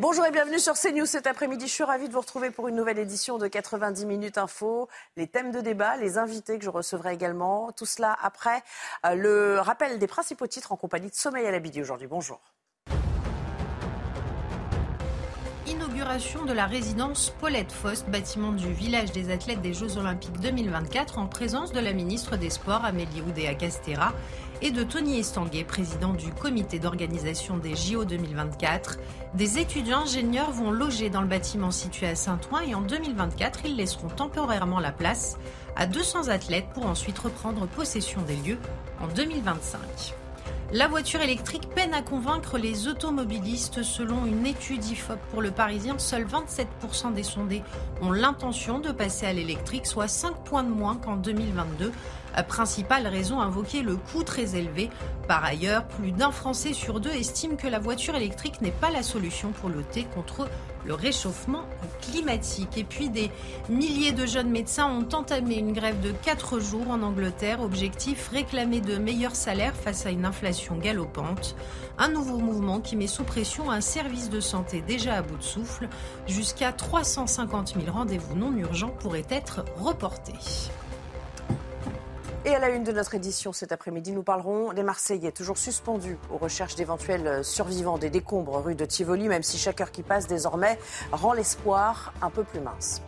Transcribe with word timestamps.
Bonjour 0.00 0.24
et 0.24 0.30
bienvenue 0.30 0.58
sur 0.58 0.72
CNews 0.78 1.04
cet 1.04 1.26
après-midi. 1.26 1.66
Je 1.66 1.72
suis 1.72 1.84
ravie 1.84 2.08
de 2.08 2.14
vous 2.14 2.22
retrouver 2.22 2.50
pour 2.50 2.68
une 2.68 2.74
nouvelle 2.74 2.98
édition 2.98 3.36
de 3.36 3.46
90 3.46 4.06
minutes 4.06 4.38
info. 4.38 4.88
Les 5.18 5.26
thèmes 5.26 5.52
de 5.52 5.60
débat, 5.60 5.98
les 5.98 6.16
invités 6.16 6.58
que 6.58 6.64
je 6.64 6.70
recevrai 6.70 7.12
également. 7.12 7.70
Tout 7.72 7.84
cela 7.84 8.16
après 8.22 8.62
euh, 9.04 9.14
le 9.14 9.60
rappel 9.60 9.98
des 9.98 10.06
principaux 10.06 10.46
titres 10.46 10.72
en 10.72 10.76
compagnie 10.76 11.10
de 11.10 11.14
Sommeil 11.14 11.46
à 11.46 11.50
l'Abidi 11.50 11.82
aujourd'hui. 11.82 12.06
Bonjour. 12.06 12.40
De 16.10 16.52
la 16.52 16.66
résidence 16.66 17.32
Paulette 17.38 17.70
Faust, 17.70 18.10
bâtiment 18.10 18.50
du 18.50 18.72
village 18.72 19.12
des 19.12 19.30
athlètes 19.30 19.62
des 19.62 19.72
Jeux 19.72 19.96
Olympiques 19.96 20.40
2024, 20.40 21.18
en 21.18 21.28
présence 21.28 21.70
de 21.70 21.78
la 21.78 21.92
ministre 21.92 22.36
des 22.36 22.50
Sports 22.50 22.84
Amélie 22.84 23.22
Oudéa-Castera 23.28 24.12
et 24.60 24.72
de 24.72 24.82
Tony 24.82 25.20
Estanguet, 25.20 25.62
président 25.62 26.12
du 26.12 26.32
comité 26.32 26.80
d'organisation 26.80 27.58
des 27.58 27.76
JO 27.76 28.04
2024. 28.04 28.98
Des 29.34 29.60
étudiants 29.60 30.00
ingénieurs 30.00 30.50
vont 30.50 30.72
loger 30.72 31.10
dans 31.10 31.22
le 31.22 31.28
bâtiment 31.28 31.70
situé 31.70 32.08
à 32.08 32.16
Saint-Ouen 32.16 32.62
et 32.62 32.74
en 32.74 32.80
2024, 32.80 33.60
ils 33.66 33.76
laisseront 33.76 34.08
temporairement 34.08 34.80
la 34.80 34.90
place 34.90 35.38
à 35.76 35.86
200 35.86 36.26
athlètes 36.26 36.66
pour 36.74 36.86
ensuite 36.86 37.20
reprendre 37.20 37.68
possession 37.68 38.20
des 38.22 38.36
lieux 38.36 38.58
en 39.00 39.06
2025. 39.06 39.78
La 40.72 40.86
voiture 40.86 41.20
électrique 41.20 41.68
peine 41.74 41.92
à 41.94 42.00
convaincre 42.00 42.56
les 42.56 42.86
automobilistes. 42.86 43.82
Selon 43.82 44.24
une 44.24 44.46
étude 44.46 44.84
IFOP 44.84 45.18
pour 45.32 45.42
le 45.42 45.50
Parisien, 45.50 45.98
seuls 45.98 46.24
27% 46.24 47.12
des 47.12 47.24
sondés 47.24 47.64
ont 48.00 48.12
l'intention 48.12 48.78
de 48.78 48.92
passer 48.92 49.26
à 49.26 49.32
l'électrique, 49.32 49.84
soit 49.84 50.06
5 50.06 50.44
points 50.44 50.62
de 50.62 50.68
moins 50.68 50.94
qu'en 50.94 51.16
2022. 51.16 51.90
Principale 52.48 53.06
raison 53.06 53.40
invoquée, 53.40 53.82
le 53.82 53.96
coût 53.96 54.24
très 54.24 54.56
élevé. 54.56 54.90
Par 55.28 55.44
ailleurs, 55.44 55.86
plus 55.86 56.12
d'un 56.12 56.30
Français 56.30 56.72
sur 56.72 57.00
deux 57.00 57.10
estime 57.10 57.56
que 57.56 57.68
la 57.68 57.78
voiture 57.78 58.16
électrique 58.16 58.60
n'est 58.60 58.70
pas 58.70 58.90
la 58.90 59.02
solution 59.02 59.52
pour 59.52 59.68
lutter 59.68 60.04
contre 60.14 60.48
le 60.84 60.94
réchauffement 60.94 61.64
climatique. 62.00 62.76
Et 62.78 62.84
puis 62.84 63.08
des 63.10 63.30
milliers 63.68 64.12
de 64.12 64.26
jeunes 64.26 64.50
médecins 64.50 64.90
ont 64.90 65.08
entamé 65.14 65.56
une 65.56 65.72
grève 65.72 66.00
de 66.00 66.12
4 66.12 66.58
jours 66.60 66.90
en 66.90 67.02
Angleterre. 67.02 67.60
Objectif 67.60 68.28
réclamer 68.28 68.80
de 68.80 68.96
meilleurs 68.96 69.36
salaires 69.36 69.76
face 69.76 70.06
à 70.06 70.10
une 70.10 70.24
inflation 70.24 70.76
galopante. 70.76 71.54
Un 71.98 72.08
nouveau 72.08 72.38
mouvement 72.38 72.80
qui 72.80 72.96
met 72.96 73.06
sous 73.06 73.24
pression 73.24 73.70
un 73.70 73.80
service 73.80 74.30
de 74.30 74.40
santé 74.40 74.82
déjà 74.86 75.14
à 75.14 75.22
bout 75.22 75.36
de 75.36 75.42
souffle. 75.42 75.88
Jusqu'à 76.26 76.72
350 76.72 77.74
000 77.74 77.92
rendez-vous 77.92 78.34
non 78.34 78.52
urgents 78.56 78.94
pourraient 78.98 79.26
être 79.30 79.64
reportés. 79.78 80.32
Et 82.46 82.54
à 82.54 82.58
la 82.58 82.70
une 82.70 82.84
de 82.84 82.92
notre 82.92 83.14
édition 83.14 83.52
cet 83.52 83.70
après-midi, 83.70 84.12
nous 84.12 84.22
parlerons 84.22 84.72
des 84.72 84.82
Marseillais, 84.82 85.30
toujours 85.30 85.58
suspendus 85.58 86.16
aux 86.32 86.38
recherches 86.38 86.74
d'éventuels 86.74 87.44
survivants 87.44 87.98
des 87.98 88.08
décombres 88.08 88.62
rue 88.64 88.74
de 88.74 88.86
Tivoli, 88.86 89.28
même 89.28 89.42
si 89.42 89.58
chaque 89.58 89.82
heure 89.82 89.90
qui 89.90 90.02
passe 90.02 90.26
désormais 90.26 90.78
rend 91.12 91.34
l'espoir 91.34 92.14
un 92.22 92.30
peu 92.30 92.42
plus 92.42 92.60
mince. 92.60 93.02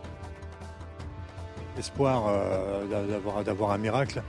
L'espoir 1.75 2.25
euh, 2.27 3.43
d'avoir 3.43 3.71
un 3.71 3.79
miracle. 3.79 4.21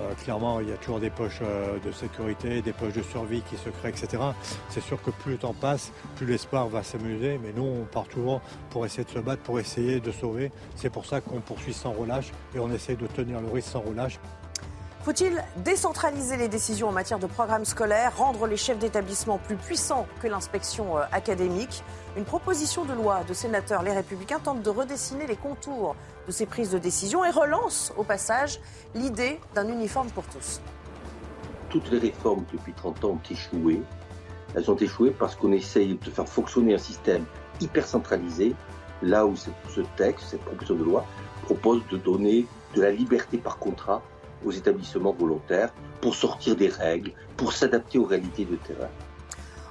Euh, 0.00 0.14
clairement, 0.22 0.60
il 0.60 0.68
y 0.68 0.72
a 0.72 0.76
toujours 0.76 1.00
des 1.00 1.10
poches 1.10 1.40
euh, 1.42 1.78
de 1.84 1.90
sécurité, 1.90 2.62
des 2.62 2.72
poches 2.72 2.94
de 2.94 3.02
survie 3.02 3.42
qui 3.42 3.56
se 3.56 3.68
créent, 3.68 3.90
etc. 3.90 4.22
C'est 4.68 4.80
sûr 4.80 5.02
que 5.02 5.10
plus 5.10 5.32
le 5.32 5.38
temps 5.38 5.54
passe, 5.54 5.90
plus 6.14 6.24
l'espoir 6.24 6.68
va 6.68 6.84
s'amuser. 6.84 7.38
Mais 7.42 7.52
nous, 7.54 7.64
on 7.64 7.84
part 7.84 8.06
toujours 8.06 8.40
pour 8.70 8.86
essayer 8.86 9.02
de 9.02 9.10
se 9.10 9.18
battre, 9.18 9.42
pour 9.42 9.58
essayer 9.58 9.98
de 9.98 10.12
sauver. 10.12 10.52
C'est 10.76 10.90
pour 10.90 11.04
ça 11.04 11.20
qu'on 11.20 11.40
poursuit 11.40 11.74
sans 11.74 11.90
relâche 11.90 12.30
et 12.54 12.60
on 12.60 12.72
essaie 12.72 12.94
de 12.94 13.08
tenir 13.08 13.40
le 13.40 13.48
risque 13.48 13.68
sans 13.68 13.80
relâche. 13.80 14.20
Faut-il 15.02 15.42
décentraliser 15.64 16.36
les 16.36 16.46
décisions 16.46 16.88
en 16.88 16.92
matière 16.92 17.18
de 17.18 17.26
programmes 17.26 17.64
scolaires, 17.64 18.16
rendre 18.16 18.46
les 18.46 18.56
chefs 18.56 18.78
d'établissement 18.78 19.36
plus 19.36 19.56
puissants 19.56 20.06
que 20.20 20.28
l'inspection 20.28 20.96
euh, 20.96 21.02
académique? 21.10 21.82
Une 22.16 22.24
proposition 22.24 22.84
de 22.84 22.92
loi 22.92 23.24
de 23.24 23.34
sénateurs 23.34 23.82
Les 23.82 23.90
Républicains 23.90 24.38
tente 24.38 24.62
de 24.62 24.70
redessiner 24.70 25.26
les 25.26 25.34
contours 25.34 25.96
de 26.28 26.30
ces 26.30 26.46
prises 26.46 26.70
de 26.70 26.78
décision 26.78 27.24
et 27.24 27.30
relance 27.30 27.92
au 27.96 28.04
passage 28.04 28.60
l'idée 28.94 29.40
d'un 29.56 29.66
uniforme 29.66 30.08
pour 30.10 30.22
tous. 30.26 30.60
Toutes 31.68 31.90
les 31.90 31.98
réformes 31.98 32.44
depuis 32.52 32.72
30 32.72 33.04
ans 33.04 33.10
ont 33.10 33.32
échoué. 33.32 33.82
Elles 34.54 34.70
ont 34.70 34.76
échoué 34.76 35.10
parce 35.10 35.34
qu'on 35.34 35.50
essaye 35.50 35.96
de 35.96 36.10
faire 36.10 36.28
fonctionner 36.28 36.74
un 36.74 36.78
système 36.78 37.24
hyper 37.60 37.88
centralisé, 37.88 38.54
là 39.02 39.26
où 39.26 39.34
ce 39.34 39.80
texte, 39.96 40.26
cette 40.30 40.42
proposition 40.42 40.76
de 40.76 40.84
loi, 40.84 41.04
propose 41.42 41.82
de 41.90 41.96
donner 41.96 42.46
de 42.76 42.82
la 42.82 42.92
liberté 42.92 43.38
par 43.38 43.58
contrat 43.58 44.00
aux 44.44 44.52
établissements 44.52 45.12
volontaires 45.12 45.72
pour 46.00 46.14
sortir 46.14 46.56
des 46.56 46.68
règles, 46.68 47.12
pour 47.36 47.52
s'adapter 47.52 47.98
aux 47.98 48.04
réalités 48.04 48.44
de 48.44 48.56
terrain. 48.56 48.88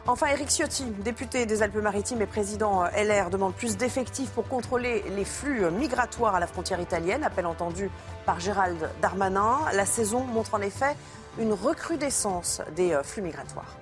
Enfin, 0.07 0.27
Éric 0.27 0.49
Ciotti, 0.49 0.85
député 1.03 1.45
des 1.45 1.61
Alpes-Maritimes 1.61 2.21
et 2.23 2.25
président 2.25 2.85
LR, 2.85 3.29
demande 3.29 3.53
plus 3.53 3.77
d'effectifs 3.77 4.31
pour 4.31 4.47
contrôler 4.47 5.03
les 5.15 5.25
flux 5.25 5.69
migratoires 5.69 6.33
à 6.33 6.39
la 6.39 6.47
frontière 6.47 6.81
italienne. 6.81 7.23
Appel 7.23 7.45
entendu 7.45 7.89
par 8.25 8.39
Gérald 8.39 8.89
Darmanin. 9.01 9.59
La 9.73 9.85
saison 9.85 10.23
montre 10.23 10.55
en 10.55 10.61
effet 10.61 10.95
une 11.39 11.53
recrudescence 11.53 12.61
des 12.75 12.97
flux 13.03 13.21
migratoires 13.21 13.77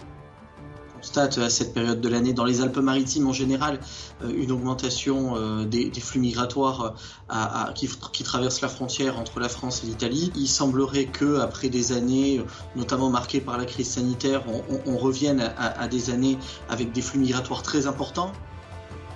constate 0.99 1.37
à 1.37 1.49
cette 1.49 1.73
période 1.73 2.01
de 2.01 2.09
l'année 2.09 2.33
dans 2.33 2.43
les 2.43 2.61
Alpes-Maritimes 2.61 3.27
en 3.27 3.33
général 3.33 3.79
euh, 4.21 4.31
une 4.35 4.51
augmentation 4.51 5.35
euh, 5.37 5.65
des, 5.65 5.91
flux 5.99 6.19
migratoires 6.19 6.95
euh, 7.31 7.71
qui, 7.73 8.23
traversent 8.23 8.61
la 8.61 8.67
frontière 8.67 9.17
entre 9.17 9.39
la 9.39 9.47
France 9.47 9.81
et 9.83 9.87
l'Italie. 9.87 10.31
Il 10.35 10.47
semblerait 10.47 11.05
que 11.05 11.39
après 11.39 11.69
des 11.69 11.93
années, 11.93 12.43
notamment 12.75 13.09
marquées 13.09 13.39
par 13.39 13.57
la 13.57 13.65
crise 13.65 13.89
sanitaire, 13.89 14.43
on, 14.85 14.97
revienne 14.97 15.53
à 15.57 15.87
des 15.87 16.09
années 16.09 16.37
avec 16.67 16.91
des 16.91 17.01
flux 17.01 17.19
migratoires 17.19 17.63
très 17.63 17.87
importants. 17.87 18.33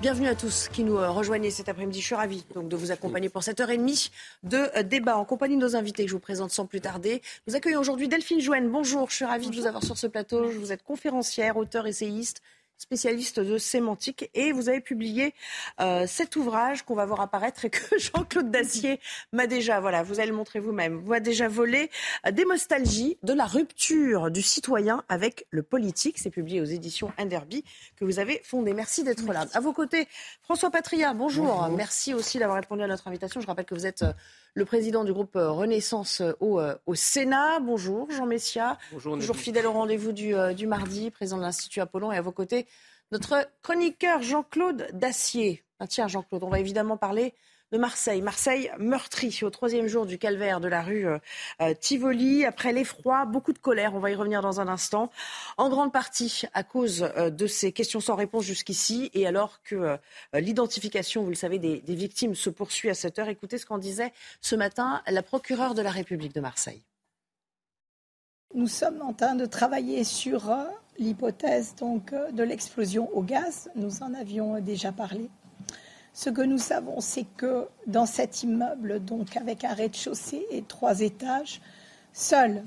Bienvenue 0.03 0.27
à 0.27 0.35
tous 0.35 0.67
qui 0.67 0.83
nous 0.83 0.97
euh, 0.97 1.09
rejoignent 1.11 1.49
cet 1.49 1.69
après-midi. 1.69 2.01
Je 2.01 2.05
suis 2.07 2.13
ravie 2.13 2.43
donc, 2.53 2.67
de 2.67 2.75
vous 2.75 2.91
accompagner 2.91 3.29
pour 3.29 3.41
cette 3.41 3.61
heure 3.61 3.69
et 3.69 3.77
demie 3.77 4.11
de 4.43 4.57
euh, 4.75 4.83
débat 4.83 5.15
en 5.15 5.23
compagnie 5.23 5.55
de 5.55 5.61
nos 5.61 5.77
invités 5.77 6.03
que 6.03 6.09
je 6.09 6.13
vous 6.13 6.19
présente 6.19 6.51
sans 6.51 6.65
plus 6.65 6.81
tarder. 6.81 7.21
Nous 7.47 7.55
accueillons 7.55 7.79
aujourd'hui 7.79 8.09
Delphine 8.09 8.41
Jouen. 8.41 8.67
Bonjour, 8.69 9.09
je 9.09 9.15
suis 9.15 9.23
ravie 9.23 9.49
de 9.49 9.55
vous 9.55 9.65
avoir 9.65 9.81
sur 9.81 9.97
ce 9.97 10.07
plateau. 10.07 10.49
Vous 10.59 10.73
êtes 10.73 10.83
conférencière, 10.83 11.55
auteur, 11.55 11.87
essayiste 11.87 12.41
spécialiste 12.77 13.39
de 13.39 13.57
sémantique, 13.57 14.29
et 14.33 14.51
vous 14.51 14.69
avez 14.69 14.81
publié 14.81 15.33
euh, 15.79 16.05
cet 16.07 16.35
ouvrage 16.35 16.83
qu'on 16.83 16.95
va 16.95 17.05
voir 17.05 17.21
apparaître 17.21 17.65
et 17.65 17.69
que 17.69 17.97
Jean-Claude 17.97 18.51
Dacier 18.51 18.99
m'a 19.31 19.47
déjà, 19.47 19.79
voilà, 19.79 20.03
vous 20.03 20.19
allez 20.19 20.29
le 20.29 20.35
montrer 20.35 20.59
vous-même, 20.59 20.97
vous 20.97 21.13
a 21.13 21.19
déjà 21.19 21.47
volé 21.47 21.89
euh, 22.25 22.31
des 22.31 22.45
nostalgies 22.45 23.17
de 23.23 23.33
la 23.33 23.45
rupture 23.45 24.31
du 24.31 24.41
citoyen 24.41 25.03
avec 25.09 25.45
le 25.49 25.63
politique. 25.63 26.17
C'est 26.17 26.29
publié 26.29 26.61
aux 26.61 26.65
éditions 26.65 27.11
Inderby 27.17 27.63
que 27.95 28.05
vous 28.05 28.19
avez 28.19 28.41
fondé. 28.43 28.73
Merci 28.73 29.03
d'être 29.03 29.25
là. 29.31 29.45
À 29.53 29.59
vos 29.59 29.73
côtés, 29.73 30.07
François 30.41 30.71
Patria, 30.71 31.13
bonjour. 31.13 31.69
Merci 31.69 32.13
aussi 32.13 32.39
d'avoir 32.39 32.57
répondu 32.57 32.83
à 32.83 32.87
notre 32.87 33.07
invitation. 33.07 33.41
Je 33.41 33.47
rappelle 33.47 33.65
que 33.65 33.75
vous 33.75 33.85
êtes 33.85 34.03
euh, 34.03 34.13
le 34.53 34.65
président 34.65 35.03
du 35.03 35.13
groupe 35.13 35.31
Renaissance 35.35 36.21
au, 36.39 36.61
au 36.85 36.95
Sénat. 36.95 37.59
Bonjour, 37.59 38.09
Jean 38.11 38.25
Messia. 38.25 38.77
Bonjour, 38.91 39.17
Toujours 39.17 39.35
fidèle 39.35 39.65
au 39.65 39.71
rendez-vous 39.73 40.11
du, 40.11 40.33
du 40.55 40.67
mardi, 40.67 41.11
président 41.11 41.37
de 41.37 41.41
l'Institut 41.43 41.81
Apollon. 41.81 42.11
Et 42.11 42.17
à 42.17 42.21
vos 42.21 42.31
côtés, 42.31 42.67
notre 43.11 43.47
chroniqueur 43.61 44.21
Jean-Claude 44.21 44.87
Dacier. 44.93 45.63
Ah, 45.79 45.87
tiens, 45.87 46.07
Jean-Claude, 46.07 46.43
on 46.43 46.49
va 46.49 46.59
évidemment 46.59 46.97
parler 46.97 47.33
de 47.73 47.77
Marseille. 47.79 48.21
Marseille 48.21 48.71
meurtrie 48.77 49.39
au 49.41 49.49
troisième 49.49 49.87
jour 49.87 50.05
du 50.05 50.19
calvaire 50.19 50.61
de 50.61 50.67
la 50.67 50.83
rue 50.83 51.07
euh, 51.07 51.17
euh, 51.59 51.73
Tivoli. 51.73 52.45
Après 52.45 52.71
l'effroi, 52.71 53.25
beaucoup 53.25 53.51
de 53.51 53.57
colère. 53.57 53.95
On 53.95 53.99
va 53.99 54.11
y 54.11 54.15
revenir 54.15 54.43
dans 54.43 54.61
un 54.61 54.67
instant. 54.67 55.09
En 55.57 55.69
grande 55.69 55.91
partie 55.91 56.43
à 56.53 56.63
cause 56.63 57.09
euh, 57.17 57.31
de 57.31 57.47
ces 57.47 57.71
questions 57.71 57.99
sans 57.99 58.15
réponse 58.15 58.43
jusqu'ici 58.43 59.09
et 59.15 59.25
alors 59.25 59.61
que 59.63 59.97
l'identification, 60.33 61.23
vous 61.23 61.29
le 61.29 61.35
savez, 61.35 61.57
des, 61.57 61.81
victimes 61.87 62.35
se 62.35 62.51
poursuit 62.51 62.89
à 62.89 62.93
cette 62.93 63.17
heure. 63.17 63.27
Écoutez 63.27 63.57
ce 63.57 63.65
qu'en 63.65 63.79
disait 63.79 64.13
ce 64.39 64.55
matin 64.55 65.01
la 65.07 65.23
procureure 65.23 65.73
de 65.73 65.81
la 65.81 65.89
République 65.89 66.35
de 66.35 66.41
Marseille. 66.41 66.83
Nous 68.53 68.67
sommes 68.67 69.01
en 69.01 69.13
train 69.13 69.33
de 69.33 69.47
travailler 69.47 70.03
sur 70.03 70.43
l'hypothèse 70.99 71.73
donc 71.75 72.13
euh, 72.13 72.31
de 72.31 72.43
l'explosion 72.43 73.09
au 73.15 73.23
gaz. 73.23 73.69
Nous 73.75 74.03
en 74.03 74.13
avions 74.13 74.59
déjà 74.59 74.91
parlé. 74.91 75.29
Ce 76.13 76.29
que 76.29 76.41
nous 76.41 76.59
savons, 76.59 77.01
c'est 77.01 77.25
que 77.37 77.67
dans 77.87 78.05
cet 78.05 78.43
immeuble, 78.43 79.03
donc 79.03 79.35
avec 79.35 79.63
un 79.63 79.73
rez-de-chaussée 79.73 80.45
et 80.51 80.61
trois 80.61 81.01
étages, 81.01 81.59
seul 82.13 82.63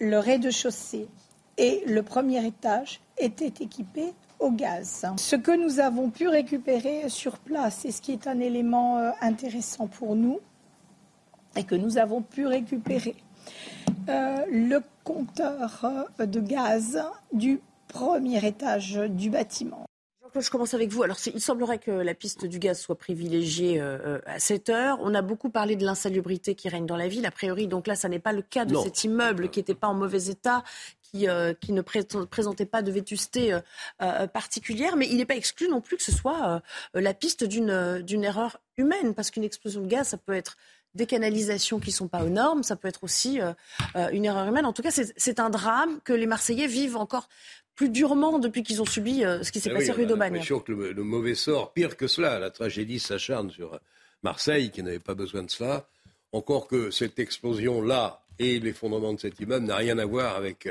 le 0.00 0.18
rez-de-chaussée 0.18 1.06
et 1.58 1.82
le 1.86 2.02
premier 2.02 2.44
étage 2.46 3.00
étaient 3.18 3.52
équipés 3.60 4.14
au 4.38 4.50
gaz. 4.50 5.06
Ce 5.16 5.36
que 5.36 5.50
nous 5.50 5.80
avons 5.80 6.10
pu 6.10 6.28
récupérer 6.28 7.08
sur 7.08 7.38
place, 7.38 7.84
et 7.84 7.92
ce 7.92 8.00
qui 8.00 8.12
est 8.12 8.26
un 8.26 8.40
élément 8.40 8.98
euh, 8.98 9.10
intéressant 9.20 9.86
pour 9.86 10.16
nous, 10.16 10.40
et 11.56 11.64
que 11.64 11.74
nous 11.74 11.98
avons 11.98 12.22
pu 12.22 12.46
récupérer 12.46 13.16
euh, 14.08 14.44
le 14.50 14.82
compteur 15.04 16.10
de 16.18 16.40
gaz 16.40 17.02
du 17.32 17.60
premier 17.88 18.44
étage 18.44 18.94
du 19.08 19.30
bâtiment. 19.30 19.85
Je 20.40 20.50
commence 20.50 20.74
avec 20.74 20.90
vous. 20.90 21.02
Alors, 21.02 21.16
il 21.32 21.40
semblerait 21.40 21.78
que 21.78 21.90
la 21.90 22.14
piste 22.14 22.44
du 22.44 22.58
gaz 22.58 22.80
soit 22.80 22.98
privilégiée 22.98 23.80
euh, 23.80 23.98
euh, 24.04 24.20
à 24.26 24.38
cette 24.38 24.68
heure. 24.68 24.98
On 25.00 25.14
a 25.14 25.22
beaucoup 25.22 25.50
parlé 25.50 25.76
de 25.76 25.84
l'insalubrité 25.84 26.54
qui 26.54 26.68
règne 26.68 26.86
dans 26.86 26.96
la 26.96 27.08
ville. 27.08 27.24
A 27.26 27.30
priori, 27.30 27.66
donc 27.66 27.86
là, 27.86 27.94
ça 27.94 28.08
n'est 28.08 28.18
pas 28.18 28.32
le 28.32 28.42
cas 28.42 28.64
de 28.64 28.76
cet 28.76 29.04
immeuble 29.04 29.48
qui 29.48 29.60
n'était 29.60 29.74
pas 29.74 29.88
en 29.88 29.94
mauvais 29.94 30.26
état, 30.26 30.62
qui, 31.02 31.26
qui 31.60 31.72
ne 31.72 31.82
présentait 31.82 32.66
pas 32.66 32.82
de 32.82 32.90
vétusté 32.90 33.58
particulière, 34.32 34.96
mais 34.96 35.08
il 35.08 35.16
n'est 35.18 35.24
pas 35.24 35.36
exclu 35.36 35.68
non 35.68 35.80
plus 35.80 35.96
que 35.96 36.02
ce 36.02 36.12
soit 36.12 36.62
la 36.94 37.14
piste 37.14 37.44
d'une 37.44 38.24
erreur 38.24 38.60
humaine, 38.76 39.14
parce 39.14 39.30
qu'une 39.30 39.44
explosion 39.44 39.80
de 39.80 39.86
gaz, 39.86 40.08
ça 40.08 40.18
peut 40.18 40.34
être 40.34 40.56
des 40.94 41.06
canalisations 41.06 41.78
qui 41.78 41.90
ne 41.90 41.94
sont 41.94 42.08
pas 42.08 42.24
aux 42.24 42.28
normes, 42.30 42.62
ça 42.62 42.74
peut 42.74 42.88
être 42.88 43.04
aussi 43.04 43.38
une 44.12 44.24
erreur 44.24 44.48
humaine. 44.48 44.66
En 44.66 44.72
tout 44.72 44.82
cas, 44.82 44.90
c'est 44.90 45.40
un 45.40 45.50
drame 45.50 46.00
que 46.04 46.12
les 46.12 46.26
Marseillais 46.26 46.66
vivent 46.66 46.96
encore 46.96 47.28
plus 47.76 47.90
durement 47.90 48.38
depuis 48.38 48.62
qu'ils 48.62 48.82
ont 48.82 48.86
subi 48.86 49.20
ce 49.20 49.52
qui 49.52 49.60
s'est 49.60 49.70
ah 49.70 49.74
passé 49.74 49.92
rue 49.92 50.06
d'Aubagne. 50.06 50.32
L'impression 50.32 50.60
que 50.60 50.72
le, 50.72 51.02
mauvais 51.02 51.34
sort, 51.34 51.72
pire 51.72 51.96
que 51.96 52.06
cela, 52.06 52.38
la 52.38 52.50
tragédie 52.50 52.98
s'acharne 52.98 53.50
sur 53.50 53.78
Marseille, 54.22 54.70
qui 54.70 54.82
n'avait 54.82 54.98
pas 54.98 55.14
besoin 55.14 55.42
de 55.42 55.50
cela. 55.50 55.88
Encore 56.32 56.66
que 56.66 56.90
cette 56.90 57.18
explosion-là 57.18 58.24
et 58.38 58.58
l'effondrement 58.58 59.12
de 59.12 59.20
cet 59.20 59.38
immeuble 59.40 59.66
n'a 59.66 59.76
rien 59.76 59.98
à 59.98 60.04
voir 60.04 60.36
avec 60.36 60.68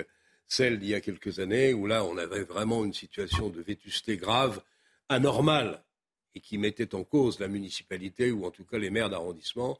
celle 0.48 0.80
d'il 0.80 0.90
y 0.90 0.94
a 0.94 1.02
quelques 1.02 1.40
années, 1.40 1.74
où 1.74 1.88
là, 1.88 2.04
on 2.04 2.18
avait 2.18 2.44
vraiment 2.44 2.86
une 2.86 2.94
situation 2.94 3.50
de 3.50 3.62
vétusté 3.62 4.18
grave, 4.18 4.62
anormale, 5.10 5.84
et 6.36 6.40
qui 6.40 6.58
mettait 6.58 6.94
en 6.94 7.04
cause 7.04 7.40
la 7.40 7.48
municipalité, 7.48 8.31
ou 8.31 8.46
en 8.46 8.51
tout 8.51 8.66
cas 8.66 8.78
les 8.78 8.90
maires 8.90 9.10
d'arrondissement. 9.10 9.80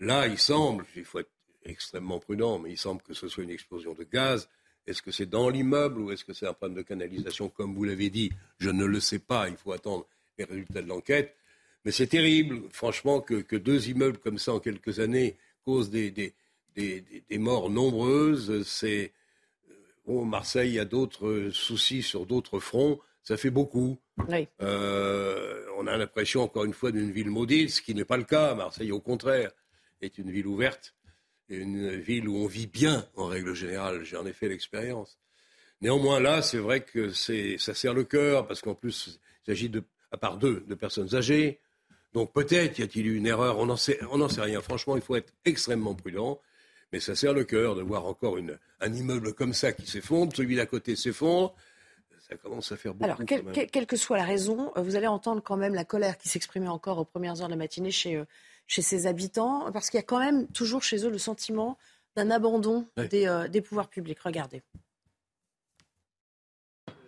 Là, 0.00 0.26
il 0.26 0.38
semble, 0.38 0.84
il 0.94 1.04
faut 1.04 1.18
être 1.18 1.30
extrêmement 1.64 2.18
prudent, 2.18 2.58
mais 2.58 2.70
il 2.70 2.78
semble 2.78 3.02
que 3.02 3.14
ce 3.14 3.28
soit 3.28 3.44
une 3.44 3.50
explosion 3.50 3.94
de 3.94 4.04
gaz. 4.04 4.48
Est-ce 4.88 5.02
que 5.02 5.10
c'est 5.10 5.26
dans 5.26 5.50
l'immeuble 5.50 6.00
ou 6.00 6.10
est-ce 6.10 6.24
que 6.24 6.32
c'est 6.32 6.46
un 6.46 6.54
problème 6.54 6.78
de 6.78 6.82
canalisation 6.82 7.50
Comme 7.50 7.74
vous 7.74 7.84
l'avez 7.84 8.08
dit, 8.08 8.32
je 8.58 8.70
ne 8.70 8.86
le 8.86 9.00
sais 9.00 9.18
pas, 9.18 9.48
il 9.48 9.56
faut 9.56 9.72
attendre 9.72 10.06
les 10.38 10.44
résultats 10.44 10.80
de 10.80 10.88
l'enquête. 10.88 11.36
Mais 11.84 11.92
c'est 11.92 12.06
terrible, 12.06 12.62
franchement, 12.70 13.20
que, 13.20 13.56
deux 13.56 13.88
immeubles 13.88 14.18
comme 14.18 14.38
ça 14.38 14.54
en 14.54 14.60
quelques 14.60 14.98
années 14.98 15.36
causent 15.64 15.90
des, 15.90 16.10
des, 16.10 16.34
des, 16.74 17.38
morts 17.38 17.70
nombreuses. 17.70 18.66
C'est 18.66 19.12
bon, 20.06 20.24
Marseille 20.24 20.78
a 20.78 20.84
d'autres 20.84 21.50
soucis 21.52 22.02
sur 22.02 22.24
d'autres 22.26 22.58
fronts. 22.58 22.98
Ça 23.22 23.36
fait 23.36 23.50
beaucoup. 23.50 23.98
Euh, 24.62 25.64
on 25.76 25.86
a 25.86 25.96
l'impression, 25.96 26.42
encore 26.42 26.64
une 26.64 26.72
fois, 26.72 26.92
d'une 26.92 27.10
ville 27.10 27.30
maudite, 27.30 27.70
ce 27.70 27.82
qui 27.82 27.94
n'est 27.94 28.06
pas 28.06 28.16
le 28.16 28.24
cas. 28.24 28.54
Marseille, 28.54 28.90
au 28.90 29.00
contraire, 29.00 29.50
est 30.00 30.18
une 30.18 30.30
ville 30.30 30.46
ouverte, 30.46 30.94
une 31.48 31.96
ville 31.96 32.28
où 32.28 32.36
on 32.36 32.46
vit 32.46 32.66
bien, 32.66 33.06
en 33.16 33.26
règle 33.26 33.54
générale. 33.54 34.04
J'ai 34.04 34.16
en 34.16 34.26
effet 34.26 34.48
l'expérience. 34.48 35.18
Néanmoins, 35.80 36.20
là, 36.20 36.42
c'est 36.42 36.58
vrai 36.58 36.80
que 36.80 37.12
ça 37.12 37.74
sert 37.74 37.94
le 37.94 38.04
cœur, 38.04 38.46
parce 38.46 38.60
qu'en 38.60 38.74
plus, 38.74 39.20
il 39.42 39.46
s'agit, 39.46 39.68
de, 39.68 39.82
à 40.10 40.16
part 40.16 40.36
deux, 40.38 40.64
de 40.66 40.74
personnes 40.74 41.14
âgées, 41.14 41.60
donc 42.14 42.32
peut-être 42.32 42.78
y 42.78 42.82
a-t-il 42.82 43.06
eu 43.06 43.16
une 43.16 43.26
erreur, 43.26 43.58
on 43.58 43.66
n'en 43.66 43.76
sait, 43.76 43.98
sait, 44.30 44.40
rien. 44.40 44.60
Franchement, 44.60 44.96
il 44.96 45.02
faut 45.02 45.16
être 45.16 45.32
extrêmement 45.44 45.94
prudent. 45.94 46.40
Mais 46.92 47.00
ça 47.00 47.14
sert 47.14 47.34
le 47.34 47.44
cœur 47.44 47.74
de 47.74 47.82
voir 47.82 48.06
encore 48.06 48.38
une, 48.38 48.58
un 48.80 48.92
immeuble 48.92 49.34
comme 49.34 49.52
ça 49.52 49.72
qui 49.72 49.86
s'effondre, 49.86 50.34
celui 50.34 50.56
d'à 50.56 50.64
côté 50.64 50.96
s'effondre. 50.96 51.54
Ça 52.30 52.36
commence 52.36 52.72
à 52.72 52.76
faire 52.76 52.94
beaucoup. 52.94 53.04
Alors, 53.04 53.24
quelle 53.26 53.86
que 53.86 53.96
soit 53.96 54.16
la 54.16 54.24
raison, 54.24 54.72
euh, 54.76 54.82
vous 54.82 54.96
allez 54.96 55.06
entendre 55.06 55.42
quand 55.42 55.56
même 55.56 55.74
la 55.74 55.84
colère 55.84 56.16
qui 56.16 56.28
s'exprimait 56.28 56.68
encore 56.68 56.98
aux 56.98 57.04
premières 57.04 57.40
heures 57.40 57.48
de 57.48 57.52
la 57.52 57.58
matinée 57.58 57.90
chez, 57.90 58.16
euh, 58.16 58.24
chez 58.68 58.82
ses 58.82 59.08
habitants, 59.08 59.72
parce 59.72 59.90
qu'il 59.90 59.98
y 59.98 60.02
a 60.02 60.06
quand 60.06 60.20
même 60.20 60.46
toujours 60.48 60.84
chez 60.84 61.04
eux 61.04 61.10
le 61.10 61.18
sentiment 61.18 61.76
d'un 62.14 62.30
abandon 62.30 62.86
des, 63.10 63.26
euh, 63.26 63.48
des 63.48 63.60
pouvoirs 63.60 63.88
publics. 63.88 64.20
Regardez. 64.20 64.62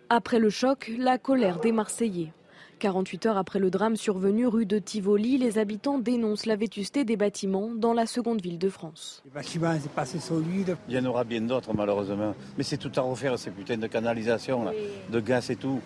Après 0.09 0.39
le 0.39 0.49
choc, 0.49 0.91
la 0.97 1.17
colère 1.17 1.61
des 1.61 1.71
Marseillais. 1.71 2.33
48 2.79 3.27
heures 3.27 3.37
après 3.37 3.59
le 3.59 3.69
drame 3.69 3.95
survenu 3.95 4.47
rue 4.47 4.65
de 4.65 4.79
Tivoli, 4.79 5.37
les 5.37 5.59
habitants 5.59 5.99
dénoncent 5.99 6.47
la 6.47 6.55
vétusté 6.55 7.05
des 7.05 7.15
bâtiments 7.15 7.69
dans 7.75 7.93
la 7.93 8.07
seconde 8.07 8.41
ville 8.41 8.57
de 8.57 8.69
France. 8.69 9.21
Les 9.25 9.31
bâtiments, 9.31 9.77
c'est 9.79 9.91
pas 9.91 10.01
assez 10.01 10.19
solide. 10.19 10.75
Il 10.89 10.95
y 10.95 10.97
en 10.97 11.05
aura 11.05 11.23
bien 11.23 11.41
d'autres, 11.41 11.73
malheureusement. 11.75 12.33
Mais 12.57 12.63
c'est 12.63 12.77
tout 12.77 12.91
à 12.95 13.01
refaire, 13.01 13.37
ces 13.37 13.51
putains 13.51 13.77
de 13.77 13.85
canalisation, 13.85 14.65
de 15.09 15.19
gaz 15.19 15.51
et 15.51 15.57
tout. 15.57 15.79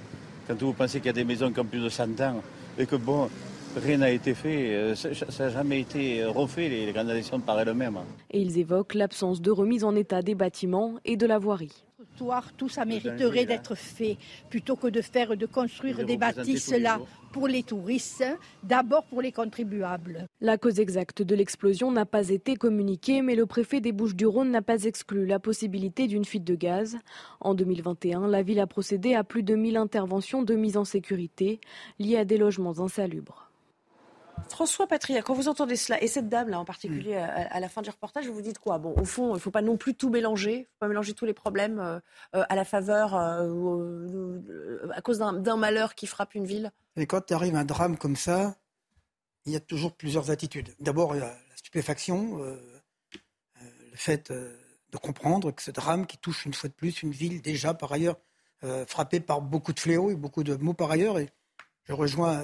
Quand 0.47 0.57
vous 0.61 0.73
pensez 0.73 0.99
qu'il 0.99 1.07
y 1.07 1.09
a 1.09 1.13
des 1.13 1.25
maisons 1.25 1.51
qui 1.51 1.59
ont 1.59 1.65
plus 1.65 1.81
de 1.81 1.89
100 1.89 2.21
ans 2.21 2.41
et 2.77 2.85
que, 2.85 2.95
bon, 2.95 3.29
rien 3.75 3.97
n'a 3.97 4.09
été 4.09 4.33
fait, 4.33 4.73
euh, 4.73 4.95
ça 4.95 5.43
n'a 5.43 5.49
jamais 5.49 5.81
été 5.81 6.23
refait, 6.25 6.69
les 6.69 6.93
canalisations 6.93 7.39
par 7.39 7.59
elles-mêmes. 7.59 7.99
Et 8.31 8.41
ils 8.41 8.57
évoquent 8.57 8.93
l'absence 8.93 9.41
de 9.41 9.51
remise 9.51 9.83
en 9.83 9.95
état 9.95 10.21
des 10.21 10.35
bâtiments 10.35 10.95
et 11.05 11.17
de 11.17 11.25
la 11.25 11.37
voirie 11.37 11.85
tout 12.57 12.69
ça 12.69 12.85
mériterait 12.85 13.45
d'être 13.45 13.75
fait 13.75 14.17
plutôt 14.49 14.75
que 14.75 14.87
de 14.87 15.01
faire, 15.01 15.35
de 15.35 15.45
construire 15.45 16.05
des 16.05 16.17
bâtisses 16.17 16.71
là 16.71 16.99
pour 17.31 17.47
les 17.47 17.63
touristes, 17.63 18.23
d'abord 18.63 19.03
pour 19.03 19.21
les 19.21 19.33
contribuables. 19.33 20.25
La 20.39 20.57
cause 20.57 20.79
exacte 20.79 21.21
de 21.21 21.35
l'explosion 21.35 21.91
n'a 21.91 22.05
pas 22.05 22.29
été 22.29 22.55
communiquée, 22.55 23.21
mais 23.21 23.35
le 23.35 23.45
préfet 23.45 23.81
des 23.81 23.91
Bouches-du-Rhône 23.91 24.51
n'a 24.51 24.61
pas 24.61 24.83
exclu 24.83 25.25
la 25.25 25.39
possibilité 25.39 26.07
d'une 26.07 26.23
fuite 26.23 26.45
de 26.45 26.55
gaz. 26.55 26.97
En 27.41 27.53
2021, 27.53 28.27
la 28.27 28.41
ville 28.41 28.61
a 28.61 28.67
procédé 28.67 29.15
à 29.15 29.25
plus 29.25 29.43
de 29.43 29.55
1000 29.55 29.75
interventions 29.75 30.43
de 30.43 30.55
mise 30.55 30.77
en 30.77 30.85
sécurité 30.85 31.59
liées 31.99 32.17
à 32.17 32.25
des 32.25 32.37
logements 32.37 32.79
insalubres. 32.79 33.44
François 34.49 34.87
Patria, 34.87 35.21
quand 35.21 35.33
vous 35.33 35.47
entendez 35.47 35.75
cela, 35.75 36.01
et 36.01 36.07
cette 36.07 36.29
dame-là 36.29 36.59
en 36.59 36.65
particulier, 36.65 37.15
mm. 37.15 37.47
à, 37.49 37.59
la 37.59 37.69
fin 37.69 37.81
du 37.81 37.89
reportage, 37.89 38.27
vous 38.27 38.33
vous 38.33 38.41
dites 38.41 38.59
quoi? 38.59 38.77
Bon, 38.77 38.93
au 38.95 39.05
fond, 39.05 39.31
il 39.31 39.33
ne 39.33 39.39
faut 39.39 39.51
pas 39.51 39.61
non 39.61 39.77
plus 39.77 39.95
tout 39.95 40.09
mélanger, 40.09 40.53
il 40.53 40.59
ne 40.59 40.63
faut 40.63 40.79
pas 40.79 40.87
mélanger 40.87 41.13
tous 41.13 41.25
les 41.25 41.33
problèmes 41.33 41.79
euh, 41.79 41.99
euh, 42.35 42.43
à 42.47 42.55
la 42.55 42.65
faveur, 42.65 43.15
euh, 43.15 44.39
à 44.93 45.01
cause 45.01 45.19
d'un 45.19 45.57
malheur 45.57 45.95
qui 45.95 46.07
frappe 46.07 46.35
une 46.35 46.45
ville. 46.45 46.71
Et 46.95 47.05
quand 47.05 47.31
arrive 47.31 47.55
un 47.55 47.65
drame 47.65 47.97
comme 47.97 48.15
ça, 48.15 48.55
il 49.45 49.51
y 49.51 49.55
a 49.55 49.59
toujours 49.59 49.93
plusieurs 49.93 50.31
attitudes. 50.31 50.73
D'abord, 50.79 51.15
il 51.15 51.19
y 51.19 51.21
a 51.21 51.25
la 51.25 51.55
stupéfaction, 51.55 52.37
le 52.39 53.97
fait 53.97 54.31
de 54.31 54.97
comprendre 54.97 55.51
que 55.51 55.61
ce 55.61 55.71
drame 55.71 56.05
qui 56.07 56.17
touche 56.17 56.45
une 56.45 56.53
fois 56.53 56.69
de 56.69 56.73
plus 56.73 57.03
une 57.03 57.11
ville 57.11 57.41
déjà 57.41 57.73
par 57.73 57.91
ailleurs 57.91 58.17
frappée 58.87 59.19
par 59.19 59.41
beaucoup 59.41 59.73
de 59.73 59.79
fléaux 59.79 60.09
et 60.09 60.15
beaucoup 60.15 60.43
de 60.43 60.55
mots 60.55 60.73
par 60.73 60.89
ailleurs, 60.89 61.19
et 61.19 61.29
je 61.83 61.93
rejoins 61.93 62.43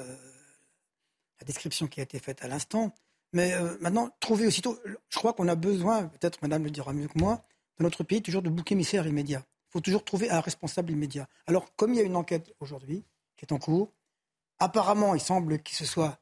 la 1.41 1.45
description 1.45 1.87
qui 1.87 1.99
a 1.99 2.03
été 2.03 2.19
faite 2.19 2.43
à 2.43 2.47
l'instant. 2.47 2.93
Mais 3.33 3.53
euh, 3.53 3.75
maintenant, 3.81 4.09
trouver 4.19 4.45
aussitôt, 4.45 4.77
je 5.09 5.17
crois 5.17 5.33
qu'on 5.33 5.47
a 5.47 5.55
besoin, 5.55 6.07
peut-être 6.07 6.41
madame 6.41 6.63
le 6.63 6.69
dira 6.69 6.93
mieux 6.93 7.07
que 7.07 7.17
moi, 7.17 7.43
dans 7.79 7.83
notre 7.83 8.03
pays, 8.03 8.21
toujours 8.21 8.41
de 8.41 8.49
bouc 8.49 8.71
émissaire 8.71 9.07
immédiat. 9.07 9.43
Il 9.69 9.71
faut 9.73 9.79
toujours 9.81 10.03
trouver 10.03 10.29
un 10.29 10.41
responsable 10.41 10.91
immédiat. 10.91 11.27
Alors, 11.47 11.73
comme 11.75 11.93
il 11.93 11.97
y 11.97 12.01
a 12.01 12.03
une 12.03 12.15
enquête 12.15 12.53
aujourd'hui 12.59 13.03
qui 13.37 13.45
est 13.45 13.53
en 13.53 13.57
cours, 13.57 13.91
apparemment, 14.59 15.15
il 15.15 15.21
semble 15.21 15.59
que 15.59 15.73
ce 15.73 15.85
soit 15.85 16.19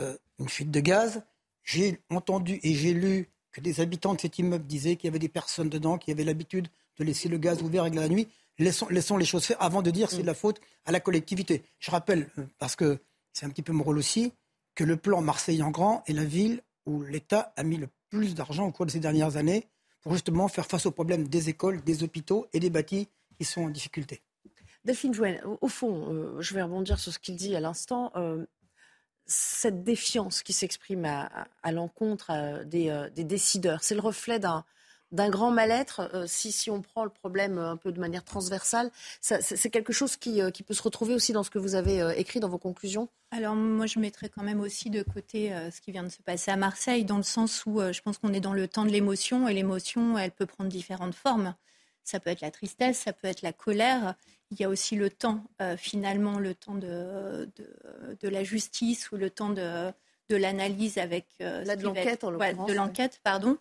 euh, 0.00 0.16
une 0.38 0.48
fuite 0.48 0.70
de 0.70 0.80
gaz. 0.80 1.22
J'ai 1.62 2.00
entendu 2.10 2.58
et 2.62 2.74
j'ai 2.74 2.94
lu 2.94 3.28
que 3.52 3.60
des 3.60 3.80
habitants 3.80 4.14
de 4.14 4.20
cet 4.20 4.38
immeuble 4.38 4.66
disaient 4.66 4.96
qu'il 4.96 5.08
y 5.08 5.10
avait 5.10 5.18
des 5.18 5.28
personnes 5.28 5.68
dedans 5.68 5.98
qui 5.98 6.10
avaient 6.10 6.24
l'habitude 6.24 6.68
de 6.98 7.04
laisser 7.04 7.28
le 7.28 7.38
gaz 7.38 7.62
ouvert 7.62 7.84
la 7.88 8.08
nuit. 8.08 8.28
Laissons, 8.58 8.88
laissons, 8.88 9.18
les 9.18 9.26
choses 9.26 9.44
faire 9.44 9.62
avant 9.62 9.82
de 9.82 9.90
dire 9.90 10.10
c'est 10.10 10.22
de 10.22 10.26
la 10.26 10.34
faute 10.34 10.60
à 10.86 10.92
la 10.92 11.00
collectivité. 11.00 11.62
Je 11.78 11.90
rappelle, 11.90 12.30
euh, 12.38 12.46
parce 12.58 12.76
que 12.76 12.98
c'est 13.32 13.44
un 13.44 13.50
petit 13.50 13.62
peu 13.62 13.72
mon 13.72 13.84
rôle 13.84 13.98
aussi, 13.98 14.32
que 14.76 14.84
le 14.84 14.96
plan 14.96 15.20
Marseille 15.22 15.62
en 15.62 15.70
grand 15.72 16.04
est 16.06 16.12
la 16.12 16.24
ville 16.24 16.62
où 16.84 17.02
l'État 17.02 17.52
a 17.56 17.64
mis 17.64 17.78
le 17.78 17.88
plus 18.10 18.36
d'argent 18.36 18.66
au 18.66 18.70
cours 18.70 18.86
de 18.86 18.92
ces 18.92 19.00
dernières 19.00 19.36
années 19.36 19.66
pour 20.02 20.12
justement 20.12 20.46
faire 20.46 20.66
face 20.66 20.86
aux 20.86 20.92
problèmes 20.92 21.26
des 21.26 21.48
écoles, 21.48 21.82
des 21.82 22.04
hôpitaux 22.04 22.46
et 22.52 22.60
des 22.60 22.70
bâtis 22.70 23.08
qui 23.36 23.44
sont 23.44 23.62
en 23.62 23.70
difficulté. 23.70 24.22
Delphine 24.84 25.12
Jouen, 25.12 25.34
au 25.60 25.66
fond, 25.66 26.12
euh, 26.12 26.40
je 26.40 26.54
vais 26.54 26.62
rebondir 26.62 27.00
sur 27.00 27.12
ce 27.12 27.18
qu'il 27.18 27.34
dit 27.34 27.56
à 27.56 27.60
l'instant. 27.60 28.12
Euh, 28.14 28.46
cette 29.24 29.82
défiance 29.82 30.44
qui 30.44 30.52
s'exprime 30.52 31.04
à, 31.04 31.72
l'encontre 31.72 32.30
euh, 32.30 32.64
des, 32.64 33.24
décideurs, 33.24 33.82
c'est 33.82 33.96
le 33.96 34.00
reflet 34.00 34.38
d'un 34.38 34.64
d'un 35.12 35.30
grand 35.30 35.50
mal-être, 35.50 36.10
euh, 36.14 36.26
si, 36.26 36.50
si 36.50 36.70
on 36.70 36.82
prend 36.82 37.04
le 37.04 37.10
problème 37.10 37.58
euh, 37.58 37.70
un 37.70 37.76
peu 37.76 37.92
de 37.92 38.00
manière 38.00 38.24
transversale, 38.24 38.90
c'est 39.20 39.70
quelque 39.70 39.92
chose 39.92 40.16
qui, 40.16 40.40
euh, 40.42 40.50
qui, 40.50 40.62
peut 40.62 40.74
se 40.74 40.82
retrouver 40.82 41.14
aussi 41.14 41.32
dans 41.32 41.44
ce 41.44 41.50
que 41.50 41.58
vous 41.58 41.74
avez 41.74 42.14
écrit 42.16 42.40
dans 42.40 42.48
vos 42.48 42.58
conclusions? 42.58 43.08
Alors 43.30 43.54
moi, 43.54 43.86
je 43.86 43.98
mettrais 43.98 44.28
quand 44.28 44.42
même 44.42 44.60
aussi 44.60 44.90
de 44.90 45.02
côté 45.02 45.52
ce 45.72 45.80
qui 45.80 45.92
vient 45.92 46.02
de 46.02 46.08
se 46.08 46.22
passer 46.22 46.50
à 46.50 46.56
Marseille, 46.56 47.04
dans 47.04 47.16
le 47.16 47.22
sens 47.22 47.64
où 47.66 47.80
je 47.80 48.00
pense 48.00 48.18
qu'on 48.18 48.32
est 48.32 48.40
dans 48.40 48.52
le 48.52 48.68
temps 48.68 48.84
de 48.84 48.90
l'émotion, 48.90 49.48
et 49.48 49.54
l'émotion, 49.54 50.18
elle 50.18 50.30
peut 50.30 50.46
prendre 50.46 50.70
différentes 50.70 51.14
formes. 51.14 51.54
Ça 52.04 52.20
peut 52.20 52.30
être 52.30 52.40
la 52.40 52.50
tristesse, 52.50 52.98
ça 52.98 53.12
peut 53.12 53.28
être 53.28 53.42
la 53.42 53.52
colère. 53.52 54.14
Il 54.50 54.60
y 54.60 54.64
a 54.64 54.68
aussi 54.68 54.94
le 54.96 55.10
temps, 55.10 55.44
finalement, 55.76 56.38
le 56.38 56.54
temps 56.54 56.76
de, 56.76 57.48
de, 58.20 58.28
la 58.28 58.44
justice 58.44 59.10
ou 59.10 59.16
le 59.16 59.30
temps 59.30 59.50
de, 59.50 59.90
de 60.28 60.36
l'analyse 60.36 60.98
avec... 60.98 61.26
de 61.40 61.82
l'enquête, 61.82 62.24
en 62.24 62.30
De 62.30 62.72
l'enquête, 62.72 63.20
pardon. 63.22 63.58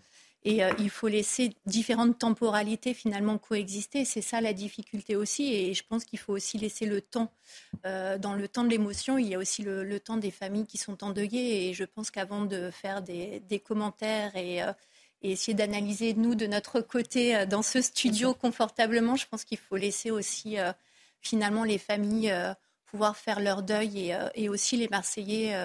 Et 0.47 0.63
euh, 0.63 0.71
il 0.77 0.91
faut 0.91 1.07
laisser 1.07 1.55
différentes 1.65 2.19
temporalités 2.19 2.93
finalement 2.93 3.39
coexister. 3.39 4.05
C'est 4.05 4.21
ça 4.21 4.41
la 4.41 4.53
difficulté 4.53 5.15
aussi. 5.15 5.51
Et 5.51 5.73
je 5.73 5.83
pense 5.83 6.05
qu'il 6.05 6.19
faut 6.19 6.33
aussi 6.33 6.59
laisser 6.59 6.85
le 6.85 7.01
temps. 7.01 7.31
Euh, 7.87 8.19
dans 8.19 8.35
le 8.35 8.47
temps 8.47 8.63
de 8.63 8.69
l'émotion, 8.69 9.17
il 9.17 9.27
y 9.27 9.33
a 9.33 9.39
aussi 9.39 9.63
le, 9.63 9.99
temps 9.99 10.17
des 10.17 10.29
familles 10.29 10.67
qui 10.67 10.77
sont 10.77 11.03
endeuillées. 11.03 11.67
Et 11.67 11.73
je 11.73 11.83
pense 11.83 12.11
qu'avant 12.11 12.45
de 12.45 12.69
faire 12.69 13.01
des, 13.01 13.41
commentaires 13.65 14.33
euh, 14.35 14.71
et, 15.23 15.31
essayer 15.31 15.55
d'analyser, 15.55 16.13
nous, 16.13 16.35
de 16.35 16.45
notre 16.45 16.79
côté, 16.79 17.47
dans 17.47 17.63
ce 17.63 17.81
studio 17.81 18.35
confortablement, 18.35 19.15
je 19.15 19.25
pense 19.27 19.45
qu'il 19.45 19.57
faut 19.57 19.77
laisser 19.77 20.11
aussi 20.11 20.57
finalement 21.21 21.63
les 21.63 21.79
familles 21.79 22.31
pouvoir 22.85 23.17
faire 23.17 23.39
leur 23.39 23.63
deuil 23.63 24.11
et, 24.11 24.17
et 24.35 24.49
aussi 24.49 24.77
les 24.77 24.87
Marseillais 24.89 25.55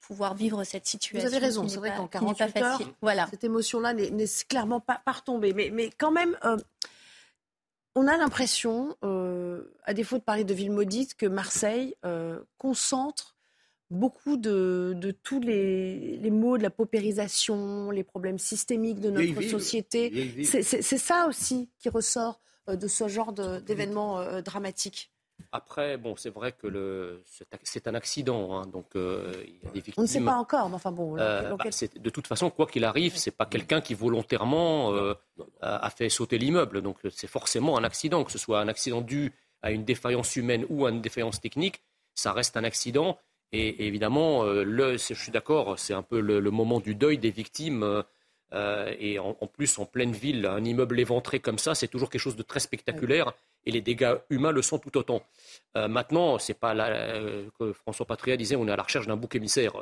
pouvoir 0.00 0.34
vivre 0.34 0.64
cette 0.64 0.86
situation. 0.86 1.28
Vous 1.28 1.34
avez 1.34 1.44
raison, 1.44 1.68
c'est 1.68 1.78
vrai 1.78 1.94
qu'en 1.96 2.06
48 2.06 2.56
heures, 2.58 2.80
voilà. 3.02 3.26
cette 3.30 3.44
émotion-là 3.44 3.94
n'est 3.94 4.26
clairement 4.48 4.80
pas, 4.80 5.00
pas 5.04 5.12
retombée. 5.12 5.52
Mais, 5.52 5.70
mais 5.72 5.90
quand 5.96 6.10
même, 6.10 6.36
euh, 6.44 6.56
On 7.94 8.06
a 8.06 8.16
l'impression, 8.16 8.96
à 9.02 9.94
défaut 9.94 10.18
de 10.18 10.22
parler 10.22 10.44
de 10.44 10.54
ville 10.54 10.70
maudite, 10.70 11.14
que 11.14 11.26
Marseille 11.26 11.94
concentre 12.58 13.38
beaucoup 13.90 14.36
de, 14.36 15.16
tous 15.22 15.40
les, 15.40 16.18
les, 16.18 16.30
mots 16.30 16.58
de 16.58 16.62
la 16.62 16.70
paupérisation, 16.70 17.90
les 17.90 18.04
problèmes 18.04 18.38
systémiques 18.38 19.00
de 19.00 19.10
notre 19.10 19.42
société. 19.42 20.44
C'est 20.44 20.98
ça 20.98 21.26
aussi 21.26 21.70
qui 21.78 21.88
ressort 21.88 22.40
euh, 22.68 22.76
de 22.76 22.86
ce 22.86 23.08
genre 23.08 23.32
d'événements 23.32 24.20
euh, 24.20 24.42
dramatiques. 24.42 25.10
Après, 25.52 25.96
bon, 25.96 26.14
c'est 26.16 26.30
vrai 26.30 26.52
que 26.52 27.20
c'est 27.62 27.88
un 27.88 27.94
accident, 27.94 28.58
hein, 28.58 28.66
donc 28.66 28.86
euh, 28.96 29.32
il 29.46 29.64
y 29.64 29.66
a 29.66 29.70
des 29.70 29.80
victimes. 29.80 29.94
On 29.98 30.02
ne 30.02 30.06
sait 30.06 30.20
pas 30.20 30.34
encore, 30.34 30.68
mais 30.68 30.74
enfin 30.74 30.92
bon. 30.92 31.14
Bah, 31.14 31.42
de 31.42 32.10
toute 32.10 32.26
façon, 32.26 32.50
quoi 32.50 32.66
qu'il 32.66 32.84
arrive, 32.84 33.16
c'est 33.16 33.30
pas 33.30 33.46
quelqu'un 33.46 33.80
qui 33.80 33.94
volontairement 33.94 34.92
a 35.60 35.90
fait 35.90 36.08
sauter 36.08 36.38
l'immeuble, 36.38 36.82
donc 36.82 36.98
c'est 37.10 37.26
forcément 37.26 37.78
un 37.78 37.84
accident, 37.84 38.24
que 38.24 38.32
ce 38.32 38.38
soit 38.38 38.60
un 38.60 38.68
accident 38.68 39.00
dû 39.00 39.32
à 39.62 39.70
une 39.70 39.84
défaillance 39.84 40.36
humaine 40.36 40.64
ou 40.68 40.86
à 40.86 40.90
une 40.90 41.00
défaillance 41.00 41.40
technique, 41.40 41.82
ça 42.14 42.32
reste 42.32 42.56
un 42.56 42.64
accident. 42.64 43.18
Et, 43.52 43.86
évidemment, 43.86 44.44
le, 44.44 44.98
je 44.98 45.14
suis 45.14 45.32
d'accord, 45.32 45.78
c'est 45.78 45.94
un 45.94 46.02
peu 46.02 46.20
le, 46.20 46.50
moment 46.50 46.80
du 46.80 46.94
deuil 46.94 47.18
des 47.18 47.30
victimes. 47.30 48.04
Euh, 48.54 48.94
et 48.98 49.18
en, 49.18 49.34
plus, 49.46 49.78
en 49.78 49.84
pleine 49.84 50.12
ville, 50.12 50.46
un 50.46 50.64
immeuble 50.64 50.98
éventré 50.98 51.40
comme 51.40 51.58
ça, 51.58 51.74
c'est 51.74 51.88
toujours 51.88 52.08
quelque 52.08 52.20
chose 52.20 52.36
de 52.36 52.42
très 52.42 52.60
spectaculaire. 52.60 53.32
Et 53.66 53.70
les 53.70 53.80
dégâts 53.80 54.16
humains 54.30 54.52
le 54.52 54.62
sont 54.62 54.78
tout 54.78 54.96
autant. 54.96 55.22
Euh, 55.76 55.88
maintenant, 55.88 56.38
c'est 56.38 56.54
pas 56.54 56.74
là 56.74 56.88
euh, 56.88 57.48
que 57.58 57.72
François 57.72 58.06
Patria 58.06 58.36
disait, 58.36 58.56
on 58.56 58.66
est 58.66 58.72
à 58.72 58.76
la 58.76 58.82
recherche 58.82 59.06
d'un 59.06 59.16
bouc 59.16 59.34
émissaire. 59.34 59.72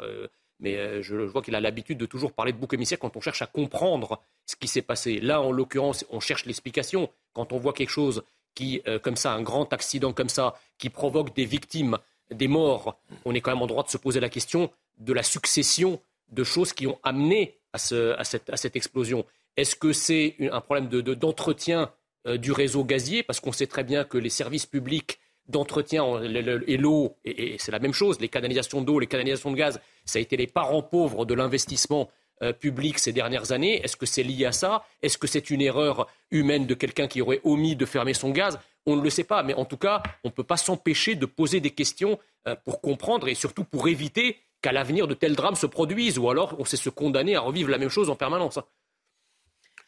mais 0.61 1.03
je, 1.03 1.17
vois 1.17 1.43
qu'il 1.43 1.55
a 1.55 1.61
l'habitude 1.61 1.99
de 1.99 2.07
toujours 2.07 2.33
parler 2.33 2.53
de 2.53 2.59
bouc 2.59 2.73
émissaire 2.75 2.99
quand 2.99 3.17
on 3.17 3.21
cherche 3.21 3.43
à 3.43 3.47
comprendre 3.47 4.21
ce 4.47 4.57
qui 4.57 4.69
s'est 4.69 4.83
passé. 4.83 5.21
Là, 5.21 5.41
en 5.41 5.53
l'occurrence, 5.53 6.05
on 6.11 6.21
cherche 6.21 6.47
l'explication. 6.47 7.11
Quand 7.33 7.53
on 7.53 7.59
voit 7.59 7.73
quelque 7.73 7.91
chose 7.91 8.25
qui, 8.55 8.83
comme 9.03 9.17
ça, 9.17 9.33
un 9.33 9.43
grand 9.43 9.71
accident 9.73 10.13
comme 10.15 10.31
ça, 10.31 10.55
qui 10.79 10.89
provoque 10.89 11.37
des 11.37 11.45
victimes, 11.45 11.99
des 12.31 12.49
morts, 12.49 12.99
on 13.25 13.35
est 13.35 13.41
quand 13.41 13.53
même 13.53 13.63
en 13.63 13.67
droit 13.67 13.85
de 13.85 13.91
se 13.91 13.99
poser 13.99 14.21
la 14.21 14.31
question 14.31 14.71
de 14.99 15.13
la 15.13 15.23
succession 15.23 16.01
de 16.31 16.45
choses 16.45 16.73
qui 16.73 16.87
ont 16.87 16.99
amené 17.03 17.59
à, 17.73 18.25
cette, 18.25 18.77
explosion 18.77 19.25
Est-ce 19.57 19.77
que 19.77 19.93
c'est 19.93 20.37
un 20.51 20.61
problème 20.61 20.89
d'entretien 20.89 21.83
euh, 21.83 21.87
du 22.27 22.53
réseau 22.53 22.85
gazier 22.85 23.23
Parce 23.23 23.41
qu'on 23.41 23.53
sait 23.53 23.67
très 23.67 23.85
bien 23.85 24.05
que 24.05 24.19
les 24.19 24.31
services 24.31 24.67
publics 24.67 25.21
d'entretien 25.49 26.23
et 26.23 26.77
l'eau, 26.77 27.17
et, 27.25 27.57
c'est 27.59 27.73
la 27.73 27.79
même 27.79 27.93
chose, 27.93 28.21
les 28.21 28.29
canalisations 28.29 28.83
d'eau, 28.83 28.99
les 28.99 29.07
canalisations 29.07 29.51
de 29.53 29.57
gaz, 29.57 29.81
ça 30.05 30.19
a 30.19 30.23
été 30.23 30.37
les 30.37 30.47
parents 30.47 30.83
pauvres 30.83 31.25
de 31.25 31.35
l'investissement 31.35 32.11
euh, 32.43 32.53
public 32.53 32.99
ces 32.99 33.13
dernières 33.13 33.53
années. 33.53 33.81
Est-ce 33.83 33.97
que 33.97 34.07
c'est 34.07 34.23
lié 34.23 34.45
à 34.45 34.53
ça? 34.53 34.85
Est-ce 35.03 35.17
que 35.17 35.27
c'est 35.27 35.51
une 35.51 35.63
erreur 35.63 36.07
humaine 36.31 36.67
de 36.67 36.75
quelqu'un 36.75 37.07
qui 37.07 37.23
aurait 37.23 37.41
omis 37.45 37.77
de 37.77 37.87
fermer 37.87 38.13
son 38.13 38.31
gaz? 38.31 38.59
On 38.85 38.97
ne 38.97 39.03
le 39.03 39.09
sait 39.11 39.25
pas, 39.25 39.43
mais 39.43 39.55
en 39.55 39.65
tout 39.65 39.79
cas, 39.79 40.03
on 40.23 40.29
ne 40.29 40.33
peut 40.33 40.45
pas 40.45 40.59
s'empêcher 40.59 41.15
de 41.15 41.27
poser 41.27 41.61
des 41.61 41.71
questions 41.71 42.19
euh, 42.47 42.55
pour 42.65 42.81
comprendre 42.81 43.29
et 43.29 43.35
surtout 43.35 43.65
pour 43.65 43.89
éviter 43.89 44.37
qu'à 44.61 44.73
l'avenir 44.73 45.07
de 45.07 45.15
tels 45.15 45.37
drames 45.37 45.55
se 45.55 45.67
produisent, 45.67 46.19
ou 46.19 46.29
alors 46.29 46.57
on 46.59 46.65
sait 46.65 46.77
se 46.77 46.91
condamner 46.91 47.37
à 47.37 47.41
revivre 47.41 47.71
la 47.71 47.79
même 47.79 47.89
chose 47.89 48.11
en 48.11 48.17
permanence. 48.17 48.59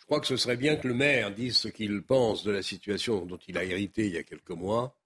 Je 0.09 0.15
crois 0.15 0.21
que 0.21 0.27
ce 0.27 0.39
serait 0.39 0.57
bien 0.57 0.77
que 0.77 0.89
le 0.89 0.95
maire 0.95 1.35
dise 1.35 1.59
ce 1.59 1.69
qu'il 1.69 2.01
pense 2.01 2.43
de 2.43 2.51
la 2.51 2.63
situation 2.63 3.27
dont 3.27 3.39
il 3.47 3.59
a 3.59 3.65
hérité 3.65 4.07
il 4.07 4.15
y 4.15 4.17
a 4.17 4.23
quelques 4.23 4.49
mois. 4.53 4.97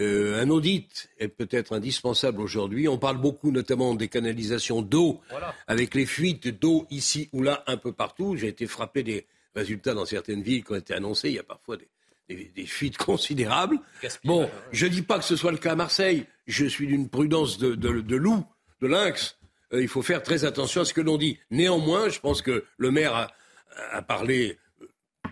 Euh, 0.00 0.42
un 0.42 0.50
audit 0.50 1.08
est 1.20 1.28
peut-être 1.28 1.72
indispensable 1.72 2.40
aujourd'hui. 2.40 2.88
On 2.88 2.98
parle 2.98 3.18
beaucoup 3.18 3.52
notamment 3.52 3.94
des 3.94 4.08
canalisations 4.08 4.82
d'eau, 4.82 5.20
avec 5.68 5.94
les 5.94 6.04
fuites 6.04 6.48
d'eau 6.48 6.88
ici 6.90 7.28
ou 7.32 7.44
là, 7.44 7.62
un 7.68 7.76
peu 7.76 7.92
partout. 7.92 8.34
J'ai 8.34 8.48
été 8.48 8.66
frappé 8.66 9.04
des 9.04 9.24
résultats 9.54 9.94
dans 9.94 10.04
certaines 10.04 10.42
villes 10.42 10.64
qui 10.64 10.72
ont 10.72 10.76
été 10.76 10.94
annoncés. 10.94 11.28
Il 11.28 11.36
y 11.36 11.38
a 11.38 11.44
parfois 11.44 11.76
des, 11.76 12.66
fuites 12.66 12.96
considérables. 12.98 13.78
Bon, 14.24 14.50
je 14.72 14.86
ne 14.86 14.90
dis 14.90 15.02
pas 15.02 15.20
que 15.20 15.24
ce 15.24 15.36
soit 15.36 15.52
le 15.52 15.58
cas 15.58 15.74
à 15.74 15.76
Marseille. 15.76 16.26
Je 16.48 16.66
suis 16.66 16.88
d'une 16.88 17.08
prudence 17.08 17.56
de, 17.56 17.76
de 17.76 18.16
loup 18.16 18.44
de 18.80 18.88
lynx, 18.88 19.38
euh, 19.72 19.82
il 19.82 19.88
faut 19.88 20.02
faire 20.02 20.22
très 20.22 20.44
attention 20.44 20.82
à 20.82 20.84
ce 20.84 20.94
que 20.94 21.00
l'on 21.00 21.18
dit. 21.18 21.38
Néanmoins, 21.50 22.08
je 22.08 22.20
pense 22.20 22.42
que 22.42 22.64
le 22.76 22.90
maire 22.90 23.14
a, 23.14 23.30
parlé 24.06 24.58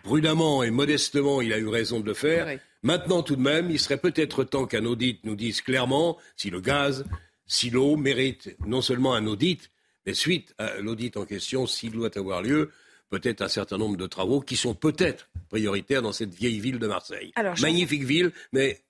prudemment 0.03 0.62
et 0.62 0.71
modestement, 0.71 1.43
il 1.43 1.53
a 1.53 1.59
eu 1.59 1.69
raison 1.69 2.00
de 2.00 2.07
le 2.07 2.15
faire. 2.15 2.59
Maintenant, 2.83 3.23
tout 3.23 3.37
de 3.37 3.43
même, 3.43 3.71
il 3.71 3.81
serait 3.81 3.99
peut-être 3.99 4.45
temps 4.45 4.67
qu'un 4.67 4.85
audit 4.85 5.25
nous 5.25 5.35
dise 5.35 5.61
clairement 5.61 6.19
si 6.37 6.50
le 6.50 6.61
gaz, 6.61 7.05
si 7.47 7.71
l'eau 7.71 7.97
mérite 7.97 8.57
non 8.65 8.81
seulement 8.81 9.15
un 9.15 9.26
audit, 9.26 9.71
mais 10.07 10.15
suite 10.15 10.55
à 10.59 10.79
l'audit 10.79 11.17
en 11.17 11.25
question, 11.25 11.67
s'il 11.67 11.93
doit 11.93 12.17
avoir 12.17 12.43
lieu, 12.43 12.71
peut-être 13.11 13.43
un 13.43 13.49
certain 13.49 13.79
nombre 13.79 13.97
de 13.97 14.07
travaux 14.07 14.41
qui 14.41 14.57
sont 14.57 14.75
peut-être 14.75 15.29
prioritaires 15.49 16.03
dans 16.03 16.12
cette 16.12 16.35
vieille 16.35 16.61
ville 16.61 16.79
de 16.79 16.87
Marseille. 16.87 17.33
Magnifique 17.61 18.05
ville, 18.05 18.33
mais 18.53 18.81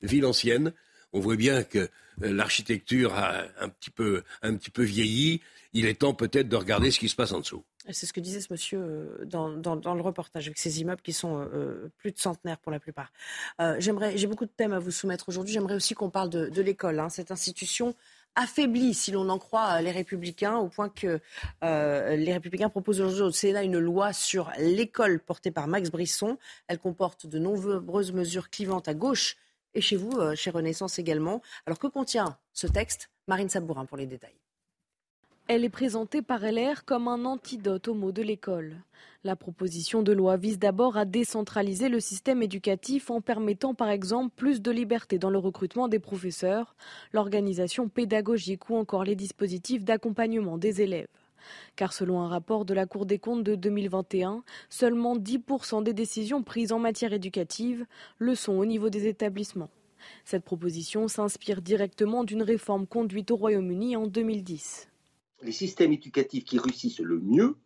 ville 0.00 0.24
ancienne. 0.24 0.72
On 1.12 1.20
voit 1.20 1.36
bien 1.36 1.62
que 1.62 1.88
l'architecture 2.20 3.14
a 3.14 3.44
un 3.60 3.68
petit, 3.68 3.90
peu, 3.90 4.22
un 4.42 4.56
petit 4.56 4.70
peu 4.70 4.82
vieilli. 4.82 5.40
Il 5.72 5.86
est 5.86 6.00
temps 6.00 6.14
peut-être 6.14 6.48
de 6.48 6.56
regarder 6.56 6.90
ce 6.90 6.98
qui 6.98 7.08
se 7.08 7.16
passe 7.16 7.32
en 7.32 7.40
dessous. 7.40 7.64
C'est 7.90 8.06
ce 8.06 8.12
que 8.12 8.20
disait 8.20 8.40
ce 8.40 8.52
monsieur 8.52 8.78
euh, 8.80 9.24
dans, 9.24 9.94
le 9.94 10.02
reportage, 10.02 10.46
avec 10.46 10.58
ces 10.58 10.80
immeubles 10.80 11.00
qui 11.02 11.12
sont 11.12 11.40
euh, 11.40 11.90
plus 11.98 12.12
de 12.12 12.18
centenaires 12.18 12.58
pour 12.58 12.70
la 12.70 12.78
plupart. 12.78 13.12
j'aimerais, 13.78 14.16
j'ai 14.16 14.26
beaucoup 14.26 14.44
de 14.44 14.52
thèmes 14.56 14.72
à 14.72 14.78
vous 14.78 14.90
soumettre 14.90 15.28
aujourd'hui. 15.28 15.54
J'aimerais 15.54 15.74
aussi 15.74 15.94
qu'on 15.94 16.10
parle 16.10 16.30
de, 16.30 16.62
l'école, 16.62 17.00
hein. 17.00 17.08
cette 17.08 17.30
institution 17.30 17.94
affaiblie, 18.34 18.94
si 18.94 19.10
l'on 19.10 19.28
en 19.28 19.38
croit 19.38 19.82
les 19.82 19.90
Républicains, 19.90 20.56
au 20.56 20.68
point 20.68 20.88
que 20.88 21.20
les 21.62 22.32
Républicains 22.32 22.68
proposent 22.68 23.00
aujourd'hui 23.00 23.22
au 23.22 23.30
Sénat 23.30 23.62
une 23.62 23.78
loi 23.78 24.12
sur 24.12 24.50
l'école 24.58 25.18
portée 25.18 25.50
par 25.50 25.66
Max 25.66 25.90
Brisson. 25.90 26.38
Elle 26.68 26.78
comporte 26.78 27.26
de 27.26 27.38
nombreuses 27.38 28.12
mesures 28.12 28.48
clivantes 28.48 28.88
à 28.88 28.94
gauche 28.94 29.36
et 29.74 29.80
chez 29.80 29.96
vous, 29.96 30.18
euh, 30.18 30.34
chez 30.34 30.50
Renaissance 30.50 30.98
également. 30.98 31.42
Alors 31.66 31.78
que 31.78 31.86
contient 31.86 32.38
ce 32.52 32.66
texte 32.66 33.10
Marine 33.28 33.48
Sabourin 33.48 33.86
pour 33.86 33.96
les 33.96 34.06
détails? 34.06 34.36
Elle 35.48 35.64
est 35.64 35.70
présentée 35.70 36.22
par 36.22 36.40
LR 36.40 36.84
comme 36.84 37.08
un 37.08 37.24
antidote 37.24 37.88
au 37.88 37.94
mot 37.94 38.12
de 38.12 38.22
l'école. 38.22 38.76
La 39.24 39.36
proposition 39.36 40.02
de 40.02 40.12
loi 40.12 40.36
vise 40.36 40.58
d'abord 40.58 40.96
à 40.96 41.04
décentraliser 41.04 41.88
le 41.88 42.00
système 42.00 42.42
éducatif 42.42 43.10
en 43.10 43.20
permettant 43.20 43.74
par 43.74 43.88
exemple 43.88 44.32
plus 44.36 44.62
de 44.62 44.70
liberté 44.70 45.18
dans 45.18 45.30
le 45.30 45.38
recrutement 45.38 45.88
des 45.88 45.98
professeurs, 45.98 46.76
l'organisation 47.12 47.88
pédagogique 47.88 48.70
ou 48.70 48.76
encore 48.76 49.04
les 49.04 49.16
dispositifs 49.16 49.84
d'accompagnement 49.84 50.58
des 50.58 50.80
élèves. 50.80 51.08
Car 51.76 51.92
selon 51.92 52.20
un 52.20 52.28
rapport 52.28 52.64
de 52.64 52.74
la 52.74 52.86
Cour 52.86 53.06
des 53.06 53.18
comptes 53.18 53.44
de 53.44 53.54
2021, 53.54 54.44
seulement 54.68 55.16
10% 55.16 55.82
des 55.82 55.92
décisions 55.92 56.42
prises 56.42 56.72
en 56.72 56.78
matière 56.78 57.12
éducative 57.12 57.86
le 58.18 58.34
sont 58.34 58.54
au 58.54 58.64
niveau 58.64 58.90
des 58.90 59.06
établissements. 59.06 59.70
Cette 60.24 60.44
proposition 60.44 61.08
s'inspire 61.08 61.62
directement 61.62 62.24
d'une 62.24 62.42
réforme 62.42 62.86
conduite 62.86 63.30
au 63.30 63.36
Royaume-Uni 63.36 63.96
en 63.96 64.06
2010. 64.06 64.88
Les 65.42 65.52
systèmes 65.52 65.92
éducatifs 65.92 66.44
qui 66.44 66.58
réussissent 66.58 67.00
le 67.00 67.18
mieux 67.20 67.56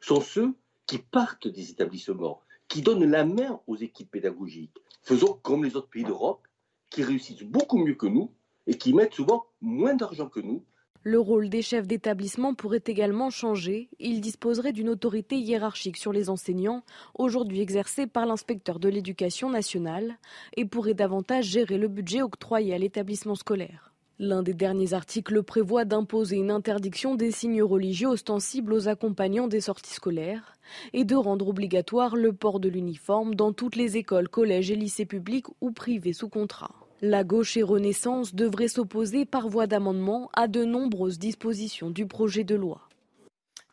sont 0.00 0.20
ceux 0.20 0.54
qui 0.86 0.98
partent 0.98 1.48
des 1.48 1.70
établissements, 1.70 2.40
qui 2.68 2.82
donnent 2.82 3.10
la 3.10 3.24
main 3.24 3.60
aux 3.66 3.76
équipes 3.76 4.10
pédagogiques. 4.10 4.76
Faisons 5.02 5.38
comme 5.42 5.64
les 5.64 5.76
autres 5.76 5.88
pays 5.88 6.04
d'Europe, 6.04 6.46
qui 6.90 7.02
réussissent 7.02 7.42
beaucoup 7.42 7.78
mieux 7.78 7.94
que 7.94 8.06
nous 8.06 8.30
et 8.66 8.78
qui 8.78 8.94
mettent 8.94 9.14
souvent 9.14 9.46
moins 9.60 9.94
d'argent 9.94 10.28
que 10.28 10.40
nous 10.40 10.64
le 11.06 11.20
rôle 11.20 11.50
des 11.50 11.60
chefs 11.60 11.86
d'établissement 11.86 12.54
pourrait 12.54 12.82
également 12.86 13.28
changer. 13.28 13.90
Ils 14.00 14.22
disposeraient 14.22 14.72
d'une 14.72 14.88
autorité 14.88 15.36
hiérarchique 15.36 15.98
sur 15.98 16.14
les 16.14 16.30
enseignants, 16.30 16.82
aujourd'hui 17.14 17.60
exercée 17.60 18.06
par 18.06 18.24
l'inspecteur 18.24 18.78
de 18.78 18.88
l'éducation 18.88 19.50
nationale, 19.50 20.16
et 20.56 20.64
pourraient 20.64 20.94
davantage 20.94 21.44
gérer 21.44 21.76
le 21.76 21.88
budget 21.88 22.22
octroyé 22.22 22.72
à 22.72 22.78
l'établissement 22.78 23.34
scolaire. 23.34 23.92
L'un 24.18 24.42
des 24.42 24.54
derniers 24.54 24.94
articles 24.94 25.42
prévoit 25.42 25.84
d'imposer 25.84 26.36
une 26.36 26.50
interdiction 26.50 27.16
des 27.16 27.32
signes 27.32 27.62
religieux 27.62 28.08
ostensibles 28.08 28.72
aux 28.72 28.88
accompagnants 28.88 29.48
des 29.48 29.60
sorties 29.60 29.92
scolaires 29.92 30.54
et 30.94 31.04
de 31.04 31.16
rendre 31.16 31.48
obligatoire 31.48 32.16
le 32.16 32.32
port 32.32 32.60
de 32.60 32.70
l'uniforme 32.70 33.34
dans 33.34 33.52
toutes 33.52 33.76
les 33.76 33.98
écoles, 33.98 34.30
collèges 34.30 34.70
et 34.70 34.76
lycées 34.76 35.04
publics 35.04 35.48
ou 35.60 35.70
privés 35.70 36.14
sous 36.14 36.30
contrat. 36.30 36.83
La 37.06 37.22
gauche 37.22 37.58
et 37.58 37.62
Renaissance 37.62 38.34
devraient 38.34 38.66
s'opposer 38.66 39.26
par 39.26 39.50
voie 39.50 39.66
d'amendement 39.66 40.30
à 40.32 40.48
de 40.48 40.64
nombreuses 40.64 41.18
dispositions 41.18 41.90
du 41.90 42.06
projet 42.06 42.44
de 42.44 42.54
loi. 42.54 42.88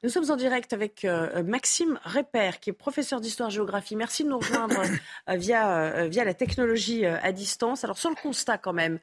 Nous 0.04 0.10
sommes 0.10 0.30
en 0.30 0.36
direct 0.36 0.74
avec 0.74 1.06
euh, 1.06 1.42
Maxime 1.42 1.98
Répère, 2.04 2.60
qui 2.60 2.72
est 2.72 2.74
professeur 2.74 3.22
d'histoire-géographie. 3.22 3.96
Merci 3.96 4.26
de 4.26 4.30
nous 4.30 4.40
rejoindre 4.40 4.82
euh, 5.30 5.36
via, 5.38 5.78
euh, 5.78 6.08
via 6.10 6.26
la 6.26 6.34
technologie 6.34 7.06
à 7.06 7.32
distance. 7.32 7.86
Alors, 7.86 7.98
sur 7.98 8.10
le 8.10 8.18
constat 8.18 8.58
quand 8.58 8.74
même, 8.74 9.00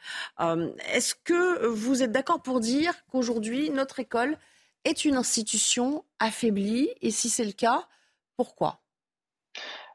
est-ce 0.93 1.15
que 1.15 1.67
vous 1.67 2.03
êtes 2.03 2.13
d'accord 2.13 2.43
pour 2.43 2.61
dire 2.61 2.93
qu'aujourd'hui, 3.11 3.71
notre 3.71 3.99
école 3.99 4.37
est 4.85 5.07
une 5.07 5.17
institution 5.17 6.05
affaiblie? 6.19 6.91
Et 7.01 7.11
si 7.11 7.31
c'est 7.31 7.47
le 7.47 7.53
cas, 7.53 7.89
pourquoi? 8.37 8.83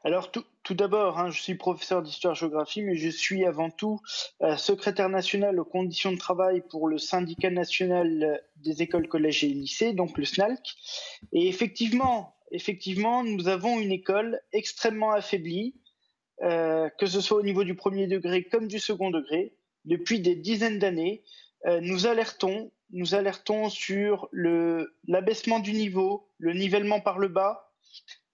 Alors 0.04 0.30
tout, 0.30 0.44
d'abord, 0.74 1.18
hein, 1.18 1.30
je 1.30 1.40
suis 1.40 1.54
professeur 1.54 2.02
d'histoire-géographie, 2.02 2.82
mais 2.82 2.94
je 2.96 3.08
suis 3.08 3.46
avant 3.46 3.70
tout 3.70 4.00
euh, 4.42 4.56
secrétaire 4.58 5.08
national 5.08 5.58
aux 5.58 5.64
conditions 5.64 6.12
de 6.12 6.18
travail 6.18 6.62
pour 6.68 6.88
le 6.88 6.98
syndicat 6.98 7.50
national 7.50 8.42
des 8.56 8.82
écoles, 8.82 9.08
collèges 9.08 9.44
et 9.44 9.48
lycées, 9.48 9.94
donc 9.94 10.18
le 10.18 10.26
SNALC. 10.26 10.60
Et 11.32 11.48
effectivement, 11.48 12.36
effectivement, 12.50 13.24
nous 13.24 13.48
avons 13.48 13.80
une 13.80 13.92
école 13.92 14.40
extrêmement 14.52 15.12
affaiblie, 15.12 15.74
que 16.40 17.06
ce 17.06 17.20
soit 17.20 17.38
au 17.38 17.42
niveau 17.42 17.64
du 17.64 17.74
premier 17.74 18.06
degré 18.06 18.44
comme 18.44 18.68
du 18.68 18.78
second 18.78 19.10
degré, 19.10 19.56
depuis 19.86 20.20
des 20.20 20.34
dizaines 20.34 20.78
d'années, 20.78 21.22
nous 21.80 22.06
alertons, 22.06 22.72
nous 22.90 23.14
alertons 23.14 23.70
sur 23.70 24.28
l'abaissement 24.32 25.60
du 25.60 25.72
niveau, 25.72 26.28
le 26.38 26.52
nivellement 26.52 27.00
par 27.00 27.18
le 27.18 27.28
bas. 27.28 27.63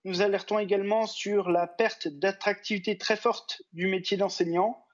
Nous 0.04 0.22
alertons 0.22 0.58
également 0.58 1.06
sur 1.06 1.50
la 1.50 1.66
perte 1.66 2.08
d'attractivité 2.08 2.96
très 2.96 3.16
forte 3.16 3.62
du 3.72 3.86
métier 3.86 4.16
d'enseignant 4.16 4.84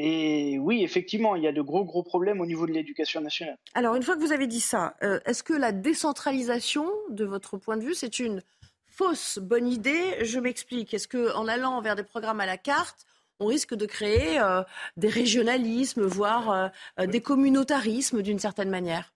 et 0.00 0.58
oui, 0.60 0.84
effectivement, 0.84 1.34
il 1.34 1.42
y 1.42 1.48
a 1.48 1.52
de 1.52 1.60
gros, 1.60 1.84
gros 1.84 2.04
problèmes 2.04 2.40
au 2.40 2.46
niveau 2.46 2.66
de 2.66 2.72
l'éducation 2.72 3.20
nationale. 3.20 3.58
Alors, 3.74 3.96
une 3.96 4.02
fois 4.04 4.14
que 4.14 4.20
vous 4.20 4.32
avez 4.32 4.46
dit 4.46 4.60
ça, 4.60 4.94
euh, 5.02 5.18
est-ce 5.24 5.42
que 5.42 5.52
la 5.52 5.72
décentralisation, 5.72 6.88
de 7.10 7.24
votre 7.24 7.56
point 7.56 7.76
de 7.76 7.82
vue, 7.82 7.94
c'est 7.94 8.20
une 8.20 8.42
fausse 8.86 9.38
bonne 9.40 9.66
idée? 9.66 10.24
Je 10.24 10.38
m'explique. 10.38 10.94
Est-ce 10.94 11.08
qu'en 11.08 11.48
allant 11.48 11.80
vers 11.80 11.96
des 11.96 12.04
programmes 12.04 12.40
à 12.40 12.46
la 12.46 12.56
carte, 12.56 13.06
on 13.40 13.46
risque 13.46 13.74
de 13.74 13.86
créer 13.86 14.38
euh, 14.38 14.62
des 14.96 15.08
régionalismes, 15.08 16.04
voire 16.04 16.72
euh, 17.00 17.06
des 17.06 17.20
communautarismes 17.20 18.22
d'une 18.22 18.38
certaine 18.38 18.70
manière? 18.70 19.12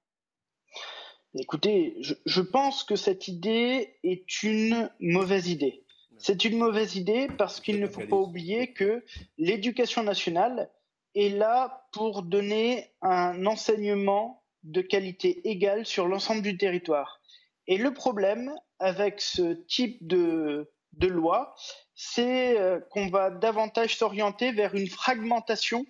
Écoutez, 1.39 1.97
je 2.27 2.41
pense 2.43 2.85
que 2.85 2.97
cette 2.97 3.27
idée 3.27 3.97
est 4.03 4.43
une 4.43 4.91
mauvaise 5.01 5.49
idée. 5.49 5.83
C'est 6.19 6.45
une 6.45 6.59
mauvaise 6.59 6.95
idée 6.95 7.29
parce 7.39 7.61
qu'il 7.61 7.81
ne 7.81 7.87
faut 7.87 8.07
pas 8.07 8.17
oublier 8.17 8.73
que 8.75 9.03
l'éducation 9.39 10.03
nationale 10.03 10.71
est 11.15 11.31
là 11.31 11.89
pour 11.93 12.23
donner 12.23 12.91
un 13.01 13.47
enseignement 13.47 14.45
de 14.63 14.83
qualité 14.83 15.49
égale 15.49 15.87
sur 15.87 16.07
l'ensemble 16.07 16.43
du 16.43 16.57
territoire. 16.57 17.21
Et 17.67 17.79
le 17.79 17.95
problème 17.95 18.55
avec 18.79 19.21
ce 19.21 19.55
type 19.67 20.07
de, 20.07 20.69
loi, 21.01 21.55
c'est 21.95 22.59
euh, 22.61 22.79
qu'on 22.91 23.09
va 23.09 23.31
davantage 23.31 23.97
s'orienter 23.97 24.53
vers 24.53 24.75
une 24.75 24.89
fragmentation 24.89 25.87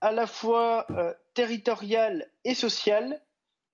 à 0.00 0.10
la 0.10 0.26
fois 0.26 0.86
euh, 0.90 1.12
territoriale 1.34 2.30
et 2.44 2.54
sociale 2.54 3.22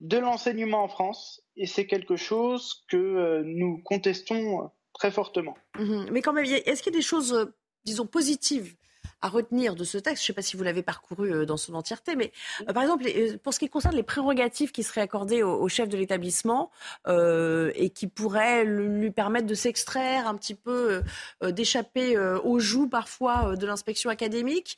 de 0.05 0.17
l'enseignement 0.17 0.83
en 0.83 0.87
France. 0.87 1.41
Et 1.57 1.65
c'est 1.65 1.87
quelque 1.87 2.15
chose 2.15 2.85
que 2.89 2.97
euh, 2.97 3.43
nous 3.45 3.81
contestons 3.83 4.69
très 4.93 5.11
fortement. 5.11 5.57
Mhm. 5.77 6.07
Mais 6.11 6.21
quand 6.21 6.33
même, 6.33 6.45
est-ce 6.45 6.81
qu'il 6.81 6.93
y 6.93 6.95
a 6.95 6.99
des 6.99 7.05
choses, 7.05 7.33
euh, 7.33 7.55
disons, 7.85 8.05
positives 8.05 8.75
à 9.21 9.29
retenir 9.29 9.75
de 9.75 9.83
ce 9.83 9.97
texte? 9.97 10.23
Je 10.23 10.25
ne 10.25 10.27
sais 10.27 10.33
pas 10.33 10.41
si 10.41 10.57
vous 10.57 10.63
l'avez 10.63 10.83
parcouru 10.83 11.31
euh, 11.33 11.45
dans 11.45 11.57
son 11.57 11.73
entièreté, 11.73 12.15
mais 12.15 12.31
par 12.73 12.83
exemple, 12.83 13.05
pour 13.43 13.53
ce 13.53 13.59
qui 13.59 13.69
concerne 13.69 13.95
les 13.95 14.03
prérogatives 14.03 14.71
qui 14.71 14.83
seraient 14.83 15.01
accordées 15.01 15.41
au, 15.41 15.67
chef 15.69 15.89
de 15.89 15.97
l'établissement 15.97 16.71
et 17.07 17.89
qui 17.89 18.07
pourraient 18.07 18.63
lui 18.63 19.11
permettre 19.11 19.47
de 19.47 19.55
s'extraire 19.55 20.27
un 20.27 20.35
petit 20.35 20.55
peu, 20.55 21.01
d'échapper 21.41 22.17
aux 22.17 22.59
joues 22.59 22.87
parfois 22.87 23.55
de 23.55 23.65
l'inspection 23.65 24.09
académique, 24.09 24.77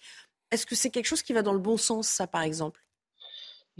est-ce 0.51 0.65
que 0.65 0.75
c'est 0.75 0.89
quelque 0.89 1.07
chose 1.07 1.23
qui 1.23 1.33
va 1.33 1.41
dans 1.41 1.53
le 1.53 1.59
bon 1.59 1.77
sens, 1.77 2.07
ça, 2.07 2.27
par 2.27 2.41
exemple? 2.41 2.81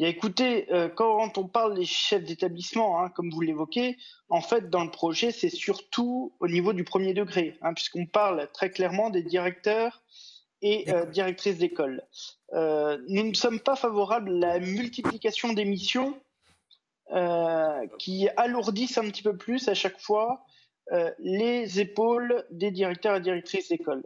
Écoutez, 0.06 0.72
euh, 0.72 0.90
quand 0.90 1.38
on 1.38 1.48
parle 1.48 1.76
des 1.76 1.86
chefs 1.86 2.24
d'établissement, 2.24 3.02
hein, 3.02 3.10
comme 3.10 3.32
vous 3.32 3.42
l'évoquez, 3.42 3.98
en 4.30 4.42
fait, 4.42 4.70
dans 4.70 4.84
le 4.84 4.92
projet, 4.92 5.32
c'est 5.32 5.50
surtout 5.50 6.34
au 6.40 6.48
niveau 6.48 6.74
du 6.74 6.84
premier 6.84 7.14
degré, 7.14 7.58
hein, 7.62 7.74
puisqu'on 7.74 8.06
parle 8.06 8.48
très 8.54 8.70
clairement 8.70 9.10
des 9.10 9.24
directeurs 9.24 10.04
et 10.62 10.92
euh, 10.92 11.06
directrices 11.06 11.58
d'école. 11.58 12.04
Euh, 12.54 13.00
nous 13.08 13.24
ne 13.24 13.34
sommes 13.34 13.60
pas 13.60 13.76
favorables 13.76 14.44
à 14.44 14.60
la 14.60 14.60
multiplication 14.60 15.54
des 15.54 15.66
missions 15.66 16.20
qui 18.00 18.28
alourdissent 18.36 18.98
un 18.98 19.10
petit 19.10 19.24
peu 19.24 19.38
plus 19.38 19.70
à 19.70 19.74
chaque 19.74 19.98
fois 19.98 20.44
les 21.20 21.80
épaules 21.80 22.46
des 22.52 22.70
directeurs 22.70 23.16
et 23.16 23.22
directrices 23.22 23.70
d'école. 23.70 24.04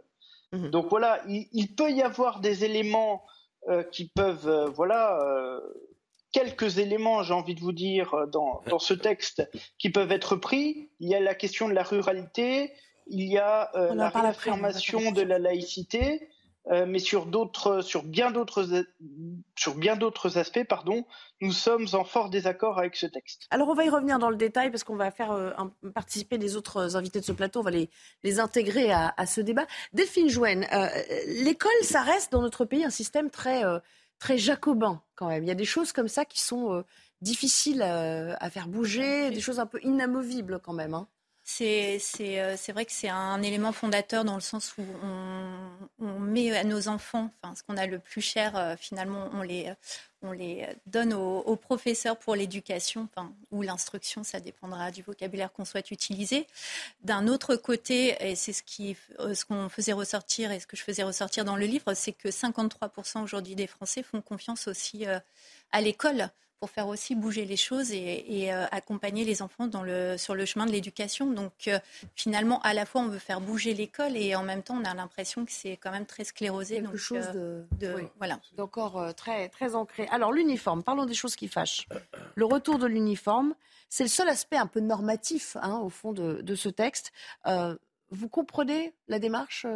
Mmh 0.52 0.68
Donc 0.68 0.86
voilà, 0.88 1.20
il, 1.26 1.48
il, 1.52 1.74
peut 1.74 1.90
y 1.90 2.00
avoir 2.00 2.38
des 2.38 2.64
éléments 2.64 3.24
qui 3.90 4.08
peuvent, 4.08 4.48
euh, 4.48 4.66
voilà, 4.66 5.18
euh, 5.22 5.60
quelques 6.32 6.78
éléments, 6.78 7.22
j'ai 7.22 7.34
envie 7.34 7.54
de 7.54 7.60
vous 7.60 7.72
dire, 7.72 8.26
dans, 8.28 8.62
dans, 8.66 8.78
ce 8.78 8.94
texte 8.94 9.48
qui 9.78 9.90
peuvent 9.90 10.12
être 10.12 10.36
pris. 10.36 10.90
Il 11.00 11.08
y 11.08 11.14
a 11.14 11.20
la 11.20 11.34
question 11.34 11.68
de 11.68 11.74
la 11.74 11.82
ruralité, 11.82 12.72
il 13.06 13.24
y 13.24 13.38
a 13.38 13.70
la 13.74 14.08
réaffirmation 14.08 15.12
de 15.12 15.22
la 15.22 15.38
laïcité, 15.38 16.28
mais 16.70 16.98
sur 16.98 17.26
d'autres, 17.26 17.80
sur 17.80 18.02
bien 18.04 18.30
d'autres, 18.30 18.84
sur 19.56 19.74
bien 19.74 19.96
d'autres 19.96 20.38
aspects, 20.38 20.64
pardon, 20.68 21.04
nous 21.40 21.52
sommes 21.52 21.86
en 21.92 22.04
fort 22.04 22.30
désaccord 22.30 22.78
avec 22.78 22.96
ce 22.96 23.06
texte. 23.06 23.46
Alors 23.50 23.68
on 23.68 23.74
va 23.74 23.84
y 23.84 23.88
revenir 23.90 24.18
dans 24.18 24.30
le 24.30 24.36
détail 24.36 24.70
parce 24.70 24.84
qu'on 24.84 24.96
va 24.96 25.10
faire 25.10 25.54
participer 25.94 26.38
les 26.38 26.56
autres 26.56 26.96
invités 26.96 27.20
de 27.20 27.24
ce 27.24 27.32
plateau, 27.32 27.60
on 27.60 27.64
va 27.64 27.72
les, 27.72 27.90
les 28.22 28.38
intégrer 28.38 28.92
à, 28.92 29.12
à 29.16 29.26
ce 29.26 29.40
débat. 29.40 29.66
Delphine 29.92 30.28
Jouen, 30.28 30.66
l'école, 31.26 31.70
ça 31.82 32.02
reste 32.02 32.30
dans 32.30 32.42
notre 32.42 32.64
pays 32.64 32.84
un 32.84 32.90
système 32.90 33.28
très, 33.28 33.62
très 34.18 34.38
jacobin 34.38 35.02
quand 35.16 35.28
même. 35.28 35.42
Il 35.42 35.48
y 35.48 35.52
a 35.52 35.56
des 35.56 35.64
choses 35.64 35.92
comme 35.92 36.08
ça 36.08 36.24
qui 36.24 36.40
sont 36.40 36.84
difficiles 37.20 37.82
à 37.82 38.50
faire 38.50 38.68
bouger, 38.68 39.30
des 39.30 39.40
choses 39.40 39.58
un 39.60 39.66
peu 39.66 39.80
inamovibles 39.82 40.60
quand 40.60 40.72
même. 40.72 40.94
Hein. 40.94 41.08
C'est 41.44 41.98
euh, 42.20 42.56
vrai 42.68 42.86
que 42.86 42.92
c'est 42.92 43.08
un 43.08 43.42
élément 43.42 43.72
fondateur 43.72 44.24
dans 44.24 44.36
le 44.36 44.40
sens 44.40 44.74
où 44.78 44.84
on, 45.02 46.18
met 46.20 46.56
à 46.56 46.62
nos 46.62 46.86
enfants, 46.86 47.30
enfin, 47.42 47.54
ce 47.56 47.64
qu'on 47.64 47.76
a 47.76 47.86
le 47.86 47.98
plus 47.98 48.20
cher, 48.20 48.56
euh, 48.56 48.76
finalement, 48.78 49.28
on 49.32 49.42
les, 49.42 49.72
on 50.22 50.30
les 50.30 50.68
donne 50.86 51.12
aux, 51.12 51.56
professeurs 51.56 52.16
pour 52.16 52.36
l'éducation 52.36 53.08
enfin, 53.12 53.32
ou 53.50 53.62
l'instruction, 53.62 54.22
ça 54.22 54.38
dépendra 54.38 54.92
du 54.92 55.02
vocabulaire 55.02 55.52
qu'on 55.52 55.64
souhaite 55.64 55.90
utiliser. 55.90 56.46
D'un 57.02 57.26
autre 57.26 57.56
côté, 57.56 58.16
et 58.20 58.36
c'est 58.36 58.52
ce 58.52 58.62
euh, 59.18 59.34
ce 59.34 59.44
qu'on 59.44 59.68
faisait 59.68 59.92
ressortir 59.92 60.52
et 60.52 60.60
ce 60.60 60.66
que 60.68 60.76
je 60.76 60.84
faisais 60.84 61.02
ressortir 61.02 61.44
dans 61.44 61.56
le 61.56 61.66
livre, 61.66 61.92
c'est 61.94 62.12
que 62.12 62.28
53% 62.28 63.22
aujourd'hui 63.22 63.56
des 63.56 63.66
Français 63.66 64.04
font 64.04 64.20
confiance 64.20 64.68
aussi 64.68 65.06
à 65.72 65.80
l'école 65.80 66.30
pour 66.62 66.70
faire 66.70 66.86
aussi 66.86 67.16
bouger 67.16 67.44
les 67.44 67.56
choses 67.56 67.90
et, 67.90 68.52
euh, 68.52 68.66
accompagner 68.70 69.24
les 69.24 69.42
enfants 69.42 69.66
dans 69.66 69.82
le, 69.82 70.16
sur 70.16 70.36
le 70.36 70.44
chemin 70.44 70.64
de 70.64 70.70
l'éducation. 70.70 71.28
Donc 71.32 71.66
euh, 71.66 71.80
finalement, 72.14 72.60
à 72.62 72.72
la 72.72 72.86
fois, 72.86 73.00
on 73.00 73.08
veut 73.08 73.18
faire 73.18 73.40
bouger 73.40 73.74
l'école 73.74 74.16
et 74.16 74.36
en 74.36 74.44
même 74.44 74.62
temps, 74.62 74.78
on 74.80 74.84
a 74.84 74.94
l'impression 74.94 75.44
que 75.44 75.50
c'est 75.50 75.76
quand 75.76 75.90
même 75.90 76.06
très 76.06 76.22
sclérosé. 76.22 76.76
Quelque 76.76 76.96
chose 76.96 77.26
euh, 77.34 77.64
de, 77.80 78.08
voilà. 78.18 78.38
d'encore 78.56 79.12
très, 79.16 79.48
très 79.48 79.74
ancré. 79.74 80.06
Alors 80.12 80.32
l'uniforme, 80.32 80.84
parlons 80.84 81.04
des 81.04 81.14
choses 81.14 81.34
qui 81.34 81.48
fâchent. 81.48 81.88
Le 82.36 82.44
retour 82.44 82.78
de 82.78 82.86
l'uniforme, 82.86 83.56
c'est 83.88 84.04
le 84.04 84.08
seul 84.08 84.28
aspect 84.28 84.56
un 84.56 84.68
peu 84.68 84.78
normatif, 84.78 85.56
hein, 85.60 85.80
au 85.82 85.88
fond, 85.88 86.12
de, 86.12 86.42
de 86.42 86.54
ce 86.54 86.68
texte. 86.68 87.12
vous 87.44 88.28
comprenez 88.28 88.94
la 89.08 89.18
démarche 89.18 89.66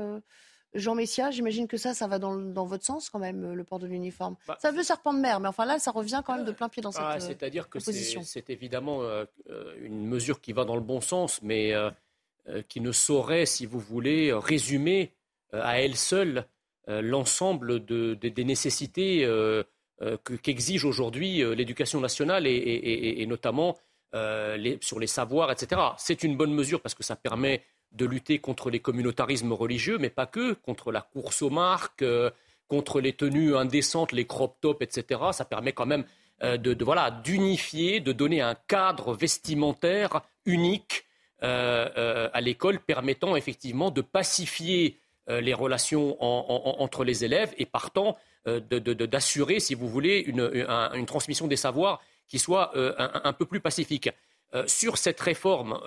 Jean 0.77 0.95
Messia, 0.95 1.31
j'imagine 1.31 1.67
que 1.67 1.77
ça, 1.77 1.95
ça 1.95 2.07
va 2.07 2.19
dans, 2.19 2.65
votre 2.65 2.85
sens 2.85 3.11
quand 3.11 3.19
même, 3.19 3.55
le 3.55 3.65
port 3.65 3.79
de 3.79 3.87
l'uniforme. 3.87 4.37
Bah, 4.47 4.57
ça 4.61 4.71
veut 4.71 4.83
serpent 4.83 5.12
de 5.12 5.19
mer, 5.19 5.41
mais 5.41 5.49
enfin 5.49 5.65
là, 5.65 5.79
ça 5.79 5.91
revient 5.91 6.23
quand 6.25 6.37
même 6.37 6.45
de 6.45 6.53
plein 6.53 6.69
pied 6.69 6.83
dans 6.83 6.91
ah, 6.97 7.19
cette 7.19 7.39
C'est-à-dire 7.39 7.69
que 7.69 7.79
c'est 7.79 8.51
évidemment 8.51 9.03
euh, 9.03 9.25
une 9.81 10.07
mesure 10.07 10.41
qui 10.41 10.53
va 10.53 10.65
dans 10.65 10.77
le 10.77 10.83
bon 10.83 11.01
sens, 11.01 11.41
mais 11.43 11.73
euh, 11.73 11.91
euh, 12.49 12.62
qui 12.69 12.81
ne 12.81 12.93
saurait, 12.93 13.47
si 13.47 13.67
vous 13.67 13.81
voulez, 13.81 14.33
résumer 14.33 15.12
à 15.53 15.81
elle 15.81 15.97
seule 15.97 16.47
l'ensemble 16.89 17.85
des 17.85 18.45
nécessités 18.45 19.27
qu'exige 20.43 20.85
aujourd'hui 20.85 21.39
l'éducation 21.55 22.01
nationale 22.01 22.47
et, 22.47 23.25
notamment 23.27 23.77
sur 24.81 24.99
les 24.99 25.07
savoirs, 25.07 25.51
etc. 25.51 25.81
C'est 25.99 26.23
une 26.25 26.37
bonne 26.37 26.53
mesure 26.53 26.81
parce 26.81 26.95
que 26.95 27.03
ça 27.03 27.17
permet 27.17 27.62
de 27.96 28.06
lutter 28.06 28.38
contre 28.38 28.70
les 28.70 28.80
communautarismes 28.80 29.52
religieux, 29.52 29.98
mais 29.98 30.11
pas 30.11 30.26
que, 30.26 30.52
contre 30.52 30.92
la 30.92 31.00
course 31.00 31.42
aux 31.42 31.50
marques, 31.50 32.02
euh, 32.02 32.30
contre 32.68 33.00
les 33.00 33.12
tenues 33.12 33.56
indécentes, 33.56 34.12
les 34.12 34.26
crop 34.26 34.56
tops, 34.61 34.82
etc. 34.82 35.20
Ça 35.32 35.44
permet 35.44 35.72
quand 35.72 35.87
même 35.87 36.04
euh, 36.42 36.56
de, 36.56 36.85
voilà 36.85 37.11
d'unifier, 37.11 38.00
de 38.00 38.12
donner 38.12 38.40
un 38.40 38.54
cadre 38.68 39.14
vestimentaire 39.14 40.22
unique 40.44 41.04
euh, 41.42 42.28
à 42.32 42.40
l'école, 42.40 42.80
permettant 42.80 43.37
effectivement 43.37 43.90
de 43.90 44.00
pacifier 44.00 44.98
les 45.28 45.54
relations 45.54 46.16
entre 46.22 47.02
les 47.02 47.24
élèves 47.24 47.52
et 47.59 47.66
partant 47.66 48.16
d'assurer, 48.46 49.59
si 49.59 49.74
vous 49.74 49.88
voulez, 49.88 50.20
une, 50.20 51.04
transmission 51.04 51.48
des 51.48 51.56
savoirs 51.56 52.00
qui 52.28 52.38
soit 52.38 52.70
un, 52.76 53.32
peu 53.32 53.44
plus 53.44 53.59
pacifique. 53.59 54.09
sur 54.68 54.98
cette 54.98 55.18
réforme, 55.18 55.80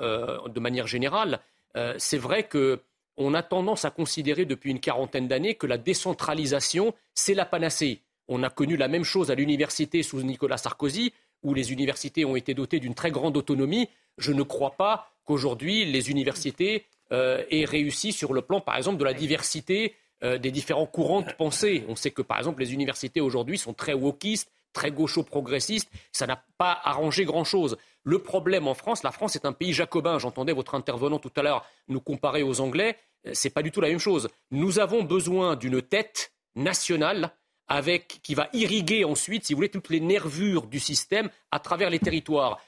de 0.46 0.60
manière 0.60 0.88
générale, 0.88 1.40
euh, 1.80 1.94
c'est 1.98 2.18
vrai 2.18 2.48
qu'on 2.48 3.34
a 3.34 3.42
tendance 3.42 3.86
à 3.86 3.90
considérer 3.90 4.46
depuis 4.46 4.72
une 4.72 4.82
quarantaine 4.82 5.28
d'années 5.28 5.56
que 5.56 5.66
la 5.66 5.78
décentralisation, 5.78 6.94
c'est 7.16 7.34
la 7.34 7.46
panacée. 7.46 8.02
On 8.28 8.44
a 8.44 8.50
connu 8.50 8.76
la 8.76 8.90
même 8.90 9.06
chose 9.06 9.32
à 9.32 9.36
l'université 9.36 10.04
sous 10.04 10.22
Nicolas 10.22 10.58
Sarkozy, 10.58 11.14
où 11.42 11.54
les 11.54 11.72
universités 11.72 12.26
ont 12.26 12.36
été 12.36 12.54
dotées 12.54 12.80
d'une 12.80 12.96
très 12.96 13.12
grande 13.12 13.38
autonomie. 13.38 13.88
Je 14.18 14.34
ne 14.34 14.44
crois 14.44 14.72
pas 14.72 15.10
qu'aujourd'hui 15.24 15.86
les 15.86 16.12
universités 16.12 16.86
euh, 17.14 17.44
aient 17.50 17.66
réussi 17.66 18.12
sur 18.12 18.34
le 18.34 18.42
plan, 18.42 18.60
par 18.60 18.76
exemple, 18.76 18.98
de 18.98 19.06
la 19.06 19.14
diversité 19.14 19.96
euh, 20.22 20.38
des 20.38 20.52
différents 20.52 20.86
courants 20.86 21.22
de 21.22 21.32
pensée. 21.32 21.86
On 21.88 21.96
sait 21.96 22.12
que, 22.12 22.22
par 22.22 22.38
exemple, 22.40 22.62
les 22.62 22.74
universités 22.74 23.22
aujourd'hui 23.22 23.58
sont 23.58 23.74
très 23.74 23.94
wokistes, 23.94 24.52
très 24.74 24.92
gaucho-progressistes. 24.92 25.90
Ça 26.12 26.28
n'a 26.28 26.44
pas 26.58 26.78
arrangé 26.84 27.24
grand-chose. 27.24 27.78
Le 28.10 28.18
problème 28.18 28.68
en 28.68 28.74
France, 28.74 29.04
la 29.04 29.12
France 29.12 29.36
est 29.36 29.46
un 29.46 29.54
pays 29.54 29.72
jacobin. 29.72 30.18
J'entendais 30.18 30.52
votre 30.52 30.74
intervenant 30.74 31.20
tout 31.20 31.32
à 31.36 31.44
l'heure 31.44 31.64
nous 31.88 32.02
comparer 32.02 32.42
aux 32.42 32.60
Anglais. 32.60 32.98
Euh, 33.28 33.32
c'est 33.36 33.52
pas 33.52 33.62
du 33.62 33.72
tout 33.72 33.82
la 33.82 33.90
même 33.90 34.00
chose. 34.00 34.30
Nous 34.50 34.80
avons 34.80 35.04
besoin 35.04 35.56
d'une 35.56 35.80
tête 35.84 36.34
nationale 36.56 37.36
avec, 37.68 38.20
qui 38.24 38.34
va 38.34 38.50
irriguer 38.52 39.06
ensuite, 39.06 39.46
si 39.46 39.54
vous 39.54 39.58
voulez, 39.58 39.70
toutes 39.70 39.90
les 39.90 40.00
nervures 40.00 40.66
du 40.66 40.80
système 40.80 41.30
à 41.52 41.60
travers 41.60 41.92
les 41.92 42.00
territoires. 42.00 42.60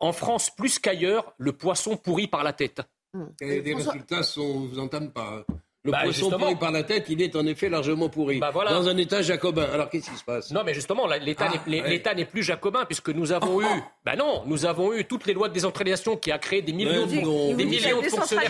En 0.00 0.10
France, 0.10 0.50
plus 0.50 0.80
qu'ailleurs, 0.80 1.32
le 1.38 1.52
poisson 1.52 1.96
pourrit 1.96 2.26
par 2.26 2.42
la 2.42 2.52
tête. 2.52 2.82
Et 3.40 3.60
les 3.60 3.74
résultats 3.74 4.24
sont, 4.24 4.66
vous 4.66 4.80
entendez 4.80 5.10
pas. 5.10 5.44
Le 5.88 5.92
bah, 5.92 6.00
poisson 6.02 6.30
pourri 6.30 6.54
par 6.54 6.70
la 6.70 6.82
tête, 6.82 7.06
il 7.08 7.22
est 7.22 7.34
en 7.34 7.46
effet 7.46 7.70
largement 7.70 8.10
pourri. 8.10 8.38
Bah, 8.38 8.52
dans 8.52 8.88
un 8.88 8.96
État 8.98 9.22
jacobin. 9.22 9.66
Alors 9.72 9.88
qu'est-ce 9.88 10.10
qui 10.10 10.16
se 10.16 10.24
passe? 10.24 10.50
Non, 10.50 10.62
mais 10.64 10.74
justement, 10.74 11.06
l'État 11.06 11.48
ah, 11.50 12.14
n'est 12.14 12.24
plus 12.26 12.42
jacobin 12.42 12.84
puisque 12.84 13.08
nous 13.08 13.32
avons 13.32 13.62
eu, 13.62 13.66
bah 14.04 14.14
non, 14.14 14.42
nous 14.46 14.66
avons 14.66 14.92
eu 14.92 15.04
toutes 15.06 15.26
les 15.26 15.32
lois 15.32 15.48
de 15.48 15.54
décentralisation 15.54 16.16
qui 16.16 16.30
a 16.30 16.38
créé 16.38 16.60
des 16.60 16.72
millions, 16.72 17.06
de, 17.06 17.54
des 17.54 17.64
millions 17.64 18.02
de 18.02 18.08
fonctionnaires. 18.08 18.46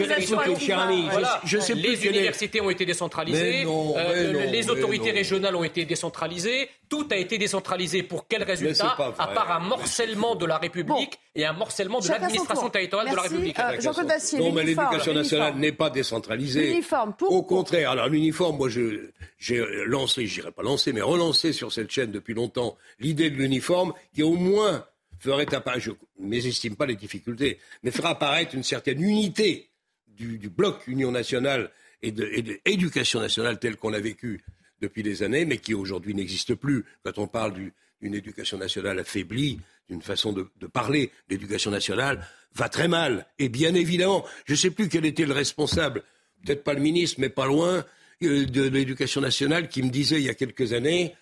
Je, 1.44 1.58
sais 1.58 1.74
les 1.74 2.06
universités 2.06 2.60
ont 2.60 2.70
été 2.70 2.84
décentralisées, 2.84 3.64
euh, 3.66 4.46
les 4.46 4.68
autorités 4.68 5.12
régionales 5.12 5.54
ont 5.54 5.64
été 5.64 5.84
décentralisées. 5.84 6.68
Tout 6.88 7.06
a 7.10 7.16
été 7.16 7.38
décentralisé. 7.38 8.02
Pour 8.02 8.26
quel 8.26 8.42
résultat 8.42 8.96
À 9.18 9.28
part 9.28 9.50
un 9.52 9.60
morcellement 9.60 10.34
de 10.34 10.46
la 10.46 10.58
République 10.58 11.18
et 11.34 11.44
un 11.44 11.52
morcellement 11.52 12.00
de 12.00 12.08
l'administration 12.08 12.70
territoriale 12.70 13.10
de 13.10 13.16
la 13.16 13.22
République. 13.22 13.58
Euh, 13.58 13.80
Jean-Claude 13.80 14.12
Non, 14.38 14.52
mais 14.52 14.64
l'éducation 14.64 15.14
nationale 15.14 15.56
n'est 15.56 15.72
pas 15.72 15.90
décentralisée. 15.90 16.68
L'uniforme, 16.68 17.14
Au 17.22 17.42
contraire. 17.42 17.90
Alors, 17.90 18.08
l'uniforme, 18.08 18.56
moi, 18.56 18.68
j'ai 18.68 19.62
lancé, 19.86 20.26
je 20.26 20.40
dirais 20.40 20.52
pas 20.52 20.62
lancé, 20.62 20.92
mais 20.92 21.02
relancé 21.02 21.52
sur 21.52 21.72
cette 21.72 21.90
chaîne 21.90 22.10
depuis 22.10 22.34
longtemps 22.34 22.76
l'idée 23.00 23.30
de 23.30 23.36
l'uniforme 23.36 23.92
qui, 24.14 24.22
au 24.22 24.34
moins, 24.34 24.84
ferait 25.18 25.52
apparaître, 25.54 25.84
je 25.84 25.90
ne 26.18 26.28
mésestime 26.28 26.76
pas 26.76 26.86
les 26.86 26.96
difficultés, 26.96 27.58
mais 27.82 27.90
fera 27.90 28.10
apparaître 28.10 28.54
une 28.54 28.62
certaine 28.62 29.02
unité 29.02 29.68
du, 30.06 30.48
bloc 30.48 30.86
Union 30.86 31.10
nationale 31.10 31.70
et 32.02 32.12
de, 32.12 32.24
l'éducation 32.66 33.20
nationale 33.20 33.58
telle 33.58 33.76
qu'on 33.76 33.90
l'a 33.90 34.00
vécue 34.00 34.44
depuis 34.80 35.02
des 35.02 35.22
années, 35.22 35.44
mais 35.44 35.58
qui 35.58 35.74
aujourd'hui 35.74 36.14
n'existe 36.14 36.54
plus. 36.54 36.84
Quand 37.04 37.18
on 37.18 37.26
parle 37.26 37.54
d'une 38.00 38.14
éducation 38.14 38.58
nationale 38.58 38.98
affaiblie, 38.98 39.60
d'une 39.88 40.02
façon 40.02 40.32
de, 40.32 40.66
parler, 40.66 41.10
l'éducation 41.28 41.70
nationale 41.70 42.26
va 42.54 42.68
très 42.68 42.88
mal. 42.88 43.26
Et 43.38 43.48
bien 43.48 43.74
évidemment, 43.74 44.24
je 44.44 44.52
ne 44.52 44.58
sais 44.58 44.70
plus 44.70 44.88
quel 44.88 45.06
était 45.06 45.24
le 45.24 45.32
responsable, 45.32 46.02
peut-être 46.44 46.64
pas 46.64 46.74
le 46.74 46.80
ministre, 46.80 47.20
mais 47.20 47.28
pas 47.28 47.46
loin, 47.46 47.84
euh, 48.22 48.46
de 48.46 48.62
l'éducation 48.68 49.20
nationale, 49.20 49.68
qui 49.68 49.82
me 49.82 49.90
disait 49.90 50.16
il 50.16 50.26
y 50.26 50.28
a 50.28 50.34
quelques 50.34 50.72
années, 50.72 51.14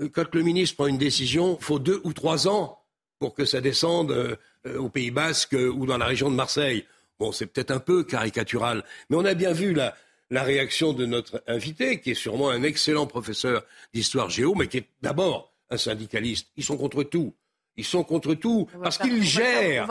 euh, 0.00 0.08
quand 0.08 0.34
le 0.34 0.42
ministre 0.42 0.76
prend 0.76 0.86
une 0.86 0.98
décision, 0.98 1.58
il 1.60 1.64
faut 1.64 1.78
deux 1.78 2.00
ou 2.04 2.12
trois 2.12 2.48
ans 2.48 2.78
pour 3.18 3.34
que 3.34 3.44
ça 3.44 3.60
descende 3.60 4.12
euh, 4.12 4.78
au 4.78 4.88
Pays 4.88 5.10
Basque 5.10 5.54
ou 5.54 5.86
dans 5.86 5.98
la 5.98 6.06
région 6.06 6.30
de 6.30 6.36
Marseille. 6.36 6.84
Bon, 7.18 7.32
c'est 7.32 7.46
peut-être 7.46 7.72
un 7.72 7.80
peu 7.80 8.04
caricatural, 8.04 8.84
mais 9.10 9.16
on 9.16 9.24
a 9.24 9.34
bien 9.34 9.52
vu 9.52 9.74
là 9.74 9.94
la 10.30 10.42
réaction 10.42 10.92
de 10.92 11.06
notre 11.06 11.42
invité, 11.46 12.00
qui 12.00 12.10
est 12.10 12.14
sûrement 12.14 12.50
un 12.50 12.62
excellent 12.62 13.06
professeur 13.06 13.64
d'histoire 13.94 14.30
géo, 14.30 14.54
mais 14.54 14.68
qui 14.68 14.78
est 14.78 14.88
d'abord 15.00 15.54
un 15.70 15.76
syndicaliste. 15.76 16.48
Ils 16.56 16.64
sont 16.64 16.76
contre 16.76 17.02
tout. 17.02 17.34
Ils 17.78 17.84
sont 17.84 18.02
contre 18.02 18.34
tout 18.34 18.66
parce 18.82 18.98
qu'ils 18.98 19.22
gèrent, 19.22 19.88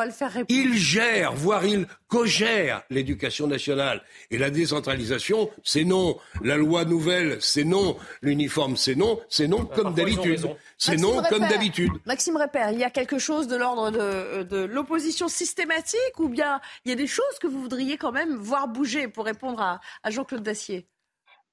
ils 0.49 0.75
gèrent, 0.75 1.33
voire 1.33 1.65
ils 1.65 1.87
co-gèrent 2.09 2.83
l'éducation 2.89 3.47
nationale. 3.47 4.03
Et 4.29 4.37
la 4.37 4.49
décentralisation, 4.49 5.49
c'est 5.63 5.85
non. 5.85 6.17
La 6.41 6.57
loi 6.57 6.83
nouvelle, 6.83 7.37
c'est 7.39 7.63
non. 7.63 7.95
L'uniforme, 8.21 8.75
c'est 8.75 8.95
non. 8.95 9.21
C'est 9.29 9.47
non 9.47 9.65
comme 9.65 9.93
d'habitude. 9.93 10.47
C'est 10.77 10.97
non 10.97 11.23
comme 11.29 11.47
d'habitude. 11.47 11.93
Maxime 12.05 12.35
Répère, 12.35 12.71
il 12.71 12.79
y 12.79 12.83
a 12.83 12.89
quelque 12.89 13.19
chose 13.19 13.47
de 13.47 13.55
l'ordre 13.55 13.89
de, 13.89 14.65
l'opposition 14.65 15.29
systématique 15.29 16.19
ou 16.19 16.27
bien 16.27 16.59
il 16.83 16.89
y 16.89 16.91
a 16.91 16.95
des 16.95 17.07
choses 17.07 17.39
que 17.41 17.47
vous 17.47 17.61
voudriez 17.61 17.97
quand 17.97 18.11
même 18.11 18.35
voir 18.35 18.67
bouger 18.67 19.07
pour 19.07 19.23
répondre 19.23 19.61
à 19.61 20.11
Jean-Claude 20.11 20.43
Dacier? 20.43 20.87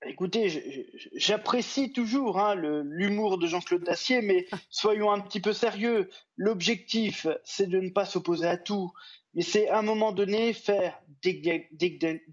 Écoutez, 0.06 0.86
j'apprécie 1.14 1.92
toujours 1.92 2.38
hein, 2.38 2.54
l'humour 2.54 3.38
de 3.38 3.46
Jean-Claude 3.46 3.84
Dacier, 3.84 4.22
mais 4.22 4.46
soyons 4.70 5.10
un 5.10 5.20
petit 5.20 5.40
peu 5.40 5.52
sérieux. 5.52 6.10
L'objectif, 6.36 7.26
c'est 7.44 7.68
de 7.68 7.80
ne 7.80 7.90
pas 7.90 8.04
s'opposer 8.04 8.46
à 8.46 8.56
tout, 8.56 8.92
mais 9.34 9.42
c'est 9.42 9.68
à 9.68 9.78
un 9.78 9.82
moment 9.82 10.12
donné 10.12 10.52
faire 10.52 11.00
des, 11.22 11.68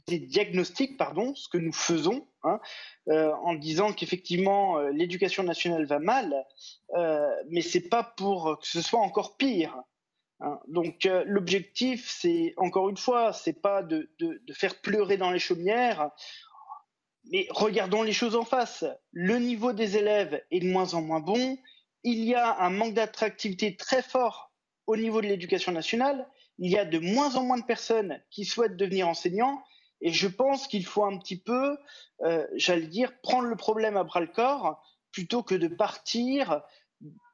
diagnostics, 0.07 0.97
pardon, 0.97 1.33
ce 1.35 1.47
que 1.47 1.57
nous 1.57 1.73
faisons, 1.73 2.27
hein, 2.43 2.59
euh, 3.09 3.31
en 3.43 3.55
disant 3.55 3.93
qu'effectivement 3.93 4.77
euh, 4.77 4.89
l'éducation 4.91 5.43
nationale 5.43 5.85
va 5.85 5.99
mal, 5.99 6.33
euh, 6.97 7.29
mais 7.49 7.61
c'est 7.61 7.89
pas 7.89 8.03
pour 8.03 8.59
que 8.59 8.67
ce 8.67 8.81
soit 8.81 8.99
encore 8.99 9.37
pire. 9.37 9.81
Hein. 10.41 10.59
Donc 10.67 11.05
euh, 11.05 11.23
l'objectif, 11.27 12.09
c'est 12.09 12.53
encore 12.57 12.89
une 12.89 12.97
fois, 12.97 13.31
c'est 13.31 13.61
pas 13.61 13.83
de, 13.83 14.09
de, 14.19 14.53
faire 14.53 14.81
pleurer 14.81 15.17
dans 15.17 15.31
les 15.31 15.39
chaumières 15.39 16.09
mais 17.29 17.47
regardons 17.51 18.03
les 18.03 18.13
choses 18.13 18.35
en 18.35 18.45
face. 18.45 18.85
Le 19.11 19.37
niveau 19.37 19.73
des 19.73 19.97
élèves 19.97 20.43
est 20.51 20.59
de 20.59 20.67
moins 20.67 20.93
en 20.93 21.01
moins 21.01 21.19
bon. 21.19 21.57
Il 22.03 22.23
y 22.23 22.35
a 22.35 22.59
un 22.59 22.69
manque 22.69 22.93
d'attractivité 22.93 23.75
très 23.75 24.01
fort 24.01 24.51
au 24.87 24.97
niveau 24.97 25.21
de 25.21 25.27
l'éducation 25.27 25.71
nationale. 25.71 26.27
Il 26.57 26.71
y 26.71 26.77
a 26.77 26.85
de 26.85 26.99
moins 26.99 27.35
en 27.35 27.43
moins 27.43 27.57
de 27.57 27.65
personnes 27.65 28.21
qui 28.29 28.45
souhaitent 28.45 28.77
devenir 28.77 29.07
enseignants. 29.07 29.63
Et 30.01 30.11
je 30.11 30.27
pense 30.27 30.67
qu'il 30.67 30.85
faut 30.85 31.05
un 31.05 31.17
petit 31.19 31.39
peu, 31.39 31.77
euh, 32.23 32.45
j'allais 32.55 32.87
dire, 32.87 33.11
prendre 33.21 33.47
le 33.47 33.55
problème 33.55 33.97
à 33.97 34.03
bras 34.03 34.19
le 34.19 34.27
corps 34.27 34.81
plutôt 35.11 35.43
que 35.43 35.55
de 35.55 35.67
partir 35.67 36.61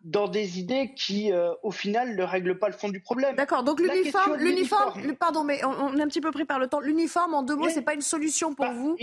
dans 0.02 0.28
des 0.28 0.60
idées 0.60 0.94
qui, 0.96 1.32
euh, 1.32 1.54
au 1.64 1.72
final, 1.72 2.16
ne 2.16 2.24
règlent 2.24 2.58
pas 2.58 2.68
le 2.68 2.74
fond 2.74 2.90
du 2.90 3.02
problème. 3.02 3.36
D'accord. 3.36 3.64
Donc 3.64 3.80
l'uniforme, 3.80 4.36
l'uniforme, 4.38 5.16
pardon, 5.16 5.44
mais 5.44 5.64
on, 5.66 5.98
est 5.98 6.02
un 6.02 6.08
petit 6.08 6.22
peu 6.22 6.32
pris 6.32 6.46
par 6.46 6.60
le 6.60 6.68
temps. 6.68 6.80
L'uniforme, 6.80 7.34
en 7.34 7.44
deux 7.44 7.56
mots, 7.56 7.70
c'est 7.70 7.82
pas 7.82 7.94
une 7.94 8.02
solution 8.02 8.54
pour 8.54 8.66
bah, 8.66 8.74
vous? 8.74 8.96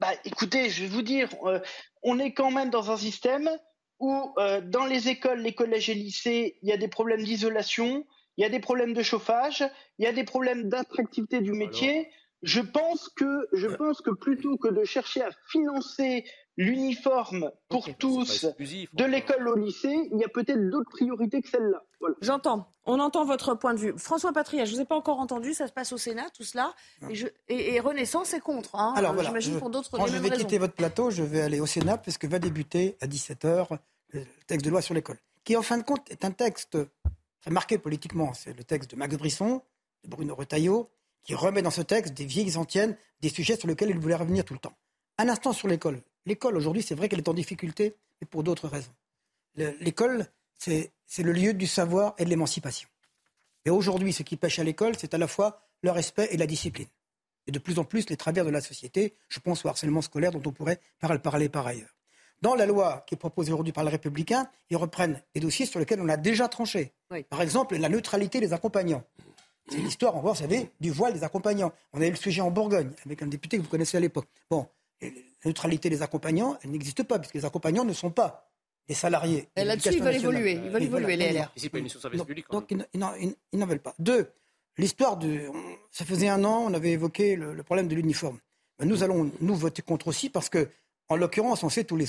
Bah, 0.00 0.12
écoutez, 0.24 0.70
je 0.70 0.82
vais 0.82 0.88
vous 0.88 1.02
dire, 1.02 1.28
euh, 1.44 1.60
on 2.02 2.18
est 2.18 2.32
quand 2.32 2.50
même 2.50 2.70
dans 2.70 2.90
un 2.90 2.96
système 2.96 3.50
où 3.98 4.32
euh, 4.38 4.62
dans 4.62 4.86
les 4.86 5.08
écoles, 5.08 5.40
les 5.40 5.54
collèges 5.54 5.90
et 5.90 5.94
lycées, 5.94 6.58
il 6.62 6.70
y 6.70 6.72
a 6.72 6.78
des 6.78 6.88
problèmes 6.88 7.22
d'isolation, 7.22 8.06
il 8.38 8.42
y 8.42 8.44
a 8.46 8.48
des 8.48 8.60
problèmes 8.60 8.94
de 8.94 9.02
chauffage, 9.02 9.62
il 9.98 10.06
y 10.06 10.08
a 10.08 10.12
des 10.12 10.24
problèmes 10.24 10.70
d'attractivité 10.70 11.42
du 11.42 11.52
métier. 11.52 12.10
Je 12.42 12.62
pense 12.62 13.10
que 13.10 13.46
je 13.52 13.66
pense 13.66 14.00
que 14.00 14.10
plutôt 14.10 14.56
que 14.56 14.68
de 14.68 14.84
chercher 14.84 15.20
à 15.20 15.30
financer 15.50 16.24
l'uniforme 16.60 17.50
pour 17.70 17.88
tous 17.96 18.44
de 18.92 19.04
l'école 19.04 19.48
au 19.48 19.56
lycée, 19.56 20.10
il 20.12 20.18
y 20.18 20.24
a 20.24 20.28
peut-être 20.28 20.68
d'autres 20.68 20.90
priorités 20.90 21.40
que 21.40 21.48
celle-là. 21.48 21.82
J'entends. 22.20 22.68
On 22.84 23.00
entend 23.00 23.24
votre 23.24 23.54
point 23.54 23.72
de 23.72 23.78
vue. 23.78 23.94
François 23.96 24.32
Patria, 24.32 24.66
je 24.66 24.72
ne 24.72 24.76
vous 24.76 24.82
ai 24.82 24.84
pas 24.84 24.94
encore 24.94 25.20
entendu, 25.20 25.54
ça 25.54 25.66
se 25.66 25.72
passe 25.72 25.92
au 25.92 25.96
Sénat, 25.96 26.28
tout 26.36 26.44
cela. 26.44 26.74
Et, 27.48 27.80
Renaissance 27.80 28.34
est 28.34 28.40
contre. 28.40 28.74
Hein. 28.74 28.92
Alors 28.94 29.14
voilà, 29.14 29.30
j'imagine 29.30 29.58
pour 29.58 29.70
d'autres 29.70 29.90
Quand 29.90 30.06
je 30.06 30.18
vais 30.18 30.30
quitter 30.30 30.58
votre 30.58 30.74
plateau, 30.74 31.10
je 31.10 31.22
vais 31.22 31.40
aller 31.40 31.60
au 31.60 31.66
Sénat, 31.66 31.96
puisque 31.96 32.26
va 32.26 32.38
débuter 32.38 32.98
à 33.00 33.06
17h 33.06 33.78
le 34.12 34.24
texte 34.46 34.64
de 34.64 34.70
loi 34.70 34.82
sur 34.82 34.92
l'école, 34.94 35.16
qui 35.44 35.56
en 35.56 35.62
fin 35.62 35.78
de 35.78 35.82
compte 35.82 36.10
est 36.10 36.26
un 36.26 36.30
texte 36.30 36.76
très 37.40 37.50
marqué 37.50 37.78
politiquement. 37.78 38.34
C'est 38.34 38.52
le 38.52 38.64
texte 38.64 38.90
de 38.90 38.96
Max 38.96 39.16
Brisson, 39.16 39.62
de 40.04 40.10
Bruno 40.10 40.34
Retailleau, 40.34 40.90
qui 41.22 41.34
remet 41.34 41.62
dans 41.62 41.70
ce 41.70 41.80
texte 41.80 42.12
des 42.12 42.26
vieilles 42.26 42.58
anciennes, 42.58 42.96
des 43.20 43.30
sujets 43.30 43.56
sur 43.56 43.68
lesquels 43.68 43.90
il 43.90 43.98
voulait 43.98 44.14
revenir 44.14 44.44
tout 44.44 44.54
le 44.54 44.60
temps. 44.60 44.74
Un 45.16 45.28
instant 45.28 45.52
sur 45.52 45.68
l'école. 45.68 46.02
L'école, 46.26 46.56
aujourd'hui, 46.56 46.82
c'est 46.82 46.94
vrai 46.94 47.08
qu'elle 47.08 47.20
est 47.20 47.28
en 47.28 47.34
difficulté, 47.34 47.94
mais 48.20 48.26
pour 48.26 48.42
d'autres 48.42 48.68
raisons. 48.68 48.92
L'école, 49.56 50.26
c'est 50.58 50.92
le 51.18 51.32
lieu 51.32 51.54
du 51.54 51.66
savoir 51.66 52.14
et 52.18 52.24
de 52.24 52.30
l'émancipation. 52.30 52.88
Et 53.64 53.70
aujourd'hui, 53.70 54.12
ce 54.12 54.22
qui 54.22 54.36
pêche 54.36 54.58
à 54.58 54.64
l'école, 54.64 54.94
c'est 54.98 55.14
à 55.14 55.18
la 55.18 55.26
fois 55.26 55.62
le 55.82 55.90
respect 55.90 56.28
et 56.30 56.36
la 56.36 56.46
discipline. 56.46 56.88
Et 57.46 57.52
de 57.52 57.58
plus 57.58 57.78
en 57.78 57.84
plus, 57.84 58.08
les 58.10 58.16
travers 58.16 58.44
de 58.44 58.50
la 58.50 58.60
société, 58.60 59.14
je 59.28 59.40
pense 59.40 59.64
au 59.64 59.68
harcèlement 59.68 60.02
scolaire 60.02 60.30
dont 60.30 60.42
on 60.46 60.52
pourrait 60.52 60.80
parler 61.22 61.48
par 61.48 61.66
ailleurs. 61.66 61.94
Dans 62.42 62.54
la 62.54 62.64
loi 62.64 63.04
qui 63.06 63.14
est 63.14 63.18
proposée 63.18 63.52
aujourd'hui 63.52 63.72
par 63.72 63.84
les 63.84 63.90
Républicains, 63.90 64.48
ils 64.70 64.76
reprennent 64.76 65.20
des 65.34 65.40
dossiers 65.40 65.66
sur 65.66 65.78
lesquels 65.78 66.00
on 66.00 66.08
a 66.08 66.16
déjà 66.16 66.48
tranché. 66.48 66.92
Par 67.28 67.42
exemple, 67.42 67.76
la 67.76 67.88
neutralité 67.88 68.40
des 68.40 68.52
accompagnants. 68.52 69.04
C'est 69.68 69.78
l'histoire, 69.78 70.18
voit, 70.20 70.32
vous 70.32 70.38
savez, 70.38 70.70
du 70.80 70.90
voile 70.90 71.12
des 71.12 71.22
accompagnants. 71.22 71.72
On 71.92 72.00
a 72.00 72.06
eu 72.06 72.10
le 72.10 72.16
sujet 72.16 72.40
en 72.40 72.50
Bourgogne, 72.50 72.90
avec 73.04 73.22
un 73.22 73.26
député 73.26 73.56
que 73.58 73.62
vous 73.62 73.68
connaissez 73.68 73.98
à 73.98 74.00
l'époque. 74.00 74.26
Bon, 74.50 74.66
la 75.00 75.08
neutralité 75.44 75.90
des 75.90 76.02
accompagnants, 76.02 76.58
elle 76.62 76.70
n'existe 76.70 77.02
pas, 77.02 77.18
puisque 77.18 77.34
les 77.34 77.44
accompagnants 77.44 77.84
ne 77.84 77.92
sont 77.92 78.10
pas 78.10 78.50
des 78.88 78.94
salariés. 78.94 79.48
Et 79.56 79.64
là-dessus, 79.64 79.94
ils 79.94 80.02
veulent 80.02 80.16
évoluer, 80.16 80.52
ils 80.52 80.70
veulent 80.70 80.82
évoluer, 80.82 81.16
les 81.16 81.32
LR. 81.32 81.52
pas 81.70 81.78
une 81.78 81.84
mission 81.84 81.98
de 81.98 82.02
service 82.02 82.22
public. 82.24 82.46
Donc, 82.50 82.70
ils 82.70 83.58
n'en 83.58 83.66
veulent 83.66 83.80
pas. 83.80 83.94
Deux, 83.98 84.30
l'histoire 84.78 85.16
de. 85.16 85.42
Ça 85.90 86.04
faisait 86.04 86.28
un 86.28 86.44
an, 86.44 86.64
on 86.66 86.74
avait 86.74 86.90
évoqué 86.90 87.36
le, 87.36 87.62
problème 87.62 87.88
de 87.88 87.94
l'uniforme. 87.94 88.38
Ben, 88.78 88.88
nous 88.88 89.02
allons, 89.02 89.30
nous, 89.40 89.54
voter 89.54 89.82
contre 89.82 90.08
aussi, 90.08 90.30
parce 90.30 90.48
que, 90.48 90.68
en 91.08 91.16
l'occurrence, 91.16 91.62
on 91.62 91.68
sait 91.68 91.84
tous 91.84 91.96
les 91.96 92.06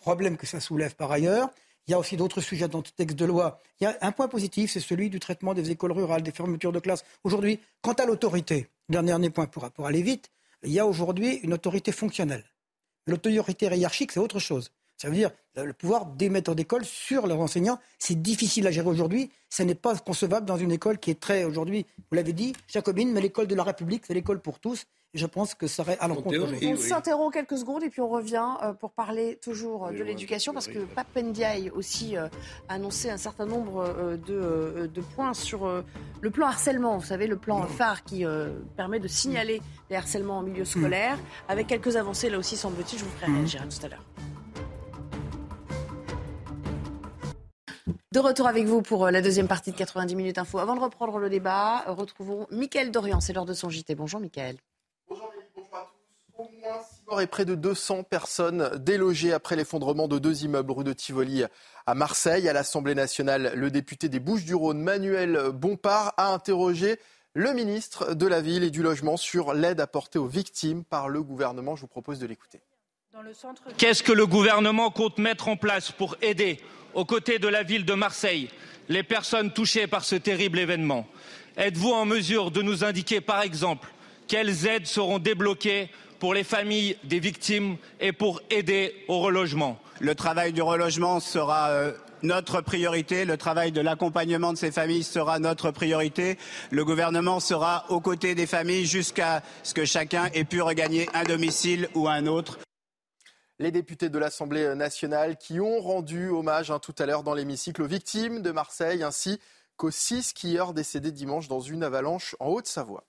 problèmes 0.00 0.36
que 0.36 0.46
ça 0.46 0.60
soulève 0.60 0.94
par 0.94 1.10
ailleurs. 1.10 1.50
Il 1.86 1.92
y 1.92 1.94
a 1.94 1.98
aussi 1.98 2.16
d'autres 2.16 2.40
sujets 2.40 2.68
dans 2.68 2.84
ce 2.84 2.92
texte 2.92 3.16
de 3.18 3.24
loi. 3.24 3.58
Il 3.80 3.84
y 3.84 3.86
a 3.86 3.96
un 4.02 4.12
point 4.12 4.28
positif, 4.28 4.70
c'est 4.70 4.80
celui 4.80 5.10
du 5.10 5.18
traitement 5.18 5.54
des 5.54 5.70
écoles 5.70 5.92
rurales, 5.92 6.22
des 6.22 6.30
fermetures 6.30 6.72
de 6.72 6.78
classes. 6.78 7.04
Aujourd'hui, 7.24 7.58
quant 7.80 7.94
à 7.94 8.04
l'autorité, 8.04 8.68
dernier 8.88 9.30
point 9.30 9.46
pour, 9.46 9.70
pour 9.70 9.86
aller 9.86 10.02
vite, 10.02 10.30
il 10.62 10.72
y 10.72 10.78
a 10.78 10.86
aujourd'hui 10.86 11.36
une 11.42 11.52
autorité 11.52 11.92
fonctionnelle. 11.92 12.44
L'autorité 13.06 13.66
hiérarchique, 13.66 14.12
c'est 14.12 14.20
autre 14.20 14.38
chose. 14.38 14.72
Ça 15.00 15.08
veut 15.08 15.14
dire 15.14 15.30
le 15.56 15.72
pouvoir 15.72 16.04
des 16.04 16.28
maîtres 16.28 16.54
d'école 16.54 16.84
sur 16.84 17.26
leurs 17.26 17.40
enseignants. 17.40 17.78
C'est 17.98 18.20
difficile 18.20 18.66
à 18.66 18.70
gérer 18.70 18.86
aujourd'hui. 18.88 19.30
Ce 19.48 19.62
n'est 19.62 19.74
pas 19.74 19.96
concevable 19.96 20.44
dans 20.44 20.58
une 20.58 20.72
école 20.72 20.98
qui 20.98 21.10
est 21.10 21.18
très, 21.18 21.44
aujourd'hui, 21.44 21.86
vous 21.96 22.16
l'avez 22.16 22.34
dit, 22.34 22.52
jacobine, 22.68 23.10
mais 23.10 23.22
l'école 23.22 23.46
de 23.46 23.54
la 23.54 23.62
République, 23.62 24.04
c'est 24.06 24.12
l'école 24.12 24.42
pour 24.42 24.58
tous. 24.58 24.84
Et 25.14 25.18
je 25.18 25.26
pense 25.26 25.54
que 25.54 25.66
ça 25.66 25.82
serait 25.82 25.96
à 26.00 26.06
l'encontre. 26.06 26.36
On 26.62 26.76
s'interrompt 26.76 27.32
quelques 27.32 27.56
secondes 27.56 27.82
et 27.82 27.88
puis 27.88 28.02
on 28.02 28.08
revient 28.08 28.46
euh, 28.62 28.74
pour 28.74 28.92
parler 28.92 29.40
toujours 29.42 29.90
de 29.90 30.04
l'éducation 30.04 30.52
parce 30.52 30.68
que 30.68 30.80
Pape 30.80 31.16
Ndiaye 31.16 31.70
aussi 31.70 32.16
euh, 32.16 32.28
a 32.68 32.74
annoncé 32.74 33.10
un 33.10 33.16
certain 33.16 33.46
nombre 33.46 33.80
euh, 33.80 34.16
de, 34.18 34.86
de 34.86 35.00
points 35.00 35.34
sur 35.34 35.82
le 36.20 36.30
plan 36.30 36.46
harcèlement. 36.46 36.98
Vous 36.98 37.06
savez, 37.06 37.26
le 37.26 37.38
plan 37.38 37.66
phare 37.66 38.04
qui 38.04 38.24
permet 38.76 39.00
de 39.00 39.08
signaler 39.08 39.62
les 39.88 39.96
harcèlements 39.96 40.38
en 40.38 40.42
milieu 40.42 40.64
scolaire. 40.64 41.18
Avec 41.48 41.66
quelques 41.66 41.96
avancées 41.96 42.28
là 42.28 42.38
aussi, 42.38 42.56
semble-t-il, 42.56 42.98
je 42.98 43.04
vous 43.04 43.10
ferai 43.12 43.32
réagir 43.32 43.66
tout 43.68 43.86
à 43.86 43.88
l'heure. 43.88 44.04
De 48.12 48.18
retour 48.18 48.46
avec 48.46 48.66
vous 48.66 48.82
pour 48.82 49.06
euh, 49.06 49.10
la 49.10 49.22
deuxième 49.22 49.48
partie 49.48 49.72
de 49.72 49.76
90 49.76 50.14
minutes 50.14 50.38
info. 50.38 50.58
Avant 50.58 50.74
de 50.74 50.80
reprendre 50.80 51.18
le 51.18 51.30
débat, 51.30 51.84
euh, 51.86 51.92
retrouvons 51.92 52.46
Mickaël 52.50 52.90
Dorian. 52.90 53.20
C'est 53.20 53.32
l'heure 53.32 53.46
de 53.46 53.54
son 53.54 53.70
JT. 53.70 53.94
Bonjour 53.94 54.20
Mickaël. 54.20 54.56
Bonjour 55.08 55.30
bonjour 55.54 55.76
à 55.76 55.80
tous. 55.82 56.42
Au 56.42 56.48
moins 56.60 56.80
6 56.80 57.02
morts 57.06 57.20
et 57.20 57.26
près 57.26 57.44
de 57.44 57.54
200 57.54 58.04
personnes 58.04 58.70
délogées 58.78 59.32
après 59.32 59.56
l'effondrement 59.56 60.08
de 60.08 60.18
deux 60.18 60.44
immeubles 60.44 60.72
rue 60.72 60.84
de 60.84 60.92
Tivoli 60.92 61.44
à 61.86 61.94
Marseille. 61.94 62.48
À 62.48 62.52
l'Assemblée 62.52 62.94
nationale, 62.94 63.52
le 63.54 63.70
député 63.70 64.08
des 64.08 64.20
Bouches-du-Rhône, 64.20 64.80
Manuel 64.80 65.50
Bompard, 65.52 66.14
a 66.16 66.32
interrogé 66.32 66.98
le 67.34 67.52
ministre 67.52 68.14
de 68.14 68.26
la 68.26 68.40
Ville 68.40 68.64
et 68.64 68.70
du 68.70 68.82
Logement 68.82 69.16
sur 69.16 69.54
l'aide 69.54 69.80
apportée 69.80 70.18
aux 70.18 70.26
victimes 70.26 70.84
par 70.84 71.08
le 71.08 71.22
gouvernement. 71.22 71.76
Je 71.76 71.82
vous 71.82 71.88
propose 71.88 72.18
de 72.18 72.26
l'écouter. 72.26 72.60
Qu'est-ce 73.76 74.02
que 74.02 74.12
le 74.12 74.26
gouvernement 74.26 74.90
compte 74.90 75.18
mettre 75.18 75.48
en 75.48 75.56
place 75.56 75.90
pour 75.90 76.16
aider 76.22 76.60
aux 76.94 77.04
côtés 77.04 77.38
de 77.38 77.48
la 77.48 77.64
ville 77.64 77.84
de 77.84 77.94
Marseille, 77.94 78.48
les 78.88 79.02
personnes 79.02 79.52
touchées 79.52 79.86
par 79.86 80.04
ce 80.04 80.14
terrible 80.14 80.58
événement? 80.58 81.06
Êtes-vous 81.56 81.90
en 81.90 82.06
mesure 82.06 82.50
de 82.50 82.62
nous 82.62 82.84
indiquer, 82.84 83.20
par 83.20 83.42
exemple, 83.42 83.88
quelles 84.28 84.66
aides 84.66 84.86
seront 84.86 85.18
débloquées 85.18 85.90
pour 86.20 86.34
les 86.34 86.44
familles 86.44 86.96
des 87.02 87.18
victimes 87.18 87.78
et 87.98 88.12
pour 88.12 88.42
aider 88.48 88.94
au 89.08 89.18
relogement? 89.18 89.80
Le 89.98 90.14
travail 90.14 90.52
du 90.52 90.62
relogement 90.62 91.18
sera 91.18 91.70
euh, 91.70 91.92
notre 92.22 92.60
priorité. 92.60 93.24
Le 93.24 93.36
travail 93.36 93.72
de 93.72 93.80
l'accompagnement 93.80 94.52
de 94.52 94.58
ces 94.58 94.70
familles 94.70 95.02
sera 95.02 95.40
notre 95.40 95.72
priorité. 95.72 96.38
Le 96.70 96.84
gouvernement 96.84 97.40
sera 97.40 97.86
aux 97.88 98.00
côtés 98.00 98.36
des 98.36 98.46
familles 98.46 98.86
jusqu'à 98.86 99.42
ce 99.64 99.74
que 99.74 99.84
chacun 99.84 100.26
ait 100.32 100.44
pu 100.44 100.62
regagner 100.62 101.08
un 101.12 101.24
domicile 101.24 101.88
ou 101.94 102.06
un 102.06 102.26
autre 102.26 102.58
les 103.60 103.70
députés 103.70 104.08
de 104.08 104.18
l'Assemblée 104.18 104.74
nationale 104.74 105.36
qui 105.36 105.60
ont 105.60 105.80
rendu 105.80 106.30
hommage 106.30 106.70
hein, 106.70 106.78
tout 106.78 106.94
à 106.98 107.04
l'heure 107.04 107.22
dans 107.22 107.34
l'hémicycle 107.34 107.82
aux 107.82 107.86
victimes 107.86 108.40
de 108.40 108.50
Marseille 108.52 109.02
ainsi 109.02 109.38
qu'aux 109.76 109.90
six 109.90 110.22
skieurs 110.30 110.72
décédés 110.72 111.12
dimanche 111.12 111.46
dans 111.46 111.60
une 111.60 111.84
avalanche 111.84 112.34
en 112.40 112.48
Haute-Savoie. 112.48 113.04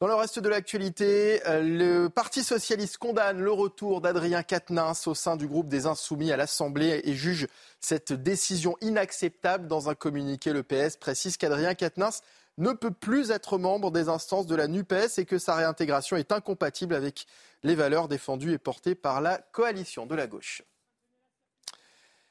Dans 0.00 0.06
le 0.08 0.14
reste 0.14 0.38
de 0.38 0.48
l'actualité, 0.48 1.46
euh, 1.46 1.60
le 1.62 2.08
Parti 2.08 2.42
socialiste 2.42 2.96
condamne 2.96 3.38
le 3.38 3.52
retour 3.52 4.00
d'Adrien 4.00 4.42
Quatennens 4.42 5.06
au 5.06 5.14
sein 5.14 5.36
du 5.36 5.46
groupe 5.46 5.68
des 5.68 5.86
Insoumis 5.86 6.32
à 6.32 6.38
l'Assemblée 6.38 7.02
et 7.04 7.12
juge 7.12 7.46
cette 7.80 8.14
décision 8.14 8.76
inacceptable. 8.80 9.68
Dans 9.68 9.90
un 9.90 9.94
communiqué, 9.94 10.54
le 10.54 10.62
PS 10.62 10.96
précise 10.96 11.36
qu'Adrien 11.36 11.74
Quatennens 11.74 12.22
ne 12.58 12.72
peut 12.72 12.90
plus 12.90 13.30
être 13.30 13.58
membre 13.58 13.90
des 13.90 14.08
instances 14.08 14.46
de 14.46 14.54
la 14.54 14.68
NUPES 14.68 15.18
et 15.18 15.24
que 15.24 15.38
sa 15.38 15.54
réintégration 15.54 16.16
est 16.16 16.32
incompatible 16.32 16.94
avec 16.94 17.26
les 17.62 17.74
valeurs 17.74 18.08
défendues 18.08 18.52
et 18.52 18.58
portées 18.58 18.94
par 18.94 19.20
la 19.20 19.38
coalition 19.38 20.06
de 20.06 20.14
la 20.14 20.26
gauche. 20.26 20.62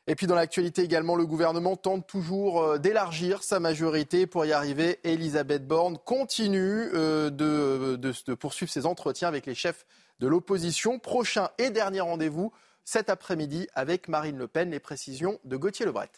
Et 0.07 0.15
puis 0.15 0.27
dans 0.27 0.35
l'actualité 0.35 0.81
également, 0.81 1.15
le 1.15 1.25
gouvernement 1.25 1.75
tente 1.75 2.07
toujours 2.07 2.61
euh, 2.61 2.77
d'élargir 2.79 3.43
sa 3.43 3.59
majorité. 3.59 4.25
Pour 4.25 4.45
y 4.45 4.51
arriver, 4.51 4.99
Elisabeth 5.03 5.67
Borne 5.67 5.97
continue 5.99 6.89
euh, 6.93 7.29
de, 7.29 7.95
de, 7.95 8.33
poursuivre 8.33 8.71
ses 8.71 8.85
entretiens 8.87 9.27
avec 9.27 9.45
les 9.45 9.53
chefs 9.53 9.85
de 10.19 10.27
l'opposition. 10.27 10.97
Prochain 10.97 11.49
et 11.59 11.69
dernier 11.69 12.01
rendez-vous 12.01 12.51
cet 12.83 13.11
après-midi 13.11 13.67
avec 13.75 14.07
Marine 14.07 14.37
Le 14.37 14.47
Pen. 14.47 14.71
Les 14.71 14.79
précisions 14.79 15.39
de 15.45 15.55
Gauthier 15.55 15.85
Lebret. 15.85 16.09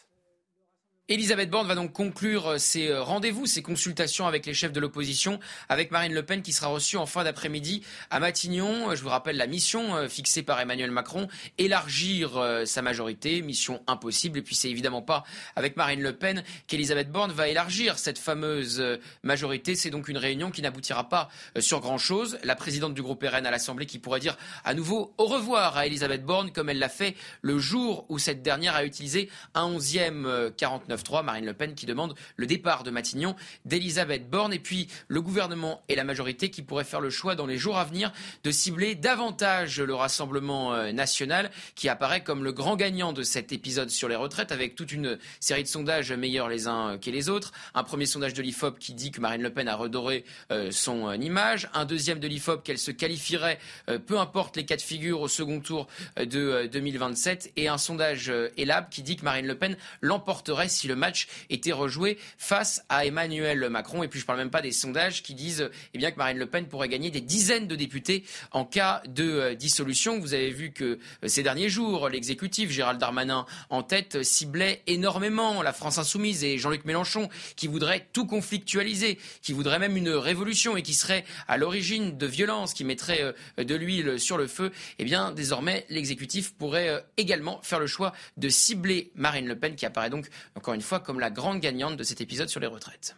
Elisabeth 1.10 1.50
Borne 1.50 1.68
va 1.68 1.74
donc 1.74 1.92
conclure 1.92 2.52
euh, 2.52 2.56
ses 2.56 2.88
euh, 2.88 3.02
rendez-vous, 3.02 3.44
ses 3.44 3.60
consultations 3.60 4.26
avec 4.26 4.46
les 4.46 4.54
chefs 4.54 4.72
de 4.72 4.80
l'opposition, 4.80 5.38
avec 5.68 5.90
Marine 5.90 6.14
Le 6.14 6.22
Pen 6.22 6.40
qui 6.40 6.54
sera 6.54 6.68
reçue 6.68 6.96
en 6.96 7.04
fin 7.04 7.24
d'après-midi 7.24 7.82
à 8.08 8.20
Matignon. 8.20 8.88
Euh, 8.88 8.96
je 8.96 9.02
vous 9.02 9.10
rappelle 9.10 9.36
la 9.36 9.46
mission 9.46 10.08
fixée 10.08 10.42
par 10.42 10.58
Emmanuel 10.60 10.90
Macron, 10.90 11.28
élargir 11.58 12.42
sa 12.64 12.80
majorité, 12.80 13.42
mission 13.42 13.82
impossible. 13.86 14.38
Et 14.38 14.42
puis 14.42 14.54
c'est 14.54 14.70
évidemment 14.70 15.02
pas 15.02 15.24
avec 15.56 15.76
Marine 15.76 16.00
Le 16.00 16.16
Pen 16.16 16.42
qu'Elisabeth 16.66 17.12
Borne 17.12 17.32
va 17.32 17.48
élargir 17.48 17.98
cette 17.98 18.18
fameuse 18.18 18.82
majorité. 19.22 19.74
C'est 19.74 19.90
donc 19.90 20.08
une 20.08 20.16
réunion 20.16 20.50
qui 20.50 20.62
n'aboutira 20.62 21.08
pas 21.08 21.28
sur 21.58 21.80
grand-chose. 21.80 22.38
La 22.44 22.56
présidente 22.56 22.94
du 22.94 23.02
groupe 23.02 23.22
RN 23.22 23.46
à 23.46 23.50
l'Assemblée 23.50 23.86
qui 23.86 23.98
pourrait 23.98 24.20
dire 24.20 24.36
à 24.64 24.74
nouveau 24.74 25.12
au 25.18 25.26
revoir 25.26 25.76
à 25.76 25.86
Elisabeth 25.86 26.24
Borne 26.24 26.50
comme 26.50 26.70
elle 26.70 26.78
l'a 26.78 26.88
fait 26.88 27.14
le 27.42 27.58
jour 27.58 28.06
où 28.08 28.18
cette 28.18 28.42
dernière 28.42 28.74
a 28.74 28.84
utilisé 28.84 29.28
un 29.54 29.64
onzième 29.64 30.50
49 30.56 30.93
Marine 31.22 31.46
Le 31.46 31.54
Pen 31.54 31.74
qui 31.74 31.86
demande 31.86 32.14
le 32.36 32.46
départ 32.46 32.82
de 32.82 32.90
Matignon 32.90 33.36
d'Elisabeth 33.64 34.28
Borne. 34.28 34.52
Et 34.52 34.58
puis 34.58 34.88
le 35.08 35.20
gouvernement 35.20 35.82
et 35.88 35.94
la 35.94 36.04
majorité 36.04 36.50
qui 36.50 36.62
pourraient 36.62 36.84
faire 36.84 37.00
le 37.00 37.10
choix 37.10 37.34
dans 37.34 37.46
les 37.46 37.58
jours 37.58 37.78
à 37.78 37.84
venir 37.84 38.12
de 38.42 38.50
cibler 38.50 38.94
davantage 38.94 39.80
le 39.80 39.94
Rassemblement 39.94 40.74
euh, 40.74 40.92
national 40.92 41.50
qui 41.74 41.88
apparaît 41.88 42.22
comme 42.22 42.44
le 42.44 42.52
grand 42.52 42.76
gagnant 42.76 43.12
de 43.12 43.22
cet 43.22 43.52
épisode 43.52 43.90
sur 43.90 44.08
les 44.08 44.16
retraites 44.16 44.52
avec 44.52 44.74
toute 44.74 44.92
une 44.92 45.18
série 45.40 45.62
de 45.62 45.68
sondages 45.68 46.12
meilleurs 46.12 46.48
les 46.48 46.66
uns 46.66 46.98
que 46.98 47.10
les 47.10 47.28
autres. 47.28 47.52
Un 47.74 47.84
premier 47.84 48.06
sondage 48.06 48.34
de 48.34 48.42
l'IFOP 48.42 48.78
qui 48.78 48.94
dit 48.94 49.10
que 49.10 49.20
Marine 49.20 49.42
Le 49.42 49.50
Pen 49.50 49.68
a 49.68 49.76
redoré 49.76 50.24
euh, 50.50 50.70
son 50.70 51.08
euh, 51.08 51.16
image. 51.16 51.68
Un 51.74 51.84
deuxième 51.84 52.20
de 52.20 52.28
l'IFOP 52.28 52.62
qu'elle 52.62 52.78
se 52.78 52.90
qualifierait, 52.90 53.58
peu 54.06 54.18
importe 54.18 54.56
les 54.56 54.64
cas 54.64 54.76
de 54.76 54.82
figure, 54.82 55.20
au 55.20 55.28
second 55.28 55.60
tour 55.60 55.86
de 56.16 56.66
2027. 56.66 57.52
Et 57.56 57.68
un 57.68 57.78
sondage 57.78 58.32
ELAB 58.56 58.88
qui 58.90 59.02
dit 59.02 59.16
que 59.16 59.24
Marine 59.24 59.46
Le 59.46 59.56
Pen 59.56 59.76
l'emporterait 60.00 60.68
si 60.68 60.83
le 60.88 60.96
match 60.96 61.28
était 61.50 61.72
rejoué 61.72 62.18
face 62.38 62.84
à 62.88 63.06
Emmanuel 63.06 63.68
Macron. 63.70 64.02
Et 64.02 64.08
puis 64.08 64.18
je 64.18 64.24
ne 64.24 64.26
parle 64.26 64.38
même 64.38 64.50
pas 64.50 64.62
des 64.62 64.72
sondages 64.72 65.22
qui 65.22 65.34
disent 65.34 65.70
eh 65.92 65.98
bien, 65.98 66.10
que 66.10 66.16
Marine 66.16 66.38
Le 66.38 66.46
Pen 66.46 66.66
pourrait 66.66 66.88
gagner 66.88 67.10
des 67.10 67.20
dizaines 67.20 67.66
de 67.66 67.76
députés 67.76 68.24
en 68.52 68.64
cas 68.64 69.02
de 69.06 69.24
euh, 69.24 69.54
dissolution. 69.54 70.18
Vous 70.18 70.34
avez 70.34 70.50
vu 70.50 70.72
que 70.72 70.84
euh, 70.84 71.28
ces 71.28 71.42
derniers 71.42 71.68
jours, 71.68 72.08
l'exécutif, 72.08 72.70
Gérald 72.70 73.00
Darmanin 73.00 73.46
en 73.70 73.82
tête, 73.82 74.22
ciblait 74.22 74.82
énormément 74.86 75.62
la 75.62 75.72
France 75.72 75.98
insoumise 75.98 76.44
et 76.44 76.58
Jean-Luc 76.58 76.84
Mélenchon 76.84 77.28
qui 77.56 77.66
voudrait 77.66 78.06
tout 78.12 78.26
conflictualiser, 78.26 79.18
qui 79.42 79.52
voudrait 79.52 79.78
même 79.78 79.96
une 79.96 80.10
révolution 80.10 80.76
et 80.76 80.82
qui 80.82 80.94
serait 80.94 81.24
à 81.48 81.56
l'origine 81.56 82.16
de 82.16 82.26
violences, 82.26 82.74
qui 82.74 82.84
mettrait 82.84 83.22
euh, 83.58 83.64
de 83.64 83.74
l'huile 83.74 84.18
sur 84.18 84.36
le 84.36 84.46
feu. 84.46 84.72
Eh 84.98 85.04
bien, 85.04 85.32
désormais, 85.32 85.86
l'exécutif 85.88 86.54
pourrait 86.54 87.04
également 87.16 87.60
faire 87.62 87.80
le 87.80 87.86
choix 87.86 88.12
de 88.36 88.48
cibler 88.48 89.10
Marine 89.14 89.46
Le 89.46 89.58
Pen 89.58 89.74
qui 89.74 89.86
apparaît 89.86 90.10
donc 90.10 90.28
encore 90.54 90.73
une 90.74 90.82
fois 90.82 91.00
comme 91.00 91.20
la 91.20 91.30
grande 91.30 91.60
gagnante 91.60 91.96
de 91.96 92.02
cet 92.02 92.20
épisode 92.20 92.48
sur 92.48 92.60
les 92.60 92.66
retraites. 92.66 93.16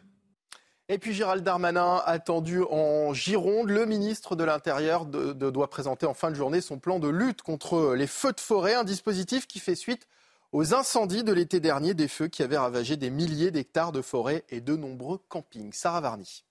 Et 0.89 0.99
puis 0.99 1.13
Gérald 1.13 1.43
Darmanin, 1.43 2.01
attendu 2.07 2.63
en 2.63 3.13
Gironde, 3.13 3.71
le 3.71 3.87
ministre 3.87 4.37
de 4.37 4.45
l'Intérieur 4.45 5.05
doit 5.05 5.69
présenter 5.69 6.07
en 6.07 6.15
fin 6.15 6.31
de 6.31 6.37
journée 6.37 6.61
son 6.61 6.79
plan 6.79 7.01
de 7.01 7.09
lutte 7.09 7.43
contre 7.43 7.95
les 7.97 8.07
feux 8.07 8.33
de 8.33 8.41
forêt, 8.41 8.75
un 8.75 8.85
dispositif 8.85 9.49
qui 9.49 9.59
fait 9.59 9.75
suite 9.75 10.07
aux 10.53 10.75
incendies 10.75 11.25
de 11.25 11.33
l'été 11.33 11.59
dernier, 11.59 11.93
des 11.95 12.07
feux 12.07 12.29
qui 12.29 12.45
avaient 12.45 12.57
ravagé 12.57 12.97
des 12.97 13.11
milliers 13.11 13.51
d'hectares 13.51 13.91
de 13.91 14.01
forêt 14.01 14.45
et 14.49 14.61
de 14.61 14.77
nombreux 14.77 15.19
campings. 15.29 15.73
Sarah 15.73 16.01
Varny. 16.01 16.45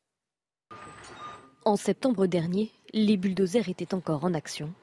En 1.64 1.78
septembre 1.78 2.28
dernier, 2.28 2.72
les 2.94 3.16
bulldozers 3.16 3.70
étaient 3.70 3.94
encore 3.94 4.26
en 4.26 4.34
action 4.34 4.74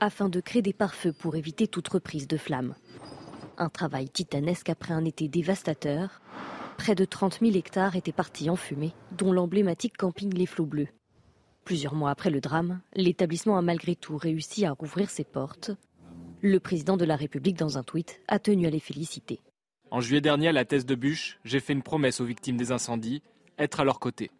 afin 0.00 0.28
de 0.28 0.40
créer 0.40 0.62
des 0.62 0.72
pare-feux 0.72 1.12
pour 1.12 1.34
éviter 1.34 1.66
toute 1.66 1.88
reprise 1.88 2.28
de 2.28 2.36
flammes. 2.36 2.74
Un 3.56 3.68
travail 3.68 4.08
titanesque 4.08 4.68
après 4.68 4.94
un 4.94 5.04
été 5.04 5.28
dévastateur. 5.28 6.20
Près 6.76 6.96
de 6.96 7.04
30 7.04 7.38
000 7.40 7.54
hectares 7.54 7.94
étaient 7.94 8.10
partis 8.10 8.50
en 8.50 8.56
fumée, 8.56 8.92
dont 9.12 9.32
l'emblématique 9.32 9.96
camping 9.96 10.34
Les 10.34 10.46
Flots 10.46 10.66
Bleus. 10.66 10.88
Plusieurs 11.64 11.94
mois 11.94 12.10
après 12.10 12.30
le 12.30 12.40
drame, 12.40 12.80
l'établissement 12.94 13.56
a 13.56 13.62
malgré 13.62 13.94
tout 13.94 14.16
réussi 14.16 14.64
à 14.64 14.72
rouvrir 14.72 15.08
ses 15.08 15.22
portes. 15.22 15.70
Le 16.42 16.58
président 16.58 16.96
de 16.96 17.04
la 17.04 17.14
République, 17.14 17.56
dans 17.56 17.78
un 17.78 17.84
tweet, 17.84 18.20
a 18.26 18.40
tenu 18.40 18.66
à 18.66 18.70
les 18.70 18.80
féliciter. 18.80 19.40
En 19.92 20.00
juillet 20.00 20.20
dernier, 20.20 20.48
à 20.48 20.52
la 20.52 20.64
thèse 20.64 20.84
de 20.84 20.96
Bûche, 20.96 21.38
j'ai 21.44 21.60
fait 21.60 21.72
une 21.72 21.82
promesse 21.82 22.20
aux 22.20 22.24
victimes 22.24 22.56
des 22.56 22.72
incendies, 22.72 23.22
être 23.56 23.78
à 23.78 23.84
leur 23.84 24.00
côté. 24.00 24.32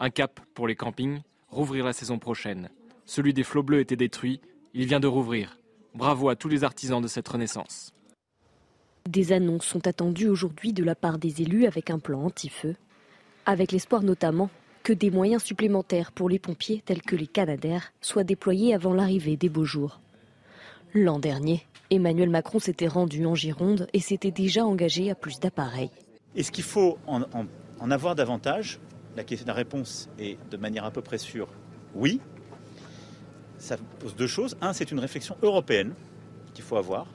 Un 0.00 0.10
cap 0.10 0.40
pour 0.54 0.66
les 0.66 0.74
campings, 0.74 1.22
rouvrir 1.48 1.84
la 1.84 1.92
saison 1.92 2.18
prochaine. 2.18 2.70
Celui 3.06 3.32
des 3.32 3.44
flots 3.44 3.62
bleus 3.62 3.80
était 3.80 3.96
détruit, 3.96 4.40
il 4.74 4.86
vient 4.86 5.00
de 5.00 5.06
rouvrir. 5.06 5.58
Bravo 5.94 6.28
à 6.28 6.36
tous 6.36 6.48
les 6.48 6.64
artisans 6.64 7.00
de 7.00 7.08
cette 7.08 7.28
renaissance. 7.28 7.94
Des 9.08 9.32
annonces 9.32 9.66
sont 9.66 9.86
attendues 9.86 10.28
aujourd'hui 10.28 10.72
de 10.72 10.84
la 10.84 10.94
part 10.94 11.18
des 11.18 11.42
élus 11.42 11.66
avec 11.66 11.90
un 11.90 11.98
plan 11.98 12.22
anti-feu, 12.22 12.76
avec 13.46 13.72
l'espoir 13.72 14.02
notamment 14.02 14.48
que 14.82 14.92
des 14.92 15.10
moyens 15.10 15.42
supplémentaires 15.42 16.12
pour 16.12 16.28
les 16.28 16.38
pompiers 16.38 16.82
tels 16.84 17.02
que 17.02 17.16
les 17.16 17.26
Canadaires 17.26 17.92
soient 18.00 18.24
déployés 18.24 18.74
avant 18.74 18.94
l'arrivée 18.94 19.36
des 19.36 19.48
beaux 19.48 19.64
jours. 19.64 20.00
L'an 20.94 21.18
dernier, 21.18 21.66
Emmanuel 21.90 22.30
Macron 22.30 22.58
s'était 22.58 22.88
rendu 22.88 23.26
en 23.26 23.34
Gironde 23.34 23.86
et 23.92 24.00
s'était 24.00 24.30
déjà 24.30 24.64
engagé 24.64 25.10
à 25.10 25.14
plus 25.14 25.40
d'appareils. 25.40 25.90
Est-ce 26.34 26.52
qu'il 26.52 26.64
faut 26.64 26.98
en, 27.06 27.90
avoir 27.90 28.14
davantage? 28.14 28.78
La 29.16 29.52
réponse 29.52 30.08
est 30.18 30.38
de 30.50 30.56
manière 30.56 30.84
à 30.84 30.90
peu 30.90 31.02
près 31.02 31.18
sûre 31.18 31.48
oui. 31.94 32.20
Ça 33.58 33.76
pose 33.98 34.16
deux 34.16 34.26
choses. 34.26 34.56
Un, 34.60 34.72
c'est 34.72 34.90
une 34.90 34.98
réflexion 34.98 35.36
européenne 35.42 35.94
qu'il 36.54 36.64
faut 36.64 36.76
avoir. 36.76 37.06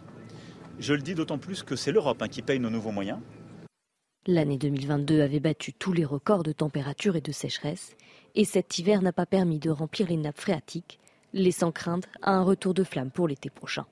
Je 0.80 0.94
le 0.94 1.02
dis 1.02 1.16
d'autant 1.16 1.40
plus 1.40 1.64
que 1.64 1.76
c'est 1.76 1.92
l'Europe 1.92 2.22
hein, 2.22 2.28
qui 2.28 2.42
paye 2.42 2.60
nos 2.60 2.70
nouveaux 2.70 2.92
moyens. 2.92 3.20
L'année 4.28 4.58
2022 4.58 5.22
avait 5.22 5.40
battu 5.40 5.74
tous 5.74 5.94
les 5.94 6.06
records 6.06 6.44
de 6.44 6.52
température 6.52 7.16
et 7.16 7.22
de 7.22 7.32
sécheresse, 7.32 7.96
et 8.36 8.46
cet 8.46 8.78
hiver 8.78 9.02
n'a 9.02 9.14
pas 9.14 9.26
permis 9.26 9.58
de 9.58 9.70
remplir 9.70 10.08
les 10.08 10.18
nappes 10.18 10.40
phréatiques, 10.40 11.00
laissant 11.34 11.72
craindre 11.72 12.08
à 12.22 12.34
un 12.34 12.44
retour 12.44 12.74
de 12.74 12.84
flamme 12.84 13.10
pour 13.10 13.28
l'été 13.28 13.50
prochain. 13.50 13.86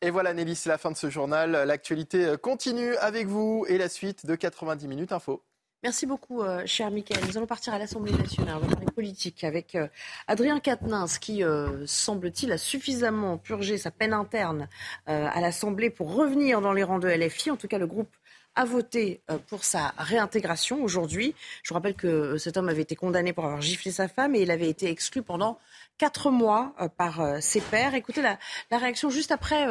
Et 0.00 0.10
voilà 0.10 0.34
Nelly, 0.34 0.56
c'est 0.56 0.68
la 0.68 0.78
fin 0.78 0.90
de 0.90 0.96
ce 0.96 1.08
journal. 1.08 1.52
L'actualité 1.66 2.34
continue 2.42 2.96
avec 2.96 3.26
vous 3.26 3.64
et 3.68 3.78
la 3.78 3.88
suite 3.88 4.26
de 4.26 4.34
90 4.34 4.88
minutes 4.88 5.12
info. 5.12 5.42
Merci 5.84 6.06
beaucoup, 6.06 6.40
euh, 6.40 6.62
cher 6.64 6.90
Michael. 6.90 7.22
Nous 7.28 7.36
allons 7.36 7.46
partir 7.46 7.74
à 7.74 7.78
l'Assemblée 7.78 8.12
nationale. 8.12 8.56
On 8.56 8.60
va 8.60 8.74
parler 8.74 8.90
politique 8.90 9.44
avec 9.44 9.74
euh, 9.74 9.86
Adrien 10.28 10.58
Quatennens, 10.58 11.18
qui, 11.18 11.44
euh, 11.44 11.86
semble-t-il, 11.86 12.50
a 12.52 12.56
suffisamment 12.56 13.36
purgé 13.36 13.76
sa 13.76 13.90
peine 13.90 14.14
interne 14.14 14.66
à 15.06 15.40
l'Assemblée 15.42 15.90
pour 15.90 16.14
revenir 16.14 16.62
dans 16.62 16.72
les 16.72 16.84
rangs 16.84 16.98
de 16.98 17.08
LFI. 17.08 17.50
En 17.50 17.56
tout 17.56 17.68
cas, 17.68 17.76
le 17.76 17.86
groupe 17.86 18.08
a 18.54 18.64
voté 18.64 19.20
pour 19.48 19.62
sa 19.62 19.92
réintégration 19.98 20.82
aujourd'hui. 20.82 21.34
Je 21.62 21.68
vous 21.68 21.74
rappelle 21.74 21.94
que 21.94 22.38
cet 22.38 22.56
homme 22.56 22.70
avait 22.70 22.82
été 22.82 22.96
condamné 22.96 23.34
pour 23.34 23.44
avoir 23.44 23.60
giflé 23.60 23.90
sa 23.90 24.08
femme 24.08 24.34
et 24.34 24.40
il 24.40 24.50
avait 24.50 24.70
été 24.70 24.88
exclu 24.88 25.22
pendant 25.22 25.58
quatre 25.98 26.30
mois 26.30 26.74
par 26.96 27.42
ses 27.42 27.60
pairs. 27.60 27.94
Écoutez 27.94 28.22
la, 28.22 28.38
la 28.70 28.78
réaction 28.78 29.10
juste 29.10 29.32
après 29.32 29.66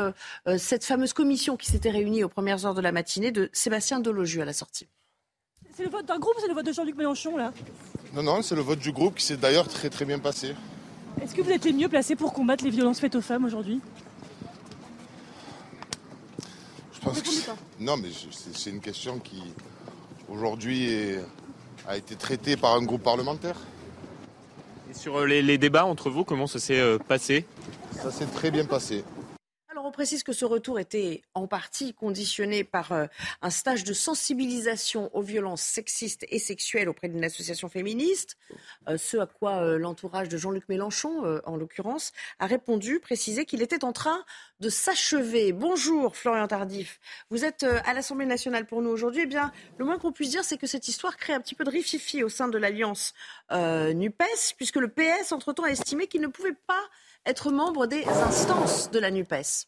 cette 0.58 0.86
fameuse 0.86 1.14
commission 1.14 1.58
qui 1.58 1.72
s'était 1.72 1.92
réunie 1.92 2.24
aux 2.24 2.30
premières 2.30 2.68
heures 2.68 2.76
de 2.76 2.82
la 2.82 2.92
matinée 2.92 3.32
de 3.32 3.50
Sébastien 3.54 4.00
Deloju 4.00 4.42
à 4.42 4.46
la 4.46 4.54
sortie. 4.54 4.88
C'est 5.76 5.86
le 5.86 5.90
vote 5.90 6.06
d'un 6.06 6.20
groupe 6.20 6.36
ou 6.38 6.40
c'est 6.40 6.48
le 6.48 6.54
vote 6.54 6.66
de 6.68 6.72
Jean-Luc 6.72 6.96
Mélenchon 6.96 7.36
là? 7.36 7.52
Non, 8.14 8.22
non, 8.22 8.44
c'est 8.44 8.54
le 8.54 8.62
vote 8.62 8.78
du 8.78 8.92
groupe 8.92 9.16
qui 9.16 9.26
s'est 9.26 9.38
d'ailleurs 9.38 9.68
très 9.68 9.90
très 9.90 10.06
bien 10.06 10.20
passé. 10.20 10.54
Est-ce 11.20 11.34
que 11.34 11.42
vous 11.42 11.50
êtes 11.50 11.66
les 11.66 11.74
mieux 11.74 11.90
placés 11.90 12.16
pour 12.16 12.32
combattre 12.32 12.64
les 12.64 12.70
violences 12.70 13.00
faites 13.00 13.16
aux 13.16 13.22
femmes 13.22 13.46
aujourd'hui? 13.46 13.82
Je 16.94 17.00
pense 17.00 17.22
que 17.22 17.30
non, 17.80 17.98
mais 17.98 18.10
c'est 18.54 18.70
une 18.70 18.82
question 18.82 19.18
qui 19.18 19.42
aujourd'hui 20.30 21.16
a 21.88 21.98
été 21.98 22.16
traitée 22.16 22.56
par 22.56 22.76
un 22.76 22.84
groupe 22.84 23.02
parlementaire. 23.02 23.58
Et 24.92 24.94
sur 24.94 25.26
les, 25.26 25.42
les 25.42 25.58
débats 25.58 25.86
entre 25.86 26.12
vous, 26.12 26.24
comment 26.24 26.46
ça 26.46 26.60
s'est 26.60 26.80
euh, 26.80 27.00
passé? 27.00 27.48
Ça 28.00 28.12
s'est 28.12 28.28
très 28.28 28.52
bien 28.52 28.66
passé. 28.66 29.04
Précise 29.94 30.24
que 30.24 30.34
ce 30.34 30.44
retour 30.44 30.80
était 30.80 31.22
en 31.36 31.46
partie 31.46 31.94
conditionné 31.94 32.64
par 32.64 32.92
euh, 32.94 33.06
un 33.44 33.52
stage 33.52 33.84
de 33.84 33.94
sensibilisation 33.94 35.16
aux 35.16 35.22
violences 35.22 35.62
sexistes 35.62 36.26
et 36.30 36.40
sexuelles 36.40 36.90
auprès 36.90 37.10
d'une 37.10 37.24
association 37.24 37.70
féministe, 37.70 38.36
euh, 38.90 38.98
ce 38.98 39.18
à 39.18 39.28
quoi 39.28 39.58
euh, 39.58 39.78
l'entourage 39.78 40.30
de 40.30 40.38
Jean-Luc 40.38 40.68
Mélenchon, 40.68 41.40
en 41.46 41.56
l'occurrence, 41.58 42.12
a 42.40 42.48
répondu, 42.48 43.00
précisé 43.00 43.46
qu'il 43.46 43.62
était 43.62 43.84
en 43.84 43.94
train 43.94 44.26
de 44.60 44.70
s'achever. 44.70 45.52
Bonjour 45.52 46.18
Florian 46.18 46.48
Tardif, 46.48 47.00
vous 47.30 47.46
êtes 47.46 47.64
à 47.64 47.94
l'Assemblée 47.94 48.26
nationale 48.26 48.66
pour 48.66 48.82
nous 48.82 48.90
aujourd'hui. 48.90 49.22
Eh 49.24 49.28
bien, 49.28 49.52
le 49.78 49.86
moins 49.86 50.00
qu'on 50.00 50.12
puisse 50.12 50.32
dire, 50.32 50.44
c'est 50.44 50.58
que 50.58 50.68
cette 50.68 50.88
histoire 50.88 51.18
crée 51.18 51.34
un 51.34 51.40
petit 51.40 51.56
peu 51.56 51.64
de 51.64 51.70
rififi 51.70 52.24
au 52.24 52.30
sein 52.30 52.48
de 52.48 52.58
l'alliance 52.58 53.14
NUPES, 53.52 54.56
puisque 54.58 54.78
le 54.78 54.88
PS, 54.88 55.32
entre-temps, 55.32 55.64
a 55.64 55.70
estimé 55.70 56.08
qu'il 56.08 56.22
ne 56.22 56.28
pouvait 56.28 56.58
pas 56.66 56.84
être 57.28 57.52
membre 57.52 57.86
des 57.86 58.06
instances 58.08 58.90
de 58.90 59.00
la 59.00 59.12
NUPES. 59.12 59.68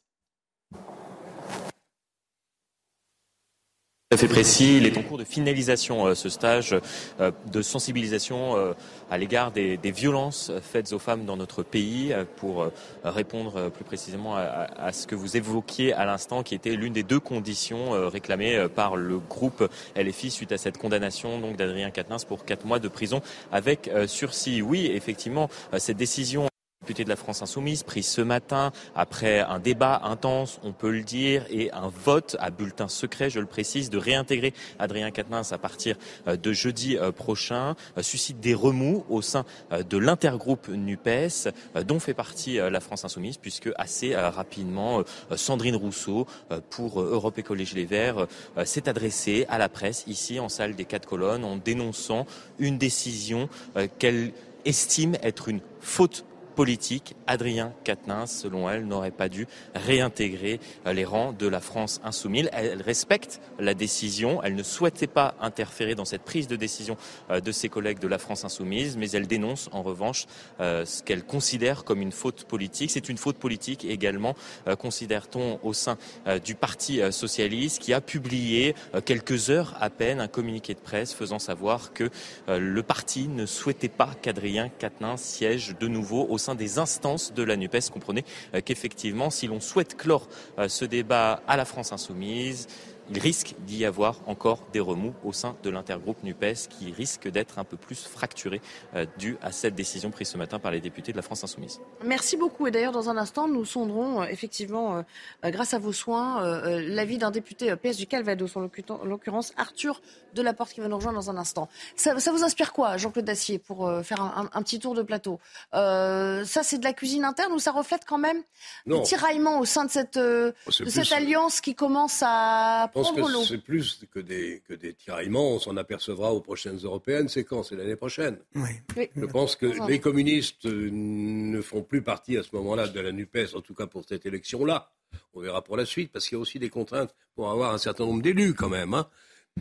Précis, 4.28 4.78
il 4.78 4.86
est 4.86 4.98
en 4.98 5.04
cours 5.04 5.18
de 5.18 5.24
finalisation 5.24 6.08
euh, 6.08 6.16
ce 6.16 6.30
stage 6.30 6.76
euh, 7.20 7.32
de 7.52 7.62
sensibilisation 7.62 8.56
euh, 8.56 8.74
à 9.12 9.18
l'égard 9.18 9.52
des, 9.52 9.78
violences 9.84 10.52
faites 10.62 10.94
aux 10.94 11.00
femmes 11.00 11.26
dans 11.26 11.38
notre 11.38 11.64
pays 11.64 12.14
pour 12.38 12.68
répondre 13.04 13.70
plus 13.70 13.84
précisément 13.84 14.36
à, 14.36 14.92
ce 14.92 15.08
que 15.08 15.16
vous 15.16 15.38
évoquiez 15.38 15.94
à 15.94 16.06
l'instant 16.06 16.44
qui 16.44 16.56
était 16.56 16.76
l'une 16.76 16.92
des 16.92 17.04
deux 17.04 17.20
conditions 17.20 17.92
réclamées 18.10 18.68
par 18.76 18.96
le 18.96 19.20
groupe 19.20 19.70
LFI 19.96 20.32
suite 20.32 20.52
à 20.52 20.58
cette 20.58 20.78
condamnation 20.78 21.40
donc 21.40 21.56
d'Adrien 21.56 21.92
Quatennens 21.92 22.26
pour 22.26 22.46
quatre 22.46 22.66
mois 22.66 22.80
de 22.80 22.88
prison 22.88 23.22
avec 23.52 23.90
sursis. 24.08 24.62
Oui, 24.62 24.92
effectivement, 24.94 25.50
cette 25.78 25.98
décision 25.98 26.50
député 26.86 27.04
de 27.04 27.10
la 27.10 27.16
France 27.16 27.42
Insoumise, 27.42 27.82
prise 27.82 28.06
ce 28.06 28.22
matin 28.22 28.72
après 28.94 29.40
un 29.40 29.58
débat 29.58 30.02
intense, 30.04 30.60
on 30.62 30.72
peut 30.72 30.92
le 30.92 31.02
dire, 31.02 31.44
et 31.50 31.72
un 31.72 31.90
vote 31.90 32.36
à 32.40 32.52
bulletin 32.52 32.88
secret, 32.88 33.32
je 33.32 33.40
le 33.40 33.48
précise, 33.48 33.90
de 33.90 33.98
réintégrer 33.98 34.54
Adrien 34.78 35.10
Quatennens 35.10 35.52
à 35.52 35.58
partir 35.58 35.96
euh, 36.28 36.38
de 36.38 36.54
jeudi 36.54 36.96
euh, 36.96 37.12
prochain, 37.12 37.76
euh, 37.98 38.04
suscite 38.04 38.40
des 38.40 38.54
remous 38.54 39.04
au 39.10 39.24
sein 39.24 39.46
de 39.72 39.98
l'intergroupe 39.98 40.68
NUPES, 40.68 41.50
dont 41.88 42.00
fait 42.00 42.14
partie 42.14 42.58
la 42.58 42.80
France 42.80 43.04
Insoumise, 43.04 43.38
puisque 43.38 43.72
assez 43.78 44.16
rapidement, 44.16 45.02
Sandrine 45.36 45.76
Rousseau, 45.76 46.28
pour 46.70 47.02
Europe 47.02 47.40
Écologie 47.40 47.76
Les 47.76 47.86
Verts, 47.86 48.28
s'est 48.64 48.88
adressée 48.88 49.46
à 49.50 49.58
la 49.58 49.70
presse 49.70 50.04
ici 50.08 50.40
en 50.40 50.50
salle 50.50 50.76
des 50.76 50.86
quatre 50.86 51.08
colonnes 51.08 51.44
en 51.44 51.56
dénonçant 51.56 52.28
une 52.60 52.78
décision 52.78 53.50
qu'elle 53.98 54.34
estime 54.66 55.16
être 55.24 55.48
une 55.50 55.62
faute 55.80 56.26
politique, 56.56 57.16
Adrien 57.28 57.74
Quatennens, 57.84 58.32
selon 58.32 58.70
elle, 58.70 58.88
n'aurait 58.88 59.12
pas 59.12 59.30
dû 59.30 59.48
réintégrer 59.76 60.60
euh, 60.88 60.94
les 60.94 61.06
rangs 61.06 61.34
de 61.34 61.48
la 61.48 61.60
France 61.60 62.02
insoumise. 62.04 62.50
Elle 62.54 62.82
respecte 62.82 63.42
la 63.60 63.74
décision, 63.74 64.42
elle 64.42 64.56
ne 64.56 64.64
souhaitait 64.64 65.08
pas 65.08 65.36
interférer 65.42 65.96
dans 65.96 66.06
cette 66.06 66.24
prise 66.24 66.48
de 66.48 66.56
décision 66.56 66.98
euh, 67.30 67.42
de 67.42 67.52
ses 67.52 67.70
collègues 67.70 68.00
de 68.00 68.08
la 68.08 68.18
France 68.18 68.46
insoumise, 68.46 68.98
mais 68.98 69.12
elle 69.12 69.28
dénonce 69.28 69.70
en 69.74 69.84
revanche 69.84 70.26
euh, 70.62 70.86
ce 70.86 71.04
qu'elle 71.04 71.24
considère 71.24 71.84
comme 71.84 72.02
une 72.02 72.14
faute 72.14 72.46
politique. 72.46 72.92
C'est 72.92 73.10
une 73.10 73.18
faute 73.18 73.38
politique 73.38 73.86
également, 73.86 74.36
considère-t-on, 74.80 75.60
au 75.64 75.74
sein 75.74 75.98
du 76.44 76.56
Parti 76.56 77.02
socialiste, 77.12 77.82
qui 77.82 77.94
a 77.94 78.00
publié 78.00 78.76
quelques 79.04 79.50
heures 79.50 79.76
à 79.82 79.90
peine 79.90 80.22
un 80.22 80.28
communiqué 80.28 80.74
de 80.74 80.80
presse 80.80 81.14
faisant 81.14 81.40
savoir 81.40 81.92
que 81.94 82.10
le 82.48 82.84
parti 82.84 83.28
ne 83.28 83.46
souhaitait 83.46 83.90
pas 83.90 84.10
qu'Adrien 84.22 84.70
Quatennens 84.70 85.22
siège 85.22 85.76
de 85.80 85.88
nouveau 85.88 86.26
au 86.30 86.38
des 86.54 86.78
instances 86.78 87.34
de 87.34 87.42
la 87.42 87.58
NUPES. 87.58 87.90
Comprenez 87.92 88.24
euh, 88.54 88.62
qu'effectivement, 88.64 89.32
si 89.32 89.48
l'on 89.48 89.60
souhaite 89.60 89.98
clore 89.98 90.28
euh, 90.60 90.68
ce 90.68 90.86
débat 90.86 91.42
à 91.48 91.58
la 91.58 91.66
France 91.66 91.92
insoumise, 91.92 92.68
il 93.10 93.20
risque 93.20 93.56
d'y 93.60 93.86
avoir 93.86 94.20
encore 94.28 94.60
des 94.74 94.80
remous 94.80 95.14
au 95.24 95.32
sein 95.32 95.56
de 95.64 95.70
l'intergroupe 95.70 96.24
NUPES 96.24 96.68
qui 96.70 96.92
risque 96.92 97.28
d'être 97.28 97.60
un 97.60 97.64
peu 97.64 97.78
plus 97.78 98.04
fracturé 98.08 98.62
euh, 98.96 99.06
dû 99.18 99.38
à 99.42 99.52
cette 99.52 99.76
décision 99.76 100.12
prise 100.12 100.30
ce 100.30 100.38
matin 100.38 100.60
par 100.60 100.72
les 100.72 100.82
députés 100.82 101.12
de 101.12 101.18
la 101.18 101.22
France 101.22 101.44
Insoumise. 101.44 101.80
Merci 102.04 102.38
beaucoup. 102.38 102.68
Et 102.68 102.72
d'ailleurs, 102.72 102.92
dans 102.92 103.10
un 103.10 103.18
instant, 103.18 103.48
nous 103.48 103.66
sonderons 103.66 104.22
euh, 104.22 104.26
effectivement, 104.26 105.04
euh, 105.44 105.52
grâce 105.52 105.74
à 105.74 105.80
vos 105.80 105.94
soins, 105.94 106.42
l'avis 106.66 107.18
d'un 107.18 107.32
député 107.32 107.76
PS 107.76 107.98
du 107.98 108.08
Calvados, 108.08 108.56
en 108.56 108.70
l'occurrence 109.04 109.54
Arthur 109.58 110.02
Delaporte, 110.34 110.74
qui 110.74 110.82
va 110.82 110.88
nous 110.88 110.96
rejoindre 110.96 111.18
dans 111.18 111.30
un 111.30 111.38
instant. 111.38 111.70
Ça, 111.96 112.14
vous 112.14 112.44
inspire 112.44 112.74
quoi, 112.74 112.98
Jean-Claude 112.98 113.26
Dacier, 113.26 113.60
pour 113.60 113.90
faire 114.04 114.22
un, 114.22 114.62
petit 114.62 114.80
tour 114.80 114.94
de 114.94 115.04
plateau? 115.04 115.40
Ça, 115.72 116.64
c'est 116.64 116.78
de 116.78 116.84
la 116.84 116.94
cuisine 116.94 117.24
interne 117.24 117.54
ou 117.54 117.60
ça 117.60 117.72
reflète 117.72 118.04
quand 118.06 118.18
même 118.18 118.42
le 118.86 119.02
tiraillement 119.02 119.60
au 119.60 119.66
sein 119.66 119.86
de 119.86 119.92
cette, 119.92 120.18
de 120.18 120.54
cette 120.68 121.12
alliance 121.12 121.62
qui 121.62 121.76
commence 121.76 122.22
à 122.26 122.90
pense 122.96 123.12
que 123.12 123.44
c'est 123.46 123.58
plus 123.58 124.06
que 124.12 124.20
des, 124.20 124.62
que 124.68 124.74
des 124.74 124.94
tiraillements. 124.94 125.56
On 125.56 125.60
s'en 125.60 125.76
apercevra 125.76 126.34
aux 126.34 126.42
prochaines 126.42 126.78
européennes. 126.78 127.28
C'est 127.28 127.44
quand? 127.44 127.64
C'est 127.64 127.76
l'année 127.76 127.96
prochaine. 127.96 128.38
Oui. 128.56 129.10
Je 129.16 129.26
pense 129.26 129.56
que 129.56 129.88
les 129.88 130.00
communistes 130.00 130.66
euh, 130.66 130.90
ne 130.92 131.62
font 131.62 131.84
plus 131.84 132.02
partie 132.02 132.38
à 132.38 132.44
ce 132.44 132.50
moment-là 132.54 132.88
de 132.88 133.00
la 133.00 133.12
NUPES, 133.12 133.54
en 133.56 133.62
tout 133.62 133.74
cas 133.74 133.88
pour 133.88 134.04
cette 134.08 134.26
élection-là. 134.26 134.92
On 135.34 135.42
verra 135.42 135.64
pour 135.64 135.78
la 135.78 135.86
suite, 135.86 136.12
parce 136.12 136.28
qu'il 136.28 136.38
y 136.38 136.40
a 136.40 136.42
aussi 136.42 136.60
des 136.60 136.70
contraintes 136.70 137.14
pour 137.36 137.52
avoir 137.52 137.74
un 137.74 137.78
certain 137.78 138.06
nombre 138.06 138.22
d'élus 138.22 138.54
quand 138.54 138.70
même. 138.70 138.94
Hein. 138.94 139.08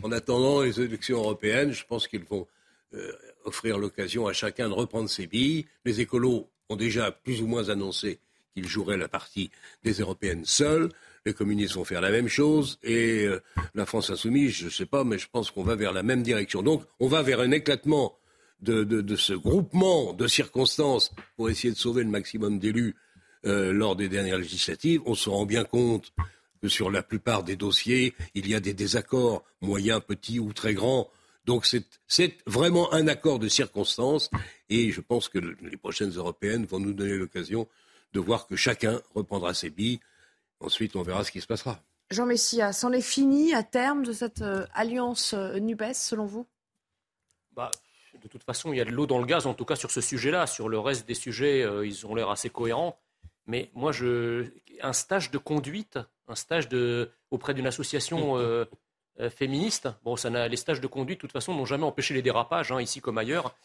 En 0.01 0.11
attendant 0.11 0.61
les 0.61 0.79
élections 0.79 1.17
européennes, 1.17 1.71
je 1.71 1.85
pense 1.85 2.07
qu'ils 2.07 2.23
vont 2.23 2.47
euh, 2.93 3.11
offrir 3.43 3.77
l'occasion 3.77 4.27
à 4.27 4.33
chacun 4.33 4.69
de 4.69 4.73
reprendre 4.73 5.09
ses 5.09 5.27
billes. 5.27 5.65
Les 5.83 6.01
écolos 6.01 6.49
ont 6.69 6.75
déjà 6.75 7.11
plus 7.11 7.41
ou 7.41 7.47
moins 7.47 7.69
annoncé 7.69 8.19
qu'ils 8.53 8.67
joueraient 8.67 8.97
la 8.97 9.07
partie 9.07 9.51
des 9.83 9.93
européennes 9.93 10.45
seuls 10.45 10.89
les 11.25 11.33
communistes 11.33 11.73
vont 11.73 11.83
faire 11.83 12.01
la 12.01 12.11
même 12.11 12.27
chose 12.27 12.77
et 12.83 13.25
euh, 13.25 13.41
la 13.73 13.85
France 13.85 14.09
insoumise, 14.11 14.51
je 14.51 14.65
ne 14.65 14.69
sais 14.69 14.85
pas, 14.85 15.03
mais 15.03 15.17
je 15.17 15.27
pense 15.31 15.49
qu'on 15.51 15.63
va 15.63 15.75
vers 15.75 15.91
la 15.91 16.03
même 16.03 16.21
direction. 16.21 16.61
Donc 16.61 16.83
on 16.99 17.07
va 17.07 17.23
vers 17.23 17.39
un 17.39 17.51
éclatement 17.51 18.17
de, 18.61 19.15
ce 19.15 19.33
groupement 19.33 20.13
de 20.13 20.27
circonstances 20.27 21.11
pour 21.35 21.49
essayer 21.49 21.73
de 21.73 21.77
sauver 21.77 22.03
le 22.03 22.09
maximum 22.09 22.59
d'élus 22.59 22.95
euh, 23.45 23.73
lors 23.73 23.95
des 23.95 24.07
dernières 24.09 24.37
législatives. 24.37 25.01
On 25.05 25.15
se 25.15 25.29
rend 25.29 25.45
bien 25.45 25.63
compte 25.63 26.13
que 26.61 26.67
sur 26.67 26.89
la 26.89 27.03
plupart 27.03 27.43
des 27.43 27.55
dossiers, 27.55 28.13
il 28.33 28.47
y 28.47 28.55
a 28.55 28.59
des 28.59 28.73
désaccords, 28.73 29.43
moyens, 29.61 30.01
petits 30.07 30.39
ou 30.39 30.53
très 30.53 30.73
grands. 30.73 31.09
Donc 31.45 31.65
c'est 31.65 32.37
vraiment 32.47 32.91
un 32.93 33.07
accord 33.07 33.39
de 33.39 33.47
circonstances 33.47 34.31
et 34.69 34.91
je 34.91 35.01
pense 35.01 35.29
que 35.29 35.37
les 35.37 35.77
prochaines 35.77 36.11
européennes 36.11 36.65
vont 36.65 36.79
nous 36.79 36.93
donner 36.93 37.17
l'occasion 37.17 37.67
de 38.13 38.19
voir 38.19 38.47
que 38.47 38.55
chacun 38.55 39.01
reprendra 39.13 39.53
ses 39.53 39.69
billes. 39.69 39.99
Ensuite, 40.59 40.95
on 40.95 41.03
verra 41.03 41.23
ce 41.23 41.31
qui 41.31 41.41
se 41.41 41.47
passera. 41.47 41.79
Jean 42.11 42.25
Messia, 42.25 42.71
c'en 42.71 42.91
est 42.91 43.01
fini 43.01 43.53
à 43.53 43.63
terme 43.63 44.03
de 44.03 44.13
cette 44.13 44.41
euh, 44.41 44.65
alliance 44.73 45.33
euh, 45.33 45.59
NUPES, 45.59 45.93
selon 45.95 46.25
vous? 46.25 46.45
Bah, 47.55 47.71
De 48.21 48.27
toute 48.27 48.43
façon, 48.43 48.73
il 48.73 48.77
y 48.77 48.81
a 48.81 48.85
de 48.85 48.91
l'eau 48.91 49.07
dans 49.07 49.17
le 49.17 49.25
gaz, 49.25 49.47
en 49.47 49.53
tout 49.53 49.65
cas 49.65 49.75
sur 49.75 49.89
ce 49.91 50.01
sujet-là. 50.01 50.45
Sur 50.45 50.69
le 50.69 50.77
reste 50.77 51.07
des 51.07 51.15
sujets, 51.15 51.63
euh, 51.63 51.85
ils 51.85 52.05
ont 52.05 52.13
l'air 52.13 52.29
assez 52.29 52.49
cohérents. 52.49 52.99
Mais 53.47 53.71
moi, 53.73 53.91
je... 53.91 54.45
un 54.81 54.93
stage 54.93 55.31
de 55.31 55.37
conduite, 55.37 55.99
un 56.27 56.35
stage 56.35 56.69
de... 56.69 57.11
auprès 57.31 57.53
d'une 57.53 57.67
association 57.67 58.37
féministe, 59.29 59.87
bon, 60.03 60.15
ça 60.15 60.47
les 60.47 60.57
stages 60.57 60.81
de 60.81 60.87
conduite, 60.87 61.19
de 61.19 61.21
toute 61.21 61.31
façon, 61.31 61.53
n'ont 61.53 61.65
jamais 61.65 61.83
empêché 61.83 62.15
les 62.15 62.23
dérapages, 62.23 62.71
hein, 62.71 62.81
ici 62.81 63.01
comme 63.01 63.19
ailleurs. 63.19 63.55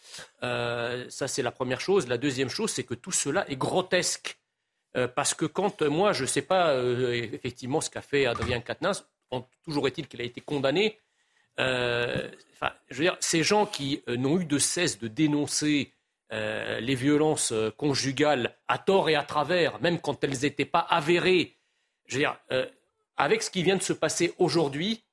ça, 0.42 1.28
c'est 1.28 1.42
la 1.42 1.50
première 1.50 1.80
chose. 1.80 2.08
La 2.08 2.18
deuxième 2.18 2.50
chose, 2.50 2.70
c'est 2.70 2.84
que 2.84 2.92
tout 2.92 3.10
cela 3.10 3.50
est 3.50 3.56
grotesque. 3.56 4.39
Euh, 4.96 5.06
parce 5.08 5.34
que 5.34 5.44
quand 5.44 5.82
euh, 5.82 5.88
moi, 5.88 6.12
je 6.12 6.22
ne 6.22 6.26
sais 6.26 6.42
pas 6.42 6.70
euh, 6.70 7.12
effectivement 7.32 7.80
ce 7.80 7.90
qu'a 7.90 8.02
fait 8.02 8.26
Adrien 8.26 8.60
Quatennens, 8.60 9.04
toujours 9.64 9.86
est-il 9.86 10.08
qu'il 10.08 10.20
a 10.20 10.24
été 10.24 10.40
condamné. 10.40 10.98
Je 11.58 12.30
veux 12.90 13.04
dire, 13.04 13.16
ces 13.20 13.42
gens 13.42 13.66
qui 13.66 14.02
n'ont 14.08 14.40
eu 14.40 14.44
de 14.44 14.58
cesse 14.58 14.98
de 14.98 15.08
dénoncer 15.08 15.92
les 16.30 16.94
violences 16.94 17.52
conjugales 17.76 18.56
à 18.66 18.78
tort 18.78 19.10
et 19.10 19.14
à 19.14 19.24
travers, 19.24 19.80
même 19.80 20.00
quand 20.00 20.24
elles 20.24 20.40
n'étaient 20.40 20.64
pas 20.64 20.80
avérées, 20.80 21.58
je 22.06 22.14
veux 22.14 22.20
dire, 22.22 22.40
avec 23.18 23.42
ce 23.42 23.50
qui 23.50 23.62
vient 23.62 23.76
de 23.76 23.82
se 23.82 23.92
passer 23.92 24.32
aujourd'hui, 24.38 25.04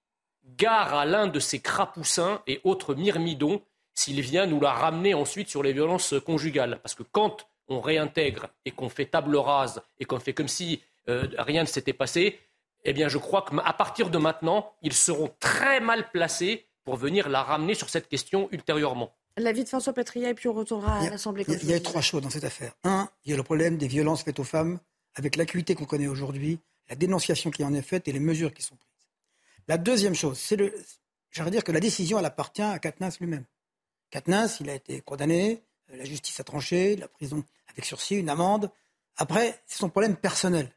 gare 0.46 0.96
à 0.96 1.06
l'un 1.06 1.28
de 1.28 1.40
ces 1.40 1.60
crapoussins 1.60 2.42
et 2.48 2.62
autres 2.64 2.96
myrmidons 2.96 3.62
s'il 3.94 4.22
vient 4.22 4.46
nous 4.46 4.62
la 4.62 4.72
ramener 4.72 5.14
ensuite 5.14 5.50
sur 5.50 5.62
les 5.62 5.74
violences 5.74 6.16
conjugales. 6.26 6.80
Parce 6.82 6.96
que 6.96 7.04
quand 7.04 7.46
on 7.68 7.82
réintègre 7.82 8.48
et 8.66 8.72
qu'on 8.72 8.90
fait 8.90 9.06
table 9.06 9.36
rase 9.36 9.82
et 10.00 10.06
qu'on 10.06 10.20
fait 10.20 10.34
comme 10.34 10.48
si 10.48 10.82
euh, 11.10 11.28
rien 11.38 11.62
ne 11.62 11.68
s'était 11.68 11.94
passé, 11.94 12.40
eh 12.86 12.94
bien, 12.94 13.08
je 13.08 13.18
crois 13.18 13.44
qu'à 13.44 13.74
partir 13.74 14.10
de 14.10 14.18
maintenant, 14.18 14.74
ils 14.82 14.94
seront 14.94 15.30
très 15.40 15.80
mal 15.80 16.10
placés 16.12 16.66
pour 16.84 16.96
venir 16.96 17.30
la 17.30 17.44
ramener 17.44 17.76
sur 17.76 17.90
cette 17.90 18.08
question 18.08 18.48
ultérieurement. 18.52 19.14
L'avis 19.36 19.64
de 19.64 19.70
François 19.70 19.94
Petria 19.94 20.30
et 20.30 20.34
puis 20.34 20.48
on 20.48 20.54
retournera 20.54 21.00
à 21.00 21.10
l'Assemblée. 21.10 21.46
Il 21.48 21.70
y 21.70 21.74
a, 21.74 21.80
trois 21.80 22.02
choses 22.02 22.22
dans 22.22 22.30
cette 22.30 22.44
affaire. 22.44 22.74
Un, 22.84 23.10
il 23.26 23.32
y 23.32 23.34
a 23.34 23.38
le 23.38 23.44
problème 23.44 23.78
des 23.78 23.88
violences 23.88 24.24
faites 24.24 24.40
aux 24.40 24.44
femmes, 24.46 24.80
avec 25.16 25.36
l'acuité 25.36 25.76
qu'on 25.76 25.86
connaît 25.86 26.08
aujourd'hui, 26.08 26.60
la 26.90 26.96
dénonciation 26.96 27.52
qui 27.52 27.64
en 27.64 27.74
est 27.74 27.82
faite 27.82 28.08
et 28.08 28.12
les 28.12 28.20
mesures 28.20 28.54
qui 28.54 28.64
sont 28.64 28.76
prises. 28.76 29.08
La 29.68 29.78
deuxième 29.78 30.16
chose, 30.16 30.40
c'est 30.40 30.56
le. 30.56 30.74
J'aimerais 31.30 31.52
dire 31.52 31.64
que 31.64 31.72
la 31.72 31.80
décision, 31.80 32.18
elle 32.18 32.26
appartient 32.26 32.62
à 32.62 32.80
Katnins 32.80 33.10
lui-même. 33.20 33.44
Katnins, 34.10 34.48
il 34.62 34.70
a 34.70 34.76
été 34.76 35.02
condamné, 35.02 35.62
la 35.90 36.06
justice 36.06 36.40
a 36.40 36.44
tranché, 36.44 36.96
la 36.96 37.08
prison 37.08 37.44
avec 37.78 37.86
sursis, 37.86 38.16
une 38.16 38.30
amende. 38.30 38.72
Après, 39.18 39.62
c'est 39.66 39.80
son 39.80 39.90
problème 39.90 40.16
personnel. 40.16 40.72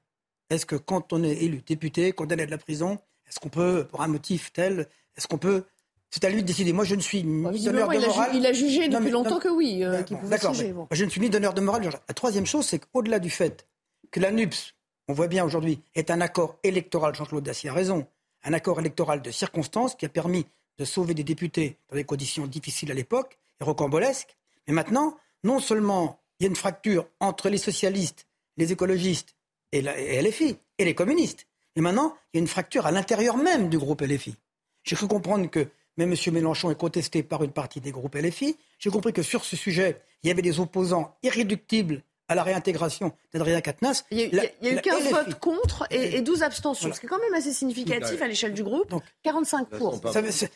Est-ce 0.51 0.67
que 0.67 0.77
quand 0.77 1.13
on 1.13 1.23
est 1.23 1.43
élu 1.43 1.63
député, 1.63 2.13
condamné 2.13 2.43
à 2.43 2.47
de 2.47 2.51
la 2.51 2.59
prison, 2.59 2.99
est-ce 3.29 3.41
qu'on 3.41 3.49
peut, 3.49 3.87
pour 3.89 4.03
un 4.03 4.09
motif 4.09 4.53
tel, 4.53 4.89
est-ce 5.17 5.27
qu'on 5.27 5.39
peut 5.39 5.65
c'est 6.11 6.25
à 6.25 6.29
lui 6.29 6.43
de 6.43 6.47
décider. 6.47 6.73
Moi, 6.73 6.85
je 6.85 6.97
ne 6.97 7.01
suis 7.01 7.23
ni 7.23 7.65
donneur 7.65 7.89
de 7.89 7.99
morale. 7.99 8.31
Il 8.35 8.45
a 8.45 8.53
jugé 8.53 8.89
depuis 8.89 9.11
longtemps 9.11 9.39
que 9.39 9.49
oui, 9.49 9.85
euh, 9.85 10.03
qu'il 10.03 10.17
pouvait 10.17 10.39
siéger. 10.39 10.75
Je 10.91 11.05
ne 11.05 11.11
suis 11.11 11.21
ni 11.21 11.31
donneur 11.31 11.55
de 11.55 11.61
morale. 11.61 11.89
La 12.09 12.15
troisième 12.15 12.47
chose, 12.47 12.67
c'est 12.67 12.81
qu'au-delà 12.81 13.21
du 13.21 13.31
fait 13.31 13.69
que 14.11 14.19
la 14.19 14.33
NUPS, 14.33 14.75
on 15.07 15.13
voit 15.13 15.29
bien 15.29 15.45
aujourd'hui, 15.45 15.81
est 15.95 16.11
un 16.11 16.21
accord 16.21 16.59
électoral, 16.65 17.15
Jean-Claude 17.15 17.45
Dacier 17.45 17.71
a 17.71 17.73
raison, 17.73 18.09
un 18.43 18.53
accord 18.53 18.81
électoral 18.81 19.23
de 19.23 19.31
circonstance 19.31 19.95
qui 19.95 20.05
a 20.05 20.09
permis 20.09 20.47
de 20.79 20.85
sauver 20.85 21.15
des 21.15 21.23
députés 21.23 21.77
dans 21.91 21.97
des 21.97 22.05
conditions 22.05 22.47
difficiles 22.49 22.91
à 22.91 22.95
l'époque 22.95 23.39
et 23.61 23.65
rocambolesques. 23.65 24.37
Mais 24.67 24.75
maintenant, 24.75 25.17
non 25.45 25.61
seulement 25.61 26.20
il 26.41 26.45
y 26.45 26.47
a 26.47 26.49
une 26.49 26.57
fracture 26.57 27.07
entre 27.21 27.51
les 27.51 27.59
socialistes, 27.59 28.27
les 28.57 28.73
écologistes 28.73 29.37
et, 29.73 29.83
la, 29.83 29.95
LFI, 29.95 30.57
et 30.79 30.85
les 30.85 30.95
communistes. 30.95 31.47
Et 31.77 31.81
maintenant, 31.81 32.17
il 32.33 32.39
y 32.39 32.41
a 32.41 32.43
une 32.43 32.49
fracture 32.49 32.87
à 32.87 32.91
l'intérieur 32.91 33.37
même 33.37 33.69
du 33.69 33.79
groupe 33.79 34.01
LFI. 34.01 34.35
J'ai 34.83 34.97
cru 34.97 35.07
comprendre 35.07 35.49
que 35.49 35.69
même 35.99 36.13
M. 36.13 36.35
Mélenchon 36.35 36.71
est 36.71 36.79
contesté 36.79 37.23
par 37.23 37.45
une 37.45 37.53
partie 37.53 37.81
des 37.81 37.93
groupes 37.93 38.15
LFI. 38.15 38.57
J'ai 38.79 38.91
compris 38.91 39.13
que 39.13 39.23
sur 39.23 39.45
ce 39.45 39.55
sujet, 39.55 40.01
il 40.23 40.29
y 40.29 40.31
avait 40.31 40.43
des 40.43 40.59
opposants 40.59 41.15
irréductibles 41.23 42.03
à 42.29 42.35
la 42.35 42.43
réintégration 42.43 43.13
d'Adrien 43.35 43.61
Quatennens. 43.61 44.05
Il 44.11 44.19
y 44.19 44.39
a, 44.39 44.73
eu 44.73 44.81
15 44.81 45.11
votes 45.11 45.35
contre 45.41 45.87
et, 45.91 46.23
12 46.23 46.43
abstentions, 46.43 46.93
ce 46.93 47.01
qui 47.01 47.07
est 47.07 47.09
quand 47.09 47.19
même 47.19 47.35
assez 47.35 47.53
significatif 47.53 48.23
à 48.23 48.29
l'échelle 48.29 48.55
du 48.55 48.63
groupe. 48.63 48.89
Donc, 48.89 49.03
45 49.25 49.69
pour. 49.69 50.01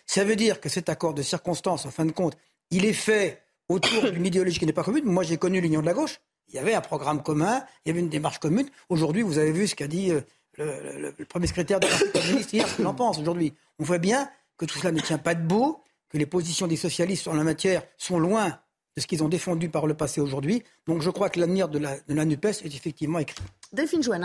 ça 0.07 0.24
veut 0.24 0.37
dire 0.37 0.61
que 0.61 0.68
cet 0.68 0.89
accord 0.89 1.14
de 1.14 1.22
circonstance, 1.22 1.85
en 1.85 1.91
fin 1.91 2.07
de 2.07 2.12
compte, 2.12 2.37
il 2.70 2.85
est 2.85 2.93
fait 2.93 3.43
autour 3.68 4.10
d'une 4.10 4.26
idéologie 4.26 4.58
qui 4.58 4.66
n'est 4.66 4.72
pas 4.72 4.84
commune. 4.84 5.04
Moi, 5.04 5.22
j'ai 5.22 5.36
connu 5.36 5.60
l'Union 5.60 5.80
de 5.80 5.86
la 5.86 5.94
gauche. 5.94 6.20
Il 6.48 6.54
y 6.54 6.58
avait 6.58 6.74
un 6.74 6.80
programme 6.80 7.22
commun, 7.22 7.64
il 7.84 7.88
y 7.88 7.90
avait 7.90 8.00
une 8.00 8.10
démarche 8.10 8.38
commune. 8.38 8.68
Aujourd'hui, 8.88 9.22
vous 9.22 9.38
avez 9.38 9.52
vu 9.52 9.66
ce 9.66 9.74
qu'a 9.74 9.86
dit 9.86 10.10
euh, 10.10 10.20
le, 10.58 11.24
premier 11.24 11.46
secrétaire 11.46 11.80
de 11.80 11.86
la 11.86 12.20
communiste 12.20 12.52
hier, 12.52 12.68
ce 12.68 12.76
qu'il 12.76 12.86
en 12.86 12.94
pense 12.94 13.18
aujourd'hui. 13.18 13.54
On 13.78 13.84
voit 13.84 13.98
bien 13.98 14.28
que 14.58 14.66
tout 14.66 14.78
cela 14.78 14.92
ne 14.92 15.00
tient 15.00 15.18
pas 15.18 15.34
debout, 15.34 15.80
que 16.10 16.18
les 16.18 16.26
positions 16.26 16.66
des 16.66 16.76
socialistes 16.76 17.26
en 17.28 17.34
la 17.34 17.44
matière 17.44 17.82
sont 17.96 18.18
loin 18.18 18.60
de 18.97 19.01
ce 19.01 19.07
qu'ils 19.07 19.24
ont 19.24 19.28
défendu 19.28 19.68
par 19.68 19.86
le 19.86 19.95
passé 19.95 20.20
aujourd'hui. 20.20 20.62
Donc 20.86 21.03
je 21.03 21.11
crois 21.11 21.30
que 21.30 21.40
l'avenir 21.40 21.68
de 21.68 21.78
la, 21.78 21.99
de 22.01 22.14
la 22.14 22.24
NUPES 22.24 22.62
est 22.64 22.74
effectivement 22.74 23.18
écrit. 23.18 23.42
Delphine 23.72 24.03
Joanne, 24.03 24.22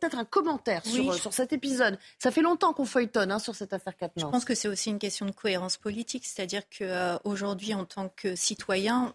peut-être 0.00 0.16
un 0.16 0.24
commentaire 0.24 0.82
sur, 0.86 1.34
cet 1.34 1.52
épisode. 1.52 1.98
Ça 2.18 2.30
fait 2.30 2.40
longtemps 2.40 2.72
qu'on 2.72 2.86
feuilletonne 2.86 3.30
hein, 3.30 3.38
sur 3.38 3.54
cette 3.54 3.74
affaire 3.74 3.94
Katnins. 3.96 4.26
Je 4.26 4.30
pense 4.30 4.46
que 4.46 4.54
c'est 4.54 4.68
aussi 4.68 4.88
une 4.88 4.98
question 4.98 5.26
de 5.26 5.32
cohérence 5.32 5.76
politique, 5.76 6.24
c'est-à-dire 6.24 6.62
qu'aujourd'hui, 6.70 7.74
en 7.74 7.84
tant 7.84 8.10
que 8.16 8.34
citoyen, 8.34 9.12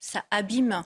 ça 0.00 0.24
abîme 0.30 0.84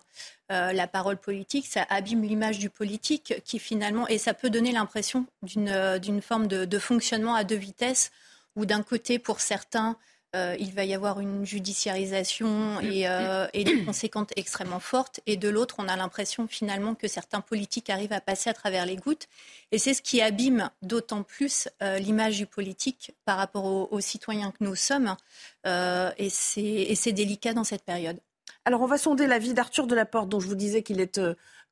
euh, 0.50 0.72
la 0.72 0.86
parole 0.86 1.16
politique, 1.16 1.66
ça 1.66 1.86
abîme 1.88 2.22
l'image 2.22 2.58
du 2.58 2.70
politique, 2.70 3.34
qui 3.44 3.58
finalement, 3.58 4.08
et 4.08 4.18
ça 4.18 4.34
peut 4.34 4.50
donner 4.50 4.72
l'impression 4.72 5.26
d'une 5.42 5.68
euh, 5.68 6.20
forme 6.20 6.46
de, 6.46 6.78
fonctionnement 6.78 7.34
à 7.34 7.44
deux 7.44 7.56
vitesses, 7.56 8.10
où 8.56 8.66
d'un 8.66 8.82
côté, 8.82 9.18
pour 9.18 9.40
certains, 9.40 9.96
euh, 10.34 10.56
il 10.58 10.72
va 10.72 10.86
y 10.86 10.94
avoir 10.94 11.20
une 11.20 11.44
judiciarisation 11.44 12.80
et, 12.80 13.06
euh, 13.06 13.46
des 13.52 13.84
conséquences 13.84 14.28
extrêmement 14.36 14.80
fortes. 14.80 15.20
Et 15.26 15.36
de 15.36 15.50
l'autre, 15.50 15.76
on 15.78 15.88
a 15.88 15.96
l'impression 15.96 16.48
finalement 16.48 16.94
que 16.94 17.06
certains 17.06 17.42
politiques 17.42 17.90
arrivent 17.90 18.14
à 18.14 18.20
passer 18.22 18.48
à 18.48 18.54
travers 18.54 18.86
les 18.86 18.96
gouttes. 18.96 19.28
Et 19.72 19.78
c'est 19.78 19.92
ce 19.92 20.00
qui 20.00 20.22
abîme 20.22 20.70
d'autant 20.80 21.22
plus 21.22 21.68
euh, 21.82 21.98
l'image 21.98 22.38
du 22.38 22.46
politique 22.46 23.12
par 23.26 23.36
rapport 23.36 23.92
aux, 23.92 24.00
citoyens 24.00 24.52
que 24.52 24.64
nous 24.64 24.74
sommes. 24.74 25.16
et 25.66 26.30
c'est 26.30 27.12
délicat 27.12 27.52
dans 27.52 27.64
cette 27.64 27.84
période. 27.84 28.18
Alors, 28.64 28.80
on 28.80 28.86
va 28.86 28.96
sonder 28.96 29.26
la 29.26 29.38
vie 29.38 29.52
d'Arthur 29.52 29.86
Delaporte, 29.86 30.28
dont 30.28 30.40
je 30.40 30.46
vous 30.46 30.54
disais 30.54 30.82
qu'il 30.82 31.00
est 31.00 31.20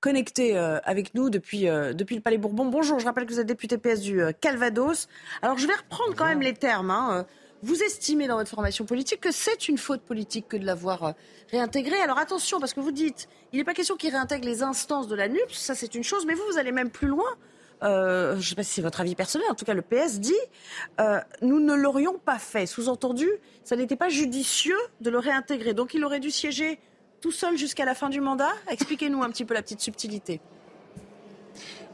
connecté 0.00 0.56
avec 0.56 1.14
nous 1.14 1.30
depuis, 1.30 1.62
depuis 1.62 2.16
le 2.16 2.20
Palais 2.20 2.38
Bourbon. 2.38 2.66
Bonjour, 2.66 2.98
je 2.98 3.06
rappelle 3.06 3.26
que 3.26 3.32
vous 3.32 3.40
êtes 3.40 3.46
député 3.46 3.78
PS 3.78 4.00
du 4.00 4.20
Calvados. 4.40 5.08
Alors, 5.40 5.56
je 5.56 5.66
vais 5.66 5.74
reprendre 5.74 6.14
quand 6.14 6.26
même 6.26 6.42
les 6.42 6.54
termes. 6.54 6.90
Hein, 6.90 7.26
vous 7.62 7.82
estimez 7.82 8.26
dans 8.26 8.36
votre 8.36 8.50
formation 8.50 8.84
politique 8.84 9.20
que 9.20 9.30
c'est 9.30 9.68
une 9.68 9.78
faute 9.78 10.02
politique 10.02 10.48
que 10.48 10.56
de 10.56 10.64
l'avoir 10.64 11.04
euh, 11.04 11.12
réintégré. 11.50 11.96
Alors 12.00 12.18
attention, 12.18 12.60
parce 12.60 12.72
que 12.72 12.80
vous 12.80 12.92
dites, 12.92 13.28
il 13.52 13.58
n'est 13.58 13.64
pas 13.64 13.74
question 13.74 13.96
qu'il 13.96 14.10
réintègre 14.12 14.46
les 14.46 14.62
instances 14.62 15.08
de 15.08 15.14
la 15.14 15.28
NUPS, 15.28 15.54
ça 15.54 15.74
c'est 15.74 15.94
une 15.94 16.04
chose, 16.04 16.24
mais 16.26 16.34
vous, 16.34 16.42
vous 16.50 16.58
allez 16.58 16.72
même 16.72 16.90
plus 16.90 17.08
loin. 17.08 17.28
Euh, 17.82 18.32
je 18.32 18.38
ne 18.38 18.42
sais 18.42 18.54
pas 18.54 18.62
si 18.62 18.72
c'est 18.72 18.82
votre 18.82 19.00
avis 19.00 19.14
personnel, 19.14 19.46
en 19.50 19.54
tout 19.54 19.64
cas 19.64 19.74
le 19.74 19.82
PS 19.82 20.20
dit, 20.20 20.34
euh, 21.00 21.18
nous 21.42 21.60
ne 21.60 21.74
l'aurions 21.74 22.18
pas 22.18 22.38
fait. 22.38 22.66
Sous-entendu, 22.66 23.28
ça 23.64 23.76
n'était 23.76 23.96
pas 23.96 24.08
judicieux 24.08 24.78
de 25.00 25.10
le 25.10 25.18
réintégrer. 25.18 25.74
Donc 25.74 25.94
il 25.94 26.04
aurait 26.04 26.20
dû 26.20 26.30
siéger 26.30 26.78
tout 27.20 27.32
seul 27.32 27.56
jusqu'à 27.56 27.84
la 27.84 27.94
fin 27.94 28.08
du 28.08 28.20
mandat. 28.20 28.52
Expliquez-nous 28.70 29.22
un 29.22 29.30
petit 29.30 29.44
peu 29.44 29.54
la 29.54 29.62
petite 29.62 29.80
subtilité. 29.80 30.40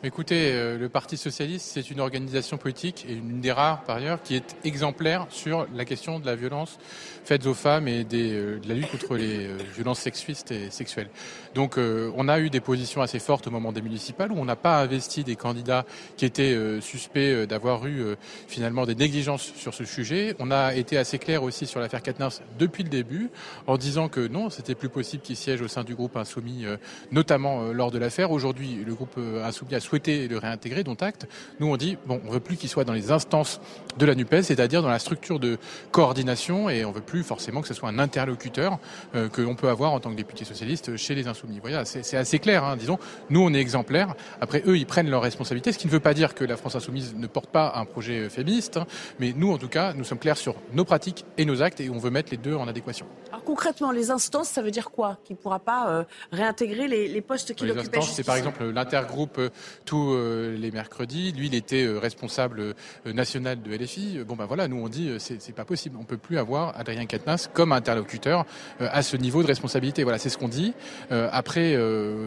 Écoutez, 0.06 0.52
euh, 0.52 0.78
le 0.78 0.88
Parti 0.88 1.16
socialiste, 1.16 1.68
c'est 1.74 1.90
une 1.90 1.98
organisation 1.98 2.58
politique 2.58 3.04
et 3.08 3.14
une 3.14 3.40
des 3.40 3.50
rares 3.50 3.82
par 3.82 3.96
ailleurs 3.96 4.22
qui 4.22 4.36
est 4.36 4.56
exemplaire 4.62 5.26
sur 5.30 5.66
la 5.74 5.84
question 5.84 6.20
de 6.20 6.26
la 6.26 6.36
violence 6.36 6.78
faite 7.24 7.44
aux 7.44 7.54
femmes 7.54 7.88
et 7.88 8.06
euh, 8.12 8.60
de 8.60 8.68
la 8.68 8.76
lutte 8.76 8.88
contre 8.88 9.16
les 9.16 9.48
euh, 9.48 9.58
violences 9.74 9.98
sexuistes 9.98 10.52
et 10.52 10.70
sexuelles. 10.70 11.08
Donc 11.56 11.76
on 11.78 12.28
a 12.28 12.38
eu 12.38 12.50
des 12.50 12.60
positions 12.60 13.00
assez 13.00 13.18
fortes 13.18 13.46
au 13.46 13.50
moment 13.50 13.72
des 13.72 13.80
municipales 13.80 14.30
où 14.30 14.36
on 14.36 14.44
n'a 14.44 14.56
pas 14.56 14.78
investi 14.80 15.24
des 15.24 15.36
candidats 15.36 15.86
qui 16.18 16.26
étaient 16.26 16.54
suspects 16.82 17.46
d'avoir 17.46 17.86
eu 17.86 18.14
finalement 18.46 18.84
des 18.84 18.94
négligences 18.94 19.54
sur 19.56 19.72
ce 19.72 19.86
sujet. 19.86 20.36
On 20.38 20.50
a 20.50 20.74
été 20.74 20.98
assez 20.98 21.18
clair 21.18 21.42
aussi 21.42 21.66
sur 21.66 21.80
l'affaire 21.80 22.02
Katnins 22.02 22.28
depuis 22.58 22.82
le 22.82 22.90
début 22.90 23.30
en 23.66 23.78
disant 23.78 24.10
que 24.10 24.28
non, 24.28 24.50
c'était 24.50 24.74
plus 24.74 24.90
possible 24.90 25.22
qu'ils 25.22 25.36
siègent 25.36 25.62
au 25.62 25.68
sein 25.68 25.82
du 25.82 25.94
groupe 25.94 26.18
insoumis, 26.18 26.66
notamment 27.10 27.72
lors 27.72 27.90
de 27.90 27.98
l'affaire. 27.98 28.32
Aujourd'hui, 28.32 28.84
le 28.86 28.94
groupe 28.94 29.18
insoumis 29.42 29.74
a 29.74 29.80
souhaité 29.80 29.95
souhaité 29.96 30.28
le 30.28 30.36
réintégrer, 30.36 30.84
dont 30.84 30.94
acte. 30.94 31.26
Nous, 31.58 31.66
on 31.66 31.76
dit, 31.76 31.96
bon, 32.06 32.20
on 32.26 32.30
veut 32.30 32.40
plus 32.40 32.56
qu'il 32.56 32.68
soit 32.68 32.84
dans 32.84 32.92
les 32.92 33.10
instances 33.10 33.60
de 33.96 34.04
la 34.04 34.14
NUPES, 34.14 34.42
c'est-à-dire 34.42 34.82
dans 34.82 34.90
la 34.90 34.98
structure 34.98 35.40
de 35.40 35.58
coordination, 35.90 36.68
et 36.68 36.84
on 36.84 36.92
veut 36.92 37.00
plus 37.00 37.22
forcément 37.22 37.62
que 37.62 37.68
ce 37.68 37.74
soit 37.74 37.88
un 37.88 37.98
interlocuteur 37.98 38.78
euh, 39.14 39.28
que 39.30 39.40
l'on 39.40 39.54
peut 39.54 39.68
avoir 39.68 39.92
en 39.92 40.00
tant 40.00 40.10
que 40.10 40.16
député 40.16 40.44
socialiste 40.44 40.96
chez 40.96 41.14
les 41.14 41.28
Insoumis. 41.28 41.60
Voilà, 41.60 41.86
c'est 41.86 42.16
assez 42.16 42.38
clair, 42.38 42.62
hein, 42.64 42.76
disons. 42.76 42.98
Nous, 43.30 43.40
on 43.40 43.54
est 43.54 43.60
exemplaires. 43.60 44.14
Après, 44.40 44.62
eux, 44.66 44.76
ils 44.76 44.86
prennent 44.86 45.08
leurs 45.08 45.22
responsabilités, 45.22 45.72
ce 45.72 45.78
qui 45.78 45.86
ne 45.86 45.92
veut 45.92 46.00
pas 46.00 46.12
dire 46.12 46.34
que 46.34 46.44
la 46.44 46.58
France 46.58 46.76
Insoumise 46.76 47.14
ne 47.16 47.26
porte 47.26 47.48
pas 47.48 47.72
un 47.76 47.86
projet 47.86 48.28
féministe, 48.28 48.76
hein, 48.76 48.86
mais 49.18 49.32
nous, 49.34 49.50
en 49.52 49.58
tout 49.58 49.68
cas, 49.68 49.94
nous 49.94 50.04
sommes 50.04 50.18
clairs 50.18 50.36
sur 50.36 50.56
nos 50.74 50.84
pratiques 50.84 51.24
et 51.38 51.46
nos 51.46 51.62
actes, 51.62 51.80
et 51.80 51.88
on 51.88 51.98
veut 51.98 52.10
mettre 52.10 52.30
les 52.30 52.36
deux 52.36 52.54
en 52.54 52.68
adéquation. 52.68 53.06
Alors 53.30 53.44
concrètement, 53.44 53.92
les 53.92 54.10
instances, 54.10 54.48
ça 54.48 54.60
veut 54.60 54.70
dire 54.70 54.90
quoi? 54.90 55.18
Qu'il 55.24 55.36
ne 55.36 55.40
pourra 55.40 55.58
pas 55.58 55.88
euh, 55.88 56.04
réintégrer 56.32 56.86
les, 56.86 57.08
les 57.08 57.20
postes 57.22 57.54
qu'il 57.54 57.70
occupait 57.70 58.00
C'est 58.02 58.24
par 58.24 58.36
exemple 58.36 58.64
l'intergroupe 58.64 59.38
euh, 59.38 59.50
tous 59.86 60.12
euh, 60.12 60.54
les 60.56 60.70
mercredis. 60.70 61.32
Lui, 61.32 61.46
il 61.46 61.54
était 61.54 61.86
responsable 61.86 62.74
national 63.06 63.62
de 63.62 63.74
LFI. 63.74 64.18
Bon, 64.26 64.36
ben 64.36 64.44
voilà, 64.44 64.68
nous 64.68 64.76
on 64.76 64.88
dit 64.88 65.10
c'est 65.18 65.54
pas 65.54 65.64
possible. 65.64 65.96
On 65.98 66.04
peut 66.04 66.18
plus 66.18 66.38
avoir 66.38 66.76
Adrien 66.78 67.06
Quatennens 67.06 67.48
comme 67.52 67.72
interlocuteur 67.72 68.44
à 68.80 69.02
ce 69.02 69.16
niveau 69.16 69.42
de 69.42 69.46
responsabilité. 69.46 70.02
Voilà, 70.02 70.18
c'est 70.18 70.28
ce 70.28 70.38
qu'on 70.38 70.48
dit. 70.48 70.74
après, 71.10 71.76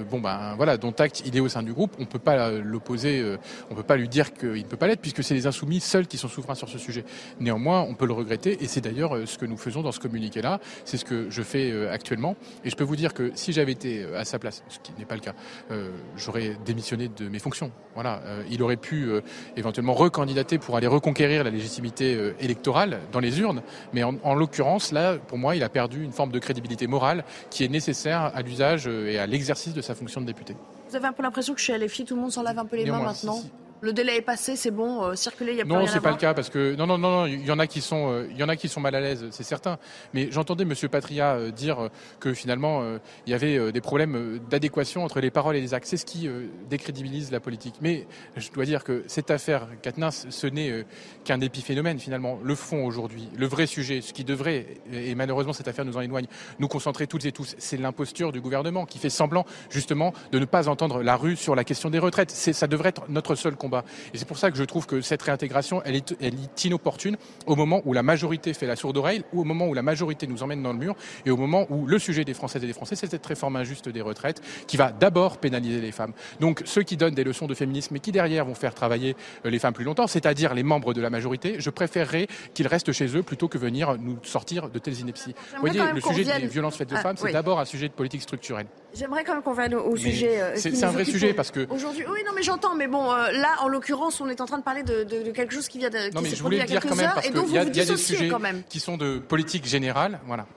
bon 0.09 0.19
ben 0.19 0.55
voilà, 0.55 0.77
dont 0.77 0.91
acte, 0.91 1.21
il 1.25 1.35
est 1.35 1.39
au 1.39 1.49
sein 1.49 1.61
du 1.61 1.73
groupe. 1.73 1.95
On 1.99 2.05
peut 2.05 2.19
pas 2.19 2.51
l'opposer. 2.51 3.23
on 3.69 3.75
peut 3.75 3.83
pas 3.83 3.97
lui 3.97 4.07
dire 4.07 4.33
qu'il 4.33 4.49
ne 4.49 4.63
peut 4.63 4.77
pas 4.77 4.87
l'être 4.87 5.01
puisque 5.01 5.23
c'est 5.23 5.33
les 5.35 5.47
insoumis 5.47 5.79
seuls 5.79 6.07
qui 6.07 6.17
sont 6.17 6.29
souverains 6.29 6.55
sur 6.55 6.69
ce 6.69 6.77
sujet. 6.77 7.03
Néanmoins, 7.39 7.81
on 7.81 7.93
peut 7.93 8.07
le 8.07 8.13
regretter 8.13 8.63
et 8.63 8.67
c'est 8.67 8.81
d'ailleurs 8.81 9.27
ce 9.27 9.37
que 9.37 9.45
nous 9.45 9.57
faisons 9.57 9.81
dans 9.81 9.91
ce 9.91 9.99
communiqué-là. 9.99 10.59
C'est 10.85 10.97
ce 10.97 11.05
que 11.05 11.29
je 11.29 11.41
fais 11.41 11.87
actuellement. 11.89 12.35
Et 12.63 12.69
je 12.69 12.75
peux 12.75 12.83
vous 12.83 12.95
dire 12.95 13.13
que 13.13 13.31
si 13.35 13.53
j'avais 13.53 13.73
été 13.73 14.05
à 14.15 14.25
sa 14.25 14.39
place, 14.39 14.63
ce 14.69 14.79
qui 14.79 14.91
n'est 14.97 15.05
pas 15.05 15.15
le 15.15 15.21
cas, 15.21 15.33
euh, 15.71 15.89
j'aurais 16.15 16.57
démissionné 16.65 17.09
de 17.09 17.27
mes 17.27 17.39
fonctions. 17.39 17.48
Voilà, 17.95 18.21
euh, 18.25 18.43
il 18.49 18.63
aurait 18.63 18.77
pu 18.77 19.05
euh, 19.05 19.21
éventuellement 19.57 19.93
recandidater 19.93 20.57
pour 20.57 20.77
aller 20.77 20.87
reconquérir 20.87 21.43
la 21.43 21.49
légitimité 21.49 22.33
électorale 22.39 22.99
dans 23.11 23.19
les 23.19 23.39
urnes, 23.39 23.61
mais 23.93 24.03
en, 24.03 24.35
l'occurrence, 24.35 24.91
là, 24.91 25.17
pour 25.17 25.37
moi, 25.37 25.55
il 25.55 25.63
a 25.63 25.69
perdu 25.69 26.03
une 26.03 26.11
forme 26.11 26.31
de 26.31 26.39
crédibilité 26.39 26.87
morale 26.87 27.23
qui 27.49 27.63
est 27.63 27.67
nécessaire 27.67 28.31
à 28.33 28.41
l'usage 28.41 28.87
et 28.87 29.19
à 29.19 29.27
l'exercice 29.27 29.73
de 29.73 29.81
sa 29.81 29.95
fonction 29.95 30.21
de 30.21 30.25
député. 30.25 30.55
Vous 30.89 30.95
avez 30.95 31.07
un 31.07 31.13
peu 31.13 31.23
l'impression 31.23 31.53
que 31.53 31.59
chez 31.59 31.77
LFI, 31.77 32.05
tout 32.05 32.15
le 32.15 32.21
monde 32.21 32.31
s'en 32.31 32.43
lave 32.43 32.57
un 32.57 32.65
peu 32.65 32.77
les 32.77 32.85
mains 32.85 33.01
maintenant 33.01 33.41
le 33.81 33.93
délai 33.93 34.17
est 34.17 34.21
passé, 34.21 34.55
c'est 34.55 34.71
bon, 34.71 35.03
euh, 35.03 35.15
circuler, 35.15 35.53
il 35.53 35.57
y 35.57 35.61
a 35.61 35.65
pas 35.65 35.73
Non, 35.73 35.87
c'est 35.87 36.01
pas 36.01 36.11
le 36.11 36.17
cas 36.17 36.33
parce 36.33 36.49
que 36.49 36.75
non, 36.75 36.85
non, 36.85 36.97
non, 36.97 37.11
non, 37.11 37.25
il 37.25 37.45
y 37.45 37.51
en 37.51 37.59
a 37.59 37.67
qui 37.67 37.81
sont, 37.81 38.11
euh, 38.11 38.27
il 38.29 38.37
y 38.37 38.43
en 38.43 38.49
a 38.49 38.55
qui 38.55 38.67
sont 38.67 38.81
mal 38.81 38.95
à 38.95 38.99
l'aise, 38.99 39.27
c'est 39.31 39.43
certain. 39.43 39.77
Mais 40.13 40.29
j'entendais 40.31 40.65
Monsieur 40.65 40.89
Patria 40.89 41.35
euh, 41.35 41.51
dire 41.51 41.89
que 42.19 42.33
finalement 42.33 42.83
il 43.25 43.31
y 43.31 43.33
avait 43.33 43.71
des 43.71 43.81
problèmes 43.81 44.39
d'adéquation 44.49 45.03
entre 45.03 45.19
les 45.19 45.31
paroles 45.31 45.55
et 45.55 45.61
les 45.61 45.73
actes. 45.73 45.87
C'est 45.87 45.97
ce 45.97 46.05
qui 46.05 46.29
décrédibilise 46.69 47.31
la 47.31 47.39
politique. 47.39 47.75
Mais 47.81 48.07
je 48.35 48.49
dois 48.51 48.65
dire 48.65 48.83
que 48.83 49.03
cette 49.07 49.31
affaire 49.31 49.67
Katnins, 49.81 50.11
ce 50.11 50.47
n'est 50.47 50.85
qu'un 51.23 51.39
épiphénomène 51.41 51.99
finalement. 51.99 52.39
Le 52.43 52.55
fond 52.55 52.85
aujourd'hui, 52.85 53.29
le 53.37 53.47
vrai 53.47 53.65
sujet, 53.65 54.01
ce 54.01 54.13
qui 54.13 54.23
devrait, 54.23 54.67
et 54.91 55.15
malheureusement 55.15 55.53
cette 55.53 55.67
affaire 55.67 55.85
nous 55.85 55.97
en 55.97 56.01
éloigne, 56.01 56.27
nous 56.59 56.67
concentrer 56.67 57.07
toutes 57.07 57.25
et 57.25 57.31
tous, 57.31 57.55
c'est 57.57 57.77
l'imposture 57.77 58.31
du 58.31 58.41
gouvernement 58.41 58.85
qui 58.85 58.99
fait 58.99 59.09
semblant 59.09 59.45
justement 59.69 60.13
de 60.31 60.39
ne 60.39 60.45
pas 60.45 60.67
entendre 60.67 61.01
la 61.01 61.15
rue 61.15 61.35
sur 61.35 61.55
la 61.55 61.63
question 61.63 61.89
des 61.89 61.99
retraites. 61.99 62.31
Ça 62.31 62.67
devrait 62.67 62.89
être 62.89 63.09
notre 63.09 63.35
seul 63.35 63.55
combat 63.55 63.68
et 64.13 64.17
c'est 64.17 64.27
pour 64.27 64.37
ça 64.37 64.51
que 64.51 64.57
je 64.57 64.63
trouve 64.63 64.85
que 64.85 65.01
cette 65.01 65.21
réintégration, 65.21 65.81
elle 65.85 65.95
est, 65.95 66.15
elle 66.21 66.33
est 66.35 66.65
inopportune 66.65 67.17
au 67.45 67.55
moment 67.55 67.81
où 67.85 67.93
la 67.93 68.03
majorité 68.03 68.53
fait 68.53 68.67
la 68.67 68.75
sourde 68.75 68.97
oreille, 68.97 69.23
ou 69.33 69.41
au 69.41 69.43
moment 69.43 69.67
où 69.67 69.73
la 69.73 69.81
majorité 69.81 70.27
nous 70.27 70.43
emmène 70.43 70.63
dans 70.63 70.73
le 70.73 70.79
mur, 70.79 70.95
et 71.25 71.31
au 71.31 71.37
moment 71.37 71.65
où 71.69 71.85
le 71.85 71.99
sujet 71.99 72.25
des 72.25 72.33
Françaises 72.33 72.63
et 72.63 72.67
des 72.67 72.73
Français, 72.73 72.95
c'est 72.95 73.09
cette 73.09 73.25
réforme 73.25 73.55
injuste 73.55 73.89
des 73.89 74.01
retraites 74.01 74.41
qui 74.67 74.77
va 74.77 74.91
d'abord 74.91 75.37
pénaliser 75.37 75.81
les 75.81 75.91
femmes. 75.91 76.13
Donc 76.39 76.61
ceux 76.65 76.83
qui 76.83 76.97
donnent 76.97 77.15
des 77.15 77.23
leçons 77.23 77.47
de 77.47 77.53
féminisme 77.53 77.95
et 77.95 77.99
qui 77.99 78.11
derrière 78.11 78.45
vont 78.45 78.55
faire 78.55 78.73
travailler 78.73 79.15
euh, 79.45 79.49
les 79.49 79.59
femmes 79.59 79.73
plus 79.73 79.85
longtemps, 79.85 80.07
c'est-à-dire 80.07 80.53
les 80.53 80.63
membres 80.63 80.93
de 80.93 81.01
la 81.01 81.09
majorité, 81.09 81.55
je 81.59 81.69
préférerais 81.69 82.27
qu'ils 82.53 82.67
restent 82.67 82.91
chez 82.91 83.15
eux 83.15 83.23
plutôt 83.23 83.47
que 83.47 83.57
venir 83.57 83.97
nous 83.97 84.17
sortir 84.23 84.69
de 84.69 84.79
telles 84.79 84.99
inepties. 84.99 85.35
Vous 85.53 85.61
voyez, 85.61 85.81
le 85.93 86.01
sujet 86.01 86.39
des 86.39 86.47
violences 86.47 86.77
faites 86.77 86.91
aux 86.91 86.97
femmes, 86.97 87.17
c'est 87.17 87.31
d'abord 87.31 87.59
un 87.59 87.65
sujet 87.65 87.87
de 87.87 87.93
politique 87.93 88.21
structurelle. 88.21 88.67
J'aimerais 88.93 89.23
quand 89.23 89.33
même 89.33 89.43
qu'on 89.43 89.53
vienne 89.53 89.75
au, 89.75 89.95
sujet. 89.95 90.41
Euh, 90.41 90.53
c'est 90.55 90.83
un 90.83 90.91
vrai 90.91 91.05
sujet 91.05 91.33
parce 91.33 91.51
que. 91.51 91.67
Aujourd'hui, 91.69 92.05
oui, 92.09 92.19
non, 92.25 92.31
mais 92.35 92.43
j'entends, 92.43 92.75
mais 92.75 92.87
bon, 92.87 93.11
euh, 93.11 93.31
là, 93.31 93.55
en 93.61 93.67
l'occurrence, 93.67 94.19
on 94.19 94.29
est 94.29 94.41
en 94.41 94.45
train 94.45 94.57
de 94.57 94.63
parler 94.63 94.83
de, 94.83 95.31
quelque 95.31 95.53
chose 95.53 95.67
qui 95.67 95.77
vient 95.77 95.89
de. 95.89 96.13
Non, 96.13 96.21
mais 96.21 96.29
je 96.29 96.41
voulais 96.41 96.63
dire 96.65 96.81
quand 96.81 96.95
même 96.95 97.11
parce 97.13 97.27
qu'il 97.27 97.51
y 97.51 97.57
a, 97.57 97.65
des 97.65 97.97
sujets 97.97 98.29
qui 98.67 98.79
sont 98.79 98.97
de 98.97 99.19
politique 99.19 99.65
générale, 99.65 100.19
voilà. 100.25 100.47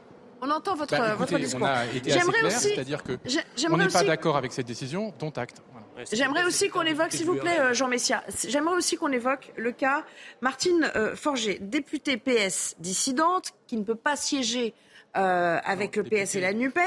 On 0.45 0.51
entend 0.51 0.75
votre, 0.75 0.97
bah, 0.97 1.15
votre 1.15 1.39
discours. 1.39 1.63
On 1.63 1.67
a 1.67 1.87
été 1.87 2.13
assez 2.13 2.33
clair, 2.33 2.51
c'est-à-dire 2.51 3.05
que 3.05 3.13
on 3.71 3.77
n'est 3.77 3.87
pas 3.87 4.03
d'accord 4.03 4.37
avec 4.37 4.53
cette 4.53 4.67
décision, 4.67 5.15
dont 5.19 5.31
acte. 5.31 5.63
J'aimerais 6.11 6.45
aussi 6.45 6.69
qu'on 6.69 6.83
évoque, 6.83 7.13
s'il 7.13 7.27
vous 7.27 7.37
plaît, 7.37 7.61
euh, 7.61 7.75
Jean 7.75 7.87
Messia, 7.87 8.25
j'aimerais 8.49 8.75
aussi 8.75 8.97
qu'on 8.97 9.13
évoque 9.13 9.53
le 9.57 9.71
cas 9.73 10.05
Martine 10.41 10.91
Forger, 11.15 11.59
députée 11.61 12.17
PS 12.17 12.75
dissidente, 12.81 13.53
qui 13.69 13.77
ne 13.77 13.85
peut 13.85 13.95
pas 13.95 14.17
siéger 14.17 14.75
euh, 15.17 15.59
avec 15.65 15.97
le 15.97 16.05
PS 16.05 16.37
et 16.37 16.41
la 16.41 16.53
NUPES. 16.53 16.79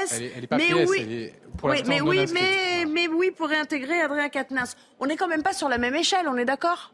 mais 0.50 0.74
oui, 0.74 1.32
mais, 1.86 2.00
oui 2.00 2.26
mais, 2.32 2.84
mais, 2.86 3.08
oui, 3.08 3.30
pour 3.30 3.48
réintégrer 3.48 4.00
Adrien 4.00 4.28
Quatennens. 4.28 4.76
On 4.98 5.06
n'est 5.06 5.16
quand 5.16 5.28
même 5.28 5.42
pas 5.42 5.52
sur 5.52 5.68
la 5.68 5.78
même 5.78 5.94
échelle, 5.94 6.26
on 6.28 6.36
est 6.36 6.44
d'accord? 6.44 6.92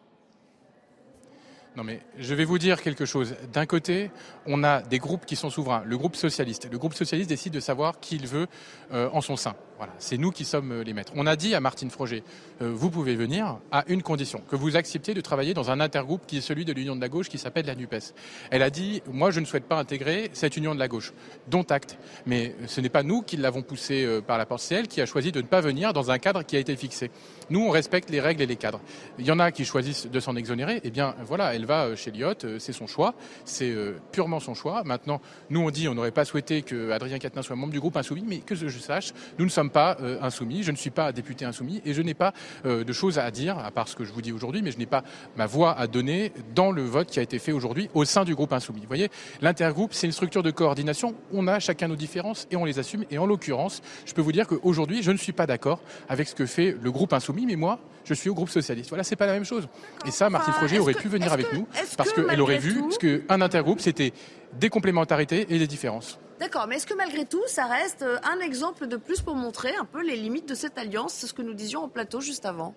Non 1.75 1.85
mais 1.85 2.01
je 2.19 2.35
vais 2.35 2.45
vous 2.45 2.59
dire 2.59 2.83
quelque 2.83 3.07
chose. 3.07 3.35
D'un 3.51 3.65
côté, 3.65 4.11
on 4.47 4.63
a 4.63 4.83
des 4.83 4.99
groupes 4.99 5.25
qui 5.25 5.37
sont 5.37 5.49
souverains. 5.49 5.83
Le 5.87 5.97
groupe 5.97 6.17
socialiste. 6.17 6.69
Le 6.71 6.79
groupe 6.79 6.93
socialiste 6.93 7.31
décide 7.31 7.55
de 7.55 7.61
savoir 7.61 7.99
qui 7.99 8.17
il 8.17 8.27
veut 8.27 8.47
euh, 8.93 9.09
en 9.13 9.23
son 9.23 9.37
sein. 9.37 9.55
C'est 9.99 10.19
nous 10.19 10.31
qui 10.31 10.45
sommes 10.45 10.73
euh, 10.73 10.85
les 10.85 10.93
maîtres. 10.93 11.13
On 11.17 11.27
a 11.27 11.37
dit 11.37 11.55
à 11.55 11.61
Martine 11.61 11.91
Froger, 11.91 12.23
euh, 12.61 12.71
vous 12.73 12.91
pouvez 12.91 13.15
venir 13.15 13.59
à 13.71 13.85
une 13.89 14.03
condition, 14.03 14.41
que 14.49 14.57
vous 14.57 14.77
acceptiez 14.77 15.15
de 15.15 15.21
travailler 15.21 15.55
dans 15.55 15.71
un 15.71 15.81
intergroupe 15.81 16.27
qui 16.27 16.39
est 16.39 16.41
celui 16.41 16.65
de 16.65 16.73
l'Union 16.73 16.97
de 16.97 17.01
la 17.01 17.09
gauche 17.09 17.29
qui 17.29 17.39
s'appelle 17.39 17.67
la 17.67 17.75
NUPES. 17.75 18.15
Elle 18.51 18.63
a 18.63 18.71
dit, 18.71 19.03
moi 19.11 19.31
je 19.31 19.41
ne 19.41 19.45
souhaite 19.45 19.65
pas 19.65 19.79
intégrer 19.79 20.31
cette 20.33 20.57
Union 20.57 20.75
de 20.75 20.79
la 20.79 20.89
gauche, 20.89 21.13
dont 21.49 21.63
acte. 21.63 21.99
Mais 22.27 22.55
ce 22.67 22.81
n'est 22.81 22.89
pas 22.89 23.03
nous 23.03 23.23
qui 23.23 23.37
l'avons 23.37 23.63
poussée 23.63 24.05
euh, 24.05 24.21
par 24.21 24.39
la 24.39 24.47
porte, 24.47 24.63
c'est 24.63 24.75
elle 24.75 24.89
qui 24.89 25.01
a 25.01 25.07
choisi 25.07 25.33
de 25.33 25.41
ne 25.41 25.47
pas 25.47 25.61
venir 25.61 25.93
dans 25.93 26.11
un 26.11 26.19
cadre 26.19 26.43
qui 26.43 26.57
a 26.57 26.59
été 26.59 26.77
fixé. 26.77 27.11
Nous, 27.51 27.61
on 27.61 27.71
respecte 27.71 28.11
les 28.11 28.21
règles 28.21 28.43
et 28.43 28.47
les 28.47 28.57
cadres. 28.57 28.81
Il 29.19 29.27
y 29.27 29.31
en 29.31 29.39
a 29.39 29.53
qui 29.53 29.65
choisissent 29.65 30.07
de 30.07 30.21
s'en 30.21 30.37
exonérer, 30.37 30.81
eh 30.85 30.91
bien 30.91 31.15
voilà, 31.25 31.55
elle 31.55 31.67
va 31.67 31.95
chez 31.97 32.11
Lyotte, 32.11 32.59
c'est 32.59 32.73
son 32.73 32.87
choix, 32.87 33.15
c'est 33.45 33.75
purement 34.13 34.41
son 34.41 34.55
choix. 34.55 34.83
Maintenant, 34.85 35.21
nous 35.51 35.61
on 35.61 35.71
dit, 35.71 35.89
on 35.89 35.95
n'aurait 35.95 36.13
pas 36.13 36.25
souhaité 36.25 36.63
que 36.63 36.91
Adrien 36.91 37.19
Quatennens 37.19 37.47
soit 37.47 37.57
membre 37.57 37.73
du 37.73 37.81
groupe 37.81 37.97
insoumis, 37.97 38.25
mais 38.27 38.39
que 38.39 38.55
je 38.55 38.69
sache, 38.79 39.13
nous 39.39 39.45
ne 39.45 39.51
sommes 39.51 39.71
pas 39.73 39.97
euh, 40.01 40.19
insoumis, 40.23 40.63
je 40.63 40.71
ne 40.71 40.77
suis 40.77 40.91
pas 40.91 41.13
député 41.13 41.45
insoumis 41.45 41.83
et 41.85 41.95
je 41.95 42.03
n'ai 42.03 42.15
pas 42.15 42.33
euh, 42.65 42.85
de 42.85 42.93
choses 42.93 43.19
à 43.19 43.31
dire, 43.31 43.59
à 43.59 43.71
part 43.71 43.89
ce 43.89 43.97
que 43.97 44.05
je 44.05 44.13
vous 44.13 44.23
dis 44.23 44.33
aujourd'hui, 44.33 44.63
mais 44.63 44.71
je 44.71 44.79
n'ai 44.79 44.87
pas 44.87 45.03
ma 45.37 45.47
voix 45.47 45.77
à 45.79 45.87
donner 45.87 46.33
dans 46.55 46.71
le 46.71 46.83
vote 46.83 47.09
qui 47.09 47.19
a 47.19 47.23
été 47.23 47.39
fait 47.39 47.53
aujourd'hui 47.53 47.89
au 47.95 48.05
sein 48.05 48.25
du 48.25 48.35
groupe 48.35 48.53
insoumis. 48.53 48.81
Vous 48.83 48.87
voyez, 48.87 49.11
l'intergroupe, 49.41 49.95
c'est 49.95 50.07
une 50.07 50.13
structure 50.13 50.43
de 50.43 50.51
coordination, 50.51 51.15
on 51.33 51.49
a 51.49 51.59
chacun 51.59 51.89
nos 51.89 51.97
différences 51.97 52.47
et 52.51 52.57
on 52.57 52.65
les 52.65 52.79
assume. 52.79 53.05
Et 53.11 53.19
en 53.19 53.27
l'occurrence, 53.27 53.83
je 54.07 54.13
peux 54.13 54.23
vous 54.23 54.33
dire 54.33 54.47
qu'aujourd'hui, 54.47 55.03
je 55.03 55.11
ne 55.11 55.17
suis 55.17 55.33
pas 55.33 55.47
d'accord 55.47 55.81
avec 56.09 56.29
ce 56.29 56.35
que 56.35 56.47
fait 56.47 56.77
le 56.81 56.93
groupe 56.93 57.13
insoumis, 57.13 57.47
mais 57.47 57.57
moi, 57.57 57.79
je 58.05 58.15
suis 58.15 58.29
au 58.29 58.35
groupe 58.35 58.51
socialiste. 58.51 58.91
Voilà, 58.91 59.05
c'est 59.05 59.17
pas 59.17 59.27
la 59.27 59.33
même 59.33 59.45
chose. 59.45 59.69
Et 60.07 60.11
ça, 60.11 60.29
Martine 60.31 60.53
Froger 60.55 60.79
aurait 60.79 60.95
pu 60.95 61.09
venir 61.09 61.33
avec 61.33 61.53
nous 61.53 61.67
parce 61.97 62.13
qu'elle 62.13 62.41
aurait 62.41 62.59
vu 62.59 62.83
ce 62.91 62.99
qu'un 62.99 63.41
intergroupe, 63.41 63.81
c'était 63.81 64.13
des 64.59 64.69
complémentarités 64.69 65.47
et 65.49 65.59
des 65.59 65.67
différences. 65.67 66.19
D'accord, 66.43 66.67
mais 66.67 66.75
est-ce 66.75 66.89
que 66.89 66.95
malgré 66.95 67.25
tout, 67.25 67.45
ça 67.47 67.67
reste 67.67 68.03
euh, 68.03 68.19
un 68.25 68.41
exemple 68.41 68.89
de 68.89 68.97
plus 68.97 69.21
pour 69.21 69.37
montrer 69.37 69.77
un 69.77 69.85
peu 69.85 70.03
les 70.03 70.17
limites 70.17 70.49
de 70.49 70.57
cette 70.57 70.77
alliance? 70.77 71.13
C'est 71.13 71.29
ce 71.29 71.35
que 71.35 71.41
nous 71.41 71.55
disions 71.55 71.85
en 71.85 71.89
plateau 71.89 72.21
juste 72.21 72.47
avant 72.47 72.75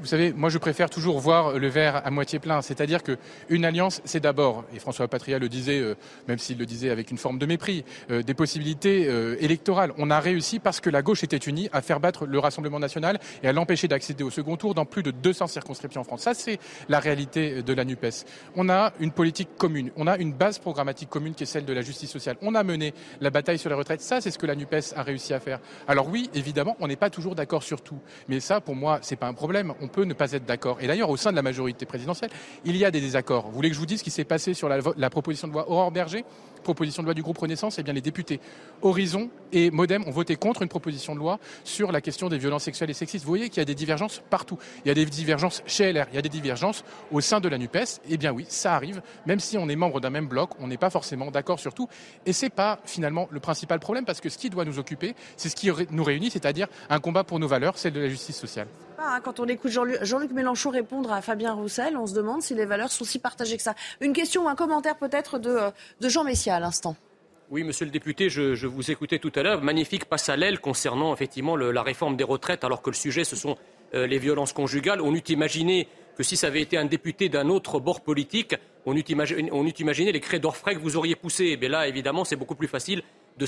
vous 0.00 0.06
savez, 0.06 0.32
moi 0.32 0.50
je 0.50 0.58
préfère 0.58 0.90
toujours 0.90 1.18
voir 1.20 1.58
le 1.58 1.68
verre 1.68 2.06
à 2.06 2.10
moitié 2.10 2.38
plein. 2.38 2.62
C'est-à-dire 2.62 3.00
qu'une 3.02 3.64
alliance, 3.64 4.00
c'est 4.04 4.20
d'abord, 4.20 4.64
et 4.74 4.78
François 4.78 5.08
Patria 5.08 5.38
le 5.38 5.48
disait, 5.48 5.80
euh, 5.80 5.94
même 6.28 6.38
s'il 6.38 6.58
le 6.58 6.66
disait 6.66 6.90
avec 6.90 7.10
une 7.10 7.18
forme 7.18 7.38
de 7.38 7.46
mépris, 7.46 7.84
euh, 8.10 8.22
des 8.22 8.34
possibilités 8.34 9.06
euh, 9.08 9.36
électorales. 9.40 9.92
On 9.98 10.10
a 10.10 10.20
réussi 10.20 10.58
parce 10.58 10.80
que 10.80 10.90
la 10.90 11.02
gauche 11.02 11.24
était 11.24 11.36
unie 11.36 11.68
à 11.72 11.82
faire 11.82 12.00
battre 12.00 12.26
le 12.26 12.38
Rassemblement 12.38 12.78
national 12.78 13.18
et 13.42 13.48
à 13.48 13.52
l'empêcher 13.52 13.88
d'accéder 13.88 14.24
au 14.24 14.30
second 14.30 14.56
tour 14.56 14.74
dans 14.74 14.84
plus 14.84 15.02
de 15.02 15.10
200 15.10 15.46
circonscriptions 15.46 16.00
en 16.00 16.04
France. 16.04 16.22
Ça, 16.22 16.34
c'est 16.34 16.58
la 16.88 17.00
réalité 17.00 17.62
de 17.62 17.72
la 17.72 17.84
NUPES. 17.84 18.24
On 18.54 18.68
a 18.68 18.92
une 19.00 19.10
politique 19.10 19.48
commune, 19.56 19.90
on 19.96 20.06
a 20.06 20.16
une 20.18 20.32
base 20.32 20.58
programmatique 20.58 21.08
commune 21.08 21.34
qui 21.34 21.44
est 21.44 21.46
celle 21.46 21.64
de 21.64 21.72
la 21.72 21.82
justice 21.82 22.10
sociale. 22.10 22.36
On 22.42 22.54
a 22.54 22.62
mené 22.62 22.94
la 23.20 23.30
bataille 23.30 23.58
sur 23.58 23.70
les 23.70 23.76
retraites. 23.76 24.00
Ça, 24.00 24.20
c'est 24.20 24.30
ce 24.30 24.38
que 24.38 24.46
la 24.46 24.54
NUPES 24.54 24.94
a 24.94 25.02
réussi 25.02 25.34
à 25.34 25.40
faire. 25.40 25.60
Alors 25.88 26.08
oui, 26.08 26.30
évidemment, 26.34 26.76
on 26.80 26.88
n'est 26.88 26.96
pas 26.96 27.10
toujours 27.10 27.34
d'accord 27.34 27.62
sur 27.62 27.80
tout. 27.82 27.98
Mais 28.28 28.40
ça, 28.40 28.60
pour 28.60 28.74
moi, 28.74 28.98
c'est 29.02 29.16
pas 29.16 29.26
un 29.26 29.34
problème 29.34 29.74
peut 29.88 30.04
ne 30.04 30.14
pas 30.14 30.32
être 30.32 30.44
d'accord. 30.44 30.78
Et 30.80 30.86
d'ailleurs, 30.86 31.10
au 31.10 31.16
sein 31.16 31.30
de 31.30 31.36
la 31.36 31.42
majorité 31.42 31.86
présidentielle, 31.86 32.30
il 32.64 32.76
y 32.76 32.84
a 32.84 32.90
des 32.90 33.00
désaccords. 33.00 33.48
Vous 33.48 33.54
voulez 33.54 33.68
que 33.68 33.74
je 33.74 33.80
vous 33.80 33.86
dise 33.86 33.98
ce 33.98 34.04
qui 34.04 34.10
s'est 34.10 34.24
passé 34.24 34.54
sur 34.54 34.68
la, 34.68 35.10
proposition 35.10 35.48
de 35.48 35.52
loi 35.52 35.70
Aurore 35.70 35.90
Berger 35.90 36.24
proposition 36.66 37.02
de 37.02 37.06
loi 37.06 37.14
du 37.14 37.22
groupe 37.22 37.38
Renaissance, 37.38 37.78
eh 37.78 37.84
bien 37.84 37.92
les 37.92 38.00
députés 38.00 38.40
Horizon 38.82 39.30
et 39.52 39.70
Modem 39.70 40.02
ont 40.06 40.10
voté 40.10 40.34
contre 40.34 40.62
une 40.62 40.68
proposition 40.68 41.14
de 41.14 41.20
loi 41.20 41.38
sur 41.62 41.92
la 41.92 42.00
question 42.00 42.28
des 42.28 42.38
violences 42.38 42.64
sexuelles 42.64 42.90
et 42.90 42.94
sexistes. 42.94 43.24
Vous 43.24 43.30
voyez 43.30 43.48
qu'il 43.48 43.58
y 43.58 43.62
a 43.62 43.64
des 43.64 43.76
divergences 43.76 44.20
partout. 44.30 44.58
Il 44.84 44.88
y 44.88 44.90
a 44.90 44.94
des 44.94 45.06
divergences 45.06 45.62
chez 45.66 45.92
LR, 45.92 46.06
il 46.10 46.16
y 46.16 46.18
a 46.18 46.22
des 46.22 46.28
divergences 46.28 46.84
au 47.12 47.20
sein 47.20 47.38
de 47.38 47.48
la 47.48 47.56
NUPES. 47.56 48.00
Eh 48.10 48.16
bien 48.16 48.32
oui, 48.32 48.46
ça 48.48 48.74
arrive. 48.74 49.00
Même 49.26 49.38
si 49.38 49.56
on 49.56 49.68
est 49.68 49.76
membre 49.76 50.00
d'un 50.00 50.10
même 50.10 50.26
bloc, 50.26 50.50
on 50.58 50.66
n'est 50.66 50.76
pas 50.76 50.90
forcément 50.90 51.30
d'accord 51.30 51.60
sur 51.60 51.72
tout. 51.72 51.88
Et 52.26 52.32
c'est 52.32 52.50
pas 52.50 52.80
finalement 52.84 53.28
le 53.30 53.38
principal 53.38 53.78
problème 53.78 54.04
parce 54.04 54.20
que 54.20 54.28
ce 54.28 54.36
qui 54.36 54.50
doit 54.50 54.64
nous 54.64 54.80
occuper, 54.80 55.14
c'est 55.36 55.48
ce 55.48 55.54
qui 55.54 55.70
nous 55.90 56.04
réunit, 56.04 56.30
c'est-à-dire 56.30 56.66
un 56.90 56.98
combat 56.98 57.22
pour 57.22 57.38
nos 57.38 57.48
valeurs, 57.48 57.78
celle 57.78 57.92
de 57.92 58.00
la 58.00 58.08
justice 58.08 58.36
sociale. 58.36 58.66
Hein, 58.98 59.20
quand 59.22 59.40
on 59.40 59.46
écoute 59.46 59.70
Jean-Luc 59.70 60.30
Mélenchon 60.32 60.70
répondre 60.70 61.12
à 61.12 61.20
Fabien 61.20 61.52
Roussel, 61.52 61.96
on 61.96 62.06
se 62.06 62.14
demande 62.14 62.42
si 62.42 62.54
les 62.54 62.64
valeurs 62.64 62.90
sont 62.90 63.04
si 63.04 63.18
partagées 63.18 63.56
que 63.56 63.62
ça. 63.62 63.74
Une 64.00 64.14
question 64.14 64.46
ou 64.46 64.48
un 64.48 64.54
commentaire 64.54 64.96
peut-être 64.96 65.38
de, 65.38 65.50
euh, 65.50 65.70
Jean 66.00 66.24
Messia 66.24 66.56
à 66.56 66.60
l'instant. 66.60 66.96
Oui, 67.50 67.62
monsieur 67.62 67.84
le 67.84 67.90
député, 67.90 68.28
je, 68.30 68.66
vous 68.66 68.90
écoutais 68.90 69.18
tout 69.18 69.30
à 69.36 69.42
l'heure. 69.42 69.62
Magnifique 69.62 70.06
passe 70.06 70.28
à 70.28 70.36
l'aile 70.36 70.60
concernant 70.60 71.12
effectivement 71.12 71.56
la 71.56 71.82
réforme 71.82 72.16
des 72.16 72.24
retraites, 72.24 72.64
alors 72.64 72.82
que 72.82 72.90
le 72.90 72.96
sujet, 72.96 73.22
ce 73.22 73.36
sont 73.36 73.56
euh, 73.94 74.06
les 74.06 74.18
violences 74.18 74.52
conjugales. 74.52 75.00
On 75.00 75.14
eût 75.14 75.22
imaginé 75.28 75.86
que 76.16 76.22
si 76.22 76.36
ça 76.36 76.48
avait 76.48 76.62
été 76.62 76.76
un 76.76 76.86
député 76.86 77.28
d'un 77.28 77.48
autre 77.48 77.78
bord 77.78 78.00
politique, 78.00 78.56
on 78.86 78.96
eût 78.96 79.04
imaginé, 79.08 80.12
les 80.12 80.20
cris 80.20 80.40
d'orfraie 80.40 80.74
que 80.74 80.80
vous 80.80 80.96
auriez 80.96 81.14
poussés. 81.14 81.56
Mais 81.60 81.68
là, 81.68 81.86
évidemment, 81.86 82.24
c'est 82.24 82.36
beaucoup 82.36 82.54
plus 82.56 82.68
facile 82.68 83.02
de 83.36 83.46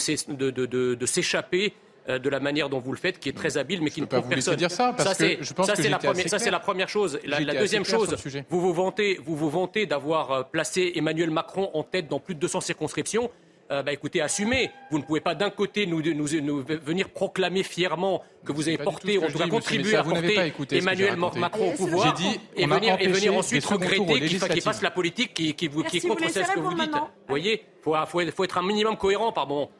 s'échapper 1.06 1.72
la 2.08 2.40
manière 2.40 2.68
dont 2.68 2.80
vous 2.80 2.92
le 2.92 2.98
faites, 2.98 3.18
qui 3.18 3.28
est 3.28 3.36
très 3.36 3.58
habile, 3.58 3.82
mais 3.82 3.90
qui 3.90 4.00
ne 4.00 4.06
peut 4.06 4.20
pas 4.20 4.26
vous 4.26 4.56
dire 4.56 4.70
ça, 4.70 4.94
parce 4.96 5.16
que 5.16 5.42
je 5.42 5.52
pense 5.52 5.66
ça, 5.66 5.74
que 5.74 5.82
c'est 5.82 5.88
la, 5.88 5.98
première, 5.98 6.28
ça, 6.28 6.38
c'est 6.38 6.50
la 6.50 6.60
première 6.60 6.88
chose. 6.88 7.18
La, 7.24 7.54
deuxième 7.54 7.84
chose, 7.84 8.14
vous 8.48 8.60
vous 8.60 8.72
vantez, 8.72 9.18
vous 9.24 9.36
vous 9.36 9.50
vantez 9.50 9.86
d'avoir 9.86 10.32
euh, 10.32 10.42
placé 10.42 10.92
Emmanuel 10.94 11.30
Macron 11.30 11.70
en 11.74 11.82
tête 11.82 12.08
dans 12.08 12.20
plus 12.20 12.34
de 12.34 12.40
200 12.40 12.60
circonscriptions. 12.60 13.30
Euh, 13.70 13.82
bah, 13.82 13.92
écoutez, 13.92 14.22
assumez. 14.22 14.70
Vous 14.90 14.98
ne 14.98 15.02
pouvez 15.02 15.20
pas 15.20 15.34
d'un 15.34 15.50
côté 15.50 15.86
nous, 15.86 16.00
nous, 16.02 16.62
venir 16.62 17.10
proclamer 17.10 17.62
fièrement 17.62 18.22
que 18.44 18.52
vous 18.52 18.68
avez 18.68 18.78
porté, 18.78 19.18
en 19.18 19.26
tout 19.26 19.38
cas 19.38 19.48
contribué 19.48 19.94
à 19.94 20.02
porter 20.02 20.52
Emmanuel 20.70 21.16
Macron 21.16 21.72
au 21.72 21.76
pouvoir, 21.76 22.14
dit, 22.14 22.40
et, 22.56 22.66
venir, 22.66 22.96
et 22.98 23.08
venir 23.08 23.36
ensuite 23.36 23.64
regretter 23.66 24.20
qu'il 24.20 24.62
fasse 24.62 24.82
la 24.82 24.90
politique 24.90 25.34
qui, 25.34 25.54
qui, 25.54 25.68
qui 25.68 25.96
est 25.98 26.08
contre 26.08 26.30
ce 26.30 26.54
que 26.54 26.60
vous 26.60 26.74
dites. 26.74 26.92
Vous 26.92 27.28
voyez, 27.28 27.62
il 27.62 27.82
faut, 27.82 27.94
faut, 28.06 28.20
faut, 28.34 28.44
être 28.44 28.58
un 28.58 28.66
minimum 28.66 28.96
cohérent 28.96 29.32
par 29.32 29.46
moment. 29.46 29.70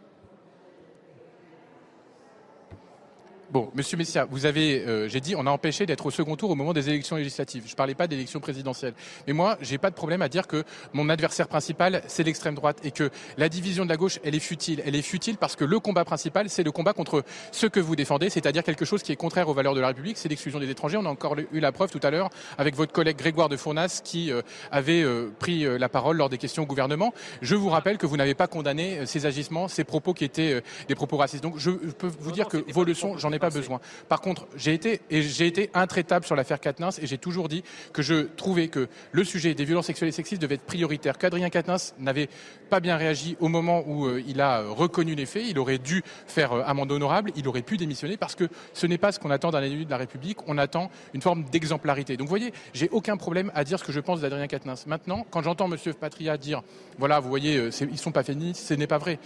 Bon, 3.51 3.71
Monsieur 3.75 3.97
Messia, 3.97 4.27
vous 4.31 4.45
avez, 4.45 4.85
euh, 4.87 5.09
j'ai 5.09 5.23
dit, 5.23 5.35
on 5.35 5.47
a 5.47 5.51
empêché 5.51 5.87
d'être 5.87 6.05
au 6.05 6.11
second 6.11 6.37
tour 6.37 6.51
au 6.51 6.55
moment 6.55 6.75
des 6.75 6.91
élections 6.91 7.17
législatives. 7.17 7.63
Je 7.65 7.73
ne 7.73 7.77
parlais 7.77 7.95
pas 7.95 8.07
d'élections 8.07 8.41
présidentielles. 8.41 8.93
Mais 9.27 9.33
moi, 9.33 9.57
j'ai 9.63 9.79
pas 9.79 9.89
de 9.89 9.95
problème 9.95 10.21
à 10.21 10.29
dire 10.29 10.47
que 10.47 10.65
mon 10.93 11.09
adversaire 11.09 11.49
principal, 11.49 12.03
c'est 12.09 12.25
l'extrême 12.25 12.55
droite 12.55 12.79
et 12.85 12.91
que 12.91 13.09
la 13.39 13.49
division 13.49 13.85
de 13.85 13.89
la 13.89 13.97
gauche, 13.97 14.19
elle 14.23 14.35
est 14.35 14.39
futile. 14.39 14.83
Elle 14.85 14.95
est 14.95 15.01
futile 15.01 15.39
parce 15.39 15.57
que 15.57 15.65
le 15.65 15.81
combat 15.81 16.05
principal, 16.05 16.51
c'est 16.51 16.63
le 16.63 16.73
combat 16.73 16.93
contre 16.93 17.25
ce 17.51 17.67
que 17.67 17.81
vous 17.81 17.97
défendez, 17.97 18.29
c'est-à-dire 18.29 18.63
quelque 18.63 18.85
chose 18.85 19.03
qui 19.03 19.13
est 19.13 19.17
contraire 19.17 19.49
aux 19.49 19.55
valeurs 19.55 19.75
de 19.75 19.81
la 19.81 19.87
République, 19.87 20.19
c'est 20.19 20.29
l'exclusion 20.29 20.61
des 20.61 20.69
étrangers. 20.69 20.99
On 20.99 21.07
a 21.07 21.11
encore 21.11 21.35
eu 21.39 21.59
la 21.59 21.73
preuve 21.73 21.91
tout 21.91 22.01
à 22.03 22.11
l'heure 22.11 22.29
avec 22.59 22.77
votre 22.77 22.93
collègue 22.93 23.17
Grégoire 23.17 23.49
de 23.49 23.57
Fournas 23.57 24.03
qui 24.05 24.31
euh, 24.31 24.43
avait 24.71 25.01
euh, 25.01 25.33
pris 25.39 25.65
la 25.79 25.89
parole 25.89 26.19
lors 26.19 26.29
des 26.29 26.37
questions 26.37 26.65
au 26.65 26.67
gouvernement. 26.67 27.15
Je 27.41 27.55
vous 27.55 27.71
rappelle 27.71 27.97
que 27.97 28.05
vous 28.05 28.19
n'avez 28.19 28.35
pas 28.35 28.47
condamné 28.47 29.07
ces 29.07 29.25
agissements, 29.25 29.69
ces 29.69 29.85
propos 29.85 30.13
qui 30.13 30.27
étaient 30.27 30.63
des 30.87 30.95
propos 30.95 31.17
racistes. 31.17 31.43
Donc 31.43 31.55
je 31.57 31.71
peux 31.71 32.11
vous 32.21 32.33
dire 32.33 32.49
que 32.49 32.63
vos 32.71 32.85
leçons, 32.85 33.17
j'en 33.17 33.33
ai 33.33 33.38
pas 33.39 33.51
besoin. 33.51 33.81
Par 34.09 34.21
contre, 34.21 34.47
j'ai 34.57 34.75
été, 34.75 35.01
et 35.11 35.23
j'ai 35.23 35.47
été 35.47 35.71
intraitable 35.75 36.25
sur 36.25 36.37
l'affaire 36.37 36.61
Katnins 36.61 36.91
et 37.01 37.07
j'ai 37.07 37.19
toujours 37.19 37.49
dit 37.49 37.63
que 37.93 38.03
je 38.03 38.27
trouvais 38.37 38.69
que 38.69 38.89
le 39.13 39.25
sujet 39.25 39.55
des 39.55 39.65
violences 39.65 39.87
sexuelles 39.87 40.09
et 40.09 40.13
sexistes 40.13 40.43
devait 40.43 40.57
être 40.57 40.67
prioritaire. 40.67 41.19
Qu'Adrien 41.19 41.51
Katnins 41.51 41.77
n'avait 41.99 42.29
pas 42.71 42.81
bien 42.81 42.97
réagi 42.97 43.37
au 43.41 43.49
moment 43.49 43.83
où 43.87 44.07
euh, 44.07 44.23
il 44.27 44.41
a 44.41 44.63
reconnu 44.63 45.15
les 45.15 45.27
faits. 45.27 45.45
Il 45.49 45.59
aurait 45.59 45.79
dû 45.79 46.03
faire 46.27 46.53
euh, 46.53 46.63
amende 46.67 46.93
honorable. 46.93 47.33
Il 47.37 47.49
aurait 47.49 47.63
pu 47.63 47.77
démissionner 47.77 48.17
parce 48.17 48.35
que 48.35 48.49
ce 48.73 48.87
n'est 48.87 48.99
pas 48.99 49.13
ce 49.13 49.19
qu'on 49.19 49.31
attend 49.31 49.51
d'un 49.51 49.63
élu 49.63 49.85
de 49.85 49.91
la 49.91 49.97
République. 49.97 50.39
On 50.47 50.59
attend 50.59 50.91
une 51.15 51.23
forme 51.23 51.45
d'exemplarité. 51.45 52.17
Donc, 52.17 52.27
vous 52.27 52.31
voyez, 52.33 52.53
j'ai 52.75 52.89
aucun 52.91 53.17
problème 53.17 53.51
à 53.55 53.65
dire 53.65 53.79
ce 53.79 53.85
que 53.85 53.93
je 53.93 54.01
pense 54.01 54.21
d'Adrien 54.21 54.47
Quatennens. 54.47 54.87
Maintenant, 54.87 55.27
quand 55.31 55.43
j'entends 55.43 55.71
M. 55.71 55.77
Patria 55.95 56.37
dire, 56.37 56.63
voilà, 56.99 57.21
vous 57.21 57.29
voyez, 57.29 57.57
euh, 57.57 57.71
ils 57.91 57.99
sont 57.99 58.13
pas 58.13 58.23
féministes, 58.23 58.67
ce 58.67 58.75
n'est 58.75 58.87
pas 58.87 58.99
vrai. 58.99 59.19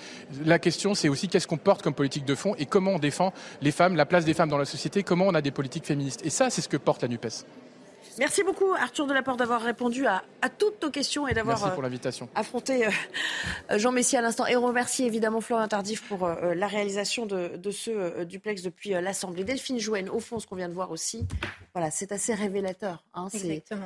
La 0.45 0.59
question, 0.59 0.95
c'est 0.95 1.09
aussi 1.09 1.29
qu'est-ce 1.29 1.47
qu'on 1.47 1.57
porte 1.57 1.83
comme 1.83 1.95
politique 1.95 2.25
de 2.25 2.35
fond 2.35 2.55
et 2.59 2.67
comment 2.67 2.93
on 2.93 2.99
défend 2.99 3.33
les 3.61 3.73
femmes, 3.73 3.97
la 4.03 4.07
place 4.07 4.25
des 4.25 4.35
femmes 4.35 4.49
dans 4.49 4.59
la 4.59 4.65
société, 4.65 5.05
comment 5.05 5.27
on 5.29 5.35
a 5.35 5.41
des 5.41 5.53
politiques 5.53 5.87
féministes. 5.87 6.27
Et 6.27 6.31
ça, 6.31 6.51
c'est 6.51 6.61
ce 6.61 6.69
que 6.69 6.77
porte 6.77 7.03
la 7.03 7.09
NUPES. 7.09 7.47
Merci 8.19 8.43
beaucoup 8.43 8.75
Arthur 8.75 9.07
Delaporte 9.07 9.39
d'avoir 9.39 9.63
répondu 9.63 10.07
à, 10.07 10.23
toutes 10.59 10.83
nos 10.83 10.91
questions 10.91 11.29
et 11.29 11.35
d'avoir 11.35 11.65
euh, 11.65 11.99
affronté 12.35 12.87
euh, 12.87 13.79
Jean 13.79 13.93
Messi 13.93 14.17
à 14.17 14.21
l'instant. 14.21 14.45
Et 14.47 14.57
on 14.57 14.67
remercie 14.67 15.05
évidemment 15.05 15.41
Florian 15.41 15.69
Tardif 15.69 16.03
pour 16.09 16.25
euh, 16.25 16.53
la 16.55 16.67
réalisation 16.67 17.27
de, 17.27 17.71
ce 17.71 18.25
duplex 18.25 18.63
depuis 18.63 18.91
l'Assemblée. 18.91 19.45
Delphine 19.45 19.79
Jouen, 19.79 20.09
au 20.09 20.19
fond, 20.19 20.41
ce 20.41 20.49
qu'on 20.49 20.57
vient 20.57 20.69
de 20.69 20.75
voir 20.75 20.91
aussi, 20.91 21.25
voilà, 21.75 21.93
c'est 21.93 22.11
assez 22.11 22.35
révélateur. 22.35 23.05
Hein, 23.15 23.29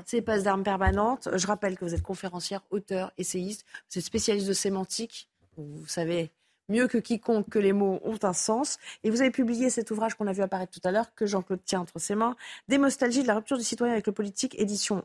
c'est 0.07 0.23
passe 0.23 0.45
d'armes 0.45 0.65
permanentes. 0.65 1.29
Je 1.35 1.47
rappelle 1.47 1.77
que 1.77 1.85
vous 1.85 1.95
êtes 1.95 2.03
conférencière, 2.03 2.63
auteur, 2.71 3.13
essayiste, 3.19 3.67
vous 3.91 3.99
êtes 3.99 4.05
spécialiste 4.05 4.49
de 4.49 4.55
sémantique. 4.55 5.29
Vous 5.59 5.87
savez 5.87 6.33
mieux 6.69 6.89
que 6.89 6.99
quiconque 6.99 7.49
que 7.49 7.59
les 7.59 7.73
mots 7.73 8.01
ont 8.05 8.19
un 8.23 8.33
sens. 8.33 8.79
Et 9.05 9.11
vous 9.11 9.21
avez 9.21 9.31
publié 9.31 9.71
cet 9.71 9.91
ouvrage 9.91 10.15
qu'on 10.15 10.27
a 10.27 10.33
vu 10.33 10.43
apparaître 10.43 10.79
tout 10.79 10.87
à 10.87 10.91
l'heure, 10.91 11.15
que 11.15 11.27
Jean-Claude 11.27 11.65
tient 11.65 11.81
entre 11.81 11.99
ses 11.99 12.15
mains, 12.15 12.37
Des 12.69 12.79
nostalgies 12.79 13.23
de 13.23 13.29
la 13.29 13.35
rupture 13.35 13.59
du 13.59 13.65
citoyen 13.65 13.93
avec 13.93 14.07
le 14.07 14.13
politique, 14.13 14.59
édition 14.59 15.05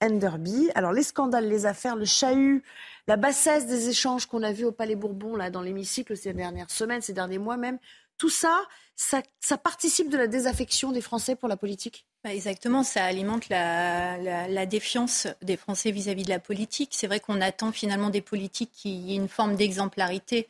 Enderby. 0.00 0.70
Alors 0.74 0.92
les 0.92 1.02
scandales, 1.02 1.48
les 1.48 1.66
affaires, 1.66 1.96
le 1.96 2.04
chahut, 2.04 2.62
la 3.06 3.16
bassesse 3.16 3.66
des 3.66 3.88
échanges 3.88 4.26
qu'on 4.26 4.42
a 4.42 4.52
vus 4.52 4.64
au 4.64 4.72
Palais 4.72 4.96
Bourbon, 4.96 5.36
là, 5.36 5.50
dans 5.50 5.62
l'hémicycle 5.62 6.16
ces 6.16 6.32
dernières 6.32 6.70
semaines, 6.70 7.02
ces 7.02 7.12
derniers 7.12 7.38
mois 7.38 7.56
même, 7.56 7.78
tout 8.16 8.28
ça, 8.28 8.64
ça, 8.96 9.22
participe 9.58 10.10
de 10.10 10.16
la 10.16 10.26
désaffection 10.26 10.90
des 10.90 11.00
Français 11.00 11.36
pour 11.36 11.48
la 11.48 11.56
politique? 11.56 12.04
Bah, 12.24 12.34
Exactement, 12.34 12.82
ça 12.82 13.04
alimente 13.04 13.48
la, 13.48 14.66
défiance 14.66 15.28
des 15.40 15.56
Français 15.56 15.92
vis-à-vis 15.92 16.22
-vis 16.22 16.26
de 16.26 16.30
la 16.30 16.40
politique. 16.40 16.90
C'est 16.92 17.06
vrai 17.06 17.20
qu'on 17.20 17.40
attend 17.40 17.70
finalement 17.70 18.10
des 18.10 18.20
politiques 18.20 18.72
qui 18.72 19.12
aient 19.12 19.16
une 19.16 19.28
forme 19.28 19.54
d'exemplarité 19.54 20.48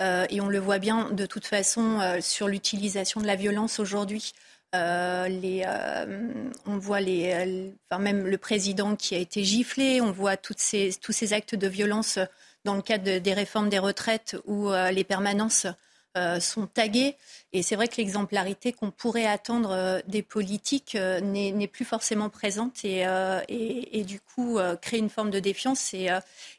et 0.00 0.40
on 0.40 0.48
le 0.48 0.58
voit 0.58 0.78
bien 0.78 1.10
de 1.10 1.26
toute 1.26 1.46
façon 1.46 2.00
euh, 2.00 2.20
sur 2.20 2.48
l'utilisation 2.48 3.20
de 3.20 3.26
la 3.26 3.36
violence 3.36 3.80
aujourd'hui. 3.80 4.32
Euh, 4.74 5.64
on 6.66 6.76
voit 6.76 7.00
même 7.00 8.26
le 8.26 8.38
président 8.38 8.94
qui 8.94 9.14
a 9.14 9.18
été 9.18 9.42
giflé, 9.42 10.00
on 10.02 10.12
voit 10.12 10.36
toutes 10.36 10.58
ces, 10.58 10.90
tous 11.00 11.12
ces 11.12 11.32
actes 11.32 11.54
de 11.54 11.66
violence 11.66 12.18
dans 12.64 12.74
le 12.74 12.82
cadre 12.82 13.18
des 13.18 13.32
réformes 13.32 13.70
des 13.70 13.78
retraites 13.78 14.36
où 14.44 14.70
les 14.92 15.04
permanences 15.04 15.66
sont 16.40 16.66
taguées. 16.66 17.16
Et 17.52 17.62
c'est 17.62 17.76
vrai 17.76 17.88
que 17.88 17.96
l'exemplarité 17.96 18.72
qu'on 18.72 18.90
pourrait 18.90 19.26
attendre 19.26 20.02
des 20.08 20.22
politiques 20.22 20.94
n'est 20.94 21.68
plus 21.68 21.84
forcément 21.84 22.28
présente 22.28 22.84
et, 22.84 24.04
du 24.04 24.20
coup 24.20 24.58
crée 24.82 24.98
une 24.98 25.10
forme 25.10 25.30
de 25.30 25.38
défiance. 25.38 25.94
Et, 25.94 26.08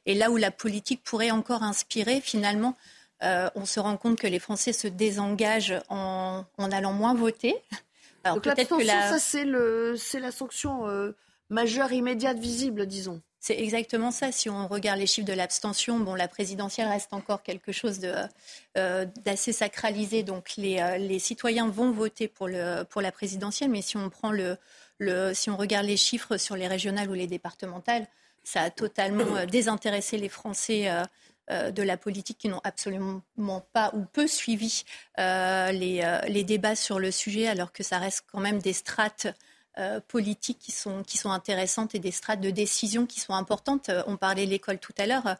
là 0.07 0.31
où 0.31 0.37
la 0.37 0.49
politique 0.49 1.03
pourrait 1.03 1.31
encore 1.31 1.61
inspirer 1.61 2.21
finalement 2.21 2.75
euh, 3.23 3.49
on 3.55 3.65
se 3.65 3.79
rend 3.79 3.97
compte 3.97 4.19
que 4.19 4.27
les 4.27 4.39
Français 4.39 4.73
se 4.73 4.87
désengagent 4.87 5.79
en, 5.89 6.45
allant 6.57 6.93
moins 6.93 7.15
voter. 7.15 7.55
Alors 8.23 8.41
peut-être 8.41 8.77
que 8.77 8.85
ça 8.85 9.19
c'est 9.19 10.19
la 10.19 10.31
sanction 10.31 10.87
euh, 10.87 11.15
majeure 11.49 11.91
immédiate 11.93 12.37
visible, 12.37 12.85
disons. 12.85 13.21
C'est 13.39 13.57
exactement 13.59 14.11
ça. 14.11 14.31
Si 14.31 14.49
on 14.49 14.67
regarde 14.67 14.99
les 14.99 15.07
chiffres 15.07 15.27
de 15.27 15.33
l'abstention, 15.33 15.99
bon, 15.99 16.15
la 16.15 16.27
présidentielle 16.27 16.89
reste 16.89 17.13
encore 17.13 17.43
quelque 17.43 17.71
chose 17.71 18.01
euh, 18.75 19.05
d'assez 19.23 19.53
sacralisé. 19.53 20.23
Donc 20.23 20.55
les, 20.57 21.19
citoyens 21.19 21.69
vont 21.69 21.91
voter 21.91 22.27
pour, 22.27 22.49
la 22.49 23.11
présidentielle, 23.13 23.69
mais 23.69 23.81
si 23.81 23.95
on 23.95 24.09
prend 24.09 24.33
si 25.33 25.49
on 25.49 25.55
regarde 25.55 25.85
les 25.85 25.97
chiffres 25.97 26.37
sur 26.37 26.55
les 26.55 26.67
régionales 26.67 27.09
ou 27.09 27.13
les 27.13 27.27
départementales, 27.27 28.07
ça 28.43 28.61
a 28.61 28.69
totalement 28.69 29.45
désintéressé 29.45 30.17
les 30.17 30.29
Français 30.29 30.89
de 31.49 31.83
la 31.83 31.97
politique 31.97 32.37
qui 32.37 32.49
n'ont 32.49 32.61
absolument 32.63 33.21
pas 33.73 33.91
ou 33.93 34.03
peu 34.03 34.27
suivi 34.27 34.83
euh, 35.19 35.71
euh, 35.71 36.21
les, 36.27 36.43
débats 36.43 36.75
sur 36.75 36.99
le 36.99 37.11
sujet, 37.11 37.47
alors 37.47 37.71
que 37.71 37.83
ça 37.83 37.99
reste 37.99 38.25
quand 38.31 38.39
même 38.39 38.59
des 38.59 38.73
strates 38.73 39.27
politiques 40.07 40.57
qui 40.57 40.71
sont, 40.71 41.03
qui 41.03 41.19
sont 41.19 41.29
intéressantes 41.29 41.93
et 41.93 41.99
des 41.99 42.09
strates 42.09 42.41
de 42.41 42.49
décision 42.49 43.05
qui 43.05 43.19
sont 43.19 43.35
importantes. 43.35 43.91
On 44.07 44.17
parlait 44.17 44.47
de 44.47 44.49
l'école 44.49 44.79
tout 44.79 44.93
à 44.97 45.05
l'heure. 45.05 45.35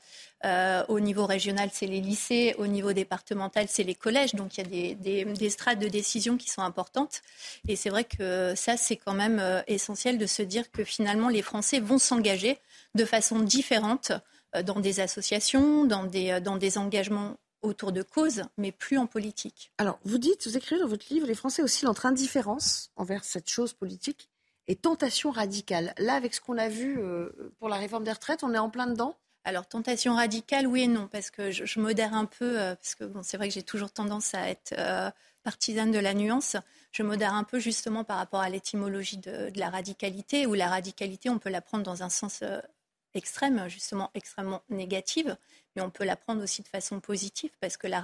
au 0.90 1.00
niveau 1.00 1.26
régional, 1.26 1.72
c'est 1.74 1.88
les 1.88 2.02
lycées. 2.02 2.54
Au 2.60 2.68
niveau 2.68 2.94
départemental, 2.94 3.66
c'est 3.68 3.82
les 3.82 3.96
collèges. 3.96 4.36
Donc 4.36 4.60
il 4.60 4.62
y 4.62 4.92
a 4.92 4.94
des, 4.94 5.26
des, 5.26 5.50
strates 5.50 5.80
de 5.80 5.88
décision 5.88 6.38
qui 6.38 6.52
sont 6.52 6.62
importantes. 6.62 7.24
Et 7.68 7.76
c'est 7.76 7.90
vrai 7.90 8.04
que 8.04 8.54
ça, 8.56 8.78
c'est 8.78 8.98
quand 8.98 9.16
même 9.16 9.42
essentiel 9.66 10.20
de 10.20 10.28
se 10.28 10.44
dire 10.44 10.70
que 10.70 10.84
finalement, 10.84 11.30
les 11.30 11.42
Français 11.42 11.80
vont 11.80 11.98
s'engager 11.98 12.60
de 12.94 13.06
façon 13.06 13.40
différente 13.40 14.12
euh, 14.12 14.20
dans 14.64 14.80
des 14.80 15.00
associations, 15.00 15.86
dans 15.86 16.04
des, 16.04 16.32
euh, 16.32 16.40
dans 16.40 16.58
des 16.58 16.78
engagements 16.78 17.38
autour 17.62 17.92
de 17.92 18.04
causes, 18.04 18.44
mais 18.58 18.72
plus 18.72 18.98
en 18.98 19.08
politique. 19.08 19.72
Alors, 19.78 20.00
vous 20.06 20.18
dites, 20.18 20.48
vous 20.48 20.58
écrivez 20.58 20.82
dans 20.82 20.88
votre 20.88 21.12
livre, 21.12 21.28
les 21.28 21.36
Français 21.36 21.64
oscillent 21.64 21.88
entre 21.88 22.06
indifférence 22.06 22.92
envers 22.96 23.24
cette 23.24 23.50
chose 23.50 23.74
politique 23.74 24.30
et 24.68 24.76
tentation 24.76 25.32
radicale. 25.32 25.94
Là, 25.98 26.14
avec 26.14 26.34
ce 26.34 26.42
qu'on 26.42 26.58
a 26.58 26.70
vu 26.70 27.00
pour 27.58 27.68
la 27.68 27.78
réforme 27.78 28.04
des 28.04 28.12
retraites, 28.12 28.44
on 28.44 28.54
est 28.54 28.60
en 28.60 28.70
plein 28.70 28.86
dedans? 28.86 29.16
Alors, 29.44 29.66
tentation 29.66 30.16
radicale, 30.16 30.68
oui 30.68 30.84
et 30.84 30.88
non, 30.88 31.08
parce 31.08 31.32
que 31.32 31.52
je, 31.52 31.80
modère 31.80 32.14
un 32.14 32.26
peu, 32.26 32.56
parce 32.56 32.96
que 32.96 33.06
bon, 33.06 33.22
c'est 33.24 33.38
vrai 33.38 33.48
que 33.48 33.54
j'ai 33.54 33.64
toujours 33.64 33.92
tendance 33.92 34.36
à 34.36 34.50
être 34.50 34.76
partisane 35.42 35.92
de 35.92 36.00
la 36.00 36.14
nuance. 36.14 36.58
Je 36.92 37.04
modère 37.04 37.34
un 37.34 37.44
peu 37.44 37.58
justement 37.58 38.04
par 38.04 38.18
rapport 38.18 38.42
à 38.42 38.50
l'étymologie 38.50 39.18
de, 39.18 39.52
la 39.56 39.70
radicalité, 39.70 40.46
où 40.46 40.54
la 40.54 40.68
radicalité, 40.68 41.30
on 41.30 41.40
peut 41.40 41.50
la 41.50 41.62
prendre 41.62 41.84
dans 41.84 42.04
un 42.04 42.10
sens 42.10 42.44
extrême, 43.18 43.68
justement 43.68 44.12
extrêmement 44.14 44.62
négative, 44.70 45.36
mais 45.76 45.82
on 45.82 45.90
peut 45.90 46.06
la 46.06 46.16
prendre 46.16 46.42
aussi 46.42 46.62
de 46.62 46.68
façon 46.68 47.00
positive, 47.00 47.52
parce 47.60 47.78
que 47.78 47.88
la, 47.88 48.02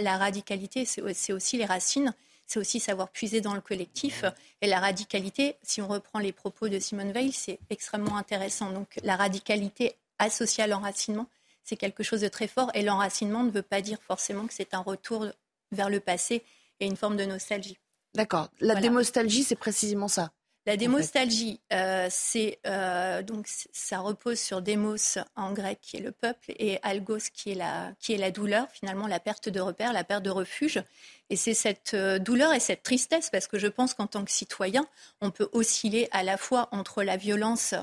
la 0.00 0.18
radicalité, 0.18 0.84
c'est 0.84 1.32
aussi 1.32 1.56
les 1.56 1.64
racines, 1.64 2.14
c'est 2.46 2.60
aussi 2.60 2.78
savoir 2.78 3.10
puiser 3.10 3.40
dans 3.40 3.54
le 3.54 3.60
collectif. 3.60 4.24
Et 4.60 4.66
la 4.66 4.78
radicalité, 4.78 5.56
si 5.62 5.82
on 5.82 5.88
reprend 5.88 6.18
les 6.20 6.32
propos 6.32 6.68
de 6.68 6.78
Simone 6.78 7.12
Veil, 7.12 7.32
c'est 7.32 7.58
extrêmement 7.70 8.16
intéressant. 8.16 8.70
Donc 8.70 8.98
la 9.02 9.16
radicalité 9.16 9.96
associée 10.18 10.64
à 10.64 10.66
l'enracinement, 10.66 11.26
c'est 11.64 11.76
quelque 11.76 12.04
chose 12.04 12.20
de 12.20 12.28
très 12.28 12.46
fort. 12.46 12.70
Et 12.74 12.82
l'enracinement 12.82 13.42
ne 13.42 13.50
veut 13.50 13.62
pas 13.62 13.80
dire 13.80 13.98
forcément 14.00 14.46
que 14.46 14.54
c'est 14.54 14.74
un 14.74 14.80
retour 14.80 15.26
vers 15.72 15.90
le 15.90 15.98
passé 15.98 16.44
et 16.78 16.86
une 16.86 16.96
forme 16.96 17.16
de 17.16 17.24
nostalgie. 17.24 17.78
D'accord. 18.14 18.48
La 18.60 18.76
démostalgie, 18.76 19.42
c'est 19.42 19.56
précisément 19.56 20.08
ça. 20.08 20.30
La 20.66 20.76
démostalgie, 20.76 21.60
euh, 21.72 22.08
c'est 22.10 22.58
euh, 22.66 23.22
donc 23.22 23.46
ça 23.46 24.00
repose 24.00 24.40
sur 24.40 24.62
démos 24.62 25.16
en 25.36 25.52
grec 25.52 25.78
qui 25.80 25.96
est 25.96 26.00
le 26.00 26.10
peuple 26.10 26.52
et 26.58 26.80
algos 26.82 27.30
qui 27.32 27.52
est 27.52 27.54
la 27.54 27.92
qui 28.00 28.14
est 28.14 28.16
la 28.16 28.32
douleur, 28.32 28.66
finalement 28.72 29.06
la 29.06 29.20
perte 29.20 29.48
de 29.48 29.60
repère, 29.60 29.92
la 29.92 30.02
perte 30.02 30.24
de 30.24 30.30
refuge. 30.30 30.82
Et 31.30 31.36
c'est 31.36 31.54
cette 31.54 31.94
euh, 31.94 32.18
douleur 32.18 32.52
et 32.52 32.58
cette 32.58 32.82
tristesse 32.82 33.30
parce 33.30 33.46
que 33.46 33.60
je 33.60 33.68
pense 33.68 33.94
qu'en 33.94 34.08
tant 34.08 34.24
que 34.24 34.30
citoyen, 34.32 34.84
on 35.20 35.30
peut 35.30 35.48
osciller 35.52 36.08
à 36.10 36.24
la 36.24 36.36
fois 36.36 36.68
entre 36.72 37.04
la 37.04 37.16
violence 37.16 37.74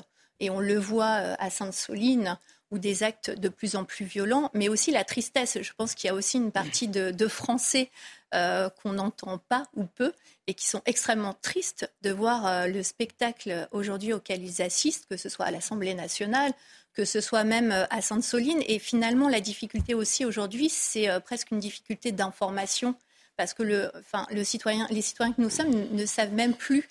et 0.41 0.49
on 0.49 0.59
le 0.59 0.77
voit 0.77 1.05
à 1.39 1.49
Sainte-Soline 1.49 2.37
ou 2.73 2.79
des 2.79 3.03
actes 3.03 3.29
de 3.29 3.49
plus 3.49 3.75
en 3.75 3.85
plus 3.85 4.03
violents, 4.03 4.49
mais 4.55 4.67
aussi 4.67 4.89
la 4.89 5.03
tristesse. 5.03 5.59
Je 5.61 5.71
pense 5.77 5.93
qu'il 5.93 6.07
y 6.07 6.11
a 6.11 6.15
aussi 6.15 6.37
une 6.37 6.51
partie 6.51 6.87
de, 6.87 7.27
Français 7.27 7.91
euh, 8.33 8.69
qu'on 8.69 8.93
n'entend 8.93 9.37
pas 9.37 9.67
ou 9.75 9.85
peu 9.85 10.11
et 10.47 10.55
qui 10.55 10.65
sont 10.65 10.81
extrêmement 10.85 11.35
tristes 11.41 11.91
de 12.01 12.09
voir 12.09 12.47
euh, 12.47 12.67
le 12.67 12.81
spectacle 12.81 13.67
aujourd'hui 13.71 14.11
auquel 14.11 14.43
ils 14.43 14.61
assistent, 14.61 15.05
que 15.07 15.17
ce 15.17 15.29
soit 15.29 15.45
à 15.45 15.51
l'Assemblée 15.51 15.93
nationale, 15.93 16.51
que 16.93 17.05
ce 17.05 17.21
soit 17.21 17.43
même 17.43 17.71
euh, 17.71 17.85
à 17.91 18.01
Sainte-Soline. 18.01 18.63
Et 18.67 18.79
finalement, 18.79 19.29
la 19.29 19.39
difficulté 19.39 19.93
aussi 19.93 20.25
aujourd'hui, 20.25 20.69
c'est 20.69 21.07
presque 21.21 21.51
une 21.51 21.59
difficulté 21.59 22.11
d'information 22.11 22.95
parce 23.37 23.53
que 23.53 23.63
le, 23.63 23.91
enfin, 23.99 24.25
les 24.31 24.43
citoyens 24.43 24.87
que 24.87 25.41
nous 25.41 25.49
sommes 25.49 25.87
ne 25.91 26.05
savent 26.05 26.33
même 26.33 26.55
plus 26.55 26.87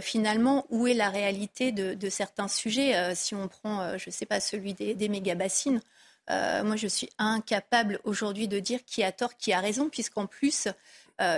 finalement, 0.00 0.64
où 0.70 0.86
est 0.86 0.94
la 0.94 1.10
réalité 1.10 1.72
de, 1.72 2.08
certains 2.08 2.48
sujets 2.48 3.14
Si 3.14 3.34
on 3.34 3.48
prend, 3.48 3.98
je 3.98 4.08
ne 4.08 4.12
sais 4.12 4.26
pas, 4.26 4.40
celui 4.40 4.74
des, 4.74 4.94
des 4.94 5.08
méga-bassines, 5.08 5.80
moi, 6.28 6.76
je 6.76 6.86
suis 6.86 7.08
incapable 7.18 8.00
aujourd'hui 8.04 8.48
de 8.48 8.60
dire 8.60 8.84
qui 8.84 9.02
a 9.02 9.12
tort, 9.12 9.36
qui 9.36 9.52
a 9.52 9.60
raison, 9.60 9.88
puisqu'en 9.88 10.26
plus, 10.26 10.68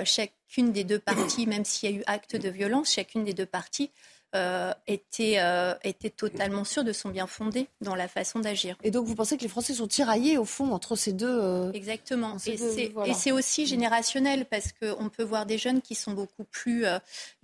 chacune 0.05 0.72
des 0.72 0.85
deux 0.85 0.99
parties, 0.99 1.47
même 1.47 1.64
s'il 1.64 1.91
y 1.91 1.95
a 1.95 1.97
eu 1.97 2.03
acte 2.07 2.37
de 2.37 2.49
violence, 2.49 2.93
chacune 2.93 3.24
des 3.24 3.35
deux 3.35 3.47
parties 3.47 3.91
euh, 4.35 4.72
était, 4.89 5.37
euh, 5.39 5.74
était 5.85 6.11
totalement 6.11 6.64
sûr 6.64 6.82
de 6.82 6.93
son 6.93 7.11
bien 7.11 7.28
fondé 7.28 7.68
dans 7.80 7.95
la 7.95 8.09
façon 8.09 8.41
d'agir. 8.41 8.76
Et 8.82 8.91
donc 8.91 9.07
vous 9.07 9.14
pensez 9.14 9.37
que 9.37 9.43
les 9.43 9.49
Français 9.49 9.74
sont 9.74 9.87
tiraillés 9.87 10.39
au 10.39 10.45
fond 10.45 10.72
entre 10.72 10.97
ces 10.97 11.12
deux... 11.12 11.41
Euh, 11.41 11.70
Exactement. 11.70 12.37
et 13.07 13.14
c'est 13.14 13.30
aussi 13.30 13.64
générationnel 13.64 14.45
parce 14.47 14.72
qu'on 14.72 15.09
peut 15.09 15.22
voir 15.22 15.47
des 15.47 15.57
jeunes 15.57 15.80
qui 15.80 15.95
sont 15.95 16.14
beaucoup 16.14 16.43
plus... 16.43 16.85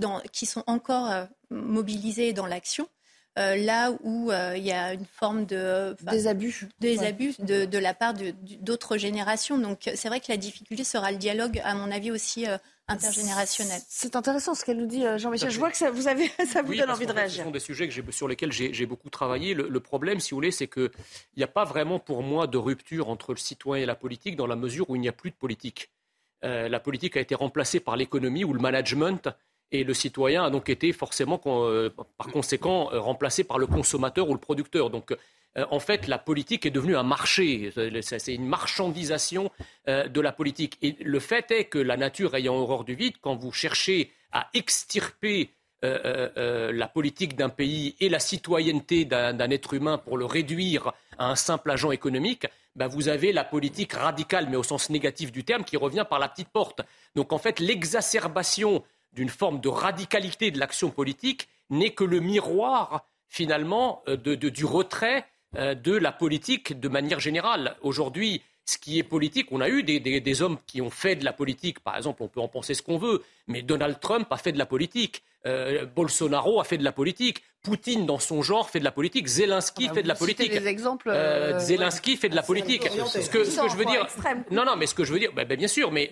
dans, 0.00 0.18
qui 0.32 0.46
sont 0.46 0.64
encore 0.66 1.28
mobilisés 1.50 2.32
dans 2.32 2.46
l'action. 2.46 2.88
Là 3.36 3.92
où 4.02 4.30
il 4.56 4.62
y 4.62 4.72
a 4.72 4.92
une 4.92 5.06
forme 5.06 5.46
de 5.46 5.96
des 6.02 6.26
abus, 6.26 6.68
des 6.80 7.02
abus 7.04 7.34
de, 7.38 7.64
de, 7.64 7.78
la 7.78 7.94
part 7.94 8.14
d'autres 8.60 8.96
générations. 8.96 9.58
Donc 9.58 9.90
c'est 9.94 10.08
vrai 10.08 10.20
que 10.20 10.26
la 10.28 10.36
difficulté 10.36 10.84
sera 10.84 11.10
le 11.10 11.18
dialogue, 11.18 11.60
à 11.64 11.74
mon 11.74 11.90
avis 11.90 12.10
aussi 12.10 12.46
intergénérationnel. 12.90 13.80
C'est 13.88 14.16
intéressant 14.16 14.54
ce 14.54 14.64
qu'elle 14.64 14.78
nous 14.78 14.86
dit, 14.86 15.04
euh, 15.04 15.18
Jean-Michel. 15.18 15.50
Je 15.50 15.58
vois 15.58 15.70
que 15.70 15.76
ça 15.76 15.90
vous, 15.90 16.08
avez, 16.08 16.28
ça 16.46 16.62
vous 16.62 16.74
donne 16.74 16.90
envie 16.90 17.06
de 17.06 17.12
réagir. 17.12 17.38
Ce 17.38 17.44
sont 17.44 17.50
des 17.50 17.60
sujets 17.60 17.88
sur 18.10 18.28
lesquels 18.28 18.52
j'ai 18.52 18.86
beaucoup 18.86 19.10
travaillé. 19.10 19.54
Le, 19.54 19.80
problème, 19.80 20.20
si 20.20 20.30
vous 20.30 20.36
voulez, 20.36 20.50
c'est 20.50 20.68
qu'il 20.68 20.90
n'y 21.36 21.42
a 21.42 21.48
pas 21.48 21.64
vraiment 21.64 21.98
pour 21.98 22.22
moi 22.22 22.46
de 22.46 22.58
rupture 22.58 23.08
entre 23.08 23.32
le 23.32 23.38
citoyen 23.38 23.84
et 23.84 23.86
la 23.86 23.94
politique 23.94 24.36
dans 24.36 24.46
la 24.46 24.56
mesure 24.56 24.90
où 24.90 24.96
il 24.96 25.00
n'y 25.00 25.08
a 25.08 25.12
plus 25.12 25.30
de 25.30 25.36
politique. 25.36 25.90
Euh, 26.44 26.68
la 26.68 26.80
politique 26.80 27.16
a 27.16 27.20
été 27.20 27.34
remplacée 27.34 27.80
par 27.80 27.96
l'économie 27.96 28.44
ou 28.44 28.52
le 28.52 28.60
management 28.60 29.28
et 29.72 29.84
le 29.84 29.94
citoyen 29.94 30.44
a 30.44 30.50
donc 30.50 30.68
été 30.68 30.92
forcément, 30.92 31.40
euh, 31.46 31.90
par 32.18 32.28
conséquent, 32.28 32.90
remplacé 32.92 33.44
par 33.44 33.58
le 33.58 33.66
consommateur 33.66 34.28
ou 34.28 34.34
le 34.34 34.40
producteur. 34.40 34.90
Donc 34.90 35.12
euh, 35.58 35.64
en 35.70 35.80
fait, 35.80 36.06
la 36.06 36.18
politique 36.18 36.66
est 36.66 36.70
devenue 36.70 36.96
un 36.96 37.02
marché. 37.02 37.72
C'est 38.02 38.34
une 38.34 38.46
marchandisation 38.46 39.50
euh, 39.88 40.08
de 40.08 40.20
la 40.20 40.32
politique. 40.32 40.78
Et 40.82 40.96
le 41.02 41.20
fait 41.20 41.50
est 41.50 41.64
que 41.64 41.78
la 41.78 41.96
nature 41.96 42.34
ayant 42.34 42.56
horreur 42.56 42.84
du 42.84 42.94
vide, 42.94 43.14
quand 43.20 43.36
vous 43.36 43.52
cherchez 43.52 44.12
à 44.32 44.48
extirper 44.54 45.50
euh, 45.82 46.70
la 46.72 46.88
politique 46.88 47.36
d'un 47.36 47.48
pays 47.48 47.96
et 48.00 48.08
la 48.08 48.18
citoyenneté 48.18 49.06
d'un 49.06 49.50
être 49.50 49.74
humain 49.74 49.98
pour 49.98 50.18
le 50.18 50.26
réduire 50.26 50.92
à 51.18 51.30
un 51.30 51.36
simple 51.36 51.70
agent 51.70 51.90
économique, 51.90 52.46
ben, 52.76 52.86
vous 52.86 53.08
avez 53.08 53.32
la 53.32 53.44
politique 53.44 53.94
radicale, 53.94 54.46
mais 54.50 54.56
au 54.56 54.62
sens 54.62 54.90
négatif 54.90 55.32
du 55.32 55.42
terme, 55.42 55.64
qui 55.64 55.76
revient 55.76 56.04
par 56.08 56.18
la 56.18 56.28
petite 56.28 56.50
porte. 56.50 56.82
Donc 57.16 57.32
en 57.32 57.38
fait, 57.38 57.58
l'exacerbation 57.58 58.84
d'une 59.12 59.28
forme 59.28 59.60
de 59.60 59.68
radicalité 59.68 60.50
de 60.50 60.58
l'action 60.58 60.90
politique 60.90 61.48
n'est 61.68 61.94
que 61.94 62.04
le 62.04 62.20
miroir 62.20 63.06
finalement 63.28 64.02
du 64.06 64.64
retrait 64.64 65.26
euh, 65.56 65.74
de 65.74 65.96
la 65.96 66.12
politique 66.12 66.78
de 66.78 66.88
manière 66.88 67.18
générale. 67.18 67.76
Aujourd'hui, 67.82 68.42
ce 68.70 68.78
qui 68.78 68.98
est 68.98 69.02
politique, 69.02 69.48
on 69.50 69.60
a 69.60 69.68
eu 69.68 69.82
des, 69.82 70.42
hommes 70.42 70.58
qui 70.66 70.80
ont 70.80 70.90
fait 70.90 71.16
de 71.16 71.24
la 71.24 71.32
politique, 71.32 71.80
par 71.80 71.96
exemple, 71.96 72.22
on 72.22 72.28
peut 72.28 72.40
en 72.40 72.48
penser 72.48 72.74
ce 72.74 72.82
qu'on 72.82 72.98
veut, 72.98 73.22
mais 73.48 73.62
Donald 73.62 73.98
Trump 74.00 74.28
a 74.30 74.36
fait 74.36 74.52
de 74.52 74.58
la 74.58 74.66
politique, 74.66 75.24
euh, 75.46 75.86
Bolsonaro 75.86 76.60
a 76.60 76.64
fait 76.64 76.78
de 76.78 76.84
la 76.84 76.92
politique, 76.92 77.42
Poutine, 77.62 78.06
dans 78.06 78.18
son 78.18 78.42
genre, 78.42 78.70
fait 78.70 78.78
de 78.78 78.84
la 78.84 78.92
politique, 78.92 79.26
Zelensky 79.26 79.84
ah 79.84 79.88
bah, 79.88 79.94
fait 79.94 80.02
de 80.02 80.08
la 80.08 80.14
politique. 80.14 80.50
Des 80.50 80.66
exemples, 80.66 81.10
euh, 81.10 81.58
Zelensky 81.58 82.16
fait 82.16 82.28
de 82.28 82.36
la 82.36 82.42
politique. 82.42 82.88
Ce 82.88 83.28
que, 83.28 83.44
je 83.44 83.76
veux 83.76 83.84
dire, 83.84 84.06
non, 84.50 84.64
non, 84.64 84.76
mais 84.76 84.86
ce 84.86 84.94
que 84.94 85.04
je 85.04 85.12
veux 85.12 85.18
dire, 85.18 85.32
bah, 85.34 85.44
bah, 85.44 85.56
bien 85.56 85.68
sûr, 85.68 85.90
mais 85.90 86.10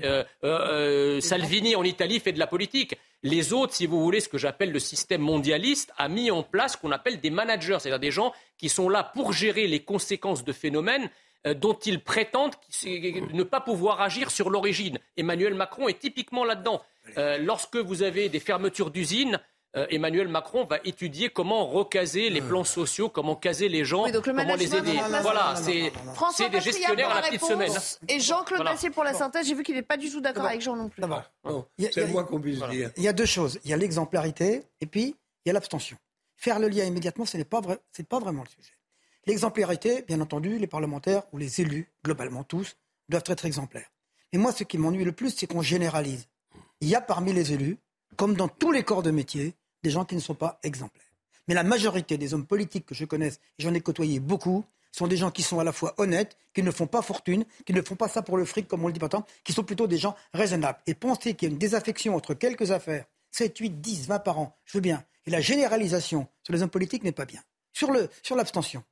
Salvini 1.21 1.77
en 1.77 1.85
Italie 1.85 2.21
fait 2.21 2.33
de 2.33 2.39
la 2.39 2.47
politique. 2.47 2.99
Les 3.23 3.53
autres, 3.53 3.75
si 3.75 3.87
vous 3.87 4.01
voulez, 4.01 4.21
ce 4.21 4.29
que 4.29 4.39
j'appelle 4.39 4.71
le 4.71 4.79
système 4.79 5.23
mondialiste, 5.23 5.93
a 5.97 6.09
mis 6.09 6.31
en 6.31 6.43
place 6.43 6.75
ce 6.75 6.77
qu'on 6.77 6.93
appelle 6.93 7.19
des 7.21 7.31
managers, 7.31 7.79
c'est-à-dire 7.81 7.99
des 7.99 8.13
gens 8.13 8.33
qui 8.59 8.69
sont 8.69 8.89
là 8.89 9.03
pour 9.03 9.33
gérer 9.33 9.67
les 9.67 9.81
conséquences 9.81 10.45
de 10.45 10.53
phénomènes 10.53 11.05
euh, 11.05 11.28
dont 11.45 11.79
ils 11.85 12.03
prétendent 12.03 12.55
ne 12.85 13.43
pas 13.43 13.61
pouvoir 13.61 14.01
agir 14.01 14.31
sur 14.31 14.51
l'origine. 14.51 14.99
Emmanuel 15.17 15.55
Macron 15.55 15.89
est 15.89 15.99
typiquement 15.99 16.45
là-dedans. 16.45 16.83
Euh, 17.17 17.39
lorsque 17.39 17.77
vous 17.77 18.03
avez 18.03 18.29
des 18.29 18.41
fermetures 18.41 18.91
d'usines, 18.91 19.41
euh, 19.77 19.87
Emmanuel 19.91 20.29
Macron 20.29 20.65
va 20.65 20.79
étudier 20.85 21.29
comment 21.29 21.67
recaser 21.67 22.31
les 22.31 22.41
plans 22.41 22.65
sociaux, 22.65 23.09
comment 23.09 23.37
caser 23.37 23.69
les 23.69 23.85
gens, 23.85 24.05
comment 24.25 24.55
les 24.55 24.75
aider. 24.75 24.99
voilà, 25.23 25.55
c'est 25.57 26.49
des 26.49 26.61
gestionnaires 26.61 27.11
à 27.11 27.21
la 27.21 27.29
petite 27.29 27.45
semaine. 27.45 27.73
Et 28.09 28.19
Jean-Claude 28.19 28.65
Massier 28.65 28.91
pour 28.91 29.05
la 29.05 29.15
synthèse, 29.15 29.47
j'ai 29.47 29.55
vu 29.55 29.63
qu'il 29.63 29.75
n'est 29.75 29.83
pas 29.83 29.97
du 29.97 30.11
tout 30.11 30.21
d'accord 30.21 30.47
avec 30.47 30.61
Jean 30.61 30.77
non 30.77 30.89
plus. 30.89 31.03
C'est 31.93 32.07
moi 32.07 32.25
qu'on 32.25 32.41
puisse 32.41 32.61
dire. 32.71 32.91
Il 32.97 33.03
y 33.03 33.09
a 33.09 33.13
deux 33.13 33.27
choses. 33.27 33.61
Il 33.65 33.71
y 33.71 33.75
a 33.75 33.77
l'exemplarité 33.77 34.63
et 34.81 34.87
puis 34.87 35.15
il 35.45 35.49
y 35.49 35.51
a 35.51 35.53
l'abstention. 35.53 35.97
Faire 36.37 36.61
le 36.61 36.69
lien 36.69 36.85
immédiatement, 36.85 37.25
ce 37.25 37.37
n'est 37.37 37.45
pas, 37.45 37.61
vrai, 37.61 37.79
pas 38.09 38.21
vraiment 38.21 38.45
le 38.45 38.49
sujet. 38.49 38.78
L'exemplarité, 39.29 40.01
bien 40.09 40.23
entendu, 40.23 40.59
les 40.59 40.67
parlementaires 40.67 41.23
ou 41.35 41.37
les 41.37 41.61
élus, 41.61 41.93
globalement 42.03 42.45
tous, 42.45 42.79
doivent 43.11 43.25
être 43.27 43.45
exemplaires. 43.45 43.91
Mais 44.33 44.39
moi, 44.39 44.53
ce 44.53 44.65
qui 44.65 44.79
m'ennuie 44.79 45.05
le 45.05 45.13
plus, 45.13 45.37
c'est 45.37 45.47
qu'on 45.47 45.61
généralise. 45.61 46.29
Il 46.81 46.89
y 46.89 46.95
a 46.95 47.03
parmi 47.03 47.35
les 47.35 47.53
élus 47.53 47.77
comme 48.17 48.35
dans 48.35 48.49
tous 48.49 48.73
les 48.73 48.85
corps 48.85 49.03
de 49.03 49.11
métier, 49.11 49.55
des 49.83 49.91
gens 49.91 50.07
qui 50.07 50.15
ne 50.15 50.21
sont 50.21 50.35
pas 50.35 50.59
exemplaires. 50.63 51.13
Mais 51.47 51.53
la 51.53 51.63
majorité 51.63 52.17
des 52.17 52.33
hommes 52.33 52.47
politiques 52.47 52.87
que 52.87 52.95
je 52.95 53.05
connaisse, 53.05 53.39
j'en 53.59 53.75
ai 53.75 53.83
côtoyé 53.83 54.19
beaucoup, 54.19 54.65
sont 54.93 55.07
des 55.07 55.19
gens 55.19 55.31
qui 55.31 55.43
sont 55.43 55.61
à 55.61 55.65
la 55.65 55.73
fois 55.73 55.93
honnêtes, 55.99 56.39
qui 56.55 56.63
ne 56.63 56.71
font 56.71 56.87
pas 56.87 57.03
fortune, 57.03 57.45
qui 57.67 57.75
ne 57.75 57.83
font 57.83 57.97
pas 57.97 58.09
ça 58.09 58.23
pour 58.23 58.39
le 58.39 58.47
fric, 58.47 58.67
comme 58.67 58.83
on 58.83 58.87
le 58.87 58.95
dit 58.95 58.99
pas 58.99 59.11
tant, 59.11 59.27
qui 59.45 59.53
sont 59.53 59.63
plutôt 59.63 59.87
des 59.87 59.99
gens 59.99 60.17
raisonnables. 60.33 60.79
Et 60.87 60.95
penser 60.95 61.35
qu'il 61.35 61.49
y 61.49 61.51
a 61.51 61.53
une 61.53 61.59
désaffection 61.59 62.17
entre 62.17 62.33
quelques 62.33 62.71
affaires, 62.71 63.05
7, 63.33 63.59
8, 63.59 63.81
10, 63.83 64.07
20 64.07 64.21
par 64.21 64.39
an, 64.39 64.57
je 64.65 64.79
veux 64.79 64.83
bien, 64.83 65.05
et 65.27 65.31
la 65.31 65.43
généralisation 65.43 66.27
sur 66.43 66.55
les 66.55 66.63
hommes 66.63 66.71
politiques 66.71 67.05
n'est 67.05 67.13
pas 67.13 67.27
bien. 67.27 67.43
Sur 67.75 67.93
l'abstention. 68.35 68.83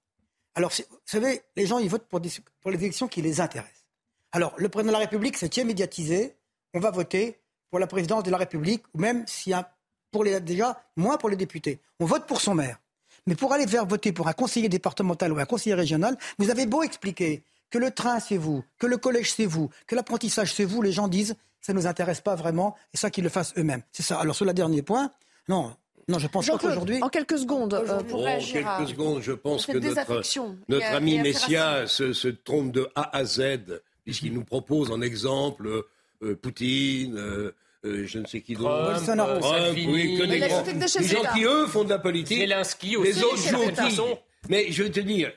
Alors, 0.56 0.72
vous 0.72 0.96
savez, 1.04 1.42
les 1.54 1.66
gens, 1.66 1.78
ils 1.78 1.88
votent 1.88 2.08
pour, 2.08 2.18
les 2.18 2.78
élections 2.78 3.08
qui 3.08 3.20
les 3.20 3.40
intéressent. 3.40 3.84
Alors, 4.32 4.54
le 4.56 4.68
président 4.70 4.92
de 4.92 4.94
la 4.94 5.00
République 5.00 5.36
s'est 5.36 5.64
médiatisé, 5.64 6.34
on 6.72 6.80
va 6.80 6.90
voter 6.90 7.38
pour 7.70 7.78
la 7.78 7.86
présidence 7.86 8.22
de 8.22 8.30
la 8.30 8.38
République, 8.38 8.82
ou 8.94 8.98
même 8.98 9.26
a 9.52 9.76
pour 10.10 10.24
les, 10.24 10.40
déjà 10.40 10.82
moins 10.96 11.18
pour 11.18 11.28
les 11.28 11.36
députés. 11.36 11.78
On 12.00 12.06
vote 12.06 12.26
pour 12.26 12.40
son 12.40 12.54
maire. 12.54 12.80
Mais 13.26 13.34
pour 13.34 13.52
aller 13.52 13.66
voter 13.66 14.12
pour 14.12 14.28
un 14.28 14.32
conseiller 14.32 14.70
départemental 14.70 15.30
ou 15.32 15.38
un 15.38 15.44
conseiller 15.44 15.74
régional, 15.74 16.16
vous 16.38 16.50
avez 16.50 16.64
beau 16.64 16.82
expliquer 16.82 17.44
que 17.68 17.78
le 17.78 17.90
train 17.90 18.20
c'est 18.20 18.36
vous, 18.36 18.64
que 18.78 18.86
le 18.86 18.96
collège 18.96 19.34
c'est 19.34 19.46
vous, 19.46 19.68
que 19.86 19.94
l'apprentissage 19.94 20.54
c'est 20.54 20.64
vous, 20.64 20.80
les 20.80 20.92
gens 20.92 21.08
disent 21.08 21.34
ça 21.60 21.72
ne 21.72 21.78
nous 21.78 21.86
intéresse 21.86 22.20
pas 22.20 22.36
vraiment 22.36 22.76
et 22.94 22.96
ça 22.96 23.10
qu'ils 23.10 23.24
le 23.24 23.30
fassent 23.30 23.52
eux-mêmes. 23.58 23.82
C'est 23.90 24.04
ça. 24.04 24.20
Alors 24.20 24.36
sur 24.36 24.44
le 24.44 24.54
dernier 24.54 24.82
point, 24.82 25.10
non, 25.48 25.76
Non, 26.08 26.18
je 26.20 26.28
pense 26.28 26.46
qu'aujourd'hui. 26.48 27.02
En 27.02 27.08
quelques 27.08 27.38
secondes, 27.38 27.74
euh, 27.74 28.00
pour 28.04 28.20
En 28.26 28.38
quelques 28.38 28.64
à- 28.66 28.86
secondes, 28.86 29.22
je 29.22 29.32
pense 29.32 29.66
que 29.66 29.76
notre, 29.78 30.22
notre 30.68 30.86
ami 30.86 31.18
Messia 31.18 31.86
se, 31.88 32.12
se 32.12 32.28
trompe 32.28 32.70
de 32.72 32.88
A 32.94 33.16
à 33.16 33.24
Z, 33.24 33.80
puisqu'il 34.04 34.32
nous 34.32 34.44
propose 34.44 34.92
en 34.92 35.00
exemple 35.00 35.82
euh, 36.22 36.36
Poutine, 36.36 37.16
euh, 37.18 37.52
euh, 37.84 38.04
je 38.06 38.20
ne 38.20 38.26
sais 38.26 38.40
qui 38.40 38.54
d'autre. 38.54 38.94
Trump, 39.04 39.76
oui, 39.88 40.16
que 40.18 40.24
des, 40.26 40.38
grands- 40.38 40.64
chef 40.86 41.02
gens 41.10 41.22
qui, 41.34 41.44
eux, 41.44 41.66
font 41.66 41.82
de 41.82 41.90
la 41.90 41.98
politique. 41.98 42.38
Zelensky 42.38 42.96
aussi, 42.96 43.12
Les 43.12 43.22
autres 43.24 43.36
jouent 43.48 43.72
quilles. 43.72 44.00
Mais 44.48 44.70
je 44.70 44.84
vais 44.84 44.90
te 44.90 45.00
dire, 45.00 45.32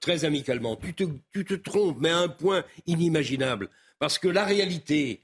très 0.00 0.24
amicalement, 0.24 0.76
tu 0.76 0.94
te, 0.94 1.02
tu 1.32 1.44
te 1.44 1.54
trompes, 1.54 1.96
mais 1.98 2.10
à 2.10 2.18
un 2.18 2.28
point 2.28 2.62
inimaginable. 2.86 3.68
Parce 3.98 4.18
que 4.20 4.28
la 4.28 4.44
réalité, 4.44 5.20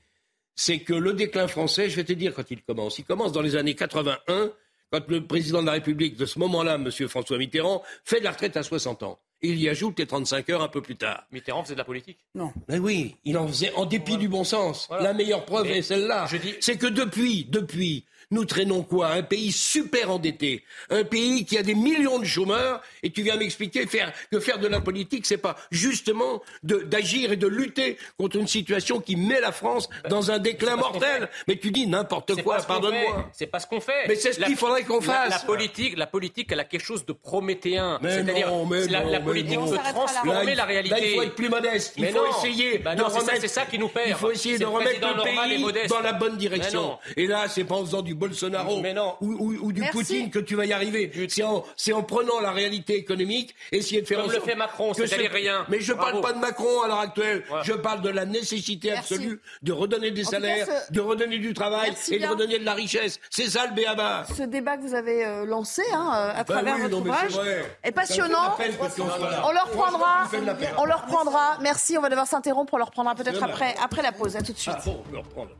c'est 0.57 0.81
que 0.81 0.95
le 0.95 1.13
déclin 1.13 1.47
français, 1.47 1.89
je 1.91 1.97
vais 1.97 2.05
te 2.05 2.15
dire 2.15 2.35
quand 2.35 2.51
il 2.51 2.63
commence. 2.63 2.99
Il 2.99 3.05
commence 3.05 3.33
dans 3.33 3.43
les 3.43 3.57
années 3.57 3.75
81, 3.75 4.51
quand 4.91 5.09
le 5.09 5.25
président 5.25 5.61
de 5.61 5.67
la 5.67 5.73
République 5.73 6.17
de 6.17 6.27
ce 6.27 6.39
moment-là, 6.39 6.75
M. 6.75 6.91
François 7.09 7.39
Mitterrand, 7.39 7.83
fait 8.05 8.19
de 8.21 8.25
la 8.25 8.31
retraite 8.33 8.57
à 8.57 8.63
60 8.63 9.03
ans. 9.03 9.19
Il 9.43 9.61
y 9.61 9.69
ajoute 9.69 9.99
les 9.99 10.07
35 10.07 10.49
heures 10.49 10.63
un 10.63 10.69
peu 10.69 10.81
plus 10.81 10.97
tard. 10.97 11.25
Mitterrand 11.31 11.63
faisait 11.63 11.75
de 11.75 11.79
la 11.79 11.85
politique? 11.85 12.19
Non. 12.35 12.53
Mais 12.69 12.79
oui, 12.79 13.17
il 13.25 13.37
en 13.37 13.47
faisait 13.47 13.73
en 13.75 13.85
dépit 13.85 14.17
du 14.17 14.29
bon 14.29 14.45
sens. 14.45 14.89
La 14.91 15.13
meilleure 15.13 15.45
preuve 15.45 15.67
Mais 15.67 15.79
est 15.79 15.83
celle-là. 15.83 16.27
C'est 16.61 16.79
que 16.79 16.87
depuis, 16.87 17.45
depuis, 17.45 18.07
nous 18.31 18.45
traînons 18.45 18.83
quoi? 18.83 19.09
Un 19.09 19.22
pays 19.22 19.53
super 19.53 20.11
endetté, 20.11 20.64
un 20.91 21.05
pays 21.05 21.45
qui 21.45 21.57
a 21.59 21.62
des 21.62 21.74
millions 21.74 22.18
de 22.18 22.24
chômeurs, 22.24 22.83
et 23.03 23.11
tu 23.11 23.22
viens 23.22 23.37
m'expliquer 23.37 23.87
faire, 23.87 24.12
que 24.33 24.41
faire 24.41 24.59
de 24.59 24.66
la 24.66 24.81
politique, 24.81 25.27
c'est 25.27 25.37
pas 25.39 25.57
justement 25.70 26.43
de- 26.62 26.79
d'agir 26.79 27.33
et 27.33 27.37
de 27.37 27.47
lutter 27.47 27.97
contre 28.18 28.37
une 28.37 28.47
situation 28.49 29.01
qui 29.01 29.16
met 29.16 29.41
la 29.41 29.53
France 29.53 29.89
dans 30.09 30.31
un 30.31 30.39
déclin 30.39 30.77
mortel. 30.77 31.29
Mais 31.49 31.57
tu 31.57 31.70
dis 31.70 31.87
n'importe 31.87 32.43
quoi, 32.43 32.57
pardonne-moi. 32.59 33.29
C'est 33.33 33.47
pas 33.47 33.61
ce 33.61 33.66
qu'on 33.66 33.81
fait. 33.81 34.07
Mais 34.09 34.16
c'est 34.16 34.33
ce 34.33 34.41
qu'il 34.41 34.57
faudrait 34.57 34.83
qu'on 34.83 35.01
fasse. 35.01 35.31
La, 35.31 35.39
politique, 35.41 35.97
la 35.97 36.07
politique, 36.07 36.49
elle 36.51 36.61
a 36.61 36.64
quelque 36.64 36.85
chose 36.85 37.07
de 37.07 37.12
prométhéen. 37.12 37.99
C'est-à-dire, 38.03 38.49
non, 38.49 38.66
mais 38.66 38.87
la, 38.89 39.05
la 39.05 39.20
politique 39.20 39.59
peut 39.59 39.74
Là, 39.77 39.93
transformer 39.93 40.55
la 40.55 40.64
réalité. 40.64 40.95
Là, 41.01 41.07
il 41.07 41.14
faut 41.14 41.22
être 41.22 41.35
plus 41.35 41.49
modeste. 41.49 41.95
Il 41.97 42.03
Mais 42.03 42.11
faut 42.11 42.24
non. 42.24 42.31
essayer 42.39 42.79
Bah 42.79 42.95
non, 42.95 43.07
c'est 43.11 43.47
ça- 43.49 43.66
qui 43.66 43.79
nous 43.79 43.89
perd. 43.89 44.09
Il 44.09 44.14
faut 44.14 44.31
essayer 44.31 44.57
de 44.59 44.64
le 44.64 44.68
remettre 44.68 45.01
le 45.16 45.22
pays 45.22 45.87
dans 45.89 46.01
la 46.01 46.12
bonne 46.12 46.37
direction. 46.37 46.99
Et 47.16 47.27
là, 47.27 47.47
c'est 47.49 47.64
pas 47.64 47.74
en 47.77 47.85
faisant 47.85 48.03
du 48.03 48.14
Bolsonaro 48.17 48.81
ou, 49.21 49.33
ou- 49.33 49.59
ou 49.62 49.73
du 49.73 49.81
Merci. 49.81 49.97
Poutine 49.97 50.31
que 50.31 50.39
tu 50.39 50.57
vas 50.57 50.64
y 50.67 50.73
arriver. 50.73 51.11
C'est 51.29 51.43
en, 51.43 51.64
c'est 51.77 51.93
en 51.93 52.03
prenant 52.03 52.41
la 52.41 52.51
réalité 52.51 52.95
économique, 52.97 53.55
essayer 53.73 54.03
de 54.03 54.07
faire 54.07 54.19
Comme 54.19 54.27
en 54.27 54.29
le 54.31 54.35
sorte 54.37 54.47
fait 54.49 54.55
Macron, 54.57 54.93
que 54.93 55.07
c'est-à-dire 55.07 55.31
ce- 55.31 55.37
rien. 55.37 55.64
Mais 55.69 55.81
je 55.81 55.93
Bravo. 55.93 56.11
parle 56.21 56.23
pas 56.23 56.33
de 56.33 56.39
Macron 56.39 56.83
à 56.83 56.89
l'heure 56.89 57.01
actuelle. 57.01 57.45
Je 57.62 57.73
parle 57.73 58.03
de 58.03 58.09
la 58.11 58.25
nécessité 58.25 58.91
Merci. 58.91 59.14
absolue 59.14 59.41
de 59.62 59.73
redonner 59.73 60.11
des 60.11 60.23
En 60.23 60.25
tout 60.25 60.31
cas, 60.33 60.37
salaires, 60.39 60.67
ce- 60.89 60.93
de 60.93 61.01
redonner 61.01 61.39
du 61.39 61.55
travail 61.55 61.91
Merci 61.91 62.14
et 62.14 62.19
de 62.19 62.27
redonner 62.27 62.59
de 62.59 62.64
la 62.64 62.75
richesse. 62.75 63.21
C'est 63.31 63.49
ça 63.49 63.67
le 63.67 63.75
béaba. 63.75 64.25
Ce 64.37 64.43
débat 64.43 64.77
que 64.77 64.83
vous 64.83 64.95
avez 64.95 65.25
euh, 65.25 65.45
lancé 65.45 65.83
hein, 65.93 66.11
euh, 66.14 66.31
à 66.31 66.45
Ben 66.45 66.45
travers 66.45 66.75
oui, 66.77 66.83
votre 66.83 66.93
non, 66.97 67.01
mais 67.03 67.11
ouvrage 67.11 67.33
c'est 67.33 67.89
est 67.89 67.93
passionnant. 67.93 68.43
la 68.59 68.64
peine. 68.64 68.73
On 68.79 69.53
le 69.53 69.61
reprendra. 69.71 70.07
Ça 70.19 70.25
me 70.25 70.29
fait 70.29 70.41
de 70.41 70.47
la 70.47 70.55
peine. 70.55 70.71
On 70.79 70.85
le 70.85 70.95
reprendra. 70.95 71.59
Merci. 71.61 71.97
On 71.99 72.01
va 72.03 72.09
devoir 72.09 72.27
s'interrompre. 72.27 72.75
On 72.75 72.79
le 72.79 72.85
reprendra 72.85 73.14
peut-être 73.14 73.39
C'est 73.39 73.45
après, 73.45 73.75
après 73.83 74.03
la 74.03 74.12
pause. 74.12 74.37
À 74.37 74.43
tout 74.43 74.53
de 74.53 74.59
suite. 74.59 74.75
Ah 74.79 74.83
bon, 74.85 75.03
on 75.07 75.11
peut 75.11 75.19
reprendre. 75.19 75.51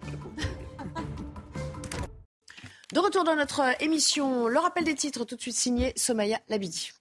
De 2.93 3.01
retour 3.01 3.25
dans 3.25 3.35
notre 3.35 3.63
euh, 3.63 3.73
émission, 3.81 4.47
le 4.47 4.61
rappel 4.61 4.85
des 4.85 4.95
titres 4.95 5.25
tout 5.25 5.35
de 5.35 5.41
suite 5.41 5.57
signé 5.57 5.93
Somaya 5.97 6.39
Labidi. 6.49 6.93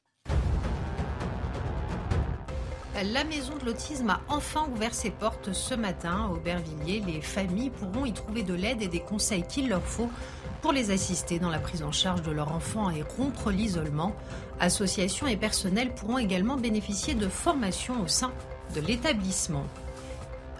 La 3.04 3.24
maison 3.24 3.56
de 3.60 3.66
l'autisme 3.66 4.10
a 4.10 4.22
enfin 4.28 4.68
ouvert 4.74 4.96
ses 4.96 5.12
portes 5.12 5.54
ce 5.54 5.76
matin 5.76 6.26
à 6.26 6.34
Aubervilliers. 6.34 7.04
Les 7.06 7.22
familles 7.22 7.70
pourront 7.70 8.06
y 8.06 8.14
trouver 8.14 8.42
de 8.42 8.56
l'aide 8.56 8.82
et 8.82 8.88
des 8.88 9.00
conseils 9.00 9.46
qu'il 9.46 9.70
leur 9.70 9.84
faut 9.84 10.10
pour 10.64 10.72
les 10.72 10.90
assister 10.90 11.38
dans 11.38 11.52
la 11.52 11.60
prise 11.60 11.84
en 11.84 11.92
charge 11.92 12.24
de 12.24 12.32
leur 12.32 12.52
enfant 12.52 12.90
et 12.90 13.04
rompre 13.04 13.52
l'isolement. 13.52 14.16
Associations 14.60 15.28
et 15.28 15.38
personnels 15.38 15.94
pourront 15.94 16.18
également 16.18 16.56
bénéficier 16.56 17.14
de 17.14 17.28
formations 17.28 18.02
au 18.02 18.08
sein 18.08 18.34
de 18.74 18.82
l'établissement. 18.82 19.68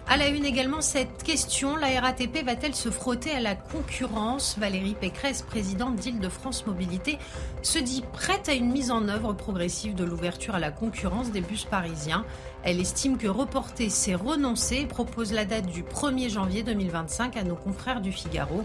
À 0.08 0.18
la 0.18 0.28
une 0.28 0.46
également 0.46 0.82
cette 0.82 1.24
question, 1.24 1.76
la 1.76 2.00
RATP 2.00 2.46
va-t-elle 2.46 2.76
se 2.76 2.92
frotter 2.92 3.32
à 3.32 3.40
la 3.40 3.56
concurrence? 3.56 4.56
Valérie 4.60 4.94
Pécresse, 4.94 5.42
présidente 5.42 5.96
d'Île-de-France 5.96 6.68
Mobilité, 6.68 7.18
se 7.64 7.80
dit 7.80 8.04
prête 8.14 8.48
à 8.48 8.54
une 8.54 8.72
mise 8.72 8.92
en 8.92 9.08
œuvre 9.08 9.34
progressive 9.34 9.96
de 9.96 10.04
l'ouverture 10.04 10.54
à 10.54 10.60
la 10.60 10.70
concurrence 10.70 11.32
des 11.32 11.42
bus 11.42 11.66
parisiens. 11.66 12.24
Elle 12.62 12.80
estime 12.80 13.18
que 13.18 13.28
reporter, 13.28 13.90
c'est 13.90 14.14
renoncer 14.14 14.82
et 14.82 14.86
propose 14.86 15.34
la 15.34 15.44
date 15.44 15.66
du 15.66 15.82
1er 15.82 16.30
janvier 16.30 16.62
2025 16.62 17.36
à 17.36 17.44
nos 17.44 17.56
confrères 17.56 18.00
du 18.00 18.12
Figaro. 18.12 18.64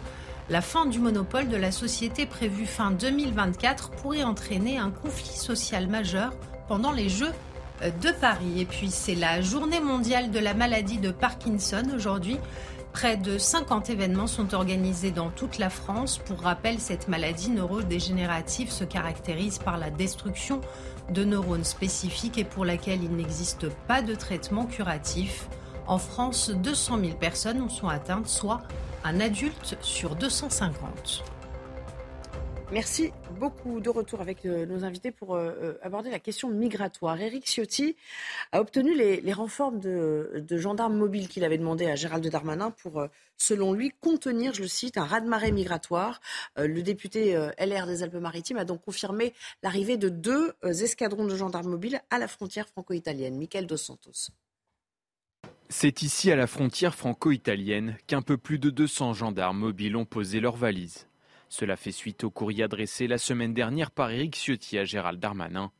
La 0.50 0.60
fin 0.60 0.84
du 0.84 0.98
monopole 0.98 1.48
de 1.48 1.56
la 1.56 1.72
société 1.72 2.26
prévue 2.26 2.66
fin 2.66 2.90
2024 2.90 3.92
pourrait 3.92 4.24
entraîner 4.24 4.76
un 4.76 4.90
conflit 4.90 5.38
social 5.38 5.86
majeur 5.88 6.34
pendant 6.68 6.92
les 6.92 7.08
Jeux 7.08 7.32
de 7.82 8.10
Paris. 8.20 8.60
Et 8.60 8.64
puis 8.64 8.90
c'est 8.90 9.14
la 9.14 9.40
journée 9.40 9.80
mondiale 9.80 10.30
de 10.30 10.38
la 10.38 10.54
maladie 10.54 10.98
de 10.98 11.10
Parkinson 11.10 11.82
aujourd'hui. 11.94 12.38
Près 12.92 13.16
de 13.16 13.38
50 13.38 13.88
événements 13.90 14.26
sont 14.26 14.52
organisés 14.52 15.12
dans 15.12 15.30
toute 15.30 15.58
la 15.58 15.70
France. 15.70 16.18
Pour 16.18 16.40
rappel, 16.40 16.80
cette 16.80 17.06
maladie 17.06 17.50
neurodégénérative 17.50 18.70
se 18.70 18.84
caractérise 18.84 19.58
par 19.58 19.78
la 19.78 19.90
destruction 19.90 20.60
de 21.10 21.24
neurones 21.24 21.64
spécifiques 21.64 22.38
et 22.38 22.44
pour 22.44 22.64
laquelle 22.64 23.02
il 23.02 23.14
n'existe 23.14 23.68
pas 23.86 24.02
de 24.02 24.14
traitement 24.14 24.66
curatif. 24.66 25.48
En 25.86 25.98
France, 25.98 26.50
200 26.50 26.98
000 27.00 27.12
personnes 27.14 27.62
en 27.62 27.68
sont 27.68 27.88
atteintes, 27.88 28.28
soit 28.28 28.62
un 29.04 29.20
adulte 29.20 29.76
sur 29.82 30.16
250. 30.16 31.29
Merci 32.72 33.12
beaucoup. 33.40 33.80
De 33.80 33.90
retour 33.90 34.20
avec 34.20 34.46
euh, 34.46 34.64
nos 34.64 34.84
invités 34.84 35.10
pour 35.10 35.34
euh, 35.34 35.50
euh, 35.60 35.78
aborder 35.82 36.08
la 36.08 36.20
question 36.20 36.50
migratoire. 36.50 37.20
Éric 37.20 37.44
Ciotti 37.44 37.96
a 38.52 38.60
obtenu 38.60 38.94
les, 38.94 39.32
renforts 39.32 39.72
de, 39.72 40.44
gendarmes 40.50 40.96
mobiles 40.96 41.28
qu'il 41.28 41.42
avait 41.42 41.58
demandé 41.58 41.86
à 41.86 41.96
Gérald 41.96 42.24
Darmanin 42.28 42.70
pour, 42.70 43.04
selon 43.36 43.72
lui, 43.72 43.90
contenir, 44.00 44.54
je 44.54 44.62
le 44.62 44.68
cite, 44.68 44.98
un 44.98 45.04
raz-de-marée 45.04 45.50
migratoire. 45.50 46.20
Le 46.56 46.82
député 46.82 47.34
LR 47.58 47.86
des 47.86 48.02
Alpes-Maritimes 48.02 48.58
a 48.58 48.64
donc 48.64 48.82
confirmé 48.82 49.34
l'arrivée 49.62 49.96
de 49.96 50.08
deux 50.08 50.54
escadrons 50.62 51.26
de 51.26 51.36
gendarmes 51.36 51.70
mobiles 51.70 52.00
à 52.10 52.18
la 52.18 52.28
frontière 52.28 52.68
franco-italienne. 52.68 53.36
Michael 53.36 53.66
Dos 53.66 53.78
Santos. 53.78 54.30
C'est 55.68 56.02
ici, 56.02 56.30
à 56.30 56.36
la 56.36 56.46
frontière 56.46 56.94
franco-italienne, 56.94 57.96
qu'un 58.06 58.22
peu 58.22 58.36
plus 58.36 58.58
de 58.58 58.70
200 58.70 59.14
gendarmes 59.14 59.58
mobiles 59.58 59.96
ont 59.96 60.04
posé 60.04 60.40
leurs 60.40 60.56
valises. 60.56 61.06
Cela 61.50 61.76
fait 61.76 61.90
suite 61.90 62.22
au 62.22 62.30
courrier 62.30 62.62
adressé 62.62 63.08
la 63.08 63.18
semaine 63.18 63.52
dernière 63.52 63.90
par 63.90 64.12
Éric 64.12 64.36
Ciotti 64.36 64.78
à 64.78 64.84
Gérald 64.84 65.18
Darmanin. 65.18 65.72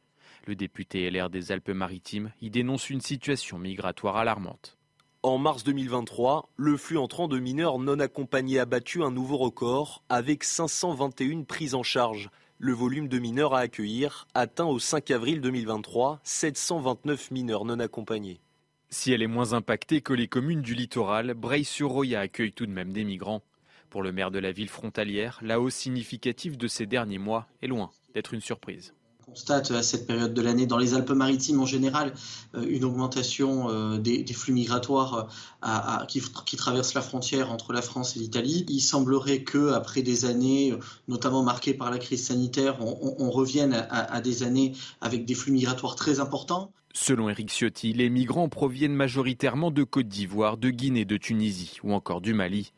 Le 0.47 0.57
député 0.57 1.09
LR 1.09 1.31
des 1.31 1.53
Alpes-Maritimes 1.53 2.33
y 2.43 2.51
dénonce 2.51 2.91
une 2.91 3.01
situation 3.01 3.57
migratoire 3.57 4.17
alarmante. 4.17 4.77
En 5.23 5.39
mars 5.39 5.63
2023, 5.63 6.49
le 6.57 6.77
flux 6.77 6.99
entrant 6.99 7.29
de 7.29 7.39
mineurs 7.39 7.79
non 7.79 8.01
accompagnés 8.01 8.59
a 8.59 8.65
battu 8.65 9.05
un 9.05 9.13
nouveau 9.13 9.37
record 9.37 10.03
avec 10.09 10.43
521 10.43 11.45
prises 11.45 11.77
en 11.77 11.85
charge. 11.85 12.31
Le 12.59 12.73
volume 12.73 13.07
de 13.07 13.21
mineurs 13.21 13.55
à 13.55 13.61
accueillir 13.61 14.27
atteint 14.35 14.67
au 14.67 14.81
5 14.81 15.13
avril 15.13 15.41
2023 15.41 16.21
729 16.25 17.31
mineurs 17.31 17.65
non 17.65 17.79
accompagnés. 17.79 18.41
Si 18.89 19.13
elle 19.13 19.23
est 19.23 19.29
moins 19.29 19.53
impactée 19.53 20.01
que 20.01 20.15
les 20.15 20.27
communes 20.27 20.63
du 20.63 20.75
littoral, 20.75 21.35
Breil-sur-Roya 21.35 22.19
accueille 22.19 22.53
tout 22.53 22.67
de 22.67 22.73
même 22.73 22.93
des 22.93 23.05
migrants. 23.05 23.43
Pour 23.91 24.03
le 24.03 24.13
maire 24.13 24.31
de 24.31 24.39
la 24.39 24.53
ville 24.53 24.69
frontalière, 24.69 25.41
la 25.43 25.61
hausse 25.61 25.75
significative 25.75 26.57
de 26.57 26.69
ces 26.69 26.87
derniers 26.87 27.19
mois 27.19 27.47
est 27.61 27.67
loin 27.67 27.91
d'être 28.15 28.35
une 28.35 28.41
surprise. 28.41 28.95
On 29.27 29.33
constate 29.33 29.71
à 29.73 29.83
cette 29.85 30.07
période 30.09 30.33
de 30.35 30.43
l'année 30.43 30.67
dans 30.67 30.79
les 30.79 30.95
Alpes-Maritimes 30.95 31.61
en 31.61 31.67
général 31.67 32.13
euh, 32.57 32.65
une 32.69 32.83
augmentation 32.85 33.69
euh, 33.69 33.99
des, 33.99 34.23
des 34.25 34.33
flux 34.33 34.53
migratoires 34.53 35.15
euh, 35.15 35.23
à- 35.63 36.03
à- 36.03 36.07
qui, 36.07 36.21
qui 36.47 36.57
traversent 36.57 36.95
la 36.95 37.01
frontière 37.01 37.51
entre 37.53 37.73
la 37.73 37.83
France 37.83 38.17
et 38.17 38.21
l'Italie. 38.21 38.65
Il 38.69 38.81
semblerait 38.81 39.43
que 39.43 39.73
après 39.73 40.03
des 40.03 40.25
années, 40.25 40.73
euh, 40.73 40.79
notamment 41.07 41.43
marquées 41.45 41.75
par 41.75 41.91
la 41.93 41.99
crise 41.99 42.25
sanitaire, 42.27 42.77
on, 42.81 42.97
on- 43.03 43.25
on 43.27 43.31
revienne 43.31 43.73
à, 43.75 44.13
à 44.13 44.21
des 44.21 44.43
années 44.43 44.73
avec 45.01 45.25
des 45.27 45.35
flux 45.35 45.53
migratoires 45.53 45.95
très 45.97 46.19
importants. 46.19 46.73
Selon 46.93 47.29
Éric 47.29 47.51
Ciotti, 47.51 47.93
les 47.93 48.11
migrants 48.11 48.49
proviennent 48.49 48.95
majoritairement 48.95 49.71
de 49.71 49.85
Côte 49.85 50.09
d'Ivoire, 50.09 50.57
de 50.57 50.71
Guinée, 50.71 51.05
de 51.05 51.17
Tunisie 51.17 51.79
ou 51.85 51.93
encore 51.93 52.21
du 52.21 52.35
Mali. 52.35 52.73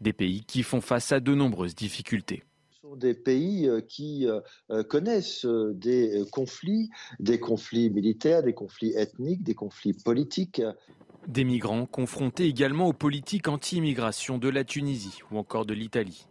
Des 0.00 0.12
pays 0.12 0.44
qui 0.44 0.62
font 0.62 0.80
face 0.80 1.12
à 1.12 1.20
de 1.20 1.34
nombreuses 1.34 1.74
difficultés. 1.74 2.44
sont 2.82 2.96
des 2.96 3.14
pays 3.14 3.68
euh, 3.68 3.80
qui 3.80 4.26
euh, 4.26 4.40
euh, 4.70 4.84
connaissent 4.84 5.44
des 5.46 6.24
conflits, 6.30 6.90
des 7.18 7.40
conflits 7.40 7.90
militaires, 7.90 8.42
des 8.42 8.54
conflits 8.54 8.94
ethniques, 8.94 9.42
des 9.42 9.54
conflits 9.54 9.94
politiques. 9.94 10.62
Des 11.26 11.44
migrants 11.44 11.86
confrontés 11.86 12.46
également 12.46 12.86
aux 12.86 12.92
politiques 12.92 13.48
anti-immigration 13.48 14.38
de 14.38 14.48
la 14.48 14.64
Tunisie 14.64 15.20
ou 15.30 15.38
encore 15.38 15.66
de 15.66 15.74
l'Italie. 15.74 16.26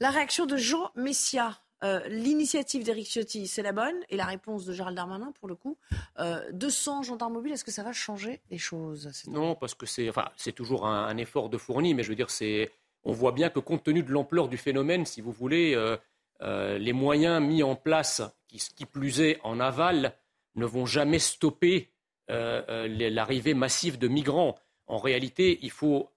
La 0.00 0.10
réaction 0.10 0.46
de 0.46 0.56
Jean 0.56 0.90
Messia. 0.96 1.63
Euh, 1.84 2.00
L'initiative 2.08 2.82
d'Éric 2.82 3.06
Ciotti, 3.06 3.46
c'est 3.46 3.62
la 3.62 3.72
bonne. 3.72 3.94
Et 4.08 4.16
la 4.16 4.24
réponse 4.24 4.64
de 4.64 4.72
Gérald 4.72 4.96
Darmanin, 4.96 5.32
pour 5.38 5.48
le 5.48 5.54
coup. 5.54 5.76
Euh, 6.18 6.42
200 6.52 7.02
gendarmes 7.02 7.34
mobiles, 7.34 7.52
est-ce 7.52 7.64
que 7.64 7.70
ça 7.70 7.82
va 7.82 7.92
changer 7.92 8.40
les 8.50 8.58
choses 8.58 9.10
Non, 9.28 9.54
parce 9.54 9.74
que 9.74 9.86
c'est 9.86 10.08
enfin, 10.08 10.28
toujours 10.56 10.86
un, 10.86 11.06
un 11.06 11.16
effort 11.18 11.48
de 11.48 11.58
fourni, 11.58 11.94
mais 11.94 12.02
je 12.02 12.08
veux 12.08 12.16
dire, 12.16 12.28
on 13.04 13.12
voit 13.12 13.32
bien 13.32 13.50
que 13.50 13.58
compte 13.58 13.84
tenu 13.84 14.02
de 14.02 14.10
l'ampleur 14.10 14.48
du 14.48 14.56
phénomène, 14.56 15.04
si 15.04 15.20
vous 15.20 15.32
voulez, 15.32 15.74
euh, 15.74 16.78
les 16.78 16.92
moyens 16.92 17.42
mis 17.42 17.62
en 17.62 17.76
place, 17.76 18.22
qui, 18.48 18.58
qui, 18.74 18.86
plus 18.86 19.20
est 19.20 19.38
en 19.44 19.60
aval, 19.60 20.14
ne 20.54 20.64
vont 20.66 20.86
jamais 20.86 21.18
stopper 21.18 21.90
l'arrivée 22.28 23.52
massive 23.54 23.98
de 23.98 24.08
migrants. 24.08 24.56
En 24.86 24.98
réalité, 24.98 25.58
il 25.62 25.70
faut 25.70 26.08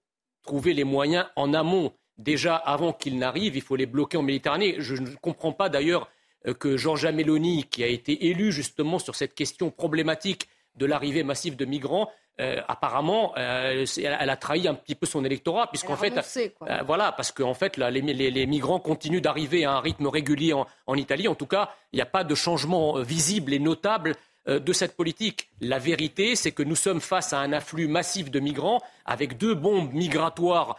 trouver 0.42 0.72
les 0.72 0.84
moyens 0.84 1.26
en 1.36 1.52
amont. 1.52 1.92
Déjà, 2.18 2.56
avant 2.56 2.92
qu'ils 2.92 3.18
n'arrivent, 3.18 3.56
il 3.56 3.62
faut 3.62 3.76
les 3.76 3.86
bloquer 3.86 4.16
en 4.16 4.22
Méditerranée. 4.22 4.76
Je 4.78 4.94
ne 4.96 5.14
comprends 5.16 5.52
pas 5.52 5.68
d'ailleurs 5.68 6.10
que 6.58 6.76
Georgia 6.76 7.12
Meloni, 7.12 7.64
qui 7.64 7.82
a 7.84 7.86
été 7.86 8.26
élu 8.26 8.52
justement 8.52 8.98
sur 8.98 9.14
cette 9.14 9.34
question 9.34 9.70
problématique 9.70 10.48
de 10.76 10.86
l'arrivée 10.86 11.22
massive 11.22 11.56
de 11.56 11.64
migrants, 11.64 12.08
euh, 12.40 12.60
apparemment, 12.68 13.32
euh, 13.36 13.84
elle 13.96 14.30
a 14.30 14.36
trahi 14.36 14.68
un 14.68 14.74
petit 14.74 14.94
peu 14.94 15.06
son 15.06 15.24
électorat, 15.24 15.66
puisqu'en 15.68 15.96
fait, 15.96 16.14
euh, 16.36 16.82
voilà, 16.86 17.10
parce 17.10 17.32
qu'en 17.32 17.54
fait, 17.54 17.76
les, 17.76 18.46
migrants 18.46 18.78
continuent 18.78 19.20
d'arriver 19.20 19.64
à 19.64 19.72
un 19.72 19.80
rythme 19.80 20.06
régulier 20.06 20.52
en, 20.52 20.94
Italie. 20.94 21.26
En 21.26 21.34
tout 21.34 21.46
cas, 21.46 21.70
il 21.92 21.96
n'y 21.96 22.02
a 22.02 22.06
pas 22.06 22.22
de 22.22 22.34
changement 22.36 23.00
visible 23.00 23.52
et 23.52 23.58
notable 23.58 24.14
de 24.46 24.72
cette 24.72 24.96
politique. 24.96 25.50
La 25.60 25.78
vérité, 25.78 26.36
c'est 26.36 26.52
que 26.52 26.62
nous 26.62 26.76
sommes 26.76 27.00
face 27.00 27.32
à 27.32 27.40
un 27.40 27.52
afflux 27.52 27.88
massif 27.88 28.30
de 28.30 28.40
migrants, 28.40 28.80
avec 29.04 29.36
deux 29.36 29.54
bombes 29.54 29.92
migratoires 29.92 30.76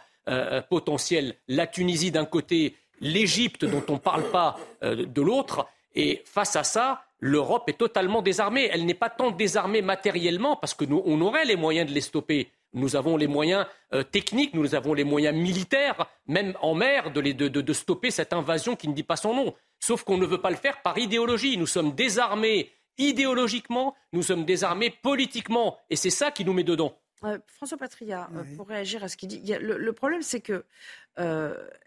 potentielles 0.68 1.34
la 1.48 1.66
Tunisie 1.66 2.10
d'un 2.10 2.24
côté, 2.24 2.76
l'Égypte 3.00 3.64
dont 3.64 3.82
on 3.88 3.94
ne 3.94 3.98
parle 3.98 4.30
pas 4.30 4.56
de 4.82 5.22
l'autre. 5.22 5.66
Et 5.94 6.22
face 6.24 6.56
à 6.56 6.64
ça, 6.64 7.02
l'Europe 7.20 7.68
est 7.68 7.78
totalement 7.78 8.22
désarmée. 8.22 8.68
Elle 8.72 8.86
n'est 8.86 8.94
pas 8.94 9.10
tant 9.10 9.30
désarmée 9.30 9.82
matériellement, 9.82 10.56
parce 10.56 10.74
que 10.74 10.84
nous, 10.84 11.02
on 11.04 11.20
aurait 11.20 11.44
les 11.44 11.56
moyens 11.56 11.88
de 11.88 11.94
les 11.94 12.00
stopper. 12.00 12.50
Nous 12.72 12.96
avons 12.96 13.16
les 13.16 13.26
moyens 13.26 13.66
euh, 13.92 14.02
techniques, 14.02 14.54
nous 14.54 14.74
avons 14.74 14.94
les 14.94 15.04
moyens 15.04 15.36
militaires, 15.36 16.06
même 16.26 16.54
en 16.60 16.74
mer, 16.74 17.10
de, 17.10 17.20
de, 17.20 17.72
stopper 17.72 18.12
cette 18.12 18.32
invasion 18.32 18.76
qui 18.76 18.88
ne 18.88 18.94
dit 18.94 19.02
pas 19.02 19.16
son 19.16 19.34
nom. 19.34 19.54
Sauf 19.80 20.04
qu'on 20.04 20.18
ne 20.18 20.26
veut 20.26 20.40
pas 20.40 20.50
le 20.50 20.56
faire 20.56 20.80
par 20.82 20.96
idéologie. 20.98 21.56
Nous 21.56 21.66
sommes 21.66 21.92
désarmés 21.92 22.70
idéologiquement, 22.98 23.94
nous 24.12 24.22
sommes 24.22 24.44
désarmés 24.44 24.90
politiquement. 24.90 25.78
Et 25.88 25.96
c'est 25.96 26.10
ça 26.10 26.30
qui 26.30 26.44
nous 26.44 26.52
met 26.52 26.64
dedans. 26.64 26.94
Euh, 27.24 27.38
François 27.46 27.76
Patria, 27.76 28.30
euh, 28.34 28.44
pour 28.56 28.68
réagir 28.68 29.04
à 29.04 29.08
ce 29.08 29.16
qu'il 29.16 29.28
dit, 29.28 29.42
le, 29.60 29.92
problème 29.92 30.22
c'est 30.22 30.40
que 30.40 30.64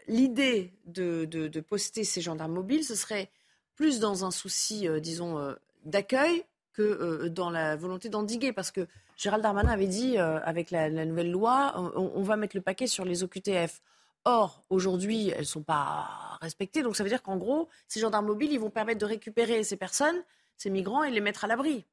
l'idée 0.08 0.74
de, 0.86 1.26
de, 1.26 1.60
poster 1.60 2.04
ces 2.04 2.22
gendarmes 2.22 2.54
mobiles, 2.54 2.84
ce 2.84 2.96
serait 2.96 3.32
plus 3.76 4.00
dans 4.00 4.26
un 4.26 4.32
souci, 4.32 4.88
euh, 4.88 5.00
disons, 5.00 5.38
euh, 5.38 5.54
d'accueil 5.86 6.44
que 6.74 6.82
euh, 6.82 7.30
dans 7.30 7.50
la 7.50 7.76
volonté 7.76 8.10
d'endiguer. 8.10 8.54
Parce 8.54 8.72
que 8.72 8.88
Gérald 9.18 9.44
Darmanin 9.44 9.72
avait 9.72 9.88
dit, 9.88 10.18
avec 10.18 10.72
la, 10.72 10.90
nouvelle 10.90 11.32
loi, 11.32 11.74
on, 11.96 12.24
va 12.24 12.36
mettre 12.36 12.56
le 12.56 12.64
paquet 12.64 12.88
sur 12.88 13.06
les 13.06 13.24
OQTF. 13.24 13.82
Or, 14.26 14.64
aujourd'hui, 14.70 15.30
elles 15.30 15.42
ne 15.42 15.46
sont 15.46 15.62
pas 15.62 16.40
respectées. 16.42 16.82
Donc 16.82 16.96
ça 16.96 17.04
veut 17.04 17.10
dire 17.10 17.22
qu'en 17.22 17.38
gros, 17.38 17.70
ces 17.88 18.00
gendarmes 18.00 18.26
mobiles, 18.26 18.52
ils 18.52 18.60
vont 18.60 18.72
permettre 18.72 19.00
de 19.00 19.06
récupérer 19.06 19.64
ces 19.64 19.78
personnes, 19.78 20.16
ces 20.58 20.72
migrants, 20.72 21.04
et 21.04 21.12
les 21.12 21.22
mettre 21.22 21.44
à 21.44 21.48
l'abri. 21.48 21.86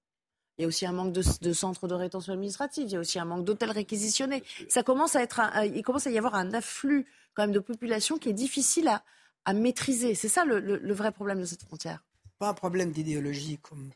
Il 0.60 0.64
y 0.64 0.66
a 0.66 0.68
aussi 0.68 0.84
un 0.84 0.92
manque 0.92 1.14
de, 1.14 1.52
centres 1.54 1.88
de 1.88 1.94
rétention 1.94 2.34
administrative. 2.34 2.84
Il 2.86 2.92
y 2.92 2.96
a 2.96 3.00
aussi 3.00 3.18
un 3.18 3.24
manque 3.24 3.46
d'hôtels 3.46 3.70
réquisitionnés. 3.70 4.42
Ça 4.68 4.82
commence 4.82 5.16
à 5.16 5.22
être, 5.22 5.40
il 5.64 5.82
commence 5.82 6.06
à 6.06 6.10
y 6.10 6.18
avoir 6.18 6.34
un 6.34 6.52
afflux 6.52 7.06
quand 7.32 7.44
même 7.44 7.52
de 7.52 7.60
population 7.60 8.18
qui 8.18 8.28
est 8.28 8.34
difficile 8.34 8.88
à, 8.88 9.02
à 9.46 9.54
maîtriser. 9.54 10.14
C'est 10.14 10.28
ça 10.28 10.44
le, 10.44 10.92
vrai 10.92 11.12
problème 11.12 11.40
de 11.40 11.46
cette 11.46 11.62
frontière. 11.62 12.04
Pas 12.38 12.50
un 12.50 12.52
problème 12.52 12.90
d'idéologie 12.90 13.58
comme, 13.62 13.88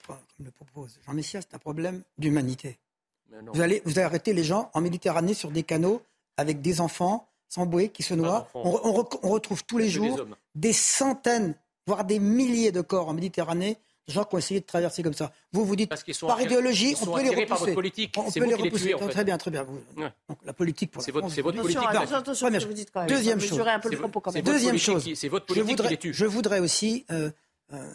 le 0.42 0.50
propose 0.50 0.98
Jean 1.04 1.12
Messia, 1.12 1.42
c'est 1.42 1.54
un 1.54 1.58
problème 1.58 2.02
d'humanité. 2.16 2.78
Vous 3.52 3.60
allez, 3.60 3.82
vous 3.84 3.98
allez 3.98 4.06
arrêter 4.06 4.32
les 4.32 4.44
gens 4.44 4.70
en 4.72 4.80
Méditerranée 4.80 5.34
sur 5.34 5.50
des 5.50 5.64
canaux 5.64 6.00
avec 6.38 6.62
des 6.62 6.80
enfants 6.80 7.28
sans 7.50 7.66
bouée 7.66 7.90
qui 7.90 8.02
se 8.02 8.14
noient. 8.14 8.48
On, 8.54 8.80
on, 9.22 9.28
retrouve 9.28 9.64
tous 9.66 9.76
les 9.76 9.90
jours 9.90 10.24
des 10.54 10.72
centaines, 10.72 11.56
voire 11.86 12.06
des 12.06 12.20
milliers 12.20 12.72
de 12.72 12.80
corps 12.80 13.10
en 13.10 13.12
Méditerranée 13.12 13.76
gens 14.12 14.24
qui 14.24 14.34
ont 14.34 14.38
essayé 14.38 14.60
de 14.60 14.66
traverser 14.66 15.02
comme 15.02 15.14
ça. 15.14 15.32
Vous 15.52 15.64
vous 15.64 15.76
dites, 15.76 15.92
par 16.20 16.40
idéologie, 16.40 16.94
on 17.00 17.06
peut 17.06 17.22
les 17.22 17.30
repousser. 17.30 17.46
Par 17.46 17.58
votre 17.58 17.74
politique. 17.74 18.14
On 18.16 18.30
peut 18.30 18.44
les 18.44 18.54
repousser. 18.54 18.94
Très 19.10 19.24
bien, 19.24 19.38
très 19.38 19.50
bien. 19.50 19.66
Donc, 19.96 20.38
la 20.44 20.52
politique 20.52 20.90
pour 20.90 21.02
C'est 21.02 21.12
votre, 21.12 21.28
votre 21.28 21.62
politique. 21.62 21.82
Attention, 21.88 22.16
attention, 22.16 22.48
vous 22.48 22.72
dites 22.72 22.90
quand 22.90 23.00
même. 23.00 23.08
Deuxième 23.08 23.40
chose. 23.40 23.60
un 23.60 23.78
peu 23.78 23.90
le 23.90 23.98
propos 23.98 24.20
quand 24.20 24.32
même. 24.32 24.42
Deuxième 24.42 24.78
chose. 24.78 25.08
C'est 25.14 25.28
votre 25.28 25.46
politique 25.46 25.80
qui 25.80 25.88
les 25.88 25.96
tue. 25.96 26.14
Je 26.14 26.26
voudrais 26.26 26.60
aussi 26.60 27.04
euh, 27.10 27.30
euh, 27.72 27.94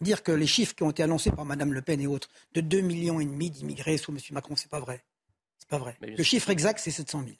dire 0.00 0.22
que 0.22 0.32
les 0.32 0.46
chiffres 0.46 0.74
qui 0.74 0.82
ont 0.82 0.90
été 0.90 1.02
annoncés 1.02 1.30
par 1.30 1.44
Mme 1.44 1.72
Le 1.72 1.82
Pen 1.82 2.00
et 2.00 2.06
autres, 2.06 2.28
de 2.54 2.60
2,5 2.60 2.82
millions 2.82 3.20
et 3.20 3.24
demi 3.24 3.50
d'immigrés 3.50 3.96
sous 3.96 4.12
M. 4.12 4.18
Macron, 4.32 4.56
c'est 4.56 4.70
pas 4.70 4.80
vrai. 4.80 5.02
C'est 5.58 5.68
pas 5.68 5.78
vrai. 5.78 5.96
Le 6.00 6.22
chiffre 6.22 6.50
exact, 6.50 6.78
c'est 6.78 6.90
700 6.90 7.22
000. 7.24 7.32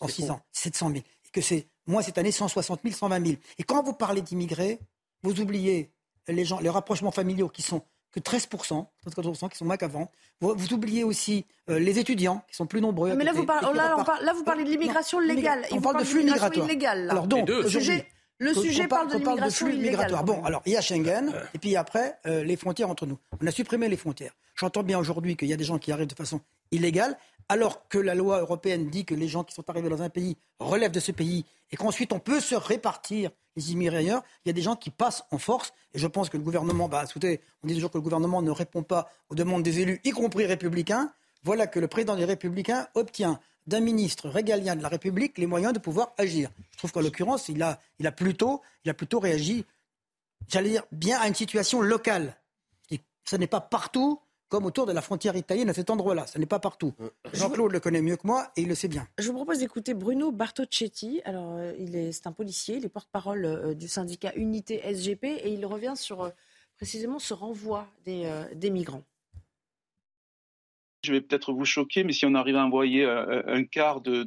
En 0.00 0.08
6 0.08 0.30
ans, 0.30 0.40
700 0.52 0.90
000. 0.90 1.00
Et 1.00 1.30
que 1.32 1.40
c'est, 1.40 1.66
moi, 1.86 2.02
cette 2.02 2.18
année, 2.18 2.30
160 2.30 2.80
000, 2.82 2.94
120 2.94 3.26
000. 3.26 3.38
Et 3.58 3.62
quand 3.64 3.82
vous 3.82 3.92
parlez 3.92 4.22
d'immigrés, 4.22 4.78
vous 5.22 5.40
oubliez 5.40 5.90
les 6.28 6.44
gens, 6.44 6.60
les 6.60 6.70
rapprochements 6.70 7.10
familiaux 7.10 7.48
qui 7.48 7.62
sont 7.62 7.82
que 8.12 8.20
13%, 8.20 8.86
13 9.10 9.50
qui 9.50 9.58
sont 9.58 9.64
moins 9.64 9.76
qu'avant. 9.76 10.10
Vous, 10.40 10.72
oubliez 10.72 11.04
aussi 11.04 11.44
euh, 11.68 11.78
les 11.78 11.98
étudiants 11.98 12.42
qui 12.48 12.56
sont 12.56 12.66
plus 12.66 12.80
nombreux. 12.80 13.14
Mais 13.14 13.24
là, 13.24 13.32
vous, 13.32 13.44
là, 13.44 14.32
vous 14.34 14.44
parlez 14.44 14.64
de 14.64 14.70
l'immigration 14.70 15.18
légale. 15.20 15.66
On 15.72 15.80
parle 15.80 15.98
de 15.98 16.04
flux 16.04 16.24
migratoires. 16.24 16.68
Alors 17.10 17.26
donc, 17.26 17.48
le 17.48 17.68
sujet, 17.68 18.06
le 18.38 18.54
sujet 18.54 18.88
parle, 18.88 19.08
de 19.08 19.18
l'immigration 19.18 19.66
migratoire. 19.66 20.24
Bon, 20.24 20.42
alors 20.44 20.62
il 20.64 20.72
y 20.72 20.76
a 20.76 20.80
Schengen, 20.80 21.32
et 21.54 21.58
puis 21.58 21.76
après, 21.76 22.18
euh, 22.26 22.44
les 22.44 22.56
frontières 22.56 22.88
entre 22.88 23.06
nous. 23.06 23.18
On 23.42 23.46
a 23.46 23.50
supprimé 23.50 23.88
les 23.88 23.96
frontières. 23.96 24.32
J'entends 24.54 24.82
bien 24.82 24.98
aujourd'hui 24.98 25.36
qu'il 25.36 25.48
y 25.48 25.52
a 25.52 25.56
des 25.56 25.64
gens 25.64 25.78
qui 25.78 25.92
arrivent 25.92 26.08
de 26.08 26.14
façon 26.14 26.40
illégale, 26.70 27.16
alors 27.48 27.88
que 27.88 27.98
la 27.98 28.14
loi 28.14 28.40
européenne 28.40 28.90
dit 28.90 29.04
que 29.04 29.14
les 29.14 29.28
gens 29.28 29.44
qui 29.44 29.54
sont 29.54 29.68
arrivés 29.70 29.88
dans 29.88 30.02
un 30.02 30.10
pays 30.10 30.36
relèvent 30.58 30.92
de 30.92 31.00
ce 31.00 31.12
pays 31.12 31.44
et 31.70 31.76
qu'ensuite 31.76 32.12
on 32.12 32.18
peut 32.18 32.40
se 32.40 32.54
répartir 32.54 33.30
les 33.56 33.72
immigrés 33.72 33.98
ailleurs, 33.98 34.22
il 34.44 34.48
y 34.48 34.50
a 34.50 34.52
des 34.52 34.62
gens 34.62 34.76
qui 34.76 34.90
passent 34.90 35.24
en 35.30 35.38
force. 35.38 35.72
Et 35.92 35.98
je 35.98 36.06
pense 36.06 36.30
que 36.30 36.36
le 36.36 36.42
gouvernement, 36.42 36.88
bah, 36.88 37.04
on 37.14 37.66
dit 37.66 37.74
toujours 37.74 37.90
que 37.90 37.98
le 37.98 38.02
gouvernement 38.02 38.40
ne 38.40 38.50
répond 38.50 38.82
pas 38.82 39.10
aux 39.30 39.34
demandes 39.34 39.62
des 39.62 39.80
élus, 39.80 40.00
y 40.04 40.10
compris 40.10 40.46
républicains. 40.46 41.12
Voilà 41.42 41.66
que 41.66 41.80
le 41.80 41.88
président 41.88 42.16
des 42.16 42.24
Républicains 42.24 42.88
obtient 42.94 43.40
d'un 43.66 43.80
ministre 43.80 44.28
régalien 44.28 44.76
de 44.76 44.82
la 44.82 44.88
République 44.88 45.38
les 45.38 45.46
moyens 45.46 45.72
de 45.72 45.78
pouvoir 45.78 46.12
agir. 46.18 46.50
Je 46.72 46.78
trouve 46.78 46.92
qu'en 46.92 47.00
l'occurrence, 47.00 47.48
il 47.48 47.62
a, 47.62 47.78
plutôt, 48.12 48.62
il 48.84 48.90
a 48.90 48.94
plutôt 48.94 49.20
réagi, 49.20 49.64
j'allais 50.48 50.70
dire, 50.70 50.84
bien 50.90 51.18
à 51.20 51.28
une 51.28 51.34
situation 51.34 51.80
locale. 51.80 52.36
Et 52.90 53.00
ça 53.24 53.38
n'est 53.38 53.46
pas 53.46 53.60
partout 53.60 54.20
comme 54.48 54.66
autour 54.66 54.86
de 54.86 54.92
la 54.92 55.02
frontière 55.02 55.36
italienne 55.36 55.68
à 55.68 55.74
cet 55.74 55.90
endroit-là. 55.90 56.26
Ce 56.26 56.38
n'est 56.38 56.46
pas 56.46 56.58
partout. 56.58 56.94
Euh, 57.00 57.10
Jean-Claude 57.32 57.72
le 57.72 57.80
connaît 57.80 58.02
mieux 58.02 58.16
que 58.16 58.26
moi 58.26 58.50
et 58.56 58.62
il 58.62 58.68
le 58.68 58.74
sait 58.74 58.88
bien. 58.88 59.06
Je 59.18 59.28
vous 59.28 59.34
propose 59.34 59.58
d'écouter 59.58 59.94
Bruno 59.94 60.32
Bartocchetti. 60.32 61.20
Alors, 61.24 61.54
euh, 61.56 61.72
il 61.78 61.96
est, 61.96 62.12
c'est 62.12 62.26
un 62.26 62.32
policier, 62.32 62.76
il 62.76 62.84
est 62.84 62.88
porte-parole 62.88 63.44
euh, 63.44 63.74
du 63.74 63.88
syndicat 63.88 64.32
Unité 64.36 64.80
SGP 64.84 65.24
et 65.24 65.52
il 65.52 65.64
revient 65.66 65.94
sur 65.96 66.30
précisément 66.76 67.18
ce 67.18 67.34
renvoi 67.34 67.86
des, 68.04 68.70
migrants. 68.70 69.02
Je 71.04 71.12
vais 71.12 71.20
peut-être 71.20 71.52
vous 71.52 71.64
choquer, 71.64 72.02
mais 72.02 72.12
si 72.12 72.26
on 72.26 72.34
arrive 72.34 72.56
à 72.56 72.64
envoyer 72.64 73.04
un 73.04 73.64
quart 73.64 74.00
de, 74.00 74.26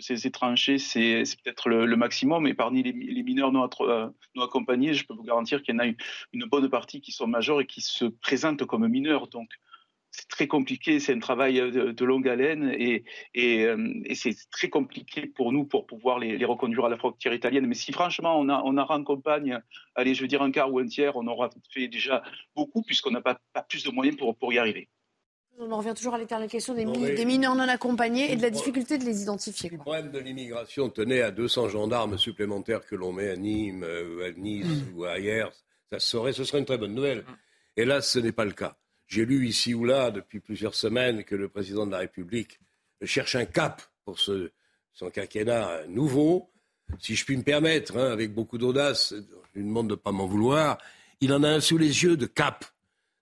ces 0.00 0.26
étrangers, 0.28 0.78
c'est, 0.78 1.24
peut-être 1.42 1.68
le, 1.68 1.96
maximum. 1.96 2.46
Et 2.46 2.54
parmi 2.54 2.84
les, 2.84 3.22
mineurs 3.22 3.50
non, 3.50 3.68
accompagnés, 4.40 4.94
je 4.94 5.04
peux 5.06 5.14
vous 5.14 5.24
garantir 5.24 5.62
qu'il 5.62 5.74
y 5.74 5.76
en 5.76 5.80
a 5.80 5.86
une, 5.86 6.44
bonne 6.46 6.70
partie 6.70 7.00
qui 7.00 7.10
sont 7.10 7.26
majeurs 7.26 7.60
et 7.60 7.66
qui 7.66 7.80
se 7.80 8.04
présentent 8.04 8.64
comme 8.64 8.86
mineurs. 8.86 9.26
Donc, 9.26 9.48
c'est 10.16 10.28
très 10.28 10.46
compliqué, 10.46 11.00
c'est 11.00 11.12
un 11.12 11.18
travail 11.18 11.60
euh, 11.60 11.92
de, 11.92 12.04
longue 12.04 12.28
haleine 12.28 12.72
et, 12.78 13.04
euh, 13.36 14.02
c'est 14.14 14.36
très 14.50 14.68
compliqué 14.68 15.26
pour 15.26 15.52
nous 15.52 15.64
pour 15.64 15.86
pouvoir 15.86 16.20
les, 16.20 16.44
reconduire 16.44 16.84
à 16.84 16.88
la 16.88 16.96
frontière 16.96 17.34
italienne. 17.34 17.66
Mais 17.66 17.74
si 17.74 17.92
franchement 17.92 18.38
on 18.38 18.48
a, 18.48 18.62
on 18.64 18.76
a 18.76 18.84
raccompagne, 18.84 19.58
allez, 19.96 20.14
je 20.14 20.22
veux 20.22 20.28
dire 20.28 20.42
un 20.42 20.52
quart 20.52 20.72
ou 20.72 20.78
un 20.78 20.86
tiers, 20.86 21.16
on 21.16 21.26
aura 21.26 21.50
fait 21.70 21.88
déjà 21.88 22.22
beaucoup 22.54 22.82
puisqu'on 22.82 23.10
n'a 23.10 23.22
pas, 23.22 23.38
plus 23.68 23.82
de 23.82 23.90
moyens 23.90 24.16
pour 24.16 24.52
y 24.52 24.58
arriver. 24.58 24.88
On 25.58 25.70
en 25.70 25.78
revient 25.78 25.94
toujours 25.94 26.14
à 26.14 26.18
l'éternelle 26.18 26.48
question 26.48 26.74
des, 26.74 26.84
des, 26.84 27.24
mineurs 27.24 27.54
non 27.54 27.68
accompagnés 27.68 28.32
et 28.32 28.36
de 28.36 28.42
la 28.42 28.50
difficulté 28.50 28.98
de 28.98 29.04
les 29.04 29.22
identifier. 29.22 29.70
Le 29.70 29.78
problème 29.78 30.10
de 30.10 30.18
l'immigration 30.18 30.88
tenait 30.88 31.22
à 31.22 31.30
200 31.30 31.68
gendarmes 31.68 32.18
supplémentaires 32.18 32.84
que 32.84 32.96
l'on 32.96 33.12
met 33.12 33.30
à 33.30 33.36
Nîmes, 33.36 33.84
euh, 33.84 34.28
à 34.28 34.32
Nice 34.32 34.66
mm. 34.66 34.96
ou 34.96 35.04
ailleurs. 35.04 35.52
Ça 35.90 36.00
serait, 36.00 36.32
ce 36.32 36.44
serait 36.44 36.58
une 36.58 36.64
très 36.64 36.78
bonne 36.78 36.94
nouvelle. 36.94 37.24
Et 37.76 37.84
là, 37.84 38.00
ce 38.00 38.18
n'est 38.18 38.32
pas 38.32 38.44
le 38.44 38.52
cas. 38.52 38.76
J'ai 39.06 39.24
lu 39.24 39.46
ici 39.46 39.74
ou 39.74 39.84
là 39.84 40.10
depuis 40.10 40.40
plusieurs 40.40 40.74
semaines 40.74 41.24
que 41.24 41.36
le 41.36 41.48
président 41.48 41.86
de 41.86 41.92
la 41.92 41.98
République 41.98 42.58
cherche 43.02 43.36
un 43.36 43.44
cap 43.44 43.82
pour 44.04 44.18
ce, 44.18 44.50
son 44.92 45.10
quinquennat 45.10 45.86
nouveau. 45.88 46.50
Si 46.98 47.14
je 47.14 47.24
puis 47.24 47.36
me 47.36 47.42
permettre, 47.42 47.96
hein, 47.96 48.10
avec 48.10 48.32
beaucoup 48.32 48.58
d'audace, 48.58 49.14
je 49.14 49.58
lui 49.58 49.66
demande 49.66 49.88
de 49.88 49.94
ne 49.94 49.98
pas 49.98 50.12
m'en 50.12 50.26
vouloir, 50.26 50.78
il 51.20 51.32
en 51.32 51.42
a 51.42 51.48
un 51.48 51.60
sous 51.60 51.78
les 51.78 52.02
yeux 52.02 52.16
de 52.16 52.26
cap. 52.26 52.64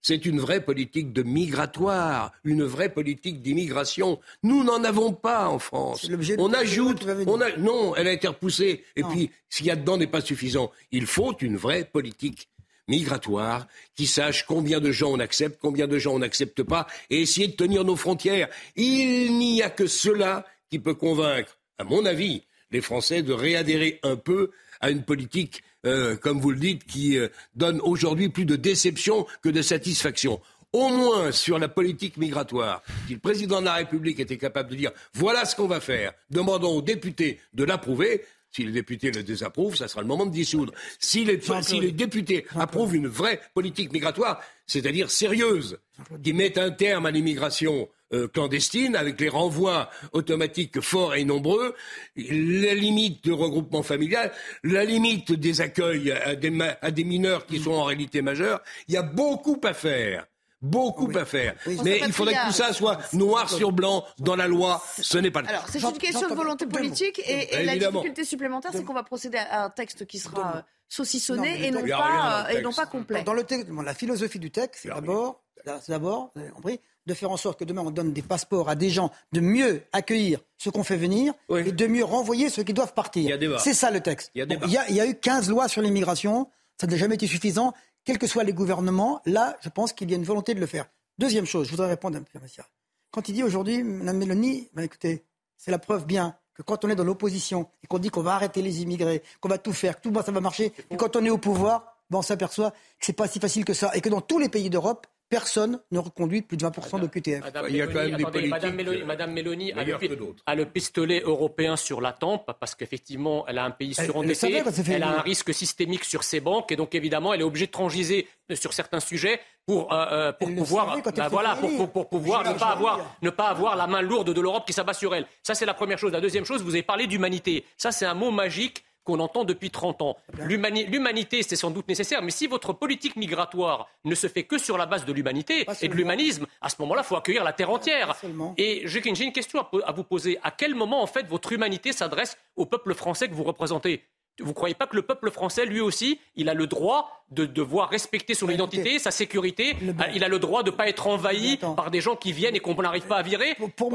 C'est 0.03 0.27
une 0.27 0.41
vraie 0.41 0.65
politique 0.65 1.13
de 1.13 1.23
migratoire, 1.23 2.33
une 2.45 2.65
vraie 2.65 2.89
politique 2.89 3.41
d'immigration. 3.41 4.21
Nous 4.43 4.65
n'en 4.65 4.83
avons 4.83 5.13
pas 5.13 5.49
en 5.49 5.61
France. 5.61 6.09
On 6.39 6.53
ajoute, 6.53 7.07
on 7.27 7.41
a, 7.41 7.57
non, 7.57 7.95
elle 7.95 8.09
a 8.09 8.13
été 8.13 8.27
repoussée. 8.27 8.85
Et 8.97 9.05
puis, 9.05 9.31
ce 9.49 9.59
qu'il 9.59 9.67
y 9.67 9.71
a 9.71 9.77
dedans 9.77 9.97
n'est 9.97 10.09
pas 10.09 10.21
suffisant. 10.21 10.73
Il 10.91 11.07
faut 11.07 11.37
une 11.39 11.57
vraie 11.57 11.85
politique 11.85 12.49
migratoire, 12.89 13.69
qui 13.95 14.09
sache 14.09 14.45
combien 14.45 14.81
de 14.81 14.91
gens 14.91 15.13
on 15.13 15.21
accepte, 15.21 15.61
combien 15.63 15.87
de 15.87 15.99
gens 15.99 16.15
on 16.15 16.19
n'accepte 16.19 16.65
pas, 16.65 16.89
et 17.11 17.23
essayer 17.23 17.47
de 17.47 17.53
tenir 17.53 17.85
nos 17.85 17.97
frontières. 17.97 18.49
Il 18.75 19.39
n'y 19.39 19.63
a 19.63 19.71
que 19.71 19.87
cela 19.87 20.45
qui 20.69 20.81
peut 20.81 20.95
convaincre, 20.95 21.59
à 21.79 21.85
mon 21.85 22.05
avis, 22.05 22.43
les 22.73 22.81
Français 22.81 23.23
de 23.23 23.33
réadhérer 23.33 24.01
un 24.03 24.17
peu 24.17 24.51
à 24.81 24.91
une 24.91 25.05
politique 25.05 25.63
euh, 25.87 26.17
comme 26.17 26.41
vous 26.41 26.51
le 26.51 26.59
dites, 26.59 26.85
qui 26.85 27.19
euh, 27.19 27.29
donne 27.55 27.81
aujourd'hui 27.81 28.29
plus 28.29 28.45
de 28.45 28.57
déception 28.57 29.27
que 29.43 29.49
de 29.49 29.63
satisfaction. 29.63 30.41
Au 30.73 30.89
moins 30.89 31.33
sur 31.33 31.59
la 31.59 31.69
politique 31.69 32.17
migratoire, 32.17 32.83
si 33.07 33.15
le 33.15 33.19
président 33.19 33.61
de 33.61 33.67
la 33.67 33.75
République 33.75 34.19
était 34.21 34.39
capable 34.39 34.71
de 34.71 34.77
dire 34.77 34.91
voilà 35.13 35.45
ce 35.45 35.55
qu'on 35.55 35.67
va 35.67 35.81
faire, 35.81 36.13
demandons 36.31 36.77
aux 36.77 36.83
députés 36.83 37.41
de 37.53 37.65
l'approuver, 37.65 38.25
si 38.55 38.65
les 38.65 38.73
députés 38.73 39.11
le 39.11 39.23
désapprouvent, 39.23 39.77
ça 39.77 39.89
sera 39.89 40.03
le 40.03 40.07
moment 40.07 40.27
de 40.27 40.31
dissoudre. 40.33 40.73
Si 40.99 41.25
les, 41.25 41.41
si 41.63 41.81
les 41.81 41.93
députés 41.93 42.47
approuvent 42.55 42.95
une 42.95 43.07
vraie 43.09 43.41
politique 43.55 43.93
migratoire, 43.93 44.41
c'est-à-dire 44.67 45.11
sérieuse, 45.11 45.79
qui 46.23 46.33
mette 46.33 46.59
un 46.59 46.71
terme 46.71 47.07
à 47.07 47.11
l'immigration 47.11 47.89
euh, 48.13 48.29
clandestine, 48.29 48.95
avec 48.95 49.19
les 49.21 49.29
renvois 49.31 49.89
automatiques 50.13 50.81
forts 50.81 51.15
et 51.15 51.25
nombreux, 51.25 51.75
la 52.17 52.75
limite 52.75 53.25
de 53.25 53.33
regroupement 53.33 53.83
familial, 53.83 54.33
la 54.65 54.85
limite 54.85 55.33
des 55.33 55.61
accueils 55.63 56.13
à 56.13 56.35
des, 56.35 56.51
ma- 56.51 56.77
à 56.83 56.91
des 56.91 57.05
mineurs 57.05 57.47
qui 57.47 57.59
sont 57.59 57.73
en 57.73 57.85
réalité 57.85 58.21
majeurs, 58.21 58.61
il 58.89 58.95
y 58.95 58.97
a 58.99 59.03
beaucoup 59.03 59.61
à 59.65 59.73
faire. 59.73 60.27
Beaucoup 60.63 61.11
à 61.17 61.25
faire. 61.25 61.55
Mais 61.85 62.01
il 62.07 62.13
faudrait 62.13 62.35
que 62.35 62.47
tout 62.47 62.53
ça 62.53 62.73
soit 62.73 62.99
noir 63.13 63.51
sur 63.51 63.73
blanc 63.73 64.05
dans 64.19 64.37
la 64.37 64.47
loi. 64.47 64.83
Ce 65.01 65.19
n'est 65.19 65.31
pas 65.31 65.41
le 65.43 65.47
cas. 65.49 65.53
Alors, 65.55 65.69
c'est 65.69 65.83
une 65.83 65.99
question 65.99 66.29
de 66.29 66.35
volonté 66.35 66.67
politique 66.67 67.21
et, 67.27 67.55
et 67.55 67.65
la 67.65 67.77
difficulté 67.77 68.25
supplémentaire, 68.25 68.71
c'est 68.73 68.85
qu'on 68.85 68.95
va 68.95 69.03
procéder 69.03 69.39
à 69.39 69.65
un 69.65 69.71
texte 69.71 70.07
qui 70.07 70.19
sera 70.19 70.57
euh, 70.59 70.61
saucissonné 70.89 71.39
Non, 71.55 71.59
mais 71.61 71.67
et, 71.67 71.71
non 71.73 71.99
pas, 71.99 72.47
euh, 72.49 72.59
et 72.59 72.63
non 72.63 72.73
pas 72.73 72.87
complet. 72.87 73.23
Dans 73.25 73.35
le 73.35 73.45
texte, 73.45 73.69
la 73.85 73.95
philosophie 73.95 74.39
du 74.39 74.51
texte, 74.51 74.81
c'est 74.85 74.89
d'abord, 74.89 75.43
d'abord, 75.89 76.31
vous 76.37 76.43
avez 76.43 76.51
compris, 76.51 76.81
de 77.07 77.15
faire 77.15 77.33
en 77.33 77.37
sorte 77.37 77.59
que 77.59 77.65
demain 77.65 77.83
on 77.85 77.91
donne 77.91 78.13
des 78.13 78.23
passeports 78.23 78.69
à 78.69 78.77
des 78.77 78.89
gens, 78.91 79.11
de 79.33 79.41
mieux 79.41 79.83
accueillir 79.93 80.39
ceux 80.59 80.71
qu'on 80.71 80.85
fait 80.85 80.97
venir 80.97 81.35
et 81.57 81.73
de 81.73 81.87
mieux 81.89 82.05
renvoyer 82.05 82.49
ceux 82.49 82.63
qui 82.63 82.73
doivent 82.73 82.95
partir. 82.95 83.37
C'est 83.59 83.75
ça 83.75 83.91
le 83.91 84.01
texte. 84.01 84.31
Il 84.37 84.39
y 84.39 84.43
a 84.43 84.47
Bon, 84.47 84.55
débat. 84.55 84.67
il 84.69 84.73
y 84.73 84.79
a- 84.79 84.89
il 84.91 84.95
y 84.95 85.01
a 85.01 85.07
eu 85.07 85.17
15 85.19 85.49
lois 85.51 85.67
sur 85.67 85.83
l'immigration, 85.83 86.49
ça 86.81 86.87
n'a 86.87 86.97
jamais 86.97 87.17
été 87.17 87.27
suffisant, 87.27 87.73
quels 88.05 88.19
que 88.19 88.27
soient 88.27 88.45
les 88.45 88.53
gouvernements. 88.53 89.21
Là, 89.27 89.57
je 89.61 89.69
pense 89.69 89.93
qu'il 89.93 90.11
y 90.11 90.15
a 90.15 90.17
une 90.17 90.25
volonté 90.25 90.55
de 90.55 90.61
le 90.61 90.67
faire. 90.67 90.87
Deuxième 91.19 91.47
chose, 91.47 91.67
je 91.67 91.71
voudrais 91.71 91.89
répondre 91.89 92.17
à 92.17 92.19
M. 92.19 92.25
Messia. 92.41 92.67
Quand 93.11 93.29
il 93.29 93.35
dit 93.35 93.43
aujourd'hui, 93.43 93.83
Mme 93.83 94.17
Mélanie, 94.17 94.69
ben 94.73 94.83
écoutez, 94.83 95.25
c'est 95.57 95.71
la 95.71 95.79
preuve 95.79 96.07
bien 96.07 96.37
que 96.55 96.63
quand 96.63 96.85
on 96.85 96.89
est 96.89 96.95
dans 96.95 97.05
l'opposition 97.05 97.69
et 97.83 97.87
qu'on 97.87 97.99
dit 97.99 98.11
qu'on 98.11 98.23
va 98.23 98.35
arrêter 98.35 98.63
les 98.63 98.83
immigrés, 98.83 99.23
qu'on 99.41 99.49
va 99.49 99.59
tout 99.59 99.73
faire, 99.73 99.97
que 99.97 100.03
tout 100.03 100.11
bah, 100.11 100.23
ça 100.25 100.33
va 100.33 100.41
marcher, 100.41 100.73
et 100.91 100.97
quand 100.97 101.17
on 101.17 101.25
est 101.25 101.31
au 101.31 101.39
pouvoir, 101.39 101.97
ben, 102.11 102.19
on 102.19 102.23
s'aperçoit 102.23 102.71
que 102.71 102.77
c'est 103.01 103.13
pas 103.13 103.29
si 103.29 103.41
facile 103.41 103.65
que 103.65 103.75
ça 103.75 103.91
et 103.95 104.01
que 104.01 104.09
dans 104.09 104.21
tous 104.21 104.39
les 104.39 104.49
pays 104.49 104.71
d'Europe, 104.71 105.07
personne 105.33 105.81
ne 105.91 105.99
reconduit 105.99 106.43
plus 106.43 106.59
de 106.59 106.67
20% 106.67 107.01
de 107.01 107.07
QTF. 107.07 107.41
Madame 107.41 107.65
Mélanie, 107.73 108.15
attendez, 108.23 108.47
Madame 108.49 108.75
Mélanie, 108.75 109.03
Madame 109.05 109.33
Mélanie 109.33 109.73
a, 109.73 109.83
le, 109.83 109.97
pi- 109.97 110.11
a 110.45 110.55
le 110.55 110.67
pistolet 110.67 111.23
européen 111.25 111.77
sur 111.77 112.03
la 112.03 112.13
tempe 112.13 112.51
parce 112.61 112.75
qu'effectivement, 112.75 113.47
elle 113.49 113.57
a 113.57 113.65
un 113.65 113.71
pays 113.71 113.95
Elle- 113.97 114.05
elle 114.05 114.11
surendetté, 114.11 114.61
quand 114.63 114.71
c'est 114.71 114.85
fait 114.85 114.93
elle 114.93 115.03
a 115.05 115.19
un 115.19 115.23
risque 115.23 115.55
systémique 115.55 116.05
sur 116.05 116.23
ses 116.23 116.41
banques 116.41 116.71
et 116.71 116.77
donc 116.77 116.95
évidemment, 116.95 117.33
elle 117.33 117.41
est 117.41 117.45
obligée 117.45 117.67
de 117.67 117.71
transiger 117.73 118.29
sur 118.53 118.75
certains 118.75 119.01
sujets 119.01 119.41
pour, 119.65 119.91
euh, 119.91 120.07
euh, 120.13 120.33
pour 120.33 120.55
pouvoir, 120.55 121.01
quand 121.03 121.11
elle 121.11 121.17
bah 121.17 121.29
voilà, 121.31 121.57
pour, 121.57 121.71
pour, 121.77 121.91
pour 121.93 122.09
pouvoir 122.11 122.45
ne 122.45 122.53
pas 122.53 122.67
la 122.67 122.73
avoir, 122.73 123.17
ne 123.23 123.31
pas 123.31 123.49
avoir 123.49 123.75
la 123.77 123.87
main 123.87 124.03
lourde 124.03 124.35
de 124.35 124.41
l'Europe 124.41 124.67
qui 124.67 124.75
s'abat 124.75 124.93
sur 124.93 125.15
elle. 125.15 125.25
Ça, 125.43 125.55
c'est 125.55 125.65
la 125.65 125.73
première 125.73 125.99
chose. 125.99 126.13
La 126.13 126.21
deuxième 126.21 126.45
chose, 126.45 126.63
vous 126.63 126.75
avez 126.75 126.83
parlé 126.83 127.07
d'humanité. 127.07 127.65
Ça, 127.79 127.91
c'est 127.91 128.05
un 128.05 128.15
mot 128.15 128.31
magique 128.31 128.85
qu'on 129.05 129.19
entend 129.21 129.45
depuis 129.45 129.71
30 129.71 130.03
ans. 130.03 130.17
L'humani- 130.47 130.85
L'humanité, 130.87 131.43
c'est 131.43 131.57
sans 131.57 131.71
doute 131.71 131.89
nécessaire, 131.89 132.23
mais 132.23 132.31
si 132.31 132.47
votre 132.47 132.73
politique 132.73 133.17
migratoire 133.17 133.89
ne 134.05 134.15
se 134.15 134.29
fait 134.29 134.45
que 134.45 134.59
sur 134.59 134.79
la 134.79 134.87
base 134.87 135.05
de 135.05 135.13
l'humanité 135.13 135.65
et 135.85 135.89
de 135.89 135.95
l'humanisme, 135.95 136.47
à 136.61 136.69
ce 136.69 136.77
moment-là, 136.81 137.03
il 137.05 137.09
faut 137.09 137.17
accueillir 137.17 137.45
la 137.45 137.53
terre 137.53 137.71
entière. 137.71 138.15
Et 138.59 138.83
j'ai 138.85 139.03
j'ai 139.15 139.25
une 139.25 139.33
question 139.33 139.67
à 139.85 139.93
vous 139.93 140.05
poser. 140.05 140.39
À 140.43 140.51
quel 140.51 140.75
moment, 140.75 141.03
en 141.03 141.07
fait, 141.07 141.27
votre 141.27 141.53
humanité 141.53 141.93
s'adresse 141.93 142.37
au 142.57 142.67
peuple 142.67 142.95
français 142.95 143.29
que 143.29 143.35
vous 143.35 143.45
représentez? 143.45 144.05
Vous 144.41 144.49
ne 144.49 144.53
croyez 144.53 144.75
pas 144.75 144.87
que 144.87 144.97
le 144.97 145.03
peuple 145.03 145.31
français, 145.31 145.67
lui 145.67 145.81
aussi, 145.81 146.19
il 146.37 146.49
a 146.49 146.55
le 146.55 146.67
droit 146.67 147.25
de 147.31 147.45
devoir 147.47 147.89
respecter 147.91 148.35
son 148.35 148.49
identité, 148.49 148.99
sa 148.99 149.11
sécurité 149.11 149.77
Ah, 149.99 150.09
Il 150.15 150.25
a 150.25 150.29
le 150.29 150.39
droit 150.39 150.63
de 150.63 150.71
ne 150.71 150.77
pas 150.77 150.89
être 150.89 151.07
envahi 151.07 151.59
par 151.59 151.91
des 151.91 152.01
gens 152.01 152.17
qui 152.17 152.33
viennent 152.33 152.57
et 152.57 152.61
qu'on 152.61 152.75
n'arrive 152.75 153.07
pas 153.07 153.17
à 153.19 153.23
virer. 153.23 153.51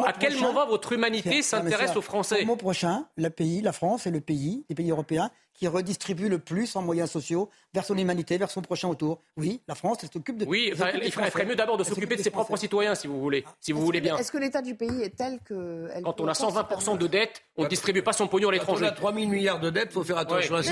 À 0.06 0.14
quel 0.14 0.34
prochain- 0.34 0.48
moment 0.48 0.66
votre 0.68 0.94
humanité 0.94 1.42
s'intéresse 1.42 1.96
aux 1.96 2.02
Français 2.02 2.36
Pour 2.36 2.42
le 2.42 2.48
mois 2.48 2.58
prochain, 2.58 3.06
le 3.16 3.30
pays, 3.30 3.62
la 3.62 3.74
France 3.74 4.06
est 4.08 4.12
le 4.12 4.22
pays, 4.22 4.66
les 4.70 4.76
pays 4.76 4.92
européens 4.92 5.30
qui 5.58 5.68
redistribue 5.68 6.30
le 6.30 6.40
plus 6.40 6.76
en 6.76 6.82
moyens 6.82 7.12
sociaux 7.12 7.50
vers 7.74 7.84
son 7.84 7.98
humanité, 7.98 8.38
vers 8.38 8.50
son 8.52 8.62
prochain 8.62 8.88
autour. 8.88 9.20
Oui, 9.36 9.60
la 9.68 9.76
France, 9.76 9.98
elle 10.04 10.10
s'occupe 10.14 10.38
de. 10.38 10.46
Oui, 10.46 10.68
elle 10.68 10.74
enfin, 10.76 10.86
il 10.90 10.92
ferait, 10.94 11.06
il 11.08 11.12
ferait 11.12 11.30
Français. 11.32 11.46
mieux 11.46 11.56
d'abord 11.56 11.78
de 11.78 11.84
s'occuper 11.84 12.02
s'occupe 12.02 12.18
de 12.20 12.24
ses 12.24 12.30
propres 12.30 12.56
citoyens, 12.58 12.96
si 12.96 13.08
vous 13.08 13.20
voulez, 13.20 13.44
si 13.60 13.72
vous 13.72 13.82
voulez 13.82 14.00
bien. 14.00 14.16
Est-ce 14.18 14.32
que 14.32 14.38
l'état 14.38 14.62
du 14.62 14.76
pays 14.76 15.02
est 15.02 15.16
tel 15.18 15.40
que. 15.44 15.90
elle 15.94 16.04
Quand 16.04 16.22
on 16.22 16.28
a 16.28 16.32
encore 16.32 16.52
se 16.54 16.60
120% 16.60 16.98
de 17.00 17.08
dette, 17.08 17.42
on 17.58 17.64
ne 17.64 17.68
distribue 17.68 18.04
pas 18.04 18.14
son 18.14 18.28
pognon 18.28 18.50
à 18.50 18.52
Quand 18.52 18.58
on 18.58 18.76
l'étranger. 18.76 18.86
a 18.86 18.92
3 18.92 19.14
000 19.14 19.26
milliards 19.28 19.60
de 19.60 19.70
dettes, 19.72 19.90
il 19.90 19.94
faut 19.94 20.04
faire 20.04 20.18
attention 20.20 20.56
Ouais. 20.56 20.68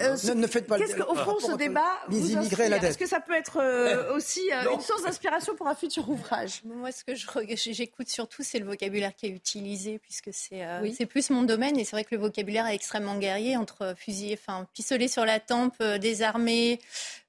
à 0.00 0.12
euh, 0.12 0.16
Ne, 0.24 0.34
ne 0.34 0.46
faites 0.46 0.66
pas 0.66 0.78
le 0.78 0.84
Qu'est-ce 0.86 0.96
qu'au 0.96 1.14
fond, 1.14 1.38
ce 1.40 1.56
débat 1.56 1.84
les 2.08 2.18
vous 2.18 2.30
immigrés 2.32 2.68
la 2.70 2.78
dette 2.78 2.90
Est-ce 2.90 2.98
que 2.98 3.06
ça 3.06 3.20
peut 3.20 3.34
être 3.34 3.58
euh, 3.60 4.14
aussi 4.14 4.40
euh, 4.52 4.72
une 4.72 4.80
source 4.80 5.02
d'inspiration 5.02 5.54
pour 5.54 5.66
un 5.68 5.74
futur 5.74 6.08
ouvrage? 6.08 6.62
Moi, 6.64 6.90
ce 6.92 7.04
que 7.04 7.12
j'écoute 7.56 8.08
surtout, 8.08 8.42
c'est 8.42 8.58
le 8.58 8.64
vocabulaire 8.64 9.14
qui 9.14 9.26
est 9.26 9.30
utilisé, 9.30 9.98
puisque 9.98 10.30
c'est 10.32 11.06
plus 11.06 11.28
mon 11.30 11.42
domaine. 11.42 11.78
Et 11.78 11.84
c'est 11.84 11.92
vrai 11.96 12.04
que 12.04 12.14
le 12.14 12.20
vocabulaire 12.20 12.66
est 12.66 12.74
extrêmement 12.74 13.16
guerrier 13.18 13.56
entre 13.56 13.94
fusil, 14.14 14.34
enfin 14.34 14.66
pistolet 14.72 15.08
sur 15.08 15.24
la 15.24 15.40
tempe, 15.40 15.74
euh, 15.80 15.98
désarmé, 15.98 16.80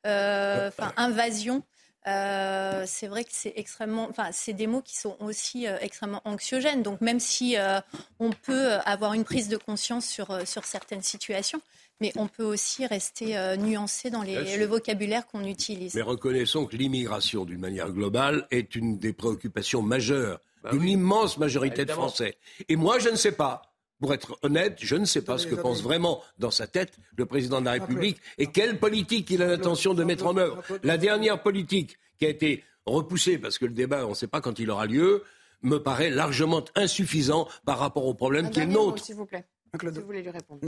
euh, 0.06 0.68
enfin 0.70 0.94
invasion. 0.98 1.64
Euh, 2.08 2.84
c'est 2.86 3.08
vrai 3.08 3.24
que 3.24 3.32
c'est 3.34 3.54
extrêmement, 3.56 4.08
enfin 4.12 4.30
c'est 4.32 4.54
des 4.54 4.68
mots 4.68 4.84
qui 4.84 4.96
sont 4.96 5.18
aussi 5.20 5.66
euh, 5.68 5.76
extrêmement 5.82 6.22
anxiogènes. 6.26 6.84
Donc 6.84 7.02
même 7.02 7.20
si 7.20 7.58
euh, 7.58 7.80
on 8.20 8.30
peut 8.30 8.74
avoir 8.86 9.14
une 9.14 9.24
prise 9.24 9.50
de 9.50 9.58
conscience 9.58 10.06
sur 10.06 10.48
sur 10.48 10.66
certaines 10.66 11.02
situations, 11.02 11.62
mais 12.02 12.12
on 12.16 12.28
peut 12.28 12.44
aussi 12.44 12.86
rester 12.86 13.36
euh, 13.38 13.56
nuancé 13.56 14.12
dans 14.12 14.22
les, 14.22 14.58
le 14.58 14.66
vocabulaire 14.66 15.26
qu'on 15.26 15.46
utilise. 15.46 15.96
Mais 15.96 16.04
reconnaissons 16.04 16.66
que 16.68 16.76
l'immigration, 16.76 17.44
d'une 17.44 17.60
manière 17.62 17.90
globale, 17.92 18.46
est 18.52 18.76
une 18.76 19.00
des 19.00 19.14
préoccupations 19.14 19.82
majeures 19.82 20.40
Bah 20.62 20.70
d'une 20.74 20.88
immense 20.88 21.40
majorité 21.40 21.82
Évidemment. 21.82 22.06
de 22.06 22.08
Français. 22.10 22.38
Et 22.70 22.76
moi, 22.76 23.00
je 23.00 23.10
ne 23.10 23.16
sais 23.16 23.32
pas. 23.32 23.64
Pour 24.00 24.14
être 24.14 24.38
honnête, 24.42 24.78
je 24.82 24.96
ne 24.96 25.06
sais 25.06 25.22
pas 25.22 25.38
ce 25.38 25.48
que 25.48 25.56
pense 25.56 25.82
vraiment 25.82 26.22
dans 26.38 26.52
sa 26.52 26.68
tête 26.68 26.98
le 27.16 27.26
président 27.26 27.62
de 27.62 27.66
la 27.66 27.74
République 27.74 28.18
et 28.38 28.48
quelle 28.48 28.78
politique 28.78 29.30
il 29.30 29.42
a 29.42 29.48
l'intention 29.48 29.94
de 29.94 30.04
mettre 30.04 30.26
en 30.28 30.36
œuvre. 30.38 30.62
La 30.84 30.98
dernière 30.98 31.42
politique 31.42 31.98
qui 32.20 32.26
a 32.26 32.30
été 32.30 32.64
repoussée, 32.86 33.38
parce 33.38 33.58
que 33.58 33.66
le 33.66 33.74
débat, 33.74 34.06
on 34.06 34.10
ne 34.10 34.16
sait 34.16 34.28
pas 34.28 34.42
quand 34.42 34.60
il 34.60 34.70
aura 34.70 34.86
lieu, 34.86 35.24
me 35.62 35.78
paraît 35.78 36.10
largement 36.10 36.64
insuffisant 36.76 37.48
par 37.66 37.80
rapport 37.80 38.06
au 38.06 38.14
problème 38.14 38.50
qui 38.50 38.60
est 38.60 38.66
le 38.66 38.74
nôtre. 38.74 39.04
S'il 39.04 39.16
vous 39.16 39.26
plaît. 39.26 39.46
Claude. 39.78 39.94
Si 39.94 40.00
vous 40.00 40.06
voulez 40.06 40.22
lui 40.22 40.30
répondre. 40.30 40.62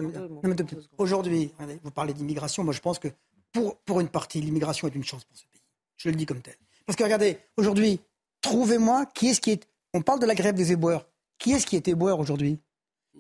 Aujourd'hui, 0.98 1.52
vous 1.84 1.92
parlez 1.92 2.14
d'immigration. 2.14 2.64
Moi, 2.64 2.74
je 2.74 2.82
pense 2.82 3.00
que 3.00 3.08
pour, 3.54 3.78
pour 3.80 4.00
une 4.02 4.10
partie, 4.10 4.42
l'immigration 4.42 4.88
est 4.88 4.96
une 4.96 5.04
chance 5.04 5.24
pour 5.24 5.38
ce 5.38 5.44
pays. 5.46 5.62
Je 5.98 6.10
le 6.10 6.16
dis 6.16 6.26
comme 6.26 6.42
tel. 6.42 6.56
Parce 6.86 6.96
que 6.96 7.04
regardez, 7.04 7.38
aujourd'hui, 7.58 8.00
trouvez-moi 8.42 9.06
qui 9.08 9.28
est-ce 9.28 9.42
qui 9.42 9.52
est. 9.52 9.68
On 9.94 10.02
parle 10.02 10.20
de 10.20 10.26
la 10.26 10.36
grève 10.36 10.56
des 10.56 10.72
éboueurs. 10.72 11.08
Qui 11.38 11.52
est-ce 11.54 11.66
qui 11.66 11.76
est 11.76 11.88
éboueur 11.88 12.20
aujourd'hui? 12.20 12.60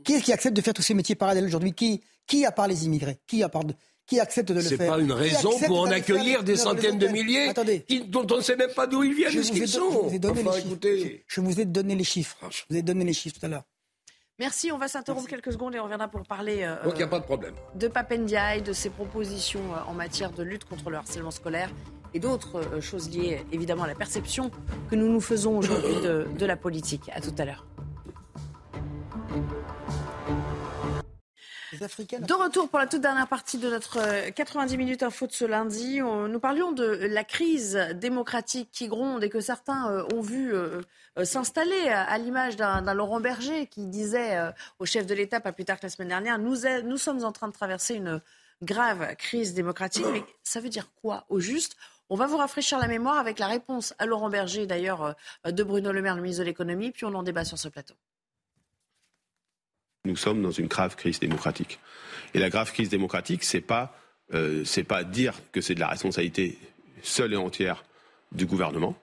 Qui 0.04 0.14
est-ce 0.14 0.24
qui 0.24 0.34
accepte 0.34 0.56
de 0.56 0.62
faire 0.62 0.74
tous 0.74 0.82
ces 0.82 0.93
métiers 0.93 1.16
parallèles 1.16 1.45
aujourd'hui? 1.45 1.74
Qui, 1.74 2.02
qui, 2.26 2.45
à 2.45 2.52
part 2.52 2.68
les 2.68 2.86
immigrés 2.86 3.20
Qui, 3.28 3.43
à 3.43 3.50
part 3.50 3.64
de- 3.66 3.74
qui 4.06 4.20
accepte 4.22 4.48
de 4.50 4.54
le 4.54 4.62
C'est 4.62 4.78
faire? 4.78 4.93
pas 4.93 5.00
une 5.00 5.12
raison 5.12 5.52
pour 5.68 5.82
en 5.82 5.88
accueillir 5.91 6.41
des 6.43 6.56
centaines 6.56 6.98
de 6.98 7.08
milliers 7.08 7.50
Attendez. 7.50 7.82
qui- 7.82 8.06
dont 8.06 8.26
on 8.32 8.38
ne 8.38 8.41
sait 8.41 8.56
même 8.56 8.72
pas 8.74 8.88
d'où 8.88 9.04
ils 9.04 9.14
viennent 9.14 9.32
Je 9.32 9.41
ce 9.41 9.52
vous 9.52 9.58
ai 9.58 9.60
qu'ils 9.66 9.72
don- 9.74 9.89
je 9.89 9.93
sont. 9.95 10.08
vous 10.08 10.18
Enfin, 10.30 10.34
les 10.34 10.43
chiffres. 10.58 10.66
écoutez. 10.68 11.24
Je 11.28 11.41
vous 11.41 11.60
ai 11.60 11.66
donné 11.66 11.93
les 11.95 12.04
chiffres. 12.06 12.38
Je 12.50 12.62
vous 12.70 12.78
ai 12.78 12.82
donné 12.82 13.04
les 13.04 13.12
chiffres 13.14 13.38
tout 13.39 13.45
à 13.45 13.50
l'heure. 13.50 13.64
Merci, 14.39 14.72
on 14.72 14.78
va 14.78 14.88
s'interrompre 14.88 15.28
quelques 15.28 15.52
secondes 15.52 15.74
et 15.76 15.80
on 15.80 15.84
reviendra 15.84 16.08
pour 16.08 16.22
parler 16.24 16.60
euh, 16.62 16.82
Donc 16.84 16.93
il 16.93 16.98
n'y 16.98 17.04
a 17.04 17.08
pas 17.08 17.20
de 17.20 17.26
problème. 17.26 17.54
de 17.76 17.88
Papendiaï, 17.88 18.62
de 18.62 18.72
ses 18.72 18.89
propositions 18.91 19.60
euh, 19.74 19.89
en 19.89 19.93
matière 19.93 20.32
de 20.32 20.43
lutte 20.43 20.64
contre 20.64 20.89
le 20.91 20.98
harcèlement 20.98 21.32
scolaire 21.32 21.72
et 22.14 22.20
d'autres 22.20 22.58
euh, 22.76 22.80
choses 22.80 23.10
liées 23.10 23.39
évidemment 23.52 23.84
à 23.84 23.88
la 23.88 23.95
perception 23.95 24.52
que 24.89 24.95
nous 24.95 25.12
nous 25.12 25.22
faisons 25.22 25.58
aujourd'hui 25.58 25.95
de, 26.04 26.28
de 26.38 26.45
la 26.45 26.56
politique. 26.56 27.10
À 27.14 27.20
tout 27.20 27.34
à 27.39 27.45
l'heure. 27.45 27.66
De 32.20 32.34
retour 32.34 32.70
pour 32.70 32.80
la 32.80 32.88
toute 32.88 33.01
dernière 33.01 33.28
partie 33.28 33.57
de 33.57 33.70
notre 33.70 33.99
euh, 33.99 34.32
90 34.32 34.78
minutes 34.78 35.03
info 35.03 35.28
de 35.28 35.32
ce 35.32 35.45
lundi. 35.45 35.99
Nous 35.99 36.39
parlions 36.39 36.72
de 36.72 36.86
la 36.86 37.24
crise 37.24 37.76
démocratique 37.95 38.70
qui 38.72 38.88
gronde 38.88 39.24
et 39.24 39.30
que 39.30 39.39
certains 39.39 39.91
euh, 39.91 40.03
ont 40.13 40.22
vu 40.22 40.53
euh, 40.53 40.82
euh, 41.18 41.26
s'installer 41.26 41.89
à, 41.89 42.18
l'image 42.18 42.57
d'un 42.57 42.93
Laurent 42.93 43.20
Berger 43.20 43.65
qui 43.68 43.88
disait 43.88 44.38
euh, 44.38 44.51
au 44.80 44.86
chef 44.86 45.07
de 45.07 45.15
l'État, 45.15 45.39
pas 45.39 45.51
plus 45.51 45.65
tard 45.65 45.80
que 45.80 45.86
la 45.86 45.89
semaine 45.89 46.09
dernière, 46.09 46.38
nous, 46.38 46.97
sommes 46.97 47.24
en 47.24 47.32
train 47.32 47.47
de 47.47 47.53
traverser 47.53 47.95
une 47.95 48.22
grave 48.61 49.15
crise 49.15 49.53
démocratique. 49.53 50.05
Mais 50.11 50.24
ça 50.43 50.59
veut 50.59 50.70
dire 50.70 50.91
quoi 51.01 51.26
au 51.30 51.39
juste? 51.39 51.76
On 52.09 52.15
va 52.15 52.28
vous 52.28 52.38
rafraîchir 52.38 52.78
la 52.78 52.88
mémoire 52.88 53.18
avec 53.18 53.39
la 53.39 53.47
réponse 53.47 53.93
à 53.97 54.05
Laurent 54.05 54.30
Berger, 54.30 54.68
d'ailleurs, 54.68 55.15
euh, 55.45 55.52
de 55.52 55.64
Bruno 55.64 55.91
Le 55.91 56.02
Maire, 56.02 56.15
le 56.15 56.22
ministre 56.22 56.44
de 56.44 56.48
l'économie, 56.48 56.91
puis 56.91 57.06
on 57.06 57.14
en 57.15 57.23
débat 57.23 57.45
sur 57.45 57.57
ce 57.57 57.68
plateau. 57.68 57.95
Nous 60.07 60.15
sommes 60.15 60.41
dans 60.41 60.51
une 60.51 60.67
grave 60.67 60.95
crise 60.95 61.19
démocratique. 61.19 61.79
Et 62.34 62.39
la 62.39 62.49
grave 62.49 62.71
crise 62.71 62.89
démocratique, 62.89 63.43
c'est 63.43 63.61
pas, 63.61 63.93
euh, 64.34 64.63
c'est 64.63 64.84
pas 64.84 65.03
dire 65.03 65.34
que 65.51 65.59
c'est 65.59 65.75
de 65.75 65.81
la 65.81 65.89
responsabilité 65.89 66.57
seule 67.03 67.34
et 67.34 67.38
entière 67.38 67.84
du 68.31 68.45
gouvernement. 68.45 68.97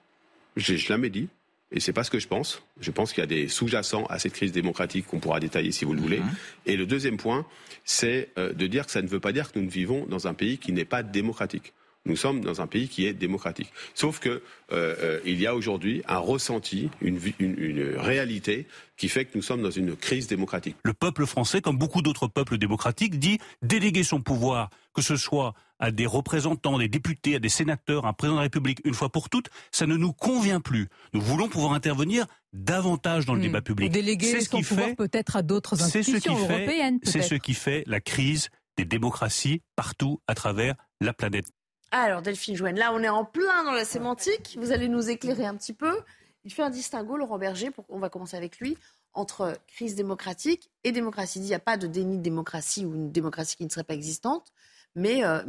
J'ai 0.57 0.77
jamais 0.77 1.09
dit. 1.09 1.29
et 1.71 1.79
c'est 1.79 1.93
pas 1.93 2.03
ce 2.03 2.11
que 2.11 2.19
je 2.19 2.27
pense. 2.27 2.61
Je 2.79 2.91
pense 2.91 3.11
qu'il 3.11 3.21
y 3.21 3.23
a 3.23 3.27
des 3.27 3.47
sous-jacents 3.47 4.05
à 4.05 4.17
cette 4.19 4.33
crise 4.33 4.51
démocratique 4.51 5.07
qu'on 5.07 5.19
pourra 5.19 5.39
détailler 5.39 5.71
si 5.71 5.83
vous 5.83 5.93
le 5.93 6.01
voulez. 6.01 6.19
Mhm. 6.19 6.35
Et 6.67 6.77
le 6.77 6.85
deuxième 6.85 7.17
point, 7.17 7.45
c'est 7.83 8.29
euh, 8.37 8.53
de 8.53 8.67
dire 8.67 8.85
que 8.85 8.91
ça 8.91 9.01
ne 9.01 9.07
veut 9.07 9.19
pas 9.19 9.31
dire 9.31 9.51
que 9.51 9.59
nous 9.59 9.65
ne 9.65 9.69
vivons 9.69 10.05
dans 10.07 10.27
un 10.27 10.33
pays 10.33 10.57
qui 10.57 10.71
n'est 10.71 10.85
pas 10.85 11.03
démocratique. 11.03 11.73
Nous 12.07 12.15
sommes 12.15 12.41
dans 12.41 12.61
un 12.61 12.67
pays 12.67 12.87
qui 12.87 13.07
est 13.07 13.13
démocratique. 13.13 13.71
Sauf 13.95 14.19
que 14.19 14.29
euh, 14.29 14.41
euh, 14.71 15.19
il 15.25 15.41
y 15.41 15.47
a 15.47 15.55
aujourd'hui 15.55 16.03
un 16.07 16.19
ressenti, 16.19 16.89
une, 17.01 17.19
une, 17.39 17.95
réalité 17.97 18.67
qui 18.95 19.09
fait 19.09 19.25
que 19.25 19.31
nous 19.35 19.41
sommes 19.41 19.63
dans 19.63 19.71
une 19.71 19.95
crise 19.95 20.27
démocratique. 20.27 20.75
Le 20.83 20.93
peuple 20.93 21.25
français, 21.25 21.61
comme 21.61 21.77
beaucoup 21.77 22.03
d'autres 22.03 22.27
peuples 22.27 22.59
démocratiques, 22.59 23.17
dit 23.17 23.39
déléguer 23.63 24.03
son 24.03 24.21
pouvoir, 24.21 24.69
que 24.93 25.01
ce 25.01 25.15
soit 25.15 25.55
à 25.79 25.91
des 25.91 26.05
représentants, 26.05 26.77
des 26.77 26.87
députés, 26.87 27.35
à 27.35 27.39
des 27.39 27.49
sénateurs, 27.49 28.05
à 28.05 28.09
un 28.09 28.13
président 28.13 28.35
de 28.35 28.39
la 28.39 28.43
République, 28.43 28.79
une 28.85 28.93
fois 28.93 29.09
pour 29.09 29.29
toutes, 29.29 29.49
ça 29.71 29.87
ne 29.87 29.97
nous 29.97 30.13
convient 30.13 30.61
plus. 30.61 30.87
Nous 31.13 31.21
voulons 31.21 31.49
pouvoir 31.49 31.73
intervenir 31.73 32.27
davantage 32.53 33.25
dans 33.25 33.33
le 33.33 33.39
hmm. 33.39 33.43
débat 33.43 33.61
public. 33.61 33.91
déléguer 33.91 34.41
son 34.41 34.61
pouvoir 34.61 34.95
peut-être 34.95 35.35
à 35.35 35.41
d'autres 35.41 35.81
institutions 35.81 36.37
européennes. 36.37 36.99
C'est 37.03 37.23
ce 37.23 37.35
qui 37.35 37.55
fait 37.55 37.83
la 37.87 37.99
crise 37.99 38.49
des 38.77 38.85
démocraties 38.85 39.61
partout 39.75 40.21
à 40.27 40.35
travers 40.35 40.75
la 41.01 41.13
planète. 41.13 41.47
Alors 41.91 42.21
Delphine 42.21 42.55
Joanne, 42.55 42.77
là 42.77 42.91
on 42.93 43.01
est 43.01 43.09
en 43.09 43.25
plein 43.25 43.63
dans 43.63 43.71
la 43.71 43.85
sémantique. 43.85 44.57
Vous 44.59 44.71
allez 44.71 44.87
nous 44.87 45.09
éclairer 45.09 45.45
un 45.45 45.55
petit 45.55 45.73
peu. 45.73 46.01
Il 46.43 46.53
fait 46.53 46.61
un 46.61 46.69
distinguo, 46.69 47.17
Laurent 47.17 47.39
Berger, 47.39 47.71
on 47.89 47.97
va 47.97 48.09
commencer 48.09 48.37
avec 48.37 48.59
lui, 48.59 48.77
entre 49.13 49.57
crise 49.67 49.95
démocratique 49.95 50.69
et 50.83 50.91
démocratie. 50.91 51.39
Il 51.39 51.45
n'y 51.45 51.55
a 51.55 51.59
pas 51.59 51.75
de 51.75 51.87
déni 51.87 52.17
de 52.17 52.21
démocratie 52.21 52.85
ou 52.85 52.93
une 52.93 53.11
démocratie 53.11 53.55
qui 53.55 53.65
ne 53.65 53.69
serait 53.69 53.83
pas 53.83 53.95
existante, 53.95 54.51
mais, 54.93 55.23
euh, 55.25 55.41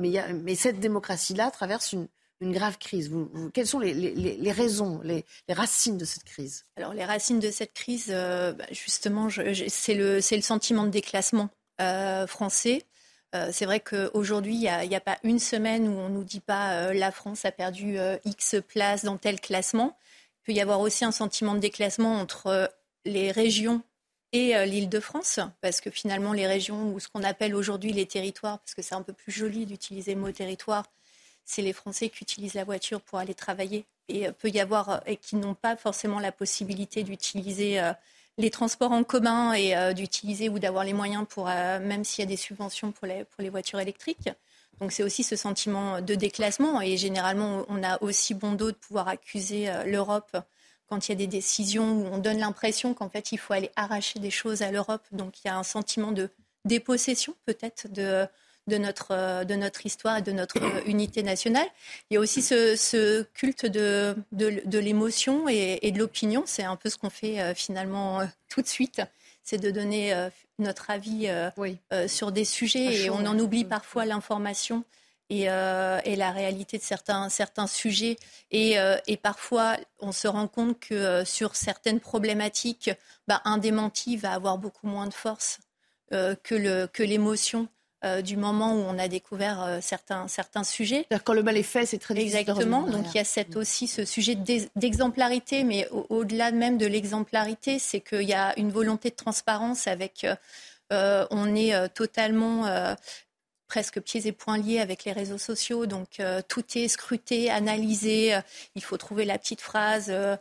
cette 0.57 0.81
démocratie-là 0.81 1.51
traverse 1.51 1.93
une, 1.93 2.09
grave 2.41 2.79
crise. 2.79 3.11
quelles 3.53 3.67
sont 3.67 3.81
les, 3.81 4.53
raisons, 4.53 5.01
les, 5.03 5.25
racines 5.51 5.99
de 5.99 6.05
cette 6.05 6.25
crise? 6.25 6.65
Alors 6.77 6.95
les 6.95 7.05
racines 7.05 7.41
de 7.41 7.51
cette 7.51 7.73
crise, 7.75 8.07
euh, 8.11 8.53
bah, 8.53 8.67
justement, 8.71 9.29
c'est 9.69 9.95
le, 9.95 10.21
sentiment 10.21 10.85
de 10.85 10.91
déclassement 10.91 11.51
euh, 11.81 12.27
français. 12.27 12.85
Euh, 13.35 13.51
c'est 13.53 13.67
vrai 13.67 13.81
qu'aujourd'hui, 13.81 14.55
il 14.55 14.89
n'y 14.89 14.97
a, 14.97 15.01
pas 15.01 15.19
une 15.23 15.39
semaine 15.39 15.89
où 15.89 15.93
on 15.93 16.09
ne 16.09 16.15
nous 16.15 16.25
dit 16.25 16.41
pas 16.41 16.73
euh, 16.73 16.93
la 16.93 17.11
France 17.11 17.45
a 17.45 17.53
perdu 17.53 17.99
euh, 17.99 18.17
X 18.25 18.57
places 18.67 19.05
dans 19.05 19.17
tel 19.17 19.41
classement. 19.41 19.97
Il 20.43 20.47
peut 20.47 20.53
y 20.53 20.61
avoir 20.61 20.81
aussi 20.81 21.05
un 21.05 21.13
sentiment 21.13 21.55
de 21.55 21.59
déclassement 21.59 22.15
entre 22.21 22.71
les 23.05 23.33
régions 23.33 23.83
et 24.33 24.67
l'Île-de-France, 24.67 25.41
parce 25.61 25.81
que 25.81 25.91
finalement, 25.91 26.33
les 26.33 26.47
régions 26.47 26.93
ou 26.93 27.01
ce 27.01 27.09
qu'on 27.09 27.23
appelle 27.23 27.55
aujourd'hui 27.55 27.93
les 27.93 28.07
territoires, 28.07 28.59
parce 28.59 28.75
que 28.75 28.83
c'est 28.83 28.95
un 28.95 29.03
peu 29.03 29.13
plus 29.13 29.33
joli 29.33 29.67
d'utiliser 29.67 30.15
le 30.15 30.21
mot 30.21 30.31
territoire, 30.31 30.85
c'est 31.45 31.63
les 31.63 31.73
Français 31.73 32.11
qui 32.11 32.23
utilisent 32.23 32.55
la 32.55 32.65
voiture 32.65 33.01
pour 33.01 33.19
aller 33.19 33.35
travailler 33.35 33.87
et 34.09 34.31
peut 34.33 34.51
y 34.51 34.61
avoir 34.61 35.03
et 35.07 35.17
qui 35.17 35.37
n'ont 35.37 35.55
pas 35.55 35.77
forcément 35.77 36.21
la 36.21 36.33
possibilité 36.33 37.03
d'utiliser 37.03 37.81
les 38.39 38.51
transports 38.51 38.93
en 38.93 39.05
commun 39.05 39.53
et 39.55 39.77
euh, 39.77 39.93
d'utiliser 39.93 40.49
ou 40.49 40.59
d'avoir 40.59 40.85
les 40.85 40.93
moyens 40.93 41.25
pour, 41.29 41.49
euh, 41.49 41.79
même 41.81 42.05
s'il 42.05 42.23
y 42.23 42.27
a 42.27 42.29
des 42.29 42.37
subventions 42.37 42.93
pour 42.93 43.07
les, 43.07 43.25
pour 43.25 43.43
les 43.43 43.49
voitures 43.49 43.81
électriques. 43.81 44.29
Donc 44.81 44.93
c'est 44.93 45.03
aussi 45.03 45.23
ce 45.23 45.37
sentiment 45.37 46.03
de 46.03 46.15
déclassement 46.15 46.83
et 46.83 46.99
généralement 46.99 47.65
on 47.69 47.83
a 47.83 48.03
aussi 48.03 48.35
bon 48.35 48.53
dos 48.53 48.73
de 48.73 48.77
pouvoir 48.77 49.09
accuser 49.09 49.71
euh, 49.71 49.85
l'Europe 49.85 50.37
quand 50.89 51.09
il 51.09 51.13
y 51.13 51.15
a 51.15 51.17
des 51.17 51.27
décisions 51.27 51.93
où 51.93 52.07
on 52.13 52.19
donne 52.19 52.39
l'impression 52.39 52.93
qu'en 52.93 53.09
fait 53.09 53.33
il 53.33 53.39
faut 53.39 53.55
aller 53.55 53.71
arracher 53.75 54.19
des 54.19 54.31
choses 54.31 54.61
à 54.63 54.71
l'Europe. 54.71 55.03
Donc 55.13 55.43
il 55.43 55.49
y 55.49 55.51
a 55.51 55.57
un 55.57 55.63
sentiment 55.63 56.13
de 56.13 56.29
dépossession 56.67 57.35
peut-être 57.47 57.91
de, 57.91 58.27
de 58.67 58.79
notre, 58.79 59.13
euh, 59.13 59.45
de 59.45 59.55
notre 59.55 59.87
histoire 59.87 60.19
et 60.19 60.23
de 60.23 60.33
notre 60.33 60.63
euh, 60.63 60.81
unité 60.87 61.23
nationale. 61.23 61.67
Il 62.11 62.15
y 62.15 62.17
a 62.17 62.21
aussi 62.21 62.43
ce, 62.43 63.23
culte 63.35 63.67
de, 63.67 64.17
de, 64.33 64.79
l'émotion 64.79 65.49
et, 65.49 65.91
de 65.91 65.99
l'opinion. 65.99 66.43
C'est 66.47 66.65
un 66.65 66.77
peu 66.77 66.91
ce 66.91 66.97
qu'on 66.97 67.11
fait 67.11 67.41
euh, 67.41 67.55
finalement 67.55 68.21
tout 68.49 68.63
de 68.63 68.67
suite. 68.67 69.03
C'est 69.43 69.59
de 69.59 69.71
donner 69.71 70.13
notre 70.59 70.91
avis 70.91 71.31
sur 72.09 72.33
des 72.33 72.45
sujets 72.45 73.05
et 73.05 73.11
on 73.11 73.25
en 73.27 73.39
oublie 73.39 73.65
mm. 73.65 73.69
parfois 73.69 74.05
l'information. 74.05 74.83
Et, 75.31 75.43
et, 75.43 76.17
la 76.17 76.33
réalité 76.33 76.79
de 76.79 76.83
certains, 76.83 77.29
certains 77.29 77.69
sujets. 77.69 78.17
Et, 78.51 78.75
et, 79.07 79.17
parfois, 79.17 79.77
on 80.01 80.11
se 80.11 80.27
rend 80.27 80.49
compte 80.49 80.81
que 80.81 81.25
sur 81.25 81.55
certaines 81.55 82.01
problématiques, 82.01 82.91
bah, 83.29 83.41
un 83.45 83.59
démenti 83.59 84.17
va 84.17 84.33
avoir 84.33 84.59
beaucoup 84.59 84.89
moins 84.89 85.07
de 85.07 85.15
force 85.15 85.61
que 86.11 87.03
l'émotion. 87.05 87.69
Euh, 88.05 88.21
du 88.21 88.37
moment 88.37 88.75
où 88.75 88.85
on 88.87 88.99
a 88.99 89.09
découvert 89.09 89.63
euh, 89.63 89.79
certains, 89.81 90.29
certains 90.29 90.65
sujets. 90.65 91.07
Quand 91.25 91.33
le 91.33 91.43
mal 91.43 91.57
est 91.57 91.63
fait, 91.63 91.87
c'est 91.87 91.97
très 91.97 92.13
difficile. 92.13 92.41
Exactement. 92.41 92.83
Donc 92.83 93.07
il 93.15 93.17
y 93.17 93.21
a 93.21 93.25
cette, 93.25 93.57
aussi 93.57 93.89
ce 93.89 94.05
sujet 94.05 94.37
d'exemplarité, 94.77 95.65
mais 95.65 95.89
au-delà 96.11 96.53
même 96.53 96.77
de 96.77 96.85
l'exemplarité, 96.85 97.79
c'est 97.79 98.01
qu'il 98.01 98.29
y 98.29 98.35
a 98.35 98.53
une 98.59 98.71
volonté 98.71 99.09
de 99.09 99.15
transparence 99.15 99.87
avec. 99.87 100.27
Euh, 100.93 101.27
on 101.31 101.57
est 101.57 101.73
totalement 101.95 102.67
presque 103.67 104.01
pieds 104.01 104.27
et 104.27 104.33
poings 104.33 104.59
liés 104.59 104.81
avec 104.81 105.05
les 105.05 105.13
réseaux 105.13 105.39
sociaux. 105.39 105.87
Donc 105.87 106.21
euh, 106.21 106.41
tout 106.47 106.65
est 106.75 106.89
scruté, 106.89 107.51
analysé. 107.51 108.35
Euh, 108.35 108.41
il 108.75 108.83
faut 108.83 108.97
trouver 108.97 109.25
la 109.25 109.39
petite 109.39 109.61
phrase. 109.61 110.07
Euh, 110.09 110.37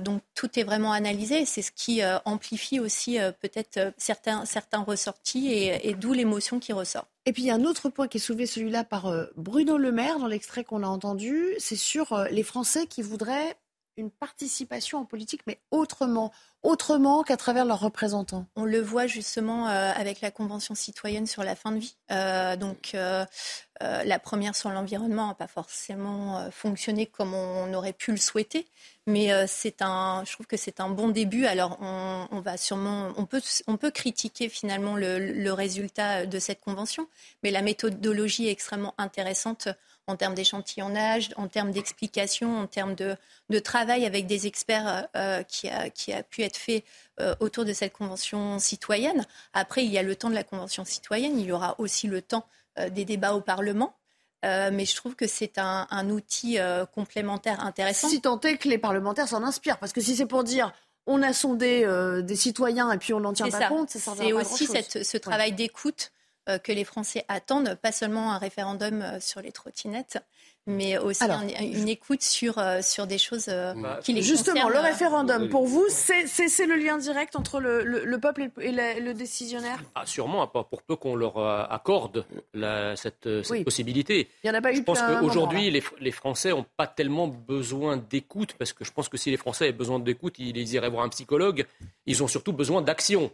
donc 0.00 0.22
tout 0.34 0.58
est 0.58 0.62
vraiment 0.62 0.92
analysé. 0.92 1.44
C'est 1.44 1.62
ce 1.62 1.72
qui 1.72 2.02
amplifie 2.24 2.80
aussi 2.80 3.18
peut-être 3.40 3.92
certains, 3.96 4.44
certains 4.44 4.80
ressortis 4.80 5.52
et, 5.52 5.94
d'où 5.94 6.12
l'émotion 6.12 6.58
qui 6.58 6.72
ressort. 6.72 7.06
Et 7.26 7.32
puis 7.32 7.42
il 7.42 7.46
y 7.46 7.50
a 7.50 7.54
un 7.54 7.64
autre 7.64 7.88
point 7.88 8.08
qui 8.08 8.18
est 8.18 8.20
soulevé, 8.20 8.46
celui-là 8.46 8.84
par 8.84 9.12
Bruno 9.36 9.76
Le 9.76 9.92
Maire 9.92 10.18
dans 10.18 10.26
l'extrait 10.26 10.64
qu'on 10.64 10.82
a 10.82 10.86
entendu. 10.86 11.54
C'est 11.58 11.76
sur 11.76 12.26
les 12.30 12.42
Français 12.42 12.86
qui 12.86 13.02
voudraient 13.02 13.56
une 13.96 14.10
participation 14.10 14.98
en 14.98 15.04
politique, 15.04 15.42
mais 15.46 15.58
autrement, 15.70 16.32
autrement 16.62 17.22
qu'à 17.22 17.36
travers 17.36 17.64
leurs 17.64 17.80
représentants. 17.80 18.46
On 18.54 18.64
le 18.64 18.80
voit 18.80 19.06
justement 19.06 19.68
euh, 19.68 19.92
avec 19.94 20.20
la 20.20 20.30
Convention 20.30 20.74
citoyenne 20.74 21.26
sur 21.26 21.42
la 21.42 21.56
fin 21.56 21.72
de 21.72 21.78
vie. 21.78 21.96
Euh, 22.10 22.56
donc 22.56 22.90
euh, 22.94 23.24
la 23.80 24.18
première 24.18 24.54
sur 24.54 24.68
l'environnement 24.68 25.28
n'a 25.28 25.34
pas 25.34 25.46
forcément 25.46 26.50
fonctionné 26.50 27.06
comme 27.06 27.32
on, 27.32 27.72
aurait 27.72 27.94
pu 27.94 28.10
le 28.10 28.18
souhaiter, 28.18 28.66
mais 29.06 29.30
c'est 29.46 29.80
un, 29.80 30.22
je 30.26 30.32
trouve 30.34 30.46
que 30.46 30.58
c'est 30.58 30.80
un 30.80 30.90
bon 30.90 31.08
début. 31.08 31.46
Alors 31.46 31.78
on, 31.80 32.40
va 32.40 32.58
sûrement, 32.58 33.08
on 33.16 33.24
peut, 33.24 33.40
on 33.68 33.78
peut 33.78 33.90
critiquer 33.90 34.50
finalement 34.50 34.96
le, 34.96 35.50
résultat 35.52 36.26
de 36.26 36.38
cette 36.38 36.60
convention, 36.60 37.08
mais 37.42 37.50
la 37.50 37.62
méthodologie 37.62 38.48
est 38.48 38.52
extrêmement 38.52 38.92
intéressante 38.98 39.68
en 40.06 40.16
termes 40.16 40.34
d'échantillonnage, 40.34 41.30
en 41.36 41.48
termes 41.48 41.70
d'explication, 41.70 42.58
en 42.58 42.66
termes 42.66 42.94
de, 42.94 43.16
travail 43.60 44.04
avec 44.04 44.26
des 44.26 44.46
experts 44.46 45.08
qui, 45.48 45.70
a, 45.70 45.88
qui, 45.88 46.12
a, 46.12 46.22
pu 46.22 46.42
être 46.42 46.49
fait 46.56 46.84
euh, 47.20 47.34
autour 47.40 47.64
de 47.64 47.72
cette 47.72 47.92
convention 47.92 48.58
citoyenne. 48.58 49.26
Après, 49.52 49.84
il 49.84 49.90
y 49.90 49.98
a 49.98 50.02
le 50.02 50.16
temps 50.16 50.30
de 50.30 50.34
la 50.34 50.44
convention 50.44 50.84
citoyenne, 50.84 51.38
il 51.38 51.46
y 51.46 51.52
aura 51.52 51.74
aussi 51.78 52.06
le 52.06 52.22
temps 52.22 52.46
euh, 52.78 52.88
des 52.88 53.04
débats 53.04 53.34
au 53.34 53.40
Parlement. 53.40 53.94
mais 54.42 54.86
je 54.86 54.96
trouve 54.96 55.16
que 55.16 55.26
c'est 55.26 55.58
un, 55.58 56.10
outil 56.10 56.58
complémentaire 56.94 57.60
intéressant. 57.60 58.08
Si 58.08 58.22
tant 58.22 58.40
est 58.40 58.56
que 58.56 58.68
les 58.68 58.78
parlementaires 58.78 59.28
s'en 59.28 59.42
inspirent, 59.42 59.78
parce 59.78 59.92
que 59.92 60.00
si 60.00 60.16
c'est 60.16 60.26
pour 60.26 60.44
dire 60.44 60.72
on 61.06 61.22
a 61.22 61.32
sondé 61.32 61.84
des 62.22 62.36
citoyens 62.36 62.90
et 62.90 62.98
puis 62.98 63.12
on 63.12 63.20
n'en 63.20 63.34
tient 63.34 63.50
pas 63.50 63.68
compte, 63.68 63.90
ça 63.90 64.14
C'est 64.16 64.32
aussi 64.32 64.66
ce 64.66 65.18
travail 65.18 65.52
d'écoute 65.52 66.10
euh, 66.50 66.58
que 66.58 66.72
les 66.72 66.84
Français 66.84 67.24
attendent, 67.28 67.74
pas 67.74 67.92
seulement 67.92 68.32
un 68.32 68.38
référendum 68.38 69.02
euh, 69.02 69.20
sur 69.20 69.42
les 69.42 69.52
trottinettes, 69.52 70.18
mais 70.66 70.98
aussi 70.98 71.24
une 71.60 71.88
écoute 71.88 72.22
sur, 72.22 72.58
euh, 72.58 72.80
sur 72.82 73.06
des 73.06 73.18
choses 73.18 73.46
bah, 73.46 74.00
qui 74.02 74.12
les 74.12 74.22
Justement, 74.22 74.68
le 74.68 74.78
référendum, 74.78 75.48
pour 75.48 75.66
vous, 75.66 75.86
c'est 75.88 76.66
le 76.66 76.76
lien 76.76 76.98
direct 76.98 77.36
entre 77.36 77.60
le, 77.60 77.82
le, 77.82 78.18
peuple 78.20 78.50
et 78.60 78.72
le, 78.72 79.12
décisionnaire 79.12 79.82
ah, 79.94 80.06
Sûrement, 80.06 80.46
pour 80.46 80.82
peu 80.82 80.96
qu'on 80.96 81.16
leur 81.16 81.38
accorde 81.38 82.24
la, 82.54 82.96
cette, 82.96 83.28
cette 83.42 83.64
possibilité. 83.64 84.28
Il 84.44 84.48
y 84.48 84.50
en 84.50 84.54
a 84.54 84.60
pas 84.60 84.72
je 84.72 84.80
eu 84.80 84.84
pense 84.84 85.00
qu'aujourd'hui, 85.00 85.70
les, 85.70 85.82
les, 86.00 86.12
Français 86.12 86.50
n'ont 86.50 86.66
pas 86.76 86.86
tellement 86.86 87.28
besoin 87.28 87.96
d'écoute, 87.96 88.54
parce 88.58 88.72
que 88.72 88.84
je 88.84 88.92
pense 88.92 89.08
que 89.08 89.16
si 89.16 89.30
les 89.30 89.36
Français 89.36 89.64
avaient 89.64 89.72
besoin 89.72 89.98
d'écoute, 89.98 90.38
ils 90.38 90.72
iraient 90.74 90.90
voir 90.90 91.04
un 91.04 91.08
psychologue. 91.08 91.66
Ils 92.06 92.22
ont 92.22 92.28
surtout 92.28 92.52
besoin 92.52 92.82
d'action. 92.82 93.30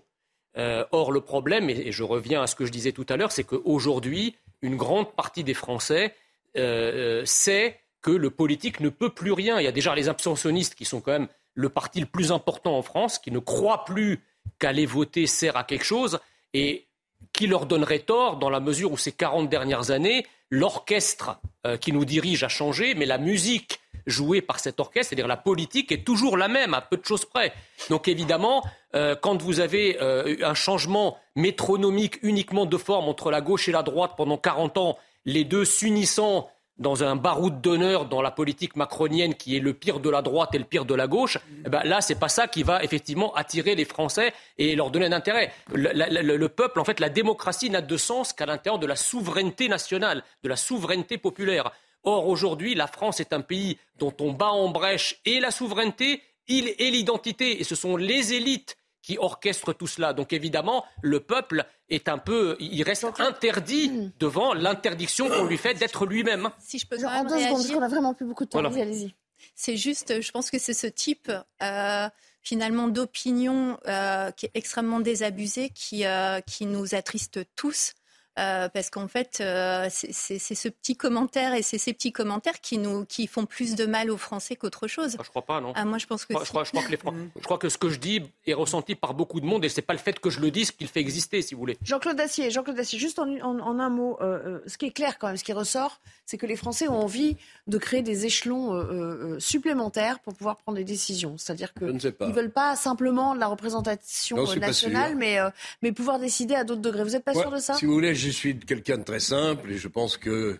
Euh, 0.59 0.85
or, 0.91 1.13
le 1.13 1.21
problème, 1.21 1.69
et, 1.69 1.93
je 1.93 2.03
reviens 2.03 2.43
à 2.43 2.47
ce 2.47 2.55
que 2.55 2.65
je 2.65 2.73
disais 2.73 2.93
tout 2.93 3.07
à 3.09 3.17
l'heure, 3.17 3.33
c'est 3.33 3.45
qu'aujourd'hui, 3.45 4.37
une 4.63 4.77
grande 4.77 5.13
partie 5.13 5.45
des 5.45 5.55
Français 5.55 6.15
euh, 6.57 7.21
euh, 7.21 7.25
sait 7.25 7.81
que 8.03 8.11
le 8.11 8.31
politique 8.31 8.81
ne 8.81 8.89
peut 8.89 9.11
plus 9.11 9.33
rien. 9.33 9.59
Il 9.59 9.65
y 9.65 9.69
a 9.69 9.73
déjà 9.73 9.95
les 9.95 10.09
abstentionnistes 10.09 10.75
qui 10.75 10.85
sont 10.85 11.01
quand 11.01 11.13
même 11.13 11.29
le 11.55 11.69
parti 11.69 12.01
le 12.01 12.07
plus 12.07 12.33
important 12.33 12.77
en 12.77 12.83
France, 12.83 13.19
qui 13.19 13.31
ne 13.31 13.39
croient 13.39 13.85
plus 13.85 14.23
qu'aller 14.59 14.87
voter 14.87 15.27
sert 15.27 15.57
à 15.57 15.65
quelque 15.65 15.85
chose, 15.85 16.21
et 16.53 16.87
qui 17.33 17.47
leur 17.47 17.67
donnerait 17.67 18.01
tort 18.01 18.37
dans 18.37 18.51
la 18.51 18.61
mesure 18.61 18.93
où 18.93 18.97
ces 18.97 19.13
40 19.13 19.49
dernières 19.49 19.91
années, 19.91 20.27
l'orchestre 20.51 21.41
qui 21.81 21.93
nous 21.93 22.05
dirige 22.05 22.45
a 22.45 22.49
changé, 22.49 22.95
mais 22.95 23.07
la 23.07 23.19
musique 23.19 23.81
jouée 24.07 24.41
par 24.41 24.61
cet 24.61 24.81
orchestre, 24.81 25.11
c'est-à-dire 25.11 25.27
la 25.27 25.37
politique, 25.37 25.93
est 25.93 26.05
toujours 26.05 26.37
la 26.37 26.49
même, 26.49 26.75
à 26.75 26.81
peu 26.81 26.97
de 26.97 27.05
choses 27.05 27.25
près. 27.25 27.53
Donc 27.91 28.09
évidemment, 28.09 28.63
euh, 28.95 29.15
quand 29.17 29.43
vous 29.43 29.61
avez 29.61 29.99
euh, 30.01 30.37
un 30.43 30.55
changement 30.55 31.19
métronomique 31.35 32.19
uniquement 32.23 32.67
de 32.67 32.77
forme 32.77 33.09
entre 33.09 33.31
la 33.31 33.41
gauche 33.41 33.69
et 33.69 33.73
la 33.73 33.83
droite 33.83 34.13
pendant 34.17 34.39
40 34.39 34.79
ans, 34.79 34.99
les 35.27 35.45
deux 35.45 35.65
s'unissant 35.65 36.49
dans 36.79 37.05
un 37.05 37.17
baroud 37.17 37.61
d'honneur 37.61 38.07
dans 38.07 38.21
la 38.21 38.31
politique 38.31 38.77
macronienne 38.77 39.35
qui 39.35 39.57
est 39.57 39.61
le 39.61 39.73
pire 39.73 39.99
de 39.99 40.11
la 40.11 40.21
droite 40.23 40.55
et 40.55 40.59
le 40.59 40.65
pire 40.65 40.85
de 40.85 40.95
la 40.95 41.07
gauche, 41.07 41.39
eh 41.65 41.71
ben 41.71 41.83
là, 41.85 42.01
c'est 42.01 42.19
pas 42.19 42.29
ça 42.29 42.49
qui 42.49 42.63
va 42.63 42.83
effectivement 42.85 43.35
attirer 43.35 43.75
les 43.75 43.87
Français 43.87 44.33
et 44.59 44.77
leur 44.77 44.91
donner 44.91 45.07
un 45.07 45.13
intérêt. 45.13 45.53
Le, 45.73 46.37
le 46.37 46.49
peuple, 46.49 46.81
en 46.81 46.85
fait, 46.85 47.01
la 47.01 47.09
démocratie 47.09 47.71
n'a 47.71 47.81
de 47.81 47.97
sens 47.97 48.33
qu'à 48.33 48.45
l'intérieur 48.47 48.79
de 48.79 48.87
la 48.87 48.97
souveraineté 48.97 49.69
nationale, 49.69 50.23
de 50.43 50.49
la 50.49 50.57
souveraineté 50.57 51.17
populaire. 51.17 51.73
Or, 52.05 52.29
aujourd'hui, 52.29 52.75
la 52.75 52.87
France 52.87 53.21
est 53.21 53.33
un 53.33 53.41
pays 53.41 53.79
dont 53.99 54.15
on 54.21 54.33
bat 54.33 54.51
en 54.51 54.69
brèche 54.69 55.21
et 55.25 55.41
la 55.41 55.51
souveraineté 55.51 56.23
et 56.49 56.91
l'identité. 56.91 57.61
Et 57.61 57.65
ce 57.65 57.75
sont 57.75 57.97
les 57.97 58.35
élites 58.35 58.77
qui 59.07 59.19
orchestre 59.19 59.73
tout 59.73 59.87
cela. 59.87 60.13
Donc 60.13 60.33
évidemment, 60.33 60.85
le 61.01 61.21
peuple 61.21 61.65
est 61.89 62.09
un 62.09 62.19
peu, 62.19 62.57
il 62.59 62.83
reste 62.83 63.07
interdit 63.21 63.89
hmm. 63.89 64.13
devant 64.19 64.53
l'interdiction 64.53 65.29
qu'on 65.29 65.45
lui 65.45 65.59
fait 65.59 65.75
d'être 65.75 66.07
lui-même. 66.07 66.51
Si 66.59 66.81
je 66.81 66.89
peux 66.89 66.97
en 66.97 67.23
deux 67.23 67.39
secondes, 67.39 67.53
parce 67.53 67.71
qu'on 67.71 67.83
a 67.83 67.89
vraiment 67.89 68.15
plus 68.15 68.27
beaucoup 68.27 68.45
de 68.45 68.51
temps. 68.51 68.65
Allez-y. 68.65 69.15
C'est 69.55 69.77
juste, 69.77 70.21
je 70.21 70.31
pense 70.33 70.51
que 70.51 70.59
c'est 70.59 70.75
ce 70.75 70.89
type 70.89 71.31
euh, 71.63 72.09
finalement 72.43 72.89
d'opinion 72.89 73.79
euh, 73.87 74.33
qui 74.33 74.47
est 74.47 74.51
extrêmement 74.55 74.99
désabusé 74.99 75.71
qui, 75.71 76.05
euh, 76.05 76.41
qui 76.41 76.67
nous 76.67 76.97
attriste 76.97 77.39
tous. 77.55 77.95
Euh, 78.39 78.69
parce 78.69 78.91
qu'en 78.91 79.09
fait, 79.09 79.39
euh, 79.41 79.89
c'est 79.91 80.39
ce 80.39 80.69
petit 80.69 80.95
commentaire 80.95 81.55
et 81.55 81.63
c'est 81.63 81.79
ces 81.79 81.95
petits 81.95 82.13
commentaires 82.13 82.61
qui 82.61 82.77
nous 82.77 83.07
qui 83.07 83.27
font 83.27 83.47
plus 83.47 83.75
de 83.77 83.87
mal 83.87 84.11
aux 84.11 84.19
Français 84.19 84.57
qu'autre 84.57 84.89
chose. 84.89 85.17
Ah, 85.19 85.23
je 85.25 85.31
crois 85.31 85.43
pas, 85.43 85.63
non. 85.63 85.73
Ah, 85.75 85.87
moi, 85.87 85.97
je 85.97 86.05
pense 86.05 86.27
que. 86.27 86.35
Je 86.35 86.45
crois, 86.45 86.65
je, 86.65 86.71
crois, 86.71 86.83
que 86.83 86.91
les 86.91 86.99
je 87.37 87.43
crois 87.43 87.57
que 87.57 87.71
ce 87.71 87.79
que 87.79 87.89
je 87.89 87.99
dis 87.99 88.21
est 88.47 88.53
ressenti 88.53 88.95
par 88.95 89.15
beaucoup 89.15 89.41
de 89.41 89.47
monde 89.47 89.65
et 89.65 89.71
c'est 89.71 89.81
pas 89.81 89.95
le 89.95 89.99
fait 89.99 90.21
que 90.21 90.29
je 90.29 90.41
le 90.41 90.51
dise 90.51 90.71
qu'il 90.71 90.87
fait 90.87 91.01
exister, 91.01 91.41
si 91.41 91.55
vous 91.55 91.61
voulez. 91.61 91.79
Jean-Claude 91.83 92.17
Dacier, 92.17 92.51
Jean-Claude 92.51 92.77
Dacier, 92.77 92.99
juste 92.99 93.19
en, 93.19 93.27
en, 93.41 93.79
un 93.79 93.89
mot, 93.89 94.19
euh, 94.21 94.61
ce 94.67 94.77
qui 94.77 94.87
est 94.87 94.91
clair 94.91 95.19
quand 95.19 95.29
même, 95.29 95.39
ce 95.39 95.45
qui 95.45 95.55
ressort, 95.55 96.01
c'est 96.27 96.37
que 96.37 96.47
les 96.47 96.57
Français 96.57 96.89
ont 96.89 97.01
envie 97.01 97.39
de 97.67 97.79
créer 97.79 98.03
des 98.03 98.27
échelons 98.27 99.39
supplémentaires 99.39 100.19
pour 100.19 100.35
pouvoir 100.35 100.57
prendre 100.57 100.77
des 100.77 100.85
décisions. 100.85 101.39
C'est-à-dire 101.39 101.73
qu'ils 101.73 101.87
ne 101.87 102.33
veulent 102.33 102.51
pas 102.51 102.77
simplement 102.77 103.33
la 103.35 103.47
représentation 103.47 104.45
nationale, 104.57 105.15
mais, 105.17 105.39
mais 105.83 105.93
pouvoir 105.93 106.19
décider 106.19 106.55
à 106.55 106.65
d'autres 106.65 106.83
degrés. 106.83 107.05
Vous 107.05 107.11
n'êtes 107.11 107.25
pas 107.25 107.35
sûr 107.35 107.51
de 107.51 107.59
ça? 107.59 107.75
Si 107.75 107.87
vous 107.87 107.93
voulez, 107.93 108.15
je 108.27 108.31
suis 108.33 108.59
quelqu'un 108.59 108.99
de 108.99 109.05
très 109.05 109.21
simple 109.21 109.71
et 109.71 109.79
je 109.79 109.89
pense 109.89 110.17
que 110.17 110.59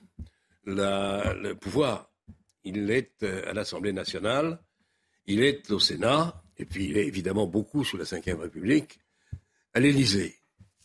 le 0.65 1.53
pouvoir, 1.55 2.11
il 2.65 2.91
est 2.91 3.23
euh, 3.23 3.49
à 3.49 3.53
l'Assemblée 3.53 3.93
nationale, 3.93 4.59
il 5.27 5.43
est 5.43 5.71
au 5.71 5.79
Sénat, 5.79 6.43
et 6.59 6.65
puis 6.65 6.87
il 6.87 6.97
est 6.97 7.07
évidemment 7.07 7.47
beaucoup 7.47 7.85
sous 7.85 7.97
la 7.97 8.05
Ve 8.05 8.41
République, 8.41 8.99
à 9.75 9.81
l'Élysée. 9.81 10.37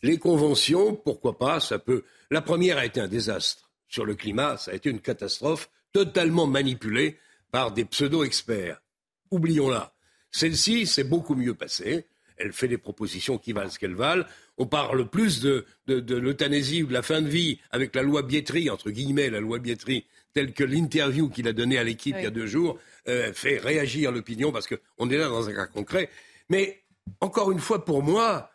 Les 0.02 0.18
conventions, 0.18 0.96
pourquoi 0.96 1.38
pas, 1.38 1.60
ça 1.60 1.78
peut. 1.78 2.04
La 2.32 2.42
première 2.42 2.78
a 2.78 2.86
été 2.86 3.00
un 3.00 3.08
désastre 3.08 3.70
sur 3.88 4.06
le 4.06 4.16
climat, 4.16 4.58
ça 4.58 4.72
a 4.72 4.74
été 4.74 4.90
une 4.90 5.02
catastrophe 5.02 5.70
totalement 5.94 6.48
manipulée 6.48 7.20
par 7.52 7.72
des 7.72 7.86
pseudo-experts. 7.86 8.82
Oublions-la. 9.30 9.94
Celle-ci 10.32 10.88
s'est 10.88 11.04
beaucoup 11.04 11.36
mieux 11.36 11.54
passée. 11.54 12.08
Elle 12.38 12.54
fait 12.54 12.68
des 12.68 12.78
propositions 12.78 13.38
qui 13.38 13.54
valent 13.54 13.70
ce 13.70 13.78
qu'elles 13.78 13.96
valent. 13.96 14.26
On 14.62 14.68
parle 14.68 15.10
plus 15.10 15.42
de, 15.42 15.66
l'euthanasie 15.88 16.84
ou 16.84 16.86
de 16.86 16.94
la 16.94 17.02
fin 17.02 17.24
de 17.24 17.28
vie 17.28 17.58
avec 17.72 17.96
la 17.96 18.04
loi 18.04 18.22
Bietri, 18.22 18.70
entre 18.70 18.92
guillemets, 18.92 19.32
la 19.32 19.40
loi 19.40 19.58
Bietri, 19.58 20.06
telle 20.36 20.54
que 20.54 20.64
l'interview 20.64 21.30
qu'il 21.30 21.48
a 21.48 21.54
donnée 21.54 21.80
à 21.80 21.84
l'équipe 21.84 22.16
il 22.16 22.24
y 22.24 22.28
a 22.28 22.30
deux 22.30 22.46
jours, 22.46 22.78
euh, 23.08 23.34
fait 23.34 23.58
réagir 23.58 24.12
l'opinion 24.12 24.52
parce 24.52 24.68
qu'on 24.68 25.10
est 25.10 25.18
là 25.18 25.30
dans 25.30 25.50
un 25.50 25.54
cas 25.56 25.66
concret. 25.66 26.12
Mais 26.50 26.84
encore 27.22 27.52
une 27.52 27.58
fois, 27.58 27.84
pour 27.84 28.04
moi, 28.04 28.52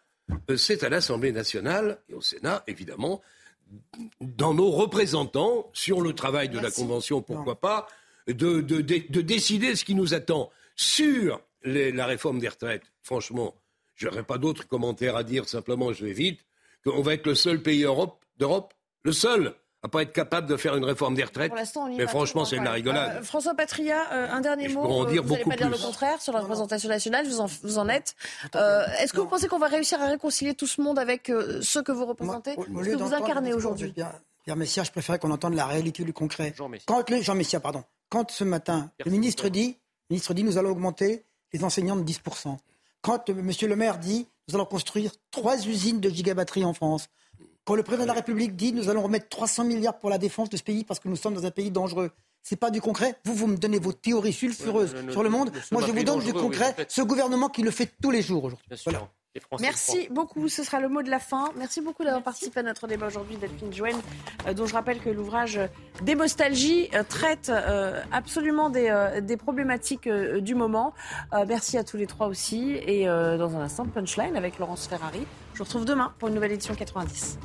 euh, 0.49 0.57
c'est 0.57 0.85
à 0.85 0.89
l'Assemblée 0.89 1.33
nationale 1.33 1.99
et 2.09 2.15
au 2.15 2.21
Sénat, 2.21 2.63
évidemment, 2.69 3.21
dans 4.21 4.55
nos 4.55 4.71
représentants, 4.71 5.73
sur 5.73 6.01
le 6.01 6.13
travail 6.13 6.49
de 6.49 6.61
la 6.61 6.71
Convention, 6.71 7.21
pourquoi 7.21 7.61
pas, 7.61 7.89
de, 8.29 8.61
décider 8.61 9.75
ce 9.75 9.85
qui 9.85 9.97
nous 9.97 10.15
attend. 10.15 10.53
Sur 10.77 11.41
la 11.65 12.07
réforme 12.07 12.39
des 12.39 12.49
retraites, 12.49 12.85
franchement, 13.03 13.57
je 13.97 14.07
n'aurai 14.07 14.23
pas 14.23 14.39
d'autres 14.39 14.67
commentaires 14.69 15.17
à 15.17 15.25
dire, 15.25 15.49
simplement 15.49 15.93
je 15.93 16.05
vais 16.05 16.13
vite, 16.13 16.41
qu'on 16.85 17.03
va 17.03 17.15
être 17.15 17.27
le 17.27 17.35
seul 17.35 17.63
pays 17.63 17.83
d'Europe, 17.83 18.75
le 19.03 19.13
seul, 19.13 19.55
à 19.83 19.89
pas 19.89 20.03
être 20.03 20.13
capable 20.13 20.49
de 20.49 20.57
faire 20.57 20.77
une 20.77 20.85
réforme 20.85 21.15
des 21.15 21.25
retraites. 21.25 21.53
Mais 21.97 22.07
franchement, 22.07 22.45
c'est 22.45 22.59
de 22.59 22.65
la 22.65 22.73
rigolade. 22.73 23.19
Euh, 23.19 23.23
François 23.23 23.55
Patria, 23.55 24.03
euh, 24.13 24.29
un 24.31 24.41
dernier 24.41 24.69
mot. 24.69 24.83
vous 24.83 25.05
n'allez 25.05 25.45
pas 25.45 25.57
dire 25.57 25.71
le 25.71 25.79
contraire 25.79 26.21
sur 26.21 26.33
la 26.33 26.41
représentation 26.41 26.89
nationale, 26.89 27.27
vous 27.27 27.41
en, 27.41 27.47
vous 27.63 27.79
en 27.79 27.89
êtes. 27.89 28.17
Euh, 28.55 28.85
est-ce 29.01 29.13
que 29.13 29.21
vous 29.21 29.27
pensez 29.27 29.49
qu'on 29.49 29.59
va 29.59 29.69
réussir 29.69 30.01
à 30.01 30.07
réconcilier 30.07 30.55
tout 30.55 30.67
ce 30.67 30.81
monde 30.81 30.99
avec 30.99 31.31
ceux 31.63 31.83
que 31.83 31.93
vous 31.93 32.07
représentez, 32.07 32.53
ce 32.53 32.91
que 32.91 32.97
vous 32.97 33.15
incarnez 33.15 33.53
aujourd'hui 33.53 33.95
Pierre 34.45 34.57
Messia, 34.57 34.85
je 34.85 34.93
préférais 34.93 35.19
qu'on 35.19 35.33
entende 35.33 35.55
la 35.55 35.67
réalité 35.67 36.05
du 36.05 36.13
concret. 36.13 36.55
Jean 36.57 36.69
Messia. 36.69 36.85
Quand 36.87 37.05
Jean 37.21 37.35
Messia, 37.35 37.59
pardon. 37.59 37.83
Quand 38.09 38.31
ce 38.31 38.45
matin, 38.45 38.93
le 39.05 39.11
ministre 39.11 39.49
dit, 39.49 39.77
le 40.09 40.15
ministre 40.15 40.35
dit, 40.35 40.45
nous 40.45 40.57
allons 40.57 40.71
augmenter 40.71 41.25
les 41.53 41.65
enseignants 41.65 41.97
de 41.97 42.03
10 42.03 42.21
quand 43.03 43.29
M. 43.29 43.51
le 43.63 43.77
maire 43.77 43.99
dit 43.99 44.27
nous 44.49 44.55
allons 44.55 44.65
construire 44.65 45.11
trois 45.31 45.67
usines 45.67 46.01
de 46.01 46.09
gigabatterie 46.09 46.65
en 46.65 46.73
France, 46.73 47.09
quand 47.65 47.75
le 47.75 47.83
président 47.83 48.05
de 48.05 48.09
la 48.09 48.15
République 48.15 48.55
dit 48.55 48.73
nous 48.73 48.89
allons 48.89 49.03
remettre 49.03 49.29
300 49.29 49.65
milliards 49.65 49.99
pour 49.99 50.09
la 50.09 50.19
défense 50.19 50.49
de 50.51 50.57
ce 50.57 50.63
pays 50.63 50.85
parce 50.85 51.01
que 51.01 51.09
nous 51.09 51.17
sommes 51.17 51.35
dans 51.35 51.47
un 51.47 51.51
pays 51.51 51.71
dangereux, 51.73 52.11
c'est 52.43 52.55
pas 52.57 52.71
du 52.71 52.81
concret. 52.81 53.17
Vous, 53.25 53.35
vous 53.35 53.49
me 53.49 53.57
donnez 53.57 53.81
vos 53.81 53.93
théories 53.93 54.33
sulfureuses 54.33 54.95
sur 55.11 55.25
le 55.25 55.31
monde. 55.31 55.51
Moi, 55.73 55.83
je 55.85 55.91
vous 55.91 56.05
donne 56.05 56.21
du 56.21 56.33
concret. 56.33 56.77
Ce 56.89 57.03
gouvernement 57.03 57.49
qui 57.49 57.63
le 57.63 57.73
fait 57.73 57.91
tous 58.01 58.13
les 58.13 58.23
jours 58.23 58.45
aujourd'hui. 58.45 58.69
Merci 59.61 60.09
beaucoup. 60.11 60.49
Ce 60.49 60.63
sera 60.63 60.81
le 60.81 60.89
mot 60.89 61.03
de 61.03 61.11
la 61.11 61.19
fin. 61.19 61.51
Merci 61.57 61.81
beaucoup 61.81 62.05
d'avoir 62.05 62.23
participé 62.23 62.61
à 62.61 62.63
notre 62.63 62.87
débat 62.87 63.07
aujourd'hui, 63.07 63.37
Delphine 63.37 63.73
Jouen, 63.73 63.99
euh, 64.47 64.55
dont 64.55 64.67
je 64.67 64.75
rappelle 64.75 65.01
que 65.01 65.11
l'ouvrage 65.11 65.61
Démostalgie 66.03 66.89
euh, 66.95 67.03
traite 67.09 67.49
euh, 67.49 68.03
absolument 68.13 68.71
des, 68.71 69.21
des 69.23 69.37
problématiques 69.37 70.09
du 70.09 70.55
moment. 70.55 70.95
merci 71.47 71.79
à 71.79 71.85
tous 71.85 71.97
les 71.97 72.07
trois 72.07 72.27
aussi. 72.27 72.73
Et 72.87 73.07
dans 73.07 73.57
un 73.57 73.61
instant, 73.61 73.87
Punchline 73.87 74.37
avec 74.37 74.59
Laurence 74.59 74.87
Ferrari. 74.87 75.27
Je 75.53 75.59
vous 75.59 75.65
retrouve 75.65 75.85
demain 75.85 76.13
pour 76.19 76.29
une 76.29 76.35
nouvelle 76.35 76.53
édition 76.53 76.75
90. 76.75 77.39